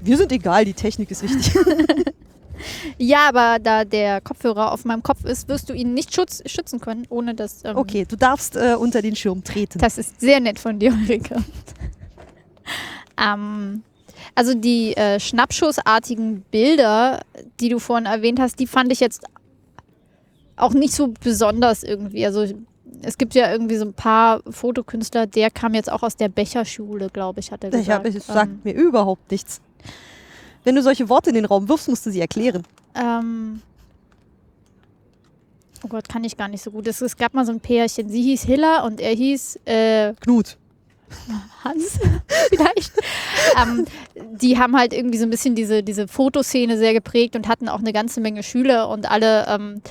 Wir 0.00 0.16
sind 0.16 0.30
egal, 0.32 0.64
die 0.64 0.74
Technik 0.74 1.10
ist 1.10 1.22
wichtig. 1.22 1.52
Ja, 2.98 3.28
aber 3.28 3.58
da 3.62 3.84
der 3.84 4.20
Kopfhörer 4.20 4.72
auf 4.72 4.84
meinem 4.84 5.02
Kopf 5.02 5.24
ist, 5.24 5.48
wirst 5.48 5.68
du 5.68 5.74
ihn 5.74 5.94
nicht 5.94 6.14
schutz, 6.14 6.42
schützen 6.46 6.80
können, 6.80 7.06
ohne 7.08 7.34
dass. 7.34 7.64
Ähm, 7.64 7.76
Okay, 7.76 8.04
du 8.04 8.16
darfst 8.16 8.56
äh, 8.56 8.74
unter 8.78 9.02
den 9.02 9.14
Schirm 9.16 9.44
treten. 9.44 9.78
Das 9.78 9.98
ist 9.98 10.20
sehr 10.20 10.40
nett 10.40 10.58
von 10.58 10.78
dir, 10.78 10.92
Ulrike. 10.92 11.36
ähm, 13.16 13.82
also 14.34 14.54
die 14.54 14.96
äh, 14.96 15.18
schnappschussartigen 15.20 16.42
Bilder, 16.50 17.20
die 17.60 17.68
du 17.68 17.78
vorhin 17.78 18.06
erwähnt 18.06 18.40
hast, 18.40 18.58
die 18.58 18.66
fand 18.66 18.92
ich 18.92 19.00
jetzt 19.00 19.24
auch 20.56 20.72
nicht 20.72 20.94
so 20.94 21.14
besonders 21.22 21.82
irgendwie. 21.82 22.24
Also 22.26 22.44
es 23.02 23.16
gibt 23.18 23.34
ja 23.34 23.50
irgendwie 23.52 23.76
so 23.76 23.84
ein 23.84 23.92
paar 23.94 24.40
Fotokünstler, 24.50 25.26
der 25.26 25.50
kam 25.50 25.74
jetzt 25.74 25.90
auch 25.90 26.02
aus 26.02 26.16
der 26.16 26.28
Becherschule, 26.28 27.08
glaube 27.10 27.40
ich, 27.40 27.52
hat 27.52 27.62
er 27.62 27.72
Ich 27.72 27.80
gesagt. 27.80 28.06
hab, 28.06 28.14
es 28.14 28.26
sagt 28.26 28.50
ähm, 28.50 28.60
mir 28.64 28.74
überhaupt 28.74 29.30
nichts. 29.30 29.60
Wenn 30.64 30.74
du 30.74 30.82
solche 30.82 31.08
Worte 31.08 31.30
in 31.30 31.34
den 31.36 31.44
Raum 31.44 31.68
wirfst, 31.68 31.88
musst 31.88 32.04
du 32.06 32.10
sie 32.10 32.20
erklären. 32.20 32.64
ähm, 32.96 33.62
oh 35.84 35.88
Gott, 35.88 36.08
kann 36.08 36.24
ich 36.24 36.36
gar 36.36 36.48
nicht 36.48 36.62
so 36.62 36.70
gut. 36.72 36.86
Es, 36.88 37.00
es 37.00 37.16
gab 37.16 37.34
mal 37.34 37.46
so 37.46 37.52
ein 37.52 37.60
Pärchen. 37.60 38.08
Sie 38.08 38.22
hieß 38.22 38.42
Hilla 38.42 38.82
und 38.84 39.00
er 39.00 39.14
hieß 39.14 39.60
äh, 39.64 40.14
Knut. 40.20 40.56
Hans 41.64 41.98
vielleicht. 42.50 42.92
ähm, 43.60 43.84
die 44.32 44.58
haben 44.58 44.76
halt 44.76 44.92
irgendwie 44.92 45.18
so 45.18 45.24
ein 45.24 45.30
bisschen 45.30 45.54
diese, 45.54 45.82
diese 45.82 46.08
Fotoszene 46.08 46.78
sehr 46.78 46.92
geprägt 46.92 47.36
und 47.36 47.48
hatten 47.48 47.68
auch 47.68 47.80
eine 47.80 47.92
ganze 47.92 48.20
Menge 48.20 48.42
Schüler 48.42 48.88
und 48.88 49.10
alle 49.10 49.46
ähm, 49.48 49.82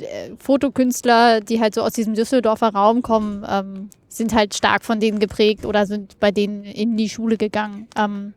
äh, 0.00 0.30
Fotokünstler, 0.38 1.40
die 1.40 1.60
halt 1.60 1.74
so 1.74 1.82
aus 1.82 1.92
diesem 1.92 2.14
Düsseldorfer 2.14 2.68
Raum 2.68 3.02
kommen, 3.02 3.44
ähm, 3.48 3.90
sind 4.08 4.34
halt 4.34 4.54
stark 4.54 4.84
von 4.84 5.00
denen 5.00 5.18
geprägt 5.18 5.66
oder 5.66 5.86
sind 5.86 6.18
bei 6.20 6.30
denen 6.30 6.64
in 6.64 6.96
die 6.96 7.08
Schule 7.08 7.36
gegangen. 7.36 7.88
Ähm, 7.96 8.34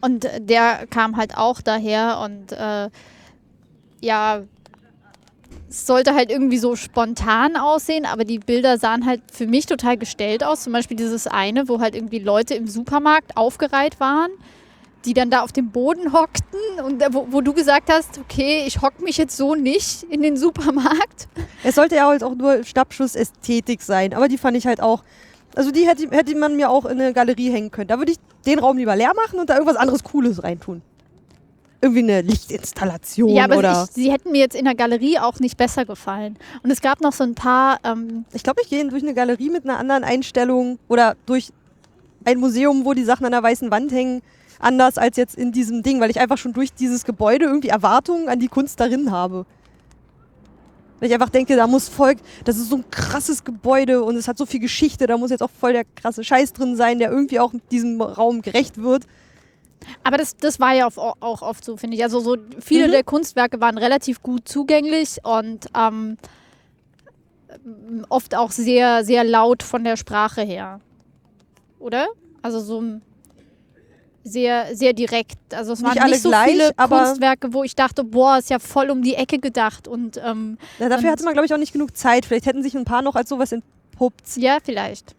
und 0.00 0.28
der 0.38 0.86
kam 0.88 1.16
halt 1.16 1.36
auch 1.36 1.62
daher 1.62 2.20
und 2.22 2.52
äh, 2.52 2.90
ja, 4.02 4.42
es 5.74 5.88
sollte 5.88 6.14
halt 6.14 6.30
irgendwie 6.30 6.58
so 6.58 6.76
spontan 6.76 7.56
aussehen, 7.56 8.06
aber 8.06 8.24
die 8.24 8.38
Bilder 8.38 8.78
sahen 8.78 9.04
halt 9.04 9.22
für 9.32 9.48
mich 9.48 9.66
total 9.66 9.96
gestellt 9.96 10.44
aus. 10.44 10.62
Zum 10.62 10.72
Beispiel 10.72 10.96
dieses 10.96 11.26
eine, 11.26 11.68
wo 11.68 11.80
halt 11.80 11.96
irgendwie 11.96 12.20
Leute 12.20 12.54
im 12.54 12.68
Supermarkt 12.68 13.36
aufgereiht 13.36 13.98
waren, 13.98 14.30
die 15.04 15.14
dann 15.14 15.30
da 15.30 15.40
auf 15.40 15.50
dem 15.50 15.72
Boden 15.72 16.12
hockten 16.12 16.60
und 16.84 17.02
wo, 17.12 17.26
wo 17.30 17.40
du 17.40 17.52
gesagt 17.52 17.90
hast, 17.90 18.18
okay, 18.18 18.62
ich 18.68 18.82
hock 18.82 19.00
mich 19.00 19.16
jetzt 19.16 19.36
so 19.36 19.56
nicht 19.56 20.04
in 20.04 20.22
den 20.22 20.36
Supermarkt. 20.36 21.26
Es 21.64 21.74
sollte 21.74 21.96
ja 21.96 22.06
halt 22.06 22.22
auch 22.22 22.36
nur 22.36 22.62
Schnappschuss-Ästhetik 22.62 23.82
sein, 23.82 24.14
aber 24.14 24.28
die 24.28 24.38
fand 24.38 24.56
ich 24.56 24.68
halt 24.68 24.80
auch. 24.80 25.02
Also 25.56 25.72
die 25.72 25.88
hätte, 25.88 26.08
hätte 26.10 26.36
man 26.36 26.54
mir 26.54 26.70
auch 26.70 26.84
in 26.84 27.00
eine 27.00 27.12
Galerie 27.12 27.50
hängen 27.50 27.72
können. 27.72 27.88
Da 27.88 27.98
würde 27.98 28.12
ich 28.12 28.18
den 28.46 28.60
Raum 28.60 28.78
lieber 28.78 28.94
leer 28.94 29.12
machen 29.16 29.40
und 29.40 29.50
da 29.50 29.54
irgendwas 29.54 29.76
anderes 29.76 30.04
Cooles 30.04 30.44
reintun. 30.44 30.82
Irgendwie 31.84 32.02
eine 32.02 32.22
Lichtinstallation 32.22 33.28
ja, 33.28 33.44
aber 33.44 33.58
oder. 33.58 33.84
ich, 33.84 33.94
sie 33.94 34.10
hätten 34.10 34.32
mir 34.32 34.38
jetzt 34.38 34.56
in 34.56 34.64
der 34.64 34.74
Galerie 34.74 35.18
auch 35.18 35.38
nicht 35.38 35.58
besser 35.58 35.84
gefallen. 35.84 36.38
Und 36.62 36.70
es 36.70 36.80
gab 36.80 37.02
noch 37.02 37.12
so 37.12 37.24
ein 37.24 37.34
paar, 37.34 37.78
ähm, 37.84 38.24
Ich 38.32 38.42
glaube, 38.42 38.62
ich 38.62 38.70
gehe 38.70 38.88
durch 38.88 39.02
eine 39.02 39.12
Galerie 39.12 39.50
mit 39.50 39.64
einer 39.64 39.78
anderen 39.78 40.02
Einstellung 40.02 40.78
oder 40.88 41.14
durch 41.26 41.52
ein 42.24 42.38
Museum, 42.38 42.86
wo 42.86 42.94
die 42.94 43.04
Sachen 43.04 43.26
an 43.26 43.32
der 43.32 43.42
weißen 43.42 43.70
Wand 43.70 43.92
hängen, 43.92 44.22
anders 44.58 44.96
als 44.96 45.18
jetzt 45.18 45.34
in 45.34 45.52
diesem 45.52 45.82
Ding, 45.82 46.00
weil 46.00 46.08
ich 46.10 46.20
einfach 46.20 46.38
schon 46.38 46.54
durch 46.54 46.72
dieses 46.72 47.04
Gebäude 47.04 47.44
irgendwie 47.44 47.68
Erwartungen 47.68 48.30
an 48.30 48.40
die 48.40 48.48
Kunst 48.48 48.80
darin 48.80 49.10
habe. 49.10 49.44
Weil 51.00 51.08
ich 51.08 51.14
einfach 51.14 51.28
denke, 51.28 51.56
da 51.56 51.66
muss 51.66 51.90
voll, 51.90 52.14
das 52.46 52.56
ist 52.56 52.70
so 52.70 52.76
ein 52.76 52.84
krasses 52.90 53.44
Gebäude 53.44 54.02
und 54.02 54.16
es 54.16 54.26
hat 54.26 54.38
so 54.38 54.46
viel 54.46 54.60
Geschichte, 54.60 55.06
da 55.06 55.18
muss 55.18 55.30
jetzt 55.30 55.42
auch 55.42 55.50
voll 55.50 55.74
der 55.74 55.84
krasse 55.84 56.24
Scheiß 56.24 56.54
drin 56.54 56.76
sein, 56.76 56.98
der 56.98 57.10
irgendwie 57.10 57.40
auch 57.40 57.52
diesem 57.70 58.00
Raum 58.00 58.40
gerecht 58.40 58.80
wird. 58.80 59.04
Aber 60.02 60.16
das, 60.16 60.36
das 60.36 60.60
war 60.60 60.72
ja 60.74 60.86
auch 60.88 61.42
oft 61.42 61.64
so, 61.64 61.76
finde 61.76 61.96
ich. 61.96 62.02
Also 62.02 62.20
so 62.20 62.36
viele 62.60 62.88
Mhm. 62.88 62.92
der 62.92 63.04
Kunstwerke 63.04 63.60
waren 63.60 63.78
relativ 63.78 64.22
gut 64.22 64.48
zugänglich 64.48 65.18
und 65.22 65.66
ähm, 65.76 66.16
oft 68.08 68.34
auch 68.34 68.50
sehr, 68.50 69.04
sehr 69.04 69.24
laut 69.24 69.62
von 69.62 69.84
der 69.84 69.96
Sprache 69.96 70.42
her. 70.42 70.80
Oder? 71.78 72.06
Also 72.42 72.60
so 72.60 72.82
sehr, 74.22 74.74
sehr 74.74 74.94
direkt. 74.94 75.36
Also 75.52 75.72
es 75.74 75.80
Nicht 75.82 75.96
waren 75.96 76.10
nicht 76.10 76.22
so 76.22 76.30
gleich, 76.30 76.50
viele 76.50 76.72
Kunstwerke, 76.74 77.52
wo 77.52 77.62
ich 77.62 77.74
dachte, 77.76 78.04
boah, 78.04 78.38
ist 78.38 78.48
ja 78.50 78.58
voll 78.58 78.90
um 78.90 79.02
die 79.02 79.14
Ecke 79.14 79.38
gedacht. 79.38 79.86
Und 79.86 80.18
ähm, 80.24 80.56
Ja, 80.78 80.88
dafür 80.88 81.10
hatte 81.10 81.24
man, 81.24 81.34
glaube 81.34 81.46
ich, 81.46 81.52
auch 81.52 81.58
nicht 81.58 81.72
genug 81.72 81.96
Zeit. 81.96 82.24
Vielleicht 82.24 82.46
hätten 82.46 82.62
sich 82.62 82.74
ein 82.74 82.84
paar 82.86 83.02
noch 83.02 83.16
als 83.16 83.28
sowas 83.28 83.52
entpuppt. 83.52 84.36
ja, 84.36 84.58
vielleicht. 84.64 85.14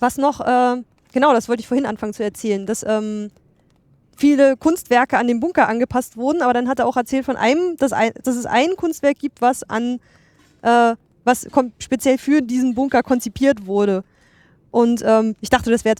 Was 0.00 0.18
noch, 0.18 0.40
äh, 0.40 0.82
genau, 1.12 1.32
das 1.32 1.48
wollte 1.48 1.60
ich 1.60 1.68
vorhin 1.68 1.86
anfangen 1.86 2.12
zu 2.12 2.22
erzählen, 2.22 2.66
dass 2.66 2.84
ähm, 2.86 3.30
viele 4.16 4.56
Kunstwerke 4.56 5.18
an 5.18 5.26
den 5.26 5.40
Bunker 5.40 5.68
angepasst 5.68 6.16
wurden, 6.16 6.42
aber 6.42 6.52
dann 6.52 6.68
hat 6.68 6.78
er 6.78 6.86
auch 6.86 6.96
erzählt 6.96 7.24
von 7.24 7.36
einem, 7.36 7.76
dass, 7.76 7.92
ein, 7.92 8.12
dass 8.22 8.36
es 8.36 8.46
ein 8.46 8.76
Kunstwerk 8.76 9.18
gibt, 9.18 9.40
was 9.40 9.68
an, 9.68 10.00
äh, 10.62 10.94
was 11.24 11.46
speziell 11.78 12.18
für 12.18 12.42
diesen 12.42 12.74
Bunker 12.74 13.02
konzipiert 13.02 13.66
wurde. 13.66 14.04
Und 14.70 15.02
ähm, 15.04 15.36
ich 15.40 15.50
dachte, 15.50 15.70
das 15.70 15.84
wäre 15.84 15.96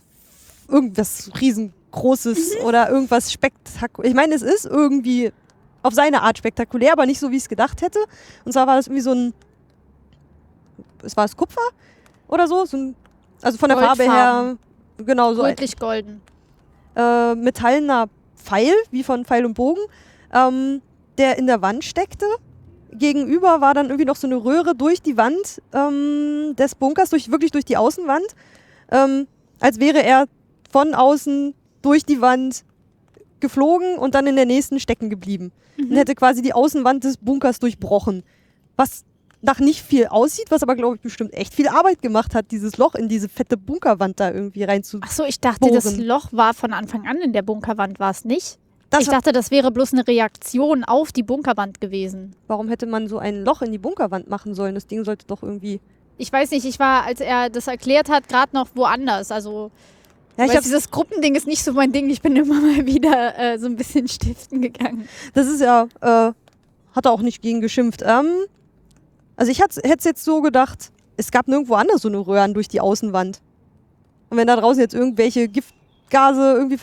irgendwas 0.68 1.30
riesengroßes 1.40 2.56
oder 2.64 2.90
irgendwas 2.90 3.32
spektakulär. 3.32 4.10
Ich 4.10 4.16
meine, 4.16 4.34
es 4.34 4.42
ist 4.42 4.66
irgendwie 4.66 5.32
auf 5.82 5.94
seine 5.94 6.22
Art 6.22 6.38
spektakulär, 6.38 6.92
aber 6.92 7.06
nicht 7.06 7.20
so, 7.20 7.30
wie 7.30 7.36
ich 7.36 7.42
es 7.42 7.48
gedacht 7.48 7.82
hätte. 7.82 7.98
Und 8.44 8.52
zwar 8.52 8.66
war 8.66 8.76
das 8.76 8.86
irgendwie 8.86 9.02
so 9.02 9.12
ein, 9.12 9.34
es 11.02 11.16
war 11.16 11.24
es 11.24 11.36
Kupfer 11.36 11.60
oder 12.26 12.48
so, 12.48 12.64
so 12.64 12.76
ein, 12.76 12.96
also 13.42 13.58
von 13.58 13.68
der 13.68 13.78
Farbe 13.78 14.04
her, 14.04 14.56
genau 14.98 15.34
so 15.34 15.42
Rötlich 15.42 15.76
golden. 15.76 16.22
Äh, 16.96 17.34
metallener 17.34 18.08
Pfeil, 18.36 18.74
wie 18.90 19.02
von 19.02 19.24
Pfeil 19.24 19.44
und 19.44 19.54
Bogen, 19.54 19.80
ähm, 20.32 20.82
der 21.18 21.38
in 21.38 21.46
der 21.46 21.62
Wand 21.62 21.84
steckte. 21.84 22.26
Gegenüber 22.92 23.60
war 23.60 23.74
dann 23.74 23.86
irgendwie 23.86 24.04
noch 24.04 24.16
so 24.16 24.26
eine 24.26 24.36
Röhre 24.36 24.74
durch 24.74 25.02
die 25.02 25.16
Wand 25.16 25.60
ähm, 25.72 26.54
des 26.56 26.74
Bunkers, 26.74 27.10
durch, 27.10 27.30
wirklich 27.30 27.50
durch 27.50 27.64
die 27.64 27.76
Außenwand, 27.76 28.26
ähm, 28.90 29.26
als 29.60 29.80
wäre 29.80 30.02
er 30.02 30.26
von 30.70 30.94
außen 30.94 31.54
durch 31.82 32.04
die 32.04 32.20
Wand 32.20 32.64
geflogen 33.40 33.98
und 33.98 34.14
dann 34.14 34.26
in 34.26 34.36
der 34.36 34.46
nächsten 34.46 34.78
stecken 34.78 35.10
geblieben. 35.10 35.52
Und 35.76 35.96
hätte 35.96 36.14
quasi 36.14 36.40
die 36.40 36.52
Außenwand 36.52 37.02
des 37.02 37.16
Bunkers 37.16 37.58
durchbrochen. 37.58 38.22
Was 38.76 39.04
nach 39.44 39.60
nicht 39.60 39.82
viel 39.82 40.06
aussieht, 40.06 40.46
was 40.50 40.62
aber, 40.62 40.74
glaube 40.74 40.96
ich, 40.96 41.02
bestimmt 41.02 41.34
echt 41.34 41.54
viel 41.54 41.68
Arbeit 41.68 42.02
gemacht 42.02 42.34
hat, 42.34 42.50
dieses 42.50 42.78
Loch 42.78 42.94
in 42.94 43.08
diese 43.08 43.28
fette 43.28 43.56
Bunkerwand 43.56 44.18
da 44.18 44.30
irgendwie 44.30 44.64
reinzu. 44.64 44.98
Ach 45.02 45.10
so, 45.10 45.24
ich 45.24 45.40
dachte, 45.40 45.70
das 45.70 45.84
Bohren. 45.84 46.00
Loch 46.00 46.32
war 46.32 46.54
von 46.54 46.72
Anfang 46.72 47.06
an 47.06 47.18
in 47.18 47.32
der 47.32 47.42
Bunkerwand, 47.42 48.00
war 48.00 48.10
es 48.10 48.24
nicht? 48.24 48.58
Das 48.90 49.02
ich 49.02 49.08
dachte, 49.08 49.32
das 49.32 49.50
wäre 49.50 49.70
bloß 49.70 49.92
eine 49.92 50.06
Reaktion 50.06 50.84
auf 50.84 51.10
die 51.12 51.22
Bunkerwand 51.22 51.80
gewesen. 51.80 52.36
Warum 52.46 52.68
hätte 52.68 52.86
man 52.86 53.08
so 53.08 53.18
ein 53.18 53.44
Loch 53.44 53.60
in 53.60 53.72
die 53.72 53.78
Bunkerwand 53.78 54.28
machen 54.30 54.54
sollen? 54.54 54.74
Das 54.74 54.86
Ding 54.86 55.04
sollte 55.04 55.26
doch 55.26 55.42
irgendwie. 55.42 55.80
Ich 56.16 56.32
weiß 56.32 56.52
nicht, 56.52 56.64
ich 56.64 56.78
war, 56.78 57.02
als 57.04 57.20
er 57.20 57.50
das 57.50 57.66
erklärt 57.66 58.08
hat, 58.08 58.28
gerade 58.28 58.54
noch 58.54 58.68
woanders. 58.74 59.32
Also 59.32 59.72
Ja, 60.36 60.44
ich 60.44 60.54
hab, 60.54 60.62
dieses 60.62 60.90
Gruppending 60.90 61.34
ist 61.34 61.46
nicht 61.46 61.64
so 61.64 61.72
mein 61.72 61.90
Ding. 61.90 62.08
Ich 62.08 62.22
bin 62.22 62.36
immer 62.36 62.60
mal 62.60 62.86
wieder 62.86 63.36
äh, 63.36 63.58
so 63.58 63.66
ein 63.66 63.76
bisschen 63.76 64.06
stiften 64.06 64.62
gegangen. 64.62 65.08
das 65.34 65.48
ist 65.48 65.60
ja, 65.60 65.88
äh, 66.00 66.32
hat 66.94 67.04
er 67.04 67.10
auch 67.10 67.22
nicht 67.22 67.42
gegen 67.42 67.60
geschimpft. 67.60 68.02
Ähm, 68.06 68.26
also 69.36 69.50
ich 69.50 69.60
hätte 69.60 69.80
es 69.82 70.04
jetzt 70.04 70.24
so 70.24 70.40
gedacht, 70.40 70.90
es 71.16 71.30
gab 71.30 71.48
nirgendwo 71.48 71.74
anders 71.74 72.02
so 72.02 72.08
eine 72.08 72.18
Röhren 72.18 72.54
durch 72.54 72.68
die 72.68 72.80
Außenwand. 72.80 73.40
Und 74.30 74.36
wenn 74.36 74.46
da 74.46 74.56
draußen 74.56 74.80
jetzt 74.80 74.94
irgendwelche 74.94 75.48
Giftgase 75.48 76.54
irgendwie 76.54 76.78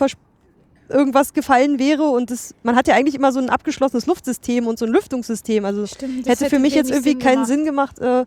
irgendwas 0.88 1.32
gefallen 1.32 1.78
wäre 1.78 2.04
und 2.04 2.30
das, 2.30 2.54
man 2.62 2.76
hat 2.76 2.86
ja 2.88 2.94
eigentlich 2.94 3.14
immer 3.14 3.32
so 3.32 3.40
ein 3.40 3.50
abgeschlossenes 3.50 4.06
Luftsystem 4.06 4.66
und 4.66 4.78
so 4.78 4.84
ein 4.84 4.92
Lüftungssystem. 4.92 5.64
Also 5.64 5.86
Stimmt. 5.86 6.26
hätte 6.26 6.50
für 6.50 6.58
mich 6.58 6.74
jetzt 6.74 6.90
irgendwie 6.90 7.18
keinen 7.18 7.46
Sinn 7.46 7.64
gemacht. 7.64 7.98
Äh, 7.98 8.26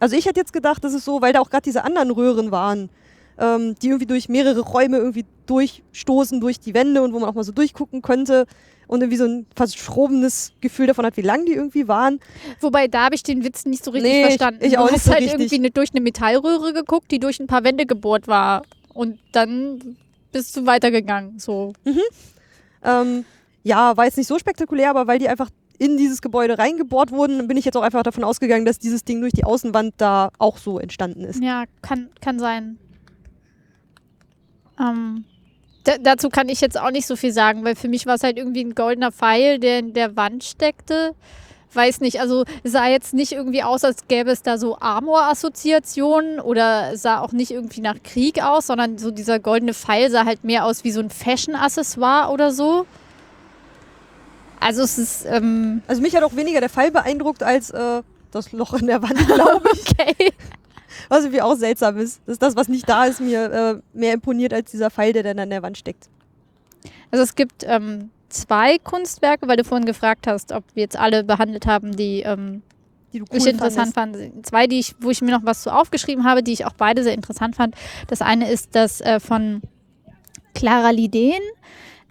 also 0.00 0.16
ich 0.16 0.26
hätte 0.26 0.40
jetzt 0.40 0.52
gedacht, 0.52 0.82
das 0.84 0.92
ist 0.92 1.04
so, 1.04 1.20
weil 1.22 1.32
da 1.32 1.40
auch 1.40 1.50
gerade 1.50 1.62
diese 1.62 1.84
anderen 1.84 2.10
Röhren 2.10 2.50
waren, 2.50 2.90
ähm, 3.38 3.74
die 3.80 3.88
irgendwie 3.88 4.06
durch 4.06 4.28
mehrere 4.28 4.60
Räume 4.60 4.98
irgendwie 4.98 5.24
durchstoßen 5.46 6.40
durch 6.40 6.60
die 6.60 6.74
Wände 6.74 7.02
und 7.02 7.12
wo 7.12 7.18
man 7.18 7.28
auch 7.28 7.34
mal 7.34 7.44
so 7.44 7.52
durchgucken 7.52 8.02
könnte 8.02 8.46
und 8.86 9.00
irgendwie 9.00 9.16
so 9.16 9.24
ein 9.24 9.46
verschrobenes 9.56 10.52
Gefühl 10.60 10.86
davon 10.86 11.06
hat, 11.06 11.16
wie 11.16 11.22
lang 11.22 11.44
die 11.46 11.52
irgendwie 11.52 11.88
waren. 11.88 12.20
Wobei, 12.60 12.86
da 12.88 13.04
habe 13.06 13.14
ich 13.14 13.22
den 13.22 13.42
Witz 13.44 13.64
nicht 13.64 13.82
so 13.84 13.90
richtig 13.90 14.10
Nee, 14.12 14.20
ich- 14.22 14.26
verstanden. 14.26 14.64
ich 14.64 14.76
auch 14.78 14.86
du 14.86 14.92
nicht 14.92 15.00
hast 15.00 15.04
so 15.06 15.12
halt 15.12 15.22
richtig. 15.22 15.40
irgendwie 15.40 15.58
ne, 15.58 15.70
durch 15.70 15.90
eine 15.92 16.00
Metallröhre 16.00 16.72
geguckt, 16.72 17.10
die 17.10 17.18
durch 17.18 17.40
ein 17.40 17.46
paar 17.46 17.64
Wände 17.64 17.86
gebohrt 17.86 18.26
war. 18.28 18.62
Und 18.92 19.18
dann 19.32 19.96
bist 20.32 20.56
du 20.56 20.66
weitergegangen. 20.66 21.38
So. 21.38 21.72
Ähm, 22.82 23.24
ja, 23.62 23.96
war 23.96 24.04
jetzt 24.04 24.18
nicht 24.18 24.26
so 24.26 24.38
spektakulär, 24.38 24.90
aber 24.90 25.06
weil 25.06 25.18
die 25.18 25.28
einfach 25.28 25.48
in 25.78 25.96
dieses 25.96 26.22
Gebäude 26.22 26.58
reingebohrt 26.58 27.10
wurden, 27.10 27.48
bin 27.48 27.56
ich 27.56 27.64
jetzt 27.64 27.76
auch 27.76 27.82
einfach 27.82 28.02
davon 28.02 28.22
ausgegangen, 28.22 28.64
dass 28.64 28.78
dieses 28.78 29.04
Ding 29.04 29.20
durch 29.20 29.32
die 29.32 29.44
Außenwand 29.44 29.94
da 29.96 30.30
auch 30.38 30.58
so 30.58 30.78
entstanden 30.78 31.24
ist. 31.24 31.42
Ja, 31.42 31.64
kann, 31.82 32.10
kann 32.20 32.38
sein. 32.38 32.78
Ähm, 34.80 35.24
da, 35.84 35.98
dazu 36.00 36.30
kann 36.30 36.48
ich 36.48 36.60
jetzt 36.60 36.78
auch 36.80 36.90
nicht 36.90 37.06
so 37.06 37.16
viel 37.16 37.32
sagen, 37.32 37.64
weil 37.64 37.76
für 37.76 37.88
mich 37.88 38.06
war 38.06 38.14
es 38.14 38.22
halt 38.22 38.38
irgendwie 38.38 38.64
ein 38.64 38.74
goldener 38.74 39.12
Pfeil, 39.12 39.58
der 39.58 39.80
in 39.80 39.92
der 39.92 40.16
Wand 40.16 40.44
steckte. 40.44 41.14
Weiß 41.74 42.00
nicht, 42.00 42.20
also 42.20 42.44
es 42.62 42.72
sah 42.72 42.86
jetzt 42.86 43.14
nicht 43.14 43.32
irgendwie 43.32 43.62
aus, 43.64 43.82
als 43.84 44.06
gäbe 44.06 44.30
es 44.30 44.42
da 44.42 44.58
so 44.58 44.78
Armor-Assoziationen 44.78 46.38
oder 46.38 46.96
sah 46.96 47.18
auch 47.20 47.32
nicht 47.32 47.50
irgendwie 47.50 47.80
nach 47.80 47.96
Krieg 48.04 48.42
aus, 48.42 48.68
sondern 48.68 48.96
so 48.96 49.10
dieser 49.10 49.40
goldene 49.40 49.74
Pfeil 49.74 50.08
sah 50.10 50.24
halt 50.24 50.44
mehr 50.44 50.64
aus 50.64 50.84
wie 50.84 50.92
so 50.92 51.00
ein 51.00 51.10
Fashion-Accessoire 51.10 52.30
oder 52.32 52.52
so. 52.52 52.86
Also 54.60 54.82
es 54.82 54.98
ist, 54.98 55.26
ähm, 55.26 55.82
Also 55.88 56.00
mich 56.00 56.14
hat 56.16 56.22
auch 56.22 56.36
weniger 56.36 56.60
der 56.60 56.70
Fall 56.70 56.90
beeindruckt 56.90 57.42
als 57.42 57.70
äh, 57.70 58.02
das 58.30 58.52
Loch 58.52 58.74
in 58.74 58.86
der 58.86 59.02
Wand, 59.02 59.18
glaube 59.26 59.68
ich. 59.74 59.90
okay. 59.90 60.32
Was 61.08 61.20
irgendwie 61.24 61.42
auch 61.42 61.56
seltsam 61.56 61.96
ist. 61.98 62.20
Dass 62.26 62.38
das, 62.38 62.56
was 62.56 62.68
nicht 62.68 62.88
da 62.88 63.04
ist, 63.04 63.20
mir 63.20 63.52
äh, 63.52 63.98
mehr 63.98 64.12
imponiert 64.14 64.52
als 64.52 64.70
dieser 64.70 64.90
Pfeil, 64.90 65.12
der 65.12 65.22
dann 65.22 65.38
an 65.38 65.50
der 65.50 65.62
Wand 65.62 65.78
steckt. 65.78 66.08
Also 67.10 67.22
es 67.22 67.34
gibt 67.34 67.64
ähm, 67.64 68.10
zwei 68.28 68.78
Kunstwerke, 68.78 69.46
weil 69.48 69.56
du 69.56 69.64
vorhin 69.64 69.86
gefragt 69.86 70.26
hast, 70.26 70.52
ob 70.52 70.64
wir 70.74 70.82
jetzt 70.82 70.98
alle 70.98 71.24
behandelt 71.24 71.66
haben, 71.66 71.96
die 71.96 72.22
ähm, 72.22 72.62
Die 73.12 73.20
du 73.20 73.26
cool 73.30 73.38
ich 73.38 73.46
interessant 73.46 73.94
fandest. 73.94 74.32
fand. 74.32 74.46
Zwei, 74.46 74.66
die 74.66 74.80
ich, 74.80 74.94
wo 75.00 75.10
ich 75.10 75.22
mir 75.22 75.30
noch 75.30 75.44
was 75.44 75.62
zu 75.62 75.72
aufgeschrieben 75.72 76.24
habe, 76.24 76.42
die 76.42 76.52
ich 76.52 76.66
auch 76.66 76.72
beide 76.76 77.02
sehr 77.02 77.14
interessant 77.14 77.54
fand. 77.56 77.74
Das 78.08 78.20
eine 78.20 78.50
ist 78.50 78.70
das 78.72 79.00
äh, 79.00 79.20
von 79.20 79.62
Clara 80.54 80.90
Lidén. 80.90 81.40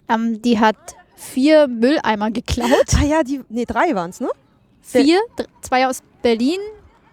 Ähm, 0.08 0.40
die 0.42 0.58
hat 0.58 0.76
vier 1.16 1.68
Mülleimer 1.68 2.30
geklaut. 2.30 2.70
Ah 3.00 3.04
ja, 3.04 3.22
die, 3.22 3.42
nee, 3.48 3.64
drei 3.64 3.94
waren 3.94 4.10
es, 4.10 4.20
ne? 4.20 4.28
Vier, 4.82 5.18
zwei 5.62 5.86
aus 5.86 6.02
Berlin. 6.22 6.58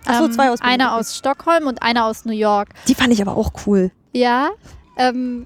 Ach 0.06 0.20
so, 0.20 0.28
zwei 0.30 0.50
aus 0.50 0.60
Berlin, 0.60 0.82
Einer 0.82 0.96
aus 0.96 1.16
Stockholm 1.18 1.68
und 1.68 1.82
einer 1.82 2.06
aus 2.06 2.26
New 2.26 2.34
York. 2.34 2.70
Die 2.88 2.96
fand 2.96 3.14
ich 3.14 3.22
aber 3.22 3.36
auch 3.36 3.52
cool. 3.66 3.92
Ja, 4.14 4.50
ähm, 4.98 5.46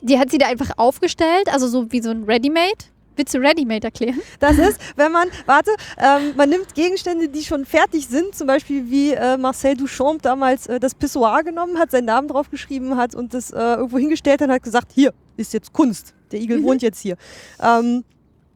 die 0.00 0.18
hat 0.18 0.30
sie 0.30 0.38
da 0.38 0.46
einfach 0.46 0.72
aufgestellt, 0.76 1.48
also 1.52 1.66
so 1.66 1.90
wie 1.90 2.02
so 2.02 2.10
ein 2.10 2.24
Ready-Made. 2.24 2.84
Willst 3.16 3.32
du 3.32 3.38
Ready-Made 3.38 3.84
erklären? 3.84 4.20
Das 4.40 4.58
ist, 4.58 4.80
wenn 4.96 5.12
man, 5.12 5.28
warte, 5.46 5.70
ähm, 5.98 6.32
man 6.36 6.48
nimmt 6.48 6.74
Gegenstände, 6.74 7.28
die 7.28 7.42
schon 7.42 7.64
fertig 7.64 8.08
sind, 8.08 8.34
zum 8.34 8.48
Beispiel 8.48 8.90
wie 8.90 9.12
äh, 9.12 9.36
Marcel 9.36 9.76
Duchamp 9.76 10.20
damals 10.22 10.66
äh, 10.66 10.80
das 10.80 10.94
Pissoir 10.94 11.42
genommen 11.44 11.78
hat, 11.78 11.92
seinen 11.92 12.06
Namen 12.06 12.28
draufgeschrieben 12.28 12.96
hat 12.96 13.14
und 13.14 13.32
das 13.32 13.50
äh, 13.52 13.56
irgendwo 13.58 13.98
hingestellt 13.98 14.40
hat 14.40 14.48
und 14.48 14.54
hat 14.54 14.62
gesagt, 14.62 14.90
hier 14.92 15.14
ist 15.36 15.52
jetzt 15.54 15.72
Kunst. 15.72 16.12
Der 16.32 16.40
Igel 16.40 16.62
wohnt 16.64 16.82
jetzt 16.82 17.00
hier. 17.00 17.16
Ähm, 17.62 18.04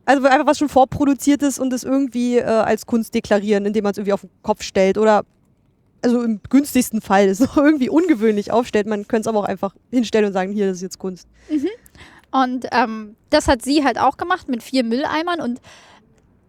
also 0.08 0.26
einfach 0.26 0.46
was 0.46 0.58
schon 0.58 0.70
vorproduziert 0.70 1.42
ist 1.42 1.58
und 1.58 1.70
es 1.72 1.84
irgendwie 1.84 2.38
äh, 2.38 2.44
als 2.44 2.86
Kunst 2.86 3.14
deklarieren, 3.14 3.66
indem 3.66 3.82
man 3.82 3.92
es 3.92 3.98
irgendwie 3.98 4.14
auf 4.14 4.22
den 4.22 4.30
Kopf 4.42 4.62
stellt 4.62 4.96
oder 4.96 5.24
also 6.00 6.22
im 6.22 6.40
günstigsten 6.48 7.02
Fall 7.02 7.28
es 7.28 7.40
irgendwie 7.56 7.90
ungewöhnlich 7.90 8.50
aufstellt. 8.50 8.86
Man 8.86 9.06
könnte 9.06 9.22
es 9.22 9.26
aber 9.26 9.40
auch 9.40 9.44
einfach 9.44 9.74
hinstellen 9.90 10.26
und 10.26 10.32
sagen, 10.32 10.52
hier, 10.52 10.66
das 10.66 10.76
ist 10.76 10.82
jetzt 10.82 10.98
Kunst. 10.98 11.28
Und 12.30 12.66
ähm, 12.72 13.16
das 13.28 13.48
hat 13.48 13.60
sie 13.60 13.84
halt 13.84 13.98
auch 13.98 14.16
gemacht 14.16 14.48
mit 14.48 14.62
vier 14.62 14.82
Mülleimern. 14.82 15.42
Und 15.42 15.60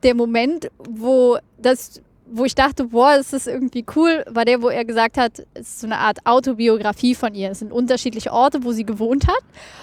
der 0.03 0.16
Moment, 0.16 0.72
wo 0.78 1.38
das, 1.57 2.01
wo 2.32 2.46
ich 2.46 2.56
dachte, 2.56 2.86
boah, 2.86 3.16
das 3.18 3.34
ist 3.34 3.48
irgendwie 3.48 3.86
cool, 3.96 4.24
war 4.30 4.46
der, 4.46 4.62
wo 4.62 4.70
er 4.70 4.86
gesagt 4.86 5.18
hat, 5.18 5.40
es 5.54 5.62
ist 5.68 5.80
so 5.82 5.88
eine 5.88 5.98
Art 5.98 6.20
Autobiografie 6.26 7.16
von 7.16 7.34
ihr. 7.34 7.52
Es 7.52 7.60
sind 7.60 7.72
unterschiedliche 7.72 8.32
Orte, 8.32 8.64
wo 8.64 8.72
sie 8.72 8.84
gewohnt 8.86 9.28
hat. 9.28 9.42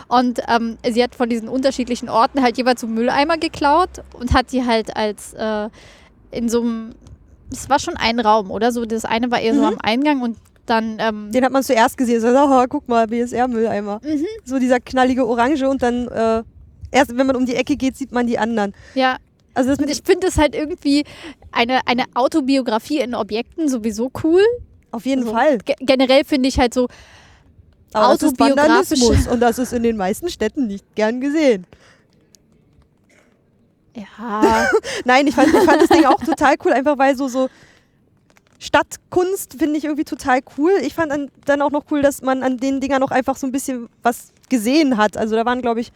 Und 0.09 0.40
ähm, 0.49 0.78
sie 0.88 1.03
hat 1.03 1.14
von 1.14 1.28
diesen 1.28 1.49
unterschiedlichen 1.49 2.09
Orten 2.09 2.42
halt 2.42 2.57
jeweils 2.59 2.80
so 2.80 2.86
Mülleimer 2.86 3.36
geklaut 3.38 3.90
und 4.18 4.32
hat 4.32 4.53
die 4.53 4.64
halt 4.64 4.97
als 4.97 5.34
äh, 5.34 5.68
in 6.30 6.49
so 6.49 6.61
einem, 6.62 6.90
es 7.51 7.68
war 7.68 7.78
schon 7.78 7.97
ein 7.97 8.20
Raum, 8.20 8.51
oder? 8.51 8.72
So, 8.72 8.84
das 8.84 9.05
eine 9.05 9.30
war 9.30 9.40
eher 9.40 9.55
so 9.55 9.61
Mhm. 9.62 9.66
am 9.66 9.78
Eingang 9.82 10.22
und 10.22 10.36
dann 10.66 10.97
ähm, 10.99 11.30
Den 11.32 11.44
hat 11.44 11.53
man 11.53 11.62
zuerst 11.62 11.97
gesehen. 11.97 12.20
So, 12.20 12.28
oh, 12.28 12.64
guck 12.68 12.88
mal, 12.88 13.07
BSR-Mülleimer. 13.07 14.01
Mhm. 14.03 14.26
So 14.44 14.59
dieser 14.59 14.80
knallige 14.80 15.26
Orange 15.26 15.68
und 15.68 15.80
dann 15.82 16.08
äh, 16.08 16.42
erst, 16.91 17.16
wenn 17.16 17.26
man 17.26 17.37
um 17.37 17.46
die 17.46 17.54
Ecke 17.54 17.76
geht, 17.76 17.96
sieht 17.96 18.11
man 18.12 18.26
die 18.26 18.38
anderen. 18.38 18.72
ja, 18.95 19.16
Also 19.57 19.74
das 19.74 19.88
ich 19.91 20.03
finde 20.04 20.26
es 20.28 20.37
halt 20.38 20.54
irgendwie 20.54 21.04
eine, 21.53 21.80
eine 21.87 22.04
Autobiografie 22.14 23.00
in 23.00 23.14
Objekten 23.14 23.68
sowieso 23.68 24.11
cool. 24.22 24.42
auf 24.91 25.07
jeden 25.07 25.22
Also, 25.22 25.33
Fall. 25.34 25.58
Ge 25.58 25.74
generell 25.80 26.24
finde 26.24 26.49
ich 26.49 26.58
halt 26.58 26.74
so, 26.74 26.88
Aber 27.92 28.14
das 28.14 28.22
ist 28.22 28.38
autobiografisch- 28.41 29.00
Vandalismus 29.00 29.26
und 29.28 29.41
das 29.41 29.58
ist 29.58 29.72
in 29.72 29.83
den 29.83 29.96
meisten 29.96 30.28
Städten 30.28 30.66
nicht 30.66 30.84
gern 30.95 31.20
gesehen. 31.20 31.66
ja, 33.96 34.68
Nein, 35.04 35.26
ich 35.26 35.34
fand, 35.34 35.49
ich 35.54 35.62
fand 35.64 35.80
das 35.83 35.88
Ding 35.88 36.04
auch 36.04 36.20
total 36.22 36.57
cool, 36.64 36.72
einfach 36.72 36.99
weil 36.99 37.16
so 37.16 37.28
so 37.28 37.49
Stadtkunst 38.58 39.54
finde 39.58 39.76
ich 39.78 39.84
irgendwie 39.84 40.04
total 40.04 40.41
cool. 40.57 40.72
Ich 40.83 40.95
fand 40.95 41.12
dann, 41.12 41.30
dann 41.45 41.61
auch 41.62 41.70
noch 41.70 41.84
cool, 41.91 42.00
dass 42.03 42.22
man 42.22 42.42
an 42.42 42.57
den 42.57 42.80
Dingern 42.80 43.00
noch 43.00 43.11
einfach 43.11 43.37
so 43.37 43.46
ein 43.46 43.53
bisschen 43.53 43.88
was 44.03 44.33
gesehen 44.49 44.96
hat. 44.96 45.16
Also 45.18 45.37
da 45.37 45.45
waren, 45.45 45.61
glaube 45.61 45.80
ich, 45.80 45.92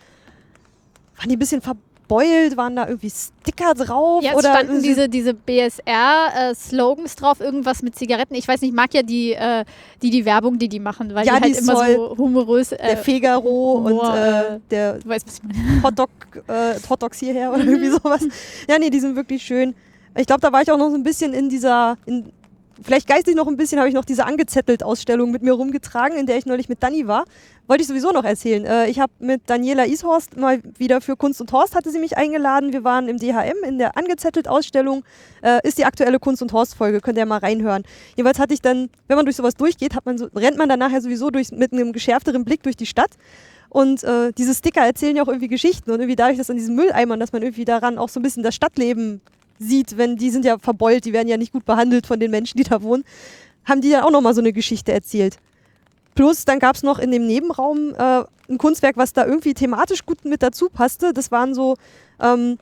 waren 1.16 1.28
die 1.31 1.37
ein 1.37 1.39
bisschen 1.39 1.62
verbeult, 2.11 2.57
waren 2.57 2.77
da 2.77 2.87
irgendwie 2.89 3.11
Sticker 3.11 3.74
drauf 3.74 4.23
ja 4.23 4.32
es 4.32 4.37
oder 4.39 4.51
standen 4.55 4.82
diese, 4.82 5.09
diese 5.09 5.35
BSR-Slogans 5.35 7.16
drauf, 7.16 7.41
irgendwas 7.41 7.82
mit 7.82 7.97
Zigaretten. 7.97 8.35
Ich 8.35 8.47
weiß 8.49 8.61
nicht, 8.61 8.70
ich 8.70 8.77
mag 8.77 8.93
ja 8.95 9.03
die, 9.03 9.32
äh, 9.32 9.65
die, 10.03 10.11
die 10.11 10.24
Werbung, 10.24 10.59
die 10.59 10.69
die 10.69 10.81
machen, 10.81 11.15
weil 11.15 11.27
Ja, 11.27 11.37
die 11.37 11.43
halt 11.43 11.55
die 11.55 11.59
immer 11.59 11.77
soll- 11.77 11.95
so 11.95 12.15
humorös. 12.19 12.69
der 12.70 12.81
Äh, 12.93 12.97
Figaro 12.97 13.82
Humor, 13.85 13.85
und 14.11 14.16
äh, 14.16 14.41
äh, 14.57 14.61
der 14.70 14.93
du 14.99 15.09
weißt, 15.09 15.27
was 15.27 15.35
ich 15.39 15.43
meine. 15.43 15.82
Hotdog, 15.82 16.11
äh, 16.49 16.74
Hotdogs 16.89 17.19
hierher 17.19 17.51
oder 17.53 17.62
Mhm. 17.62 17.69
irgendwie 17.70 17.91
sowas. 17.91 18.27
Ja, 18.69 18.78
nee, 18.78 18.91
die 18.91 19.01
sind 19.01 19.16
wirklich 19.16 19.43
schön. 19.43 19.74
Ich 20.16 20.27
glaube, 20.27 20.41
da 20.41 20.53
war 20.53 20.61
ich 20.62 20.70
auch 20.70 20.78
noch 20.78 20.89
so 20.91 20.97
ein 20.97 21.05
bisschen 21.05 21.32
in 21.32 21.49
dieser, 21.49 21.97
in, 22.07 22.32
vielleicht 22.82 23.09
geistig 23.09 23.35
noch 23.35 23.47
ein 23.47 23.57
bisschen, 23.57 23.78
habe 23.78 23.89
ich 23.89 23.94
noch 23.94 24.05
diese 24.05 24.24
angezettelt-Ausstellung 24.24 25.31
mit 25.31 25.43
mir 25.43 25.52
rumgetragen, 25.52 26.19
in 26.19 26.27
der 26.27 26.36
ich 26.36 26.47
neulich 26.47 26.69
mit 26.69 26.82
Dani 26.82 27.07
war. 27.07 27.24
Wollte 27.66 27.82
ich 27.82 27.89
sowieso 27.89 28.11
noch 28.11 28.24
erzählen. 28.24 28.65
Äh, 28.65 28.89
ich 28.89 28.98
habe 28.98 29.12
mit 29.20 29.43
Daniela 29.47 29.86
Ishorst 29.86 30.36
mal 30.36 30.61
wieder 30.78 31.01
für 31.01 31.16
Kunst 31.16 31.40
und 31.40 31.52
Horst 31.52 31.74
hatte 31.74 31.90
sie 31.90 31.98
mich 31.98 32.16
eingeladen. 32.16 32.73
Wir 32.73 32.85
waren 32.85 33.09
im 33.09 33.19
DHM 33.19 33.65
in 33.65 33.78
der 33.78 33.97
angezettelt-Ausstellung. 33.97 35.05
Äh, 35.43 35.66
ist 35.66 35.78
die 35.78 35.85
aktuelle 35.85 36.19
Kunst 36.19 36.43
und 36.43 36.52
Horst-Folge, 36.52 37.01
könnt 37.01 37.19
ihr 37.19 37.27
mal 37.27 37.39
reinhören. 37.39 37.85
Jedenfalls 38.16 38.39
hatte 38.39 38.55
ich 38.55 38.61
dann, 38.61 38.90
wenn 39.07 39.16
man 39.16 39.24
durch 39.24 39.36
sowas 39.36 39.55
durchgeht, 39.55 39.94
man 40.05 40.19
so, 40.19 40.28
rennt 40.35 40.57
man 40.57 40.69
dann 40.69 40.78
nachher 40.78 41.01
sowieso 41.01 41.31
durch, 41.31 41.52
mit 41.52 41.73
einem 41.73 41.93
geschärfteren 41.93 42.44
Blick 42.44 42.62
durch 42.62 42.77
die 42.77 42.86
Stadt. 42.86 43.11
Und 43.69 44.02
äh, 44.02 44.32
diese 44.32 44.52
Sticker 44.52 44.81
erzählen 44.81 45.15
ja 45.15 45.23
auch 45.23 45.28
irgendwie 45.28 45.48
Geschichten. 45.48 45.93
Und 45.93 46.01
irgendwie 46.01 46.16
dadurch, 46.16 46.39
dass 46.39 46.51
an 46.51 46.57
diesen 46.57 46.74
Mülleimern, 46.74 47.20
dass 47.20 47.32
man 47.32 47.43
irgendwie 47.43 47.65
daran 47.65 47.98
auch 47.98 48.09
so 48.09 48.19
ein 48.19 48.23
bisschen 48.24 48.43
das 48.43 48.55
Stadtleben 48.55 49.20
sieht, 49.61 49.97
wenn 49.97 50.16
die 50.16 50.31
sind 50.31 50.45
ja 50.45 50.59
verbeult, 50.59 51.05
die 51.05 51.12
werden 51.12 51.28
ja 51.28 51.37
nicht 51.37 51.53
gut 51.53 51.65
behandelt 51.65 52.07
von 52.07 52.19
den 52.19 52.31
Menschen, 52.32 52.57
die 52.57 52.65
da 52.65 52.82
wohnen, 52.82 53.05
haben 53.65 53.81
die 53.82 53.91
ja 53.91 54.03
auch 54.05 54.11
nochmal 54.11 54.35
so 54.35 54.41
eine 54.41 54.53
Geschichte 54.53 54.91
erzählt. 54.93 55.37
Plus, 56.16 56.45
dann 56.45 56.59
gab 56.59 56.74
es 56.74 56.82
noch 56.82 56.99
in 56.99 57.12
dem 57.12 57.27
Nebenraum 57.27 57.95
äh, 57.97 58.24
ein 58.49 58.59
Kunstwerk, 58.59 58.97
was 58.97 59.12
da 59.12 59.24
irgendwie 59.24 59.55
thematisch 59.55 60.05
gut 60.05 60.24
mit 60.24 60.43
dazu 60.43 60.69
passte. 60.69 61.12
Das 61.12 61.31
waren 61.31 61.55
so, 61.55 61.77
ähm, 62.20 62.59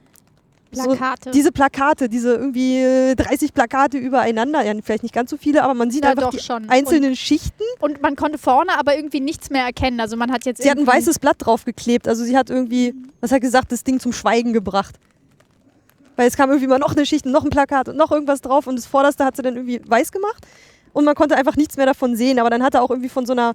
Plakate. 0.70 1.24
So 1.24 1.30
diese 1.30 1.52
Plakate, 1.52 2.08
diese 2.08 2.34
irgendwie 2.34 3.14
30 3.16 3.54
Plakate 3.54 3.96
übereinander. 3.96 4.62
Ja, 4.64 4.74
vielleicht 4.82 5.02
nicht 5.02 5.14
ganz 5.14 5.30
so 5.30 5.36
viele, 5.36 5.62
aber 5.62 5.74
man 5.74 5.90
sieht 5.90 6.04
Ja, 6.04 6.10
einfach 6.10 6.30
die 6.30 6.40
schon. 6.40 6.68
einzelnen 6.68 7.16
Schichten. 7.16 7.62
Und 7.80 8.02
man 8.02 8.16
konnte 8.16 8.38
vorne 8.38 8.78
aber 8.78 8.94
irgendwie 8.96 9.20
nichts 9.20 9.50
mehr 9.50 9.64
erkennen. 9.64 10.00
Also 10.00 10.16
man 10.16 10.30
hat 10.30 10.44
jetzt 10.44 10.62
Sie 10.62 10.70
hat 10.70 10.78
ein 10.78 10.86
weißes 10.86 11.20
Blatt 11.20 11.36
draufgeklebt. 11.38 12.06
Also 12.06 12.24
sie 12.24 12.36
hat 12.36 12.50
irgendwie, 12.50 12.94
was 13.20 13.32
hat 13.32 13.40
gesagt, 13.40 13.72
das 13.72 13.82
Ding 13.84 13.98
zum 13.98 14.12
Schweigen 14.12 14.52
gebracht. 14.52 14.96
Weil 16.18 16.26
es 16.26 16.36
kam 16.36 16.50
irgendwie 16.50 16.66
mal 16.66 16.78
noch 16.80 16.96
eine 16.96 17.06
Schicht 17.06 17.26
und 17.26 17.32
noch 17.32 17.44
ein 17.44 17.50
Plakat 17.50 17.88
und 17.88 17.96
noch 17.96 18.10
irgendwas 18.10 18.40
drauf 18.40 18.66
und 18.66 18.74
das 18.74 18.86
vorderste 18.86 19.24
hat 19.24 19.36
sie 19.36 19.42
dann 19.42 19.54
irgendwie 19.54 19.80
weiß 19.86 20.10
gemacht 20.10 20.44
und 20.92 21.04
man 21.04 21.14
konnte 21.14 21.36
einfach 21.36 21.54
nichts 21.54 21.76
mehr 21.76 21.86
davon 21.86 22.16
sehen. 22.16 22.40
Aber 22.40 22.50
dann 22.50 22.60
hat 22.64 22.74
er 22.74 22.82
auch 22.82 22.90
irgendwie 22.90 23.08
von 23.08 23.24
so 23.24 23.34
einer, 23.34 23.52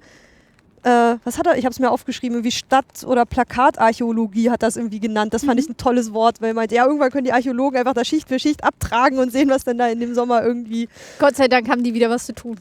äh, 0.82 1.16
was 1.24 1.36
hat 1.36 1.46
er, 1.46 1.58
ich 1.58 1.66
habe 1.66 1.72
es 1.74 1.78
mir 1.78 1.90
aufgeschrieben, 1.90 2.36
irgendwie 2.38 2.52
Stadt- 2.52 3.04
oder 3.06 3.26
Plakatarchäologie 3.26 4.48
hat 4.50 4.62
das 4.62 4.78
irgendwie 4.78 4.98
genannt. 4.98 5.34
Das 5.34 5.44
fand 5.44 5.60
ich 5.60 5.68
ein 5.68 5.76
tolles 5.76 6.14
Wort, 6.14 6.40
weil 6.40 6.48
er 6.48 6.54
meinte, 6.54 6.74
ja, 6.74 6.86
irgendwann 6.86 7.10
können 7.10 7.24
die 7.26 7.34
Archäologen 7.34 7.78
einfach 7.78 7.92
da 7.92 8.02
Schicht 8.02 8.28
für 8.28 8.38
Schicht 8.38 8.64
abtragen 8.64 9.18
und 9.18 9.30
sehen, 9.30 9.50
was 9.50 9.64
denn 9.64 9.76
da 9.76 9.88
in 9.88 10.00
dem 10.00 10.14
Sommer 10.14 10.42
irgendwie 10.42 10.88
Gott 11.18 11.36
sei 11.36 11.48
Dank 11.48 11.68
haben 11.68 11.84
die 11.84 11.92
wieder 11.92 12.08
was 12.08 12.24
zu 12.24 12.32
tun. 12.34 12.56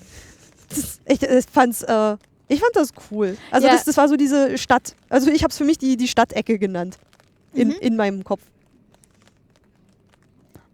ich, 1.06 1.22
ich 1.24 1.46
fand's, 1.50 1.82
äh, 1.84 2.18
ich 2.50 2.60
fand 2.60 2.76
das 2.76 2.90
cool. 3.10 3.38
Also 3.52 3.68
Ja. 3.68 3.74
das, 3.74 3.86
das 3.86 3.96
war 3.96 4.10
so 4.10 4.18
diese 4.18 4.58
Stadt. 4.58 4.96
Also 5.08 5.32
ich 5.32 5.44
habe 5.44 5.52
es 5.52 5.58
für 5.58 5.64
mich 5.66 5.78
die, 5.78 5.96
die 5.96 6.10
Stadtecke 6.10 6.60
genannt. 6.60 6.98
In, 7.54 7.68
Mhm. 7.70 7.76
in 7.82 7.96
meinem 7.96 8.24
Kopf. 8.24 8.42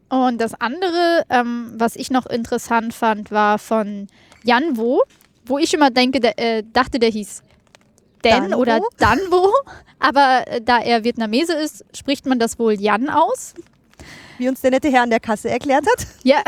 Und 0.10 0.42
das 0.42 0.60
andere, 0.60 1.24
ähm, 1.30 1.72
was 1.76 1.96
ich 1.96 2.10
noch 2.10 2.26
interessant 2.26 2.94
fand, 2.94 3.32
war 3.32 3.60
von 3.60 4.08
Janwo, 4.44 5.04
wo 5.46 5.58
ich 5.58 5.74
immer 5.74 5.92
denke, 5.92 6.20
der, 6.20 6.40
äh, 6.40 6.64
dachte, 6.74 7.00
der 7.00 7.10
hieß 7.10 7.44
Den 8.24 8.50
Danwo? 8.50 8.58
oder 8.58 8.82
Danwo. 8.98 9.52
Aber 10.00 10.44
äh, 10.48 10.62
da 10.62 10.80
er 10.80 11.04
Vietnamese 11.04 11.54
ist, 11.54 11.86
spricht 11.96 12.26
man 12.26 12.40
das 12.40 12.58
wohl 12.58 12.74
Jan 12.74 13.10
aus. 13.10 13.54
Wie 14.38 14.50
uns 14.50 14.62
der 14.62 14.72
nette 14.72 14.90
Herr 14.90 15.04
an 15.04 15.10
der 15.10 15.20
Kasse 15.20 15.50
erklärt 15.50 15.86
hat. 15.86 16.08
Ja. 16.24 16.42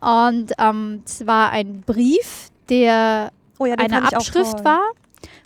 Und 0.00 0.52
ähm, 0.58 1.02
es 1.04 1.26
war 1.26 1.50
ein 1.50 1.82
Brief, 1.82 2.48
der 2.70 3.30
Oh 3.58 3.66
ja, 3.66 3.74
eine 3.74 4.02
Abschrift 4.02 4.64
war 4.64 4.82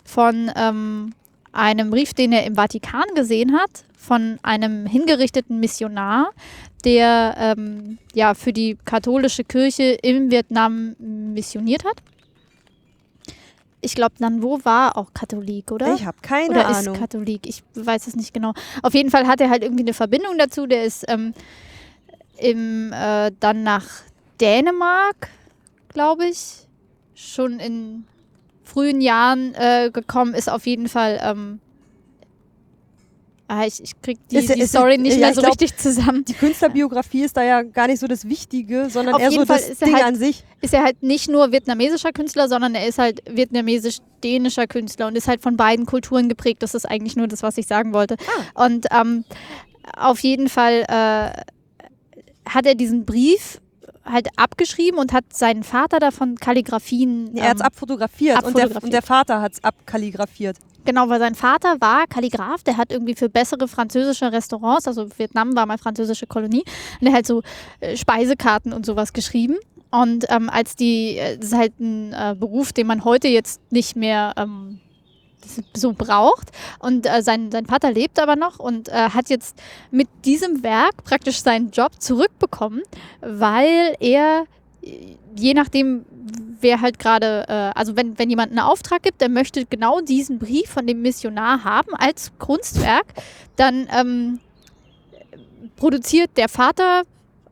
von 0.03 0.51
ähm, 0.55 1.13
einem 1.51 1.89
Brief, 1.89 2.13
den 2.13 2.31
er 2.31 2.45
im 2.45 2.55
Vatikan 2.55 3.05
gesehen 3.15 3.53
hat, 3.53 3.83
von 4.09 4.39
einem 4.41 4.87
hingerichteten 4.87 5.59
Missionar, 5.59 6.31
der 6.83 7.35
ähm, 7.37 7.99
ja 8.15 8.33
für 8.33 8.51
die 8.51 8.75
katholische 8.83 9.43
Kirche 9.43 9.99
im 10.01 10.31
Vietnam 10.31 10.95
missioniert 10.97 11.85
hat. 11.85 11.97
Ich 13.81 13.93
glaube, 13.93 14.15
Nanwo 14.17 14.61
war 14.63 14.97
auch 14.97 15.13
Katholik, 15.13 15.71
oder? 15.71 15.93
Ich 15.93 16.07
habe 16.07 16.17
keine 16.23 16.49
oder 16.49 16.67
Ahnung. 16.69 16.95
ist 16.95 16.99
Katholik. 16.99 17.45
Ich 17.45 17.61
weiß 17.75 18.07
es 18.07 18.15
nicht 18.15 18.33
genau. 18.33 18.53
Auf 18.81 18.95
jeden 18.95 19.11
Fall 19.11 19.27
hat 19.27 19.41
er 19.41 19.51
halt 19.51 19.61
irgendwie 19.61 19.83
eine 19.83 19.93
Verbindung 19.93 20.39
dazu. 20.39 20.65
Der 20.65 20.85
ist 20.85 21.05
ähm, 21.07 21.35
im, 22.39 22.91
äh, 22.91 23.31
dann 23.39 23.61
nach 23.61 23.85
Dänemark, 24.41 25.29
glaube 25.93 26.25
ich, 26.25 26.65
schon 27.13 27.59
in 27.59 28.05
frühen 28.63 29.01
Jahren 29.01 29.53
äh, 29.53 29.91
gekommen. 29.93 30.33
Ist 30.33 30.49
auf 30.49 30.65
jeden 30.65 30.89
Fall. 30.89 31.19
Ähm, 31.21 31.59
ah, 33.51 33.65
ich, 33.65 33.83
ich 33.83 33.99
krieg 34.01 34.17
die, 34.31 34.37
Ist- 34.37 34.53
die 34.55 34.61
ist- 34.61 34.69
Story 34.69 34.97
nicht 34.97 35.15
ja, 35.15 35.25
mehr 35.27 35.33
so 35.33 35.41
glaub- 35.41 35.51
richtig 35.59 35.75
zusammen. 35.75 36.23
die 36.23 36.33
Künstlerbiografie 36.33 37.23
ist 37.23 37.35
da 37.35 37.43
ja 37.43 37.63
gar 37.63 37.87
nicht 37.87 37.99
so 37.99 38.07
das 38.07 38.23
Wichtige, 38.29 38.89
sondern 38.89 39.15
Auf 39.15 39.21
eher 39.21 39.29
jeden 39.31 39.41
so 39.41 39.47
Fall 39.47 39.59
das 39.59 39.69
ist 39.69 39.81
er 39.81 39.85
Ding 39.87 39.95
halt- 39.95 40.05
an 40.05 40.15
sich. 40.15 40.43
Ist 40.61 40.73
er 40.73 40.83
halt 40.83 41.01
nicht 41.03 41.29
nur 41.29 41.51
vietnamesischer 41.51 42.11
Künstler, 42.11 42.47
sondern 42.47 42.75
er 42.75 42.87
ist 42.87 42.97
halt 42.99 43.21
vietnamesisch-dänischer 43.29 44.67
Künstler 44.67 45.07
und 45.07 45.17
ist 45.17 45.27
halt 45.27 45.41
von 45.41 45.57
beiden 45.57 45.85
Kulturen 45.85 46.29
geprägt. 46.29 46.61
Das 46.63 46.75
ist 46.75 46.85
eigentlich 46.85 47.15
nur 47.15 47.27
das, 47.27 47.43
was 47.43 47.57
ich 47.57 47.65
sagen 47.67 47.93
wollte. 47.93 48.15
Ah. 48.55 48.65
Und 48.65 48.85
ähm, 48.91 49.23
auf 49.97 50.19
jeden 50.19 50.49
Fall 50.49 50.83
äh, 50.87 51.41
hat 52.49 52.65
er 52.65 52.75
diesen 52.75 53.05
Brief 53.05 53.59
halt 54.05 54.27
abgeschrieben 54.37 54.99
und 54.99 55.13
hat 55.13 55.25
seinen 55.33 55.63
Vater 55.63 55.99
davon 55.99 56.35
Kalligraphien. 56.35 57.35
Er 57.35 57.49
hat 57.49 57.55
es 57.55 57.61
ähm, 57.61 57.67
abfotografiert, 57.67 58.37
Und, 58.37 58.55
der, 58.55 58.65
abfotografiert. 58.65 58.83
und 58.83 58.93
der 58.93 59.01
Vater 59.01 59.41
hat 59.41 59.53
es 59.53 59.63
abkalligrafiert. 59.63 60.57
Genau, 60.85 61.09
weil 61.09 61.19
sein 61.19 61.35
Vater 61.35 61.79
war 61.81 62.07
Kalligraph, 62.07 62.63
der 62.63 62.77
hat 62.77 62.91
irgendwie 62.91 63.13
für 63.13 63.29
bessere 63.29 63.67
französische 63.67 64.31
Restaurants, 64.31 64.87
also 64.87 65.07
Vietnam 65.17 65.55
war 65.55 65.65
mal 65.65 65.77
französische 65.77 66.25
Kolonie, 66.25 66.63
und 66.99 67.05
der 67.05 67.13
hat 67.13 67.27
so 67.27 67.41
äh, 67.79 67.95
Speisekarten 67.95 68.73
und 68.73 68.85
sowas 68.85 69.13
geschrieben. 69.13 69.57
Und 69.91 70.25
ähm, 70.29 70.49
als 70.49 70.75
die, 70.75 71.17
äh, 71.17 71.37
das 71.37 71.47
ist 71.47 71.57
halt 71.57 71.79
ein 71.79 72.13
äh, 72.13 72.35
Beruf, 72.39 72.73
den 72.73 72.87
man 72.87 73.03
heute 73.03 73.27
jetzt 73.27 73.61
nicht 73.71 73.95
mehr 73.95 74.33
ähm, 74.37 74.79
so 75.75 75.93
braucht. 75.93 76.49
Und 76.79 77.05
äh, 77.05 77.21
sein, 77.21 77.51
sein 77.51 77.65
Vater 77.65 77.91
lebt 77.91 78.19
aber 78.19 78.35
noch 78.35 78.59
und 78.59 78.89
äh, 78.89 79.09
hat 79.09 79.29
jetzt 79.29 79.57
mit 79.91 80.07
diesem 80.25 80.63
Werk 80.63 81.03
praktisch 81.03 81.41
seinen 81.41 81.71
Job 81.71 82.01
zurückbekommen, 82.01 82.81
weil 83.21 83.95
er, 83.99 84.45
je 85.35 85.53
nachdem, 85.53 86.05
wer 86.61 86.81
halt 86.81 86.99
gerade, 86.99 87.45
äh, 87.47 87.77
also 87.77 87.95
wenn, 87.95 88.17
wenn 88.19 88.29
jemand 88.29 88.51
einen 88.51 88.59
Auftrag 88.59 89.03
gibt, 89.03 89.21
der 89.21 89.29
möchte 89.29 89.65
genau 89.65 90.01
diesen 90.01 90.39
Brief 90.39 90.69
von 90.69 90.85
dem 90.85 91.01
Missionar 91.01 91.63
haben 91.63 91.93
als 91.95 92.31
Kunstwerk, 92.37 93.05
dann 93.55 93.87
ähm, 93.91 94.39
produziert 95.75 96.31
der 96.37 96.49
Vater 96.49 97.03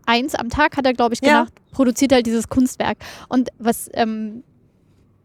eins 0.06 0.36
am 0.36 0.50
Tag, 0.50 0.78
hat 0.78 0.86
er, 0.86 0.94
glaube 0.94 1.14
ich, 1.14 1.22
Ja. 1.22 1.40
gemacht, 1.40 1.54
produziert 1.72 2.12
halt 2.12 2.26
dieses 2.26 2.48
Kunstwerk. 2.50 2.98
Und 3.30 3.50
was 3.60 3.90
ähm, 3.94 4.44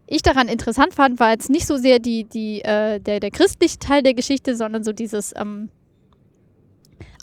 ich 0.07 0.23
daran 0.23 0.49
interessant 0.49 0.95
fand, 0.95 1.21
war 1.21 1.31
jetzt 1.31 1.49
nicht 1.51 1.67
so 1.67 1.77
sehr 1.77 1.99
die, 1.99 2.25
die, 2.25 2.61
äh, 2.63 3.01
der, 3.01 3.21
der 3.21 3.31
christliche 3.31 3.79
Teil 3.79 4.03
der 4.03 4.15
Geschichte, 4.15 4.57
sondern 4.57 4.85
so 4.85 4.93
dieses 4.93 5.33
ähm, 5.37 5.71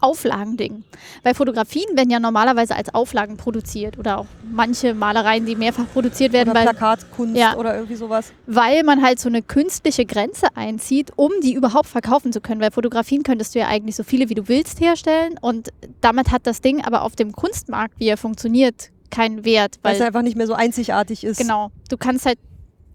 Auflagending. 0.01 0.85
Weil 1.23 1.34
Fotografien 1.35 1.85
werden 1.95 2.10
ja 2.10 2.19
normalerweise 2.22 2.73
als 2.76 2.93
Auflagen 2.93 3.35
produziert 3.35 3.99
oder 3.99 4.19
auch 4.19 4.26
manche 4.49 4.93
Malereien, 4.93 5.45
die 5.45 5.57
mehrfach 5.57 5.85
produziert 5.91 6.31
werden, 6.31 6.51
Oder 6.51 6.60
weil, 6.61 6.68
Plakatkunst 6.69 7.35
Ja. 7.35 7.57
oder 7.57 7.76
irgendwie 7.76 7.95
sowas. 7.95 8.31
weil 8.47 8.84
man 8.84 9.01
halt 9.03 9.19
so 9.19 9.27
eine 9.27 9.41
künstliche 9.41 10.06
Grenze 10.06 10.47
einzieht, 10.56 11.11
um 11.18 11.31
die 11.43 11.53
überhaupt 11.53 11.88
verkaufen 11.88 12.31
zu 12.31 12.39
können. 12.39 12.61
Weil 12.61 12.72
Fotografien 12.72 13.23
könntest 13.23 13.56
du 13.56 13.60
ja 13.60 13.68
eigentlich 13.68 13.97
so 13.97 14.03
viele 14.03 14.30
wie 14.30 14.35
du 14.35 14.47
willst 14.47 14.80
herstellen 14.80 15.35
und 15.41 15.69
damit 15.99 16.31
hat 16.31 16.47
das 16.47 16.61
Ding 16.61 16.81
aber 16.84 17.01
auf 17.03 17.18
dem 17.18 17.34
Kunstmarkt, 17.34 17.99
wie 17.99 18.07
er 18.07 18.18
funktioniert, 18.18 18.91
keinen 19.11 19.43
Wert. 19.43 19.80
Weil 19.81 19.95
es 19.95 20.01
einfach 20.01 20.22
nicht 20.22 20.38
mehr 20.38 20.47
so 20.47 20.53
einzigartig 20.53 21.26
ist. 21.26 21.38
genau, 21.39 21.72
du 21.89 21.97
kannst 21.97 22.26
halt, 22.26 22.39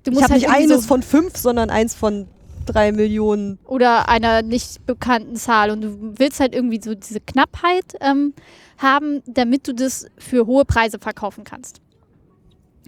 du 0.05 0.11
Ich 0.11 0.15
musst 0.15 0.25
habe 0.25 0.35
halt 0.35 0.43
nicht 0.43 0.51
eines 0.51 0.83
so, 0.83 0.89
von 0.89 1.03
fünf, 1.03 1.37
sondern 1.37 1.71
eins 1.71 1.95
von 1.95 2.29
drei 2.67 2.93
Millionen. 2.93 3.59
oder 3.67 4.09
einer 4.09 4.43
nicht 4.43 4.87
bekannten 4.87 5.37
Zahl 5.37 5.71
und 5.71 5.83
du 5.83 6.19
willst 6.19 6.41
halt 6.41 6.55
irgendwie 6.55 6.81
so 6.83 6.95
diese 6.95 7.21
Knappheit 7.21 7.85
ähm, 8.01 8.35
haben, 8.79 9.23
damit 9.27 9.69
du 9.69 9.75
das 9.75 10.07
für 10.19 10.47
hohe 10.47 10.65
Preise 10.65 10.99
verkaufen 10.99 11.45
kannst. 11.45 11.81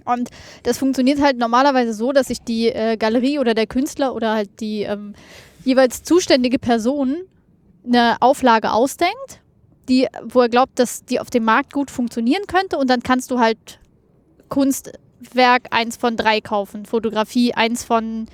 Und 0.05 0.29
das 0.63 0.77
funktioniert 0.77 1.21
halt 1.21 1.37
normalerweise 1.37 1.93
so, 1.93 2.11
dass 2.11 2.27
sich 2.27 2.41
die 2.41 2.69
äh, 2.69 2.95
Galerie 2.97 3.39
oder 3.39 3.53
der 3.53 3.67
Künstler 3.67 4.15
oder 4.15 4.33
halt 4.33 4.61
die 4.61 4.83
ähm, 4.83 5.13
jeweils 5.65 6.03
zuständige 6.03 6.59
Person 6.59 7.17
eine 7.85 8.17
Auflage 8.21 8.71
ausdenkt, 8.71 9.41
die, 9.89 10.07
wo 10.23 10.41
er 10.41 10.49
glaubt, 10.49 10.79
dass 10.79 11.03
die 11.03 11.19
auf 11.19 11.29
dem 11.29 11.43
Markt 11.43 11.73
gut 11.73 11.91
funktionieren 11.91 12.43
könnte 12.47 12.77
und 12.77 12.89
dann 12.89 13.01
kannst 13.01 13.31
du 13.31 13.39
halt 13.39 13.79
Kunstwerk 15.19 15.67
eins 15.71 15.97
von 15.97 16.15
drei 16.17 16.41
kaufen, 16.41 16.85
Fotografie 16.85 17.53
eins 17.53 17.83
von 17.83 18.27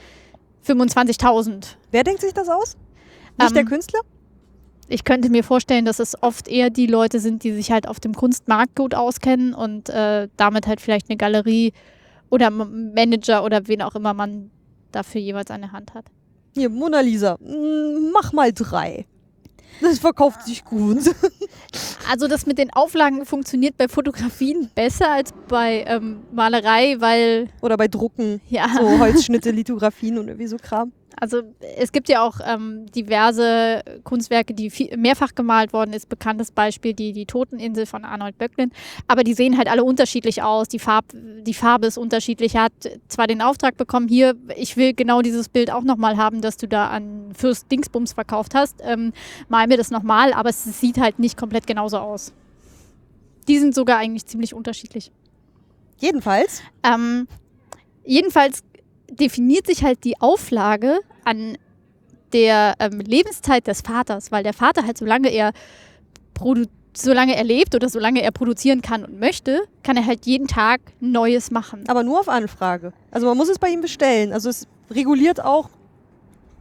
25.000. 0.68 1.76
Wer 1.92 2.04
denkt 2.04 2.22
sich 2.22 2.34
das 2.34 2.50
aus? 2.50 2.76
Nicht 3.38 3.50
Ähm, 3.50 3.54
der 3.56 3.66
Künstler? 3.66 4.00
ich 4.90 5.06
könnte 5.06 5.30
mir 5.30 5.44
vorstellen, 5.44 5.86
dass 5.86 6.00
es 6.00 6.22
oft 6.22 6.48
eher 6.48 6.70
die 6.70 6.88
Leute 6.88 7.20
sind, 7.20 7.44
die 7.44 7.54
sich 7.54 7.72
halt 7.72 7.88
auf 7.88 8.00
dem 8.00 8.14
Kunstmarkt 8.14 8.76
gut 8.76 8.94
auskennen 8.94 9.54
und 9.54 9.90
äh, 9.90 10.28
damit 10.38 10.68
halt 10.68 10.82
vielleicht 10.82 11.10
eine 11.10 11.18
Galerie 11.18 11.74
oder 12.30 12.50
Manager 12.50 13.44
oder 13.44 13.68
wen 13.68 13.82
auch 13.82 13.96
immer 13.96 14.14
man 14.14 14.52
dafür 14.92 15.22
jeweils 15.22 15.50
eine 15.52 15.72
Hand 15.72 15.94
hat. 15.94 16.06
Hier, 16.54 16.70
Mona 16.70 17.00
Lisa. 17.00 17.38
Mm, 17.40 18.12
Mach 18.14 18.34
mal 18.34 18.52
drei. 18.54 19.06
Das 19.82 20.00
verkauft 20.00 20.45
sich 20.45 20.64
gut. 20.64 21.00
Also 22.12 22.28
das 22.28 22.45
mit 22.45 22.58
den 22.58 22.70
Auflagen 22.72 23.26
funktioniert 23.26 23.78
bei 23.78 23.88
Fotografien 23.88 24.70
besser 24.76 25.10
als 25.10 25.34
bei 25.48 25.86
ähm, 25.88 26.20
Malerei, 26.34 26.98
weil 27.00 27.48
Oder 27.62 27.78
bei 27.78 27.88
Drucken, 27.88 28.41
ja. 28.50 28.68
so 28.78 29.00
Holzschnitte, 29.00 29.52
Lithografien 29.52 30.20
und 30.20 30.28
irgendwie 30.28 30.48
so 30.48 30.58
Kram. 30.58 30.91
Also 31.19 31.41
es 31.77 31.91
gibt 31.91 32.10
ja 32.10 32.22
auch 32.22 32.40
ähm, 32.45 32.85
diverse 32.91 33.84
Kunstwerke, 34.03 34.53
die 34.53 34.69
viel, 34.69 34.95
mehrfach 34.98 35.35
gemalt 35.35 35.73
worden 35.73 35.94
ist. 35.94 36.10
Bekanntes 36.10 36.52
Beispiel 36.52 36.94
die, 36.94 37.14
die 37.14 37.26
Toteninsel 37.26 37.85
von 37.85 38.03
Arnold 38.06 38.38
Böcklin. 38.38 38.72
Aber 39.07 39.23
die 39.23 39.34
sehen 39.34 39.57
halt 39.57 39.68
alle 39.68 39.84
unterschiedlich 39.84 40.41
aus. 40.41 40.68
Die, 40.68 40.80
Farb, 40.80 41.06
die 41.14 41.53
Farbe 41.53 41.88
ist 41.88 41.98
unterschiedlich. 41.98 42.56
Er 42.56 42.64
hat 42.64 42.73
zwar 43.07 43.27
den 43.27 43.41
Auftrag 43.41 43.77
bekommen, 43.77 44.07
hier, 44.07 44.35
ich 44.56 44.77
will 44.77 44.94
genau 44.94 45.22
dieses 45.22 45.49
Bild 45.49 45.72
auch 45.72 45.84
nochmal 45.84 46.18
haben, 46.18 46.41
das 46.41 46.57
du 46.57 46.68
da 46.68 46.88
an 46.88 47.31
Fürst 47.34 47.72
Dingsbums 47.72 48.14
verkauft 48.14 48.56
hast. 48.56 48.81
Ähm, 48.84 49.14
mal 49.49 49.68
mir 49.68 49.77
das 49.77 49.91
nochmal, 49.91 50.34
aber 50.34 50.49
es 50.49 50.64
sieht 50.80 50.98
halt 50.98 51.19
nicht 51.19 51.38
komplett 51.38 51.68
genauso 51.68 51.98
aus. 51.98 52.34
Die 53.48 53.60
sind 53.60 53.76
sogar 53.76 53.98
eigentlich 53.98 54.26
ziemlich 54.26 54.53
unterschiedlich. 54.53 55.11
Jedenfalls. 55.99 56.61
Ähm, 56.84 57.27
jedenfalls 58.03 58.64
definiert 59.19 59.68
sich 59.68 59.84
halt 59.84 60.03
die 60.03 60.19
Auflage 60.19 60.99
an 61.26 61.57
der 62.34 62.76
ähm, 62.80 62.99
Lebenszeit 62.99 63.68
des 63.68 63.81
Vaters, 63.81 64.31
weil 64.31 64.44
der 64.44 64.53
Vater 64.53 64.85
halt, 64.85 64.98
solange 64.98 65.30
er 65.30 65.52
solange 66.95 67.35
er 67.35 67.44
lebt 67.44 67.73
oder 67.76 67.90
solange 67.90 68.22
er 68.22 68.31
produzieren 68.31 68.81
kann 68.81 69.03
und 69.06 69.19
möchte, 69.19 69.61
kann 69.84 69.98
er 69.98 70.06
halt 70.06 70.26
jeden 70.26 70.48
Tag 70.48 70.81
Neues 70.99 71.52
machen. 71.52 71.84
Aber 71.88 72.03
nur 72.03 72.19
auf 72.19 72.30
Anfrage. 72.30 72.94
Also 73.11 73.27
man 73.27 73.38
muss 73.38 73.49
es 73.49 73.60
bei 73.60 73.69
ihm 73.69 73.81
bestellen. 73.81 74.34
Also 74.34 74.49
es 74.49 74.68
reguliert 74.91 75.44
auch 75.44 75.69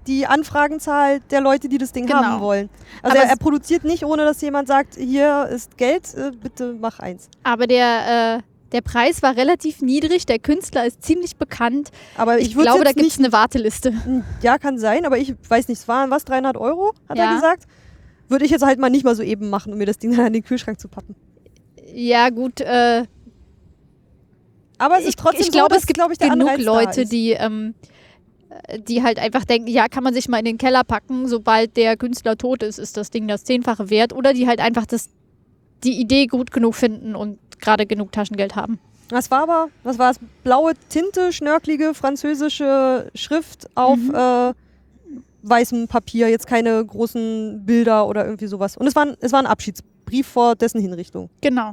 die 0.06 0.26
Anfragenzahl 0.26 1.20
der 1.30 1.40
Leute, 1.40 1.68
die 1.68 1.78
das 1.78 1.92
Ding 1.92 2.06
Genau. 2.06 2.22
haben 2.22 2.40
wollen. 2.40 2.70
Also 3.02 3.16
er, 3.16 3.24
er 3.24 3.36
produziert 3.36 3.84
nicht, 3.84 4.04
ohne 4.04 4.24
dass 4.24 4.40
jemand 4.40 4.68
sagt, 4.68 4.96
hier 4.96 5.46
ist 5.46 5.76
Geld, 5.76 6.12
äh, 6.14 6.32
bitte 6.32 6.76
mach 6.80 6.98
eins. 6.98 7.28
Aber 7.44 7.66
der, 7.66 8.38
äh, 8.38 8.42
der 8.72 8.80
Preis 8.80 9.22
war 9.22 9.36
relativ 9.36 9.80
niedrig, 9.82 10.26
der 10.26 10.38
Künstler 10.38 10.86
ist 10.86 11.02
ziemlich 11.02 11.36
bekannt. 11.36 11.90
Aber 12.16 12.38
ich, 12.38 12.48
Ich, 12.48 12.56
glaube, 12.58 12.84
da 12.84 12.92
gibt 12.92 13.06
es 13.06 13.18
eine 13.18 13.32
Warteliste. 13.32 13.92
ja 14.42 14.58
kann 14.58 14.78
sein, 14.78 15.04
aber 15.06 15.18
ich 15.18 15.34
weiß 15.48 15.68
nicht, 15.68 15.78
es 15.78 15.88
waren 15.88 16.10
was, 16.10 16.24
300 16.24 16.56
Euro, 16.56 16.92
hat 17.08 17.18
Ja. 17.18 17.26
er 17.30 17.34
gesagt. 17.34 17.64
Würde 18.28 18.44
ich 18.46 18.50
jetzt 18.50 18.64
halt 18.64 18.78
mal 18.78 18.88
nicht 18.90 19.04
mal 19.04 19.14
so 19.14 19.22
eben 19.22 19.50
machen, 19.50 19.72
um 19.72 19.78
mir 19.78 19.84
das 19.86 19.98
Ding 19.98 20.16
dann 20.16 20.26
an 20.26 20.32
den 20.32 20.42
Kühlschrank 20.42 20.80
zu 20.80 20.88
pappen. 20.88 21.14
Ja, 21.94 22.30
gut, 22.30 22.60
äh, 22.62 23.04
Aber 24.78 24.94
es 24.96 25.02
ist 25.02 25.08
ich, 25.10 25.16
trotzdem 25.16 25.40
ich 25.40 25.46
so, 25.46 25.52
glaube, 25.52 25.68
dass, 25.74 25.82
es 25.82 25.86
gibt 25.86 25.98
glaub 25.98 26.10
ich, 26.10 26.18
genug 26.18 26.32
Anreiz 26.48 26.64
Leute, 26.64 27.04
die, 27.04 27.32
ähm, 27.32 27.74
äh, 28.68 28.78
die 28.80 29.02
halt 29.02 29.18
einfach 29.18 29.44
denken, 29.44 29.68
ja, 29.68 29.88
kann 29.88 30.02
man 30.02 30.14
sich 30.14 30.28
mal 30.28 30.38
in 30.38 30.44
den 30.46 30.58
Keller 30.58 30.82
packen, 30.84 31.28
sobald 31.28 31.76
der 31.76 31.96
Künstler 31.98 32.36
tot 32.38 32.62
ist, 32.62 32.78
ist 32.78 32.96
das 32.96 33.10
Ding 33.10 33.28
das 33.28 33.44
Zehnfache 33.44 33.90
wert. 33.90 34.12
Oder 34.14 34.32
die 34.32 34.46
halt 34.48 34.60
einfach 34.60 34.86
das, 34.86 35.10
die 35.84 36.00
Idee 36.00 36.26
gut 36.26 36.50
genug 36.52 36.74
finden 36.74 37.14
und 37.16 37.38
gerade 37.60 37.86
genug 37.86 38.12
Taschengeld 38.12 38.56
haben. 38.56 38.78
Das 39.08 39.30
war 39.30 39.42
aber, 39.42 39.68
was 39.82 39.98
war 39.98 40.10
es? 40.10 40.18
Blaue 40.42 40.72
Tinte, 40.88 41.32
schnörkelige 41.32 41.92
französische 41.94 43.10
Schrift 43.14 43.68
auf 43.74 43.98
Mhm. 43.98 44.14
äh, 44.14 44.52
weißem 45.42 45.88
Papier, 45.88 46.28
jetzt 46.28 46.46
keine 46.46 46.84
großen 46.84 47.64
Bilder 47.66 48.06
oder 48.06 48.24
irgendwie 48.24 48.46
sowas. 48.46 48.76
Und 48.76 48.86
es 48.86 48.94
war, 48.94 49.06
ein- 49.06 49.16
es 49.20 49.32
war 49.32 49.40
ein 49.40 49.46
Abschiedsbrief 49.46 50.26
vor 50.26 50.54
dessen 50.54 50.80
Hinrichtung. 50.80 51.30
Genau. 51.40 51.72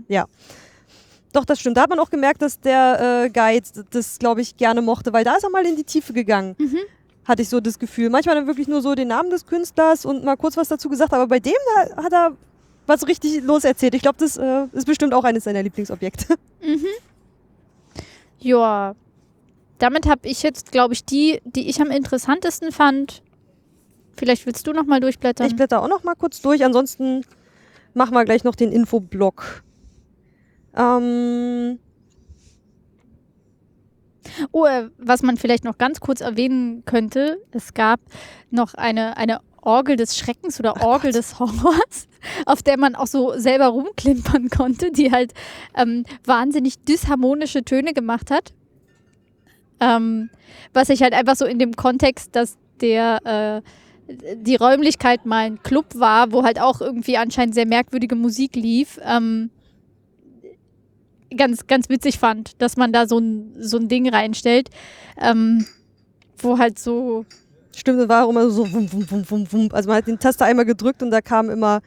Doch, 1.31 1.45
das 1.45 1.59
stimmt. 1.59 1.77
Da 1.77 1.81
hat 1.83 1.89
man 1.89 1.99
auch 1.99 2.09
gemerkt, 2.09 2.41
dass 2.41 2.59
der 2.59 3.25
äh, 3.25 3.29
Guide 3.29 3.67
das, 3.91 4.17
glaube 4.17 4.41
ich, 4.41 4.57
gerne 4.57 4.81
mochte, 4.81 5.13
weil 5.13 5.23
da 5.23 5.35
ist 5.35 5.43
er 5.43 5.51
mal 5.51 5.63
in 5.65 5.75
die 5.75 5.83
Tiefe 5.83 6.11
gegangen. 6.11 6.55
Mhm. 6.57 6.77
Hatte 7.25 7.43
ich 7.43 7.49
so 7.49 7.59
das 7.59 7.77
Gefühl. 7.77 8.09
Manchmal 8.09 8.33
dann 8.35 8.47
wirklich 8.47 8.67
nur 8.67 8.81
so 8.81 8.95
den 8.95 9.09
Namen 9.09 9.29
des 9.29 9.45
Künstlers 9.45 10.05
und 10.05 10.23
mal 10.25 10.35
kurz 10.35 10.57
was 10.57 10.67
dazu 10.69 10.89
gesagt, 10.89 11.13
aber 11.13 11.27
bei 11.27 11.39
dem 11.39 11.53
da 11.95 12.03
hat 12.03 12.11
er 12.11 12.31
was 12.89 13.07
richtig 13.07 13.43
loserzählt. 13.43 13.93
Ich 13.93 14.01
glaube, 14.01 14.17
das 14.19 14.35
äh, 14.37 14.65
ist 14.73 14.85
bestimmt 14.85 15.13
auch 15.13 15.23
eines 15.23 15.45
seiner 15.45 15.63
Lieblingsobjekte. 15.63 16.35
Ja. 18.41 18.95
Damit 19.79 20.07
habe 20.07 20.29
ich 20.29 20.43
jetzt, 20.43 20.71
glaube 20.71 20.93
ich, 20.93 21.03
die, 21.03 21.41
die 21.43 21.69
ich 21.69 21.81
am 21.81 21.91
interessantesten 21.91 22.71
fand. 22.71 23.21
Vielleicht 24.15 24.45
willst 24.45 24.65
du 24.65 24.71
noch 24.71 24.85
mal 24.85 25.01
durchblättern. 25.01 25.45
Ich 25.47 25.57
blätter 25.57 25.81
auch 25.81 25.89
noch 25.89 26.05
mal 26.05 26.15
kurz 26.15 26.41
durch. 26.41 26.63
Ansonsten 26.63 27.25
machen 27.93 28.13
wir 28.13 28.23
gleich 28.23 28.45
noch 28.45 28.55
den 28.55 28.71
Infoblock. 28.71 29.63
Ähm, 30.73 31.79
Oh, 34.51 34.65
äh, 34.65 34.89
was 34.97 35.21
man 35.21 35.37
vielleicht 35.37 35.63
noch 35.63 35.77
ganz 35.77 35.99
kurz 35.99 36.21
erwähnen 36.21 36.83
könnte, 36.85 37.41
es 37.51 37.73
gab 37.73 37.99
noch 38.51 38.73
eine, 38.73 39.17
eine 39.17 39.39
Orgel 39.69 39.95
des 39.95 40.17
Schreckens 40.17 40.59
oder 40.59 40.81
Orgel 40.81 41.11
des 41.11 41.39
Horrors, 41.39 42.07
auf 42.45 42.63
der 42.63 42.77
man 42.77 42.95
auch 42.95 43.07
so 43.07 43.33
selber 43.37 43.67
rumklimpern 43.67 44.49
konnte, 44.49 44.91
die 44.91 45.11
halt 45.11 45.33
ähm, 45.75 46.05
wahnsinnig 46.25 46.83
disharmonische 46.83 47.63
Töne 47.63 47.93
gemacht 47.93 48.31
hat. 48.31 48.53
Ähm, 49.79 50.29
was 50.73 50.89
ich 50.89 51.01
halt 51.03 51.13
einfach 51.13 51.35
so 51.35 51.45
in 51.45 51.59
dem 51.59 51.75
Kontext, 51.75 52.35
dass 52.35 52.57
der 52.81 53.61
äh, 53.61 53.61
die 54.35 54.55
Räumlichkeit 54.55 55.25
mal 55.25 55.45
ein 55.45 55.61
Club 55.61 55.85
war, 55.93 56.31
wo 56.31 56.43
halt 56.43 56.59
auch 56.59 56.81
irgendwie 56.81 57.17
anscheinend 57.17 57.53
sehr 57.53 57.67
merkwürdige 57.67 58.15
Musik 58.15 58.55
lief, 58.55 58.99
ähm, 59.03 59.51
ganz, 61.35 61.67
ganz 61.67 61.89
witzig 61.89 62.17
fand, 62.17 62.59
dass 62.61 62.75
man 62.75 62.91
da 62.91 63.07
so 63.07 63.19
ein, 63.19 63.53
so 63.59 63.77
ein 63.77 63.87
Ding 63.87 64.09
reinstellt, 64.09 64.69
ähm, 65.21 65.65
wo 66.37 66.57
halt 66.57 66.79
so, 66.79 67.25
stimmt, 67.79 67.99
das 67.99 68.09
war 68.09 68.25
auch 68.25 68.29
immer 68.29 68.49
so 68.49 68.71
wum, 68.71 68.91
wum, 68.91 69.05
wum, 69.09 69.23
wum, 69.29 69.51
wum. 69.51 69.69
Also 69.71 69.89
man 69.89 69.97
hat 69.97 70.07
den 70.07 70.19
Taster 70.19 70.45
einmal 70.45 70.65
gedrückt 70.65 71.01
und 71.01 71.11
da 71.11 71.21
kamen 71.21 71.49
immer 71.49 71.81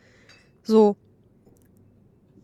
so 0.62 0.96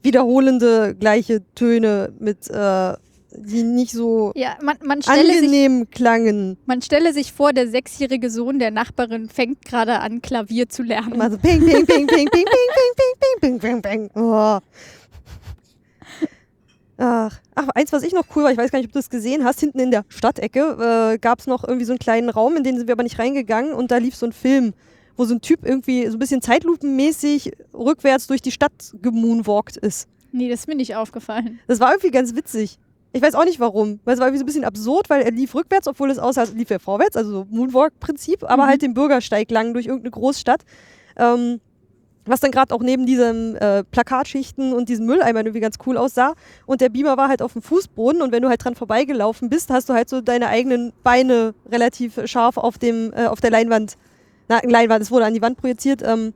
wiederholende 0.03 0.95
gleiche 0.95 1.43
Töne 1.55 2.13
mit, 2.19 2.49
äh, 2.51 2.95
die 3.33 3.63
nicht 3.63 3.93
so 3.93 4.33
ja, 4.35 4.57
man, 4.63 4.77
man, 4.83 5.01
sich, 5.01 5.11
angenehm 5.11 5.91
klangen. 5.91 6.57
man 6.67 6.83
stelle 6.83 7.13
sich 7.13 7.33
vor, 7.33 7.53
der 7.53 7.69
sechsjährige 7.69 8.31
Sohn 8.31 8.59
der 8.59 8.71
Nachbarin 8.71 9.29
fängt 9.29 9.65
gerade 9.65 10.01
an, 10.01 10.23
Klavier 10.23 10.69
zu 10.69 10.83
lernen. 10.83 11.13
Immer 11.13 11.31
so 11.31 11.39
ping, 11.39 11.65
ping, 11.65 11.85
ping, 11.87 12.07
ping, 12.07 12.27
ping, 12.27 12.29
ping, 12.31 12.47
ping, 12.47 12.95
ping, 12.97 13.41
ping, 13.41 13.59
ping, 13.59 13.83
ping, 13.83 13.83
ping. 13.83 14.11
Oh. 14.15 14.59
Ach, 17.01 17.39
ach, 17.55 17.69
eins, 17.77 17.93
was 17.93 18.03
ich 18.03 18.13
noch 18.13 18.25
cool 18.35 18.43
war, 18.43 18.51
ich 18.51 18.59
weiß 18.59 18.73
gar 18.73 18.79
nicht, 18.81 18.89
ob 18.89 18.93
du 18.93 18.99
das 18.99 19.09
gesehen 19.09 19.45
hast, 19.45 19.61
hinten 19.61 19.79
in 19.79 19.91
der 19.93 20.05
Stadtecke 20.09 21.13
äh, 21.15 21.19
gab 21.19 21.39
es 21.39 21.47
noch 21.47 21.63
irgendwie 21.63 21.85
so 21.85 21.93
einen 21.93 22.01
kleinen 22.01 22.29
Raum, 22.29 22.57
in 22.57 22.65
den 22.65 22.77
sind 22.77 22.89
wir 22.89 22.93
aber 22.95 23.05
nicht 23.05 23.19
reingegangen 23.21 23.73
und 23.73 23.91
da 23.93 23.99
lief 23.99 24.17
so 24.17 24.27
ein 24.27 24.33
Film, 24.33 24.75
wo 25.17 25.25
so 25.25 25.35
ein 25.35 25.41
Typ 25.41 25.65
irgendwie 25.65 26.07
so 26.09 26.17
ein 26.17 26.19
bisschen 26.19 26.43
zeitlupenmäßig 26.43 27.53
rückwärts 27.73 28.27
durch 28.27 28.43
die 28.43 28.51
Stadt 28.51 28.73
gemoonwalkt 29.01 29.77
ist. 29.77 30.09
Nee, 30.33 30.49
das 30.51 30.61
ist 30.61 30.69
mir 30.69 30.75
nicht 30.75 30.97
aufgefallen. 30.97 31.61
Das 31.69 31.79
war 31.81 31.93
irgendwie 31.93 32.11
ganz 32.11 32.35
witzig. 32.35 32.79
Ich 33.13 33.23
weiß 33.23 33.35
auch 33.37 33.45
nicht 33.45 33.61
warum, 33.61 34.01
weil 34.05 34.15
es 34.15 34.21
war 34.21 34.27
irgendwie 34.27 34.39
so 34.41 34.45
ein 34.45 34.47
bisschen 34.47 34.65
absurd, 34.65 35.09
weil 35.09 35.23
er 35.23 35.31
lief 35.31 35.55
rückwärts, 35.55 35.87
obwohl 35.87 36.11
es 36.11 36.19
aussah, 36.19 36.43
als 36.43 36.53
lief 36.53 36.71
er 36.71 36.81
vorwärts, 36.81 37.17
also 37.17 37.31
so 37.31 37.47
Moonwalk-Prinzip, 37.49 38.43
aber 38.45 38.65
Mhm. 38.65 38.69
halt 38.69 38.83
den 38.83 38.95
Bürgersteig 38.95 39.51
lang 39.51 39.73
durch 39.73 39.87
irgendeine 39.87 40.11
Großstadt. 40.11 40.63
Ähm, 41.17 41.61
was 42.25 42.41
dann 42.41 42.51
gerade 42.51 42.75
auch 42.75 42.83
neben 42.83 43.07
diesen 43.07 43.57
äh, 43.57 43.85
Plakatschichten 43.85 44.73
und 44.73 44.89
diesen 44.89 45.07
Mülleimern 45.07 45.47
irgendwie 45.47 45.61
ganz 45.61 45.77
cool 45.87 45.97
aussah. 45.97 46.35
Und 46.67 46.81
der 46.81 46.89
Beamer 46.91 47.17
war 47.17 47.29
halt 47.29 47.43
auf 47.43 47.55
dem 47.55 47.63
Fußboden 47.63 48.23
und 48.23 48.33
wenn 48.33 48.43
du 48.43 48.49
halt 48.49 48.63
dran 48.63 48.75
vorbeigelaufen 48.75 49.49
bist, 49.49 49.71
hast 49.71 49.89
du 49.89 49.95
halt 49.95 50.09
so 50.09 50.21
deine 50.21 50.49
eigenen 50.49 50.93
Beine 51.03 51.55
relativ 51.71 52.21
scharf 52.27 52.57
auf, 52.57 52.79
dem, 52.79 53.13
äh, 53.15 53.27
auf 53.27 53.41
der 53.41 53.51
Leinwand, 53.51 53.97
na, 54.49 54.61
Leinwand, 54.63 55.03
es 55.03 55.11
wurde 55.11 55.25
an 55.25 55.35
die 55.35 55.43
Wand 55.43 55.59
projiziert, 55.59 56.03
ähm, 56.05 56.33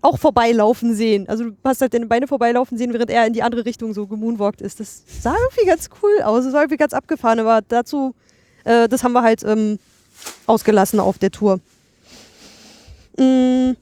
auch 0.00 0.18
vorbeilaufen 0.18 0.94
sehen. 0.94 1.28
Also 1.28 1.44
du 1.44 1.56
hast 1.64 1.80
halt 1.80 1.92
deine 1.92 2.06
Beine 2.06 2.28
vorbeilaufen 2.28 2.78
sehen, 2.78 2.92
während 2.92 3.10
er 3.10 3.26
in 3.26 3.32
die 3.32 3.42
andere 3.42 3.64
Richtung 3.64 3.94
so 3.94 4.06
gemoonwalkt 4.06 4.60
ist. 4.60 4.80
Das 4.80 5.02
sah 5.22 5.34
irgendwie 5.34 5.66
ganz 5.66 5.88
cool 6.02 6.22
aus, 6.22 6.44
das 6.44 6.52
sah 6.52 6.60
irgendwie 6.60 6.76
ganz 6.76 6.92
abgefahren, 6.92 7.40
aber 7.40 7.60
dazu, 7.66 8.14
äh, 8.64 8.88
das 8.88 9.02
haben 9.02 9.12
wir 9.12 9.22
halt 9.22 9.42
ähm, 9.44 9.78
ausgelassen 10.46 11.00
auf 11.00 11.18
der 11.18 11.30
Tour. 11.30 11.60
Mm, 13.18 13.72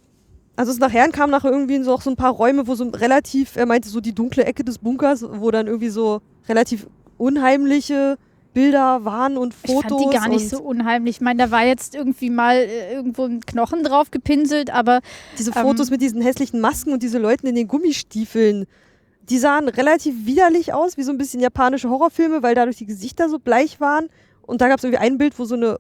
also 0.57 0.73
es 0.73 0.79
nachher 0.79 1.09
kam 1.11 1.31
nachher 1.31 1.51
irgendwie 1.53 1.83
so 1.83 1.93
auch 1.93 2.03
so 2.03 2.11
ein 2.11 2.17
paar 2.17 2.33
Räume, 2.33 2.67
wo 2.67 2.75
so 2.75 2.85
relativ, 2.89 3.57
er 3.57 3.67
meinte 3.67 3.89
so 3.89 4.01
die 4.01 4.15
dunkle 4.15 4.45
Ecke 4.45 4.65
des 4.65 4.79
Bunkers, 4.79 5.25
wo 5.29 5.51
dann 5.51 5.67
irgendwie 5.67 5.91
so 5.91 6.21
relativ 6.49 6.87
unheimliche 7.19 8.17
Bilder 8.55 9.05
waren 9.05 9.37
und 9.37 9.55
Ich 9.65 9.71
Fotos. 9.71 9.91
fand 9.91 10.13
die 10.13 10.17
gar 10.17 10.29
nicht 10.29 10.49
so 10.49 10.63
unheimlich. 10.63 11.17
Ich 11.17 11.21
meine, 11.21 11.43
da 11.45 11.51
war 11.51 11.65
jetzt 11.67 11.95
irgendwie 11.95 12.31
mal 12.31 12.57
äh, 12.57 12.95
irgendwo 12.95 13.25
ein 13.25 13.41
Knochen 13.45 13.85
drauf 13.85 14.11
gepinselt, 14.11 14.71
aber 14.73 15.01
Diese 15.39 15.51
Ähm, 15.55 15.63
Fotos 15.63 15.91
mit 15.91 16.01
diesen 16.01 16.23
hässlichen 16.23 16.61
Masken 16.61 16.93
und 16.95 17.03
diese 17.03 17.19
Leuten 17.19 17.47
in 17.47 17.55
den 17.55 17.69
Gummistiefeln, 17.69 18.65
die 19.29 19.39
sahen 19.39 19.69
relativ 19.69 20.25
widerlich 20.25 20.73
aus, 20.73 20.97
wie 20.97 21.03
so 21.03 21.11
ein 21.11 21.19
bisschen 21.19 21.41
japanische 21.41 21.91
Horrorfilme, 21.91 22.43
weil 22.43 22.55
dadurch 22.55 22.77
die 22.79 22.87
Gesichter 22.87 23.29
so 23.29 23.39
bleich 23.39 23.79
waren. 23.79 24.09
Und 24.41 24.61
da 24.63 24.69
gab 24.69 24.79
es 24.79 24.85
irgendwie 24.85 25.03
ein 25.03 25.19
Bild, 25.19 25.39
wo 25.39 25.45
so 25.45 25.57
eine 25.57 25.77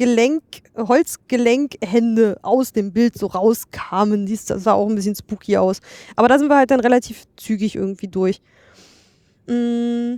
Gelenk, 0.00 0.42
Holzgelenkhände 0.76 2.38
aus 2.40 2.72
dem 2.72 2.90
Bild 2.90 3.18
so 3.18 3.26
rauskamen. 3.26 4.24
Das 4.26 4.46
sah 4.46 4.72
auch 4.72 4.88
ein 4.88 4.94
bisschen 4.94 5.14
spooky 5.14 5.58
aus. 5.58 5.80
Aber 6.16 6.26
da 6.26 6.38
sind 6.38 6.48
wir 6.48 6.56
halt 6.56 6.70
dann 6.70 6.80
relativ 6.80 7.24
zügig 7.36 7.76
irgendwie 7.76 8.08
durch. 8.08 8.40
Mm. 9.46 10.14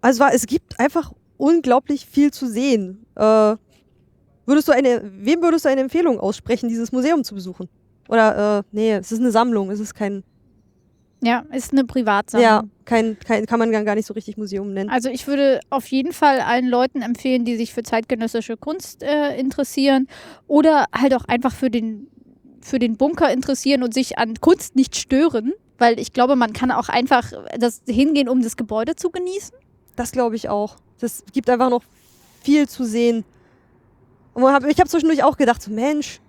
Also 0.00 0.22
es 0.32 0.46
gibt 0.46 0.78
einfach 0.78 1.12
unglaublich 1.36 2.06
viel 2.06 2.30
zu 2.30 2.46
sehen. 2.46 3.04
Äh, 3.16 3.56
Würdest 4.46 4.68
du 4.68 4.72
eine, 4.72 5.00
wem 5.02 5.42
würdest 5.42 5.64
du 5.64 5.70
eine 5.70 5.80
Empfehlung 5.80 6.20
aussprechen, 6.20 6.68
dieses 6.68 6.92
Museum 6.92 7.24
zu 7.24 7.34
besuchen? 7.34 7.68
Oder, 8.08 8.58
äh, 8.58 8.62
nee, 8.72 8.92
es 8.92 9.10
ist 9.10 9.20
eine 9.20 9.30
Sammlung, 9.30 9.70
es 9.70 9.80
ist 9.80 9.94
kein. 9.94 10.22
Ja, 11.24 11.44
ist 11.52 11.72
eine 11.72 11.84
Privatsammlung. 11.84 12.48
Ja, 12.48 12.62
kein, 12.84 13.18
kein, 13.18 13.46
kann 13.46 13.58
man 13.58 13.72
gar 13.72 13.94
nicht 13.94 14.06
so 14.06 14.14
richtig 14.14 14.36
Museum 14.36 14.72
nennen. 14.72 14.90
Also 14.90 15.08
ich 15.08 15.26
würde 15.26 15.60
auf 15.70 15.86
jeden 15.86 16.12
Fall 16.12 16.40
allen 16.40 16.68
Leuten 16.68 17.02
empfehlen, 17.02 17.44
die 17.44 17.56
sich 17.56 17.72
für 17.72 17.82
zeitgenössische 17.82 18.56
Kunst 18.56 19.02
äh, 19.02 19.36
interessieren 19.38 20.08
oder 20.46 20.86
halt 20.92 21.14
auch 21.14 21.24
einfach 21.24 21.54
für 21.54 21.70
den, 21.70 22.08
für 22.60 22.78
den 22.78 22.96
Bunker 22.96 23.32
interessieren 23.32 23.82
und 23.82 23.94
sich 23.94 24.18
an 24.18 24.34
Kunst 24.40 24.76
nicht 24.76 24.96
stören, 24.96 25.52
weil 25.78 25.98
ich 25.98 26.12
glaube, 26.12 26.36
man 26.36 26.52
kann 26.52 26.70
auch 26.70 26.88
einfach 26.88 27.32
das 27.58 27.82
hingehen, 27.86 28.28
um 28.28 28.42
das 28.42 28.56
Gebäude 28.56 28.96
zu 28.96 29.10
genießen. 29.10 29.56
Das 29.96 30.12
glaube 30.12 30.36
ich 30.36 30.48
auch. 30.48 30.76
Das 31.00 31.24
gibt 31.32 31.48
einfach 31.48 31.70
noch 31.70 31.82
viel 32.42 32.68
zu 32.68 32.84
sehen. 32.84 33.24
Und 34.34 34.42
ich 34.68 34.78
habe 34.78 34.90
zwischendurch 34.90 35.22
auch 35.22 35.36
gedacht, 35.36 35.62
so 35.62 35.70
Mensch, 35.70 36.20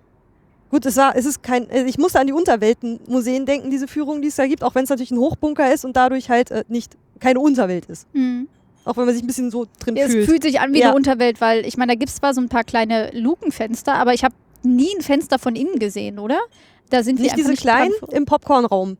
gut, 0.70 0.86
es 0.86 0.96
war, 0.96 1.16
es 1.16 1.24
ist 1.26 1.42
kein, 1.42 1.68
äh, 1.70 1.84
ich 1.84 1.98
musste 1.98 2.20
an 2.20 2.26
die 2.26 2.32
Unterweltenmuseen 2.32 3.46
denken, 3.46 3.70
diese 3.70 3.88
Führung, 3.88 4.22
die 4.22 4.28
es 4.28 4.36
da 4.36 4.46
gibt, 4.46 4.62
auch 4.62 4.74
wenn 4.74 4.84
es 4.84 4.90
natürlich 4.90 5.10
ein 5.10 5.18
Hochbunker 5.18 5.72
ist 5.72 5.84
und 5.84 5.96
dadurch 5.96 6.28
halt 6.30 6.50
äh, 6.50 6.64
nicht 6.68 6.96
keine 7.20 7.40
Unterwelt 7.40 7.86
ist. 7.86 8.06
Mhm. 8.14 8.48
Auch 8.84 8.96
wenn 8.96 9.06
man 9.06 9.14
sich 9.14 9.22
ein 9.24 9.26
bisschen 9.26 9.50
so 9.50 9.66
drin 9.80 9.96
Ja, 9.96 10.06
fühlt. 10.06 10.22
Es 10.22 10.26
fühlt 10.28 10.42
sich 10.42 10.60
an 10.60 10.72
wie 10.72 10.80
Ja. 10.80 10.88
eine 10.88 10.96
Unterwelt, 10.96 11.40
weil 11.40 11.66
ich 11.66 11.76
meine, 11.76 11.92
da 11.92 11.98
gibt 11.98 12.10
es 12.10 12.16
zwar 12.16 12.34
so 12.34 12.40
ein 12.40 12.48
paar 12.48 12.62
kleine 12.64 13.10
Lukenfenster, 13.12 13.94
aber 13.94 14.14
ich 14.14 14.22
habe 14.22 14.34
nie 14.62 14.88
ein 14.96 15.02
Fenster 15.02 15.38
von 15.38 15.56
innen 15.56 15.78
gesehen, 15.78 16.18
oder? 16.18 16.38
Da 16.90 17.02
sind 17.02 17.18
nicht 17.18 17.36
diese 17.36 17.50
nicht 17.50 17.62
kleinen 17.62 17.92
im 18.10 18.26
Popcornraum. 18.26 18.96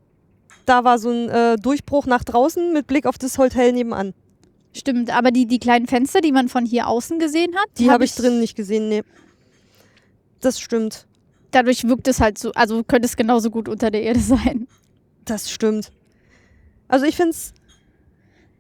Da 0.65 0.83
war 0.83 0.99
so 0.99 1.11
ein 1.11 1.29
äh, 1.29 1.57
Durchbruch 1.57 2.07
nach 2.07 2.25
draußen 2.25 2.73
mit 2.73 2.89
Blick 2.89 3.07
auf 3.07 3.17
das 3.19 3.39
Hotel 3.39 3.73
nebenan. 3.73 4.13
Stimmt, 4.73 5.17
aber 5.17 5.31
die, 5.31 5.47
die 5.47 5.59
kleinen 5.61 5.87
Fenster, 5.87 6.21
die 6.21 6.33
man 6.33 6.49
von 6.49 6.67
hier 6.67 6.89
außen 6.89 7.19
gesehen 7.21 7.55
hat, 7.55 7.67
Die 7.79 7.91
habe 7.91 8.05
ich 8.05 8.15
drin 8.15 8.41
nicht 8.41 8.57
gesehen, 8.57 8.89
nee. 8.89 9.03
Das 10.41 10.59
stimmt. 10.61 11.07
Dadurch 11.57 11.85
wirkt 11.89 12.07
es 12.07 12.21
halt 12.21 12.37
so, 12.37 12.53
also 12.53 12.85
könnte 12.85 13.07
es 13.07 13.17
genauso 13.17 13.49
gut 13.51 13.67
unter 13.67 13.91
der 13.91 14.03
Erde 14.03 14.21
sein. 14.21 14.69
Das 15.25 15.51
stimmt. 15.51 15.91
Also 16.87 17.07
ich 17.07 17.17
finde 17.17 17.31
es, 17.31 17.55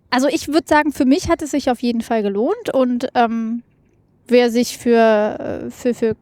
Also 0.09 0.29
ich 0.29 0.49
würde 0.49 0.67
sagen, 0.67 0.93
für 0.93 1.05
mich 1.05 1.29
hat 1.29 1.43
es 1.43 1.51
sich 1.51 1.69
auf 1.71 1.81
jeden 1.81 2.01
Fall 2.01 2.23
gelohnt 2.23 2.73
und 2.73 3.09
ähm, 3.15 3.63
wer 4.29 4.51
sich 4.51 4.79
für, 4.79 5.67
äh, 5.67 5.71
für, 5.71 5.93
für 5.93 6.17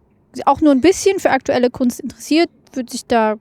auch 0.47 0.61
nur 0.61 0.73
ein 0.73 0.81
bisschen 0.81 1.21
für 1.21 1.31
aktuelle 1.31 1.71
Kunst 1.71 2.01
interessiert, 2.01 2.51
wird 2.73 2.91
sich 2.91 3.07
da 3.07 3.37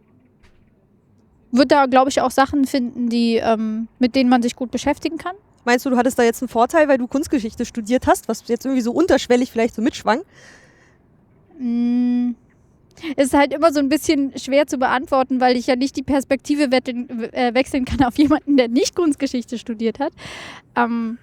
wird 1.52 1.72
da, 1.72 1.88
glaube 1.88 2.12
ich, 2.12 2.22
auch 2.22 2.30
Sachen 2.30 2.66
finden, 2.66 3.10
die, 3.10 3.38
ähm, 3.38 3.88
mit 3.98 4.16
denen 4.16 4.30
man 4.30 4.44
sich 4.44 4.56
gut 4.56 4.70
beschäftigen 4.70 5.18
kann. 5.18 5.36
meinst 5.66 5.86
du, 5.88 5.90
du 5.90 5.98
hattest 5.98 6.20
da 6.20 6.24
jetzt 6.24 6.44
einen 6.44 6.50
Vorteil, 6.50 6.88
weil 6.88 7.00
du 7.00 7.08
Kunstgeschichte 7.08 7.66
studiert 7.66 8.06
hast, 8.06 8.28
was 8.28 8.44
jetzt 8.48 8.66
irgendwie 8.66 8.82
so 8.84 8.92
unterschwellig 8.92 9.52
vielleicht 9.52 9.74
so 9.74 9.82
mitschwang? 9.82 10.22
Mm, 11.58 12.36
ist 13.18 13.34
halt 13.34 13.54
immer 13.54 13.74
so 13.74 13.80
ein 13.80 13.90
bisschen 13.90 14.38
schwer 14.38 14.68
zu 14.68 14.78
beantworten, 14.78 15.40
weil 15.42 15.58
ich 15.58 15.68
ja 15.68 15.76
nicht 15.76 15.96
die 15.96 16.04
Perspektive 16.04 16.64
äh, 16.64 17.54
wechseln 17.54 17.86
kann 17.86 18.04
auf 18.04 18.18
jemanden, 18.18 18.58
der 18.58 18.68
nicht 18.68 18.96
Kunstgeschichte 18.96 19.58
studiert 19.58 20.00
hat. 20.00 20.14
Ähm, 20.76 21.18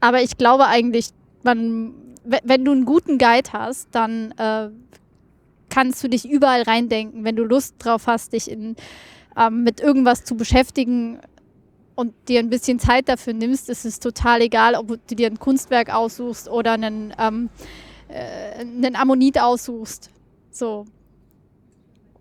aber 0.00 0.22
ich 0.22 0.36
glaube 0.36 0.66
eigentlich, 0.66 1.10
man, 1.42 1.94
we- 2.24 2.40
wenn 2.44 2.64
du 2.64 2.72
einen 2.72 2.84
guten 2.84 3.18
Guide 3.18 3.50
hast, 3.52 3.88
dann 3.92 4.32
äh, 4.32 4.68
kannst 5.68 6.02
du 6.04 6.08
dich 6.08 6.28
überall 6.28 6.62
reindenken. 6.62 7.24
Wenn 7.24 7.36
du 7.36 7.44
Lust 7.44 7.76
drauf 7.78 8.06
hast, 8.06 8.32
dich 8.32 8.50
in, 8.50 8.76
ähm, 9.36 9.62
mit 9.62 9.80
irgendwas 9.80 10.24
zu 10.24 10.36
beschäftigen 10.36 11.18
und 11.94 12.12
dir 12.28 12.40
ein 12.40 12.50
bisschen 12.50 12.78
Zeit 12.78 13.08
dafür 13.08 13.32
nimmst, 13.32 13.70
ist 13.70 13.84
es 13.86 14.00
total 14.00 14.42
egal, 14.42 14.74
ob 14.74 14.88
du 14.88 15.14
dir 15.14 15.28
ein 15.28 15.38
Kunstwerk 15.38 15.92
aussuchst 15.94 16.48
oder 16.48 16.72
einen, 16.72 17.14
ähm, 17.18 17.48
äh, 18.08 18.60
einen 18.60 18.96
Ammonit 18.96 19.40
aussuchst. 19.40 20.10
So. 20.50 20.84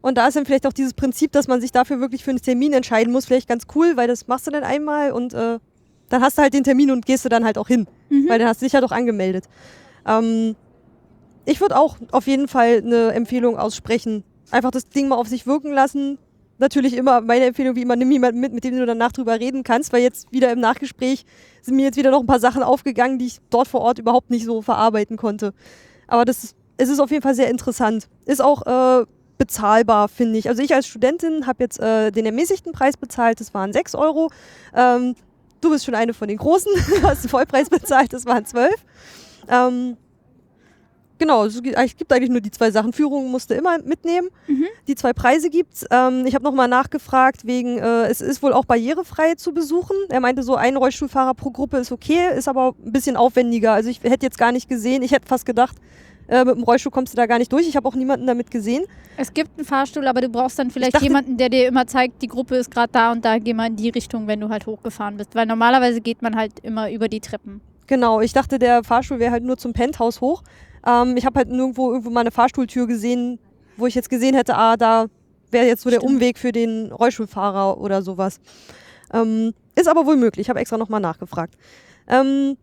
Und 0.06 0.20
da 0.20 0.28
ist 0.28 0.36
dann 0.38 0.46
vielleicht 0.46 0.68
auch 0.68 0.74
dieses 0.74 0.94
Prinzip, 0.94 1.32
dass 1.32 1.48
man 1.48 1.60
sich 1.62 1.72
dafür 1.72 2.00
wirklich 2.00 2.24
für 2.24 2.30
einen 2.30 2.40
Termin 2.40 2.74
entscheiden 2.74 3.12
muss, 3.12 3.26
vielleicht 3.26 3.50
ganz 3.50 3.64
cool, 3.74 3.94
weil 3.98 4.08
das 4.08 4.28
machst 4.28 4.46
du 4.46 4.52
dann 4.52 4.64
einmal 4.64 5.12
und 5.12 5.34
äh, 5.34 5.58
dann 6.10 6.22
hast 6.22 6.38
du 6.38 6.44
halt 6.44 6.54
den 6.54 6.64
Termin 6.64 6.92
und 6.92 7.08
gehst 7.08 7.26
du 7.26 7.30
dann 7.30 7.44
halt 7.44 7.58
auch 7.58 7.68
hin, 7.68 7.88
Mhm. 8.10 8.30
weil 8.30 8.38
dann 8.38 8.48
hast 8.48 8.62
du 8.62 8.68
dich 8.68 8.74
ja 8.74 8.82
doch 8.82 8.92
angemeldet. 8.92 9.46
Ähm, 10.06 10.56
ich 11.46 11.60
würde 11.60 11.76
auch 11.76 11.98
auf 12.12 12.28
jeden 12.28 12.48
Fall 12.48 12.84
eine 12.86 13.14
Empfehlung 13.14 13.58
aussprechen. 13.58 14.24
Einfach 14.52 14.70
das 14.70 14.88
Ding 14.90 15.08
mal 15.08 15.16
auf 15.16 15.28
sich 15.28 15.48
wirken 15.48 15.72
lassen. 15.72 16.20
Natürlich 16.60 16.96
immer 16.96 17.22
meine 17.22 17.46
Empfehlung, 17.46 17.76
wie 17.76 17.82
immer, 17.82 17.96
nimm 17.96 18.12
jemanden 18.12 18.40
mit, 18.40 18.54
mit 18.54 18.64
dem 18.64 18.78
du 18.78 18.86
danach 18.86 19.12
drüber 19.12 19.40
reden 19.40 19.64
kannst, 19.64 19.92
weil 19.92 20.04
jetzt 20.04 20.32
wieder 20.32 20.52
im 20.52 20.60
Nachgespräch 20.60 21.26
sind 21.64 21.78
mir 21.78 21.86
jetzt 21.86 21.98
wieder 21.98 22.12
noch 22.12 22.20
ein 22.20 22.28
paar 22.28 22.40
Sachen 22.40 22.62
aufgegangen, 22.62 23.18
die 23.18 23.26
ich 23.26 23.40
dort 23.50 23.68
vor 23.68 23.82
Ort 23.82 23.98
überhaupt 23.98 24.30
nicht 24.30 24.46
so 24.46 24.62
verarbeiten 24.62 25.18
konnte. 25.18 25.52
Aber 26.06 26.26
das 26.26 26.44
ist, 26.44 26.56
es 26.78 26.90
ist 26.90 27.00
auf 27.00 27.10
jeden 27.10 27.24
Fall 27.24 27.34
sehr 27.34 27.50
interessant. 27.50 28.08
Ist 28.26 28.44
auch 28.44 29.02
äh, 29.02 29.06
bezahlbar, 29.38 30.08
finde 30.08 30.38
ich. 30.38 30.50
Also 30.50 30.62
ich 30.62 30.74
als 30.74 30.88
Studentin 30.88 31.48
habe 31.48 31.64
jetzt 31.64 31.80
äh, 31.80 32.12
den 32.12 32.26
ermäßigten 32.26 32.72
Preis 32.72 32.98
bezahlt, 32.98 33.40
das 33.40 33.54
waren 33.54 33.74
6 33.74 33.96
Euro. 33.96 34.30
Ähm, 34.76 35.16
du 35.62 35.70
bist 35.70 35.86
schon 35.86 35.96
eine 35.96 36.14
von 36.14 36.28
den 36.28 36.38
Großen, 36.38 36.72
hast 37.04 37.24
den 37.24 37.30
Vollpreis 37.30 37.70
bezahlt, 37.70 38.14
das 38.14 38.26
waren 38.26 38.46
12. 38.46 38.74
Ähm, 39.48 39.98
genau, 41.18 41.46
es 41.46 41.62
gibt 41.62 42.12
eigentlich 42.14 42.30
nur 42.30 42.42
die 42.42 42.52
zwei 42.52 42.72
Sachen. 42.72 42.94
Führung 42.94 43.30
musste 43.32 43.54
immer 43.56 43.78
mitnehmen. 43.80 44.30
Mhm. 44.48 44.66
Die 44.88 44.96
zwei 44.96 45.14
Preise 45.14 45.50
gibt's. 45.50 45.86
Ähm, 45.92 46.26
ich 46.26 46.36
habe 46.36 46.44
nochmal 46.44 46.68
nachgefragt, 46.68 47.46
wegen, 47.46 47.78
äh, 47.78 48.06
es 48.08 48.22
ist 48.22 48.42
wohl 48.42 48.54
auch 48.54 48.66
barrierefrei 48.66 49.36
zu 49.36 49.54
besuchen. 49.54 49.96
Er 50.10 50.20
meinte 50.20 50.44
so, 50.44 50.56
ein 50.56 50.78
Rollstuhlfahrer 50.78 51.34
pro 51.34 51.52
Gruppe 51.52 51.78
ist 51.78 51.92
okay, 51.92 52.36
ist 52.36 52.48
aber 52.48 52.76
ein 52.84 52.92
bisschen 52.92 53.18
aufwendiger. 53.18 53.74
Also 53.74 53.90
ich 53.90 54.02
hätte 54.04 54.26
jetzt 54.26 54.38
gar 54.38 54.52
nicht 54.52 54.70
gesehen, 54.70 55.04
ich 55.04 55.12
hätte 55.12 55.28
fast 55.28 55.46
gedacht, 55.46 55.78
äh, 56.28 56.44
mit 56.46 56.56
dem 56.56 56.64
Rollstuhl 56.64 56.92
kommst 56.92 57.14
du 57.14 57.18
da 57.18 57.26
gar 57.26 57.38
nicht 57.38 57.52
durch. 57.52 57.68
Ich 57.68 57.76
habe 57.76 57.88
auch 57.88 57.96
niemanden 57.96 58.26
damit 58.28 58.52
gesehen. 58.52 58.84
Es 59.18 59.34
gibt 59.34 59.52
einen 59.58 59.66
Fahrstuhl, 59.66 60.08
aber 60.08 60.22
du 60.22 60.30
brauchst 60.30 60.58
dann 60.60 60.72
vielleicht 60.72 60.96
dachte- 60.96 61.06
jemanden, 61.06 61.38
der 61.38 61.50
dir 61.50 61.68
immer 61.68 61.88
zeigt, 61.88 62.22
die 62.22 62.28
Gruppe 62.28 62.56
ist 62.56 62.72
gerade 62.72 62.92
da 62.92 63.12
und 63.12 63.24
da, 63.24 63.38
geh 63.40 63.54
mal 63.54 63.68
in 63.68 63.76
die 63.76 63.90
Richtung, 63.90 64.28
wenn 64.28 64.40
du 64.40 64.50
halt 64.50 64.66
hochgefahren 64.66 65.18
bist. 65.18 65.36
Weil 65.36 65.46
normalerweise 65.46 66.02
geht 66.02 66.22
man 66.22 66.36
halt 66.36 66.60
immer 66.62 66.92
über 66.92 67.08
die 67.08 67.20
Treppen. 67.20 67.62
Genau, 67.88 68.20
ich 68.22 68.34
dachte, 68.34 68.58
der 68.60 68.84
Fahrstuhl 68.84 69.20
wäre 69.20 69.32
halt 69.32 69.44
nur 69.44 69.58
zum 69.58 69.74
Penthouse 69.74 70.20
hoch. 70.22 70.42
Ähm, 70.86 71.16
ich 71.18 71.26
habe 71.26 71.38
halt 71.40 71.50
nirgendwo 71.50 71.92
irgendwo 71.92 72.10
mal 72.10 72.22
eine 72.22 72.32
Fahrstuhltür 72.32 72.88
gesehen, 72.88 73.40
wo 73.78 73.86
ich 73.88 73.96
jetzt 73.96 74.10
gesehen 74.10 74.36
hätte, 74.36 74.56
ah, 74.56 74.76
da 74.78 75.06
wäre 75.52 75.66
jetzt 75.68 75.84
so 75.84 75.90
der 75.90 76.00
Stimmt. 76.00 76.14
Umweg 76.16 76.40
für 76.40 76.52
den 76.52 76.92
Rollstuhlfahrer 76.92 77.80
oder 77.80 78.02
sowas. 78.02 78.40
Ähm, 79.14 79.54
ist 79.76 79.88
aber 79.88 80.06
wohl 80.06 80.18
möglich, 80.18 80.46
ich 80.46 80.50
habe 80.50 80.60
extra 80.60 80.78
nochmal 80.78 81.00
nachgefragt. 81.02 81.56
Ähm, 82.08 82.58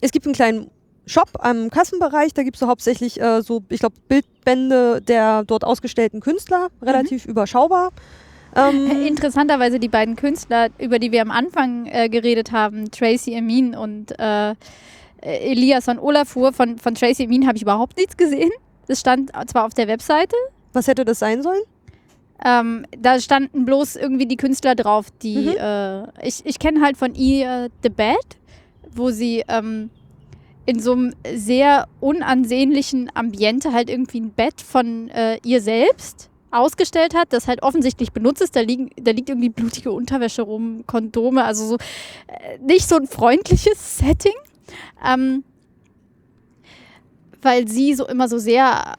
es 0.00 0.10
gibt 0.12 0.26
einen 0.26 0.34
kleinen 0.34 0.70
Shop 1.06 1.28
am 1.40 1.70
Kassenbereich, 1.70 2.32
da 2.34 2.42
gibt 2.42 2.56
es 2.56 2.60
so 2.60 2.66
hauptsächlich 2.66 3.20
äh, 3.20 3.42
so, 3.42 3.62
ich 3.68 3.80
glaube, 3.80 3.96
Bildbände 4.08 5.02
der 5.02 5.44
dort 5.44 5.64
ausgestellten 5.64 6.20
Künstler, 6.20 6.68
relativ 6.82 7.26
überschaubar. 7.26 7.90
Ähm, 8.56 9.06
Interessanterweise 9.06 9.78
die 9.80 9.88
beiden 9.88 10.16
Künstler, 10.16 10.68
über 10.78 10.98
die 10.98 11.12
wir 11.12 11.22
am 11.22 11.30
Anfang 11.30 11.86
äh, 11.86 12.08
geredet 12.08 12.52
haben, 12.52 12.90
Tracy 12.90 13.34
Emin 13.34 13.74
und 13.74 14.18
äh, 14.18 14.54
Elias 15.20 15.86
von 15.86 15.98
Olafur, 15.98 16.52
von, 16.52 16.78
von 16.78 16.94
Tracy 16.94 17.24
Emin 17.24 17.46
habe 17.46 17.56
ich 17.56 17.62
überhaupt 17.62 17.96
nichts 17.96 18.16
gesehen. 18.16 18.50
Das 18.86 19.00
stand 19.00 19.32
zwar 19.48 19.64
auf 19.64 19.74
der 19.74 19.88
Webseite, 19.88 20.36
was 20.72 20.86
hätte 20.86 21.04
das 21.04 21.18
sein 21.18 21.42
sollen? 21.42 21.62
ähm, 22.44 22.84
da 22.98 23.20
standen 23.20 23.64
bloß 23.64 23.96
irgendwie 23.96 24.26
die 24.26 24.36
Künstler 24.36 24.74
drauf, 24.74 25.06
die 25.22 25.36
Mhm. 25.36 25.56
äh, 25.58 26.26
ich, 26.26 26.44
ich 26.44 26.58
kenne 26.58 26.80
halt 26.82 26.96
von 26.96 27.14
ihr 27.14 27.68
The 27.82 27.88
Bed, 27.88 28.16
wo 28.92 29.10
sie 29.10 29.44
ähm, 29.48 29.88
in 30.66 30.80
so 30.80 30.92
einem 30.92 31.14
sehr 31.34 31.88
unansehnlichen 32.00 33.10
Ambiente 33.14 33.72
halt 33.72 33.90
irgendwie 33.90 34.20
ein 34.20 34.30
Bett 34.30 34.60
von 34.60 35.08
äh, 35.10 35.38
ihr 35.44 35.60
selbst 35.60 36.30
ausgestellt 36.50 37.14
hat, 37.14 37.32
das 37.32 37.48
halt 37.48 37.62
offensichtlich 37.62 38.12
benutzt 38.12 38.40
ist. 38.40 38.56
Da, 38.56 38.60
liegen, 38.60 38.90
da 38.96 39.10
liegt 39.10 39.28
irgendwie 39.28 39.48
blutige 39.48 39.92
Unterwäsche 39.92 40.42
rum, 40.42 40.84
Kondome, 40.86 41.44
also 41.44 41.66
so 41.66 41.74
äh, 42.28 42.58
nicht 42.58 42.88
so 42.88 42.96
ein 42.96 43.06
freundliches 43.06 43.98
Setting. 43.98 44.34
Ähm, 45.04 45.44
weil 47.42 47.68
sie 47.68 47.94
so 47.94 48.06
immer 48.06 48.28
so 48.28 48.38
sehr 48.38 48.94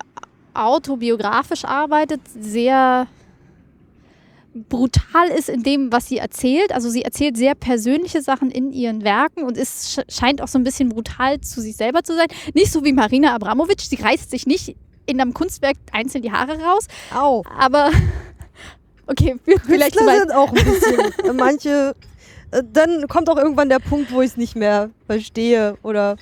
autobiografisch 0.53 1.65
arbeitet, 1.65 2.21
sehr 2.39 3.07
brutal 4.55 5.27
ist 5.27 5.49
in 5.49 5.63
dem, 5.63 5.91
was 5.91 6.07
sie 6.07 6.17
erzählt. 6.17 6.71
Also 6.71 6.89
sie 6.89 7.01
erzählt 7.03 7.35
sehr 7.35 7.55
persönliche 7.55 8.21
Sachen 8.21 8.49
in 8.51 8.71
ihren 8.71 9.03
Werken 9.03 9.43
und 9.43 9.57
es 9.57 9.91
sch 9.93 9.99
scheint 10.09 10.41
auch 10.41 10.47
so 10.47 10.57
ein 10.57 10.63
bisschen 10.63 10.89
brutal 10.89 11.41
zu 11.41 11.61
sich 11.61 11.75
selber 11.75 12.03
zu 12.03 12.15
sein. 12.15 12.27
Nicht 12.53 12.71
so 12.71 12.83
wie 12.85 12.93
Marina 12.93 13.35
Abramovic, 13.35 13.81
sie 13.81 13.95
reißt 14.01 14.29
sich 14.29 14.47
nicht 14.47 14.75
in 15.05 15.19
einem 15.21 15.33
Kunstwerk 15.33 15.75
einzeln 15.91 16.21
die 16.21 16.31
Haare 16.31 16.59
raus, 16.59 16.87
Au. 17.13 17.43
aber 17.57 17.91
okay, 19.07 19.35
vielleicht 19.65 19.99
sind 19.99 20.33
auch 20.33 20.49
ein 20.49 20.65
bisschen. 20.65 20.99
äh, 20.99 21.33
manche. 21.33 21.93
äh, 22.51 22.63
Dann 22.71 23.07
kommt 23.07 23.29
auch 23.29 23.37
irgendwann 23.37 23.69
der 23.69 23.79
Punkt, 23.79 24.11
wo 24.11 24.21
ich 24.21 24.31
es 24.31 24.37
nicht 24.37 24.55
mehr 24.55 24.89
verstehe. 25.05 25.77
Oder. 25.83 26.15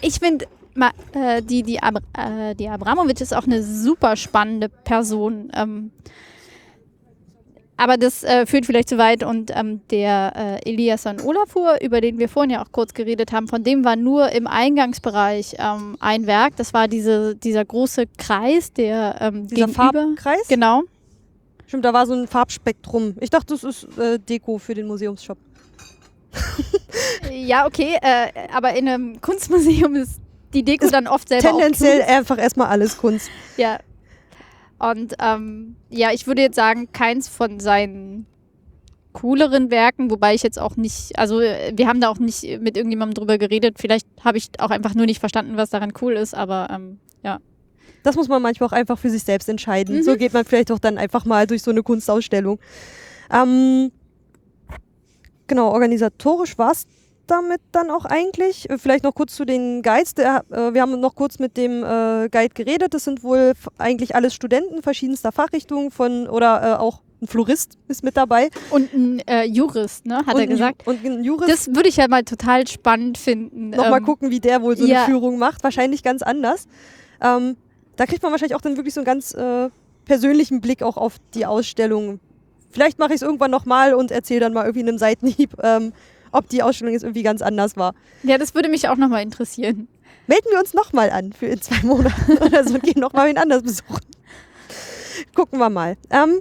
Ich 0.00 0.20
finde, 0.20 0.46
äh, 1.12 1.42
die, 1.42 1.62
die, 1.62 1.82
Ab 1.82 1.96
äh, 2.16 2.54
die 2.54 2.68
Abramovic 2.68 3.20
ist 3.20 3.34
auch 3.34 3.44
eine 3.44 3.62
super 3.62 4.16
spannende 4.16 4.68
Person. 4.68 5.50
Ähm, 5.54 5.90
aber 7.76 7.96
das 7.96 8.22
äh, 8.22 8.46
führt 8.46 8.66
vielleicht 8.66 8.88
zu 8.88 8.98
weit 8.98 9.22
und 9.22 9.50
ähm, 9.54 9.80
der 9.90 10.60
äh, 10.64 10.70
Eliasson 10.70 11.20
Olafur, 11.20 11.78
über 11.82 12.00
den 12.00 12.18
wir 12.18 12.28
vorhin 12.28 12.50
ja 12.50 12.62
auch 12.62 12.72
kurz 12.72 12.94
geredet 12.94 13.32
haben, 13.32 13.48
von 13.48 13.62
dem 13.62 13.84
war 13.84 13.96
nur 13.96 14.30
im 14.32 14.46
Eingangsbereich 14.46 15.56
ähm, 15.58 15.96
ein 16.00 16.26
Werk. 16.26 16.56
Das 16.56 16.72
war 16.72 16.88
diese, 16.88 17.36
dieser 17.36 17.64
große 17.64 18.06
Kreis, 18.16 18.72
der 18.72 19.16
ähm, 19.20 19.46
Dieser 19.46 19.66
gegenüber. 19.66 19.92
Farbkreis? 19.92 20.48
Genau. 20.48 20.82
Stimmt, 21.66 21.84
da 21.84 21.92
war 21.92 22.06
so 22.06 22.14
ein 22.14 22.28
Farbspektrum. 22.28 23.16
Ich 23.20 23.30
dachte, 23.30 23.54
das 23.54 23.64
ist 23.64 23.98
äh, 23.98 24.18
Deko 24.18 24.58
für 24.58 24.74
den 24.74 24.86
Museumsshop. 24.86 25.38
Ja, 27.30 27.66
okay, 27.66 27.96
äh, 28.02 28.28
aber 28.54 28.74
in 28.74 28.88
einem 28.88 29.20
Kunstmuseum 29.20 29.94
ist 29.96 30.20
die 30.52 30.62
Deko 30.62 30.88
dann 30.88 31.06
oft 31.06 31.28
selber 31.28 31.48
auch 31.48 31.58
Tendenziell 31.58 32.02
einfach 32.02 32.38
erstmal 32.38 32.68
alles 32.68 32.96
Kunst. 32.96 33.30
Ja. 33.56 33.78
Und 34.78 35.14
ähm, 35.20 35.76
ja, 35.88 36.12
ich 36.12 36.26
würde 36.26 36.42
jetzt 36.42 36.56
sagen, 36.56 36.92
keins 36.92 37.28
von 37.28 37.60
seinen 37.60 38.26
cooleren 39.12 39.70
Werken, 39.70 40.10
wobei 40.10 40.34
ich 40.34 40.42
jetzt 40.42 40.58
auch 40.58 40.76
nicht, 40.76 41.18
also 41.18 41.40
äh, 41.40 41.72
wir 41.74 41.88
haben 41.88 42.02
da 42.02 42.10
auch 42.10 42.18
nicht 42.18 42.42
mit 42.60 42.76
irgendjemandem 42.76 43.14
drüber 43.14 43.38
geredet. 43.38 43.76
Vielleicht 43.78 44.06
habe 44.22 44.36
ich 44.36 44.50
auch 44.58 44.70
einfach 44.70 44.94
nur 44.94 45.06
nicht 45.06 45.20
verstanden, 45.20 45.56
was 45.56 45.70
daran 45.70 45.94
cool 46.02 46.12
ist, 46.14 46.34
aber 46.34 46.68
ähm, 46.70 46.98
ja. 47.22 47.38
Das 48.02 48.14
muss 48.14 48.28
man 48.28 48.42
manchmal 48.42 48.68
auch 48.68 48.72
einfach 48.72 48.98
für 48.98 49.08
sich 49.08 49.24
selbst 49.24 49.48
entscheiden. 49.48 49.96
Mhm. 49.96 50.02
So 50.02 50.16
geht 50.16 50.34
man 50.34 50.44
vielleicht 50.44 50.70
auch 50.70 50.78
dann 50.78 50.98
einfach 50.98 51.24
mal 51.24 51.46
durch 51.46 51.62
so 51.62 51.70
eine 51.70 51.82
Kunstausstellung. 51.82 52.58
Ähm, 53.32 53.90
genau, 55.46 55.70
organisatorisch 55.70 56.58
war 56.58 56.72
es 56.72 56.86
damit 57.26 57.60
dann 57.72 57.90
auch 57.90 58.04
eigentlich. 58.04 58.68
Äh, 58.70 58.78
Vielleicht 58.78 59.04
noch 59.04 59.14
kurz 59.14 59.34
zu 59.34 59.44
den 59.44 59.82
Guides. 59.82 60.14
Der, 60.14 60.44
äh, 60.50 60.74
wir 60.74 60.82
haben 60.82 60.98
noch 61.00 61.14
kurz 61.14 61.38
mit 61.38 61.56
dem 61.56 61.82
äh, 61.82 62.28
Guide 62.30 62.54
geredet. 62.54 62.94
Das 62.94 63.04
sind 63.04 63.22
wohl 63.22 63.52
eigentlich 63.78 64.14
alles 64.14 64.34
Studenten 64.34 64.82
verschiedenster 64.82 65.32
Fachrichtungen 65.32 65.90
von 65.90 66.28
oder 66.28 66.62
äh, 66.62 66.76
auch 66.76 67.02
ein 67.22 67.26
Florist 67.26 67.78
ist 67.88 68.04
mit 68.04 68.16
dabei. 68.16 68.50
Und 68.70 68.92
ein 68.92 69.20
äh, 69.26 69.44
Jurist, 69.44 70.06
ne, 70.06 70.18
hat 70.26 70.34
und 70.34 70.40
er 70.40 70.46
gesagt. 70.46 70.86
Und 70.86 71.04
ein 71.04 71.24
Jurist. 71.24 71.50
Das 71.50 71.74
würde 71.74 71.88
ich 71.88 71.96
ja 71.96 72.08
mal 72.08 72.24
total 72.24 72.66
spannend 72.66 73.18
finden. 73.18 73.70
Nochmal 73.70 74.00
ähm, 74.00 74.04
gucken, 74.04 74.30
wie 74.30 74.40
der 74.40 74.62
wohl 74.62 74.76
so 74.76 74.84
ja. 74.84 74.98
eine 74.98 75.06
Führung 75.06 75.38
macht. 75.38 75.64
Wahrscheinlich 75.64 76.02
ganz 76.02 76.22
anders. 76.22 76.66
Ähm, 77.22 77.56
da 77.96 78.06
kriegt 78.06 78.22
man 78.22 78.32
wahrscheinlich 78.32 78.54
auch 78.54 78.60
dann 78.60 78.76
wirklich 78.76 78.94
so 78.94 79.00
einen 79.00 79.06
ganz 79.06 79.32
äh, 79.32 79.70
persönlichen 80.04 80.60
Blick 80.60 80.82
auch 80.82 80.96
auf 80.96 81.16
die 81.34 81.46
Ausstellung. 81.46 82.20
Vielleicht 82.70 82.98
mache 82.98 83.10
ich 83.10 83.16
es 83.16 83.22
irgendwann 83.22 83.50
nochmal 83.50 83.94
und 83.94 84.10
erzähle 84.10 84.40
dann 84.40 84.52
mal 84.52 84.64
irgendwie 84.64 84.80
in 84.80 84.88
einem 84.88 84.98
Seitenhieb, 84.98 85.54
ähm, 85.62 85.92
ob 86.36 86.48
die 86.48 86.62
Ausstellung 86.62 86.92
jetzt 86.92 87.02
irgendwie 87.02 87.22
ganz 87.22 87.42
anders 87.42 87.76
war. 87.76 87.94
Ja, 88.22 88.38
das 88.38 88.54
würde 88.54 88.68
mich 88.68 88.88
auch 88.88 88.96
nochmal 88.96 89.22
interessieren. 89.22 89.88
Melden 90.26 90.46
wir 90.50 90.58
uns 90.58 90.74
nochmal 90.74 91.10
an 91.10 91.32
für 91.32 91.46
in 91.46 91.60
zwei 91.60 91.80
Monaten 91.86 92.38
oder 92.44 92.64
so 92.64 92.74
und 92.74 92.82
gehen 92.82 93.00
nochmal 93.00 93.28
wen 93.28 93.38
anders 93.38 93.62
besuchen. 93.62 94.00
Gucken 95.34 95.58
wir 95.58 95.70
mal. 95.70 95.96
Ähm, 96.10 96.40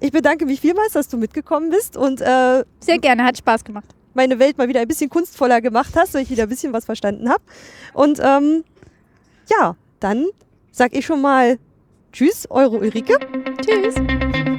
ich 0.00 0.10
bedanke 0.12 0.46
mich 0.46 0.60
vielmals, 0.60 0.92
dass 0.92 1.08
du 1.08 1.16
mitgekommen 1.16 1.70
bist 1.70 1.96
und 1.96 2.20
äh, 2.20 2.64
Sehr 2.80 2.98
gerne, 3.00 3.24
hat 3.24 3.38
Spaß 3.38 3.64
gemacht. 3.64 3.86
meine 4.14 4.38
Welt 4.38 4.58
mal 4.58 4.68
wieder 4.68 4.80
ein 4.80 4.88
bisschen 4.88 5.10
kunstvoller 5.10 5.60
gemacht 5.60 5.94
hast, 5.96 6.14
weil 6.14 6.22
ich 6.22 6.30
wieder 6.30 6.44
ein 6.44 6.48
bisschen 6.48 6.72
was 6.72 6.84
verstanden 6.84 7.28
habe. 7.28 7.42
Und 7.92 8.20
ähm, 8.22 8.64
ja, 9.50 9.76
dann 10.00 10.26
sag 10.72 10.94
ich 10.94 11.06
schon 11.06 11.20
mal 11.20 11.58
Tschüss, 12.12 12.46
eure 12.50 12.78
Ulrike. 12.78 13.18
Tschüss. 13.64 14.53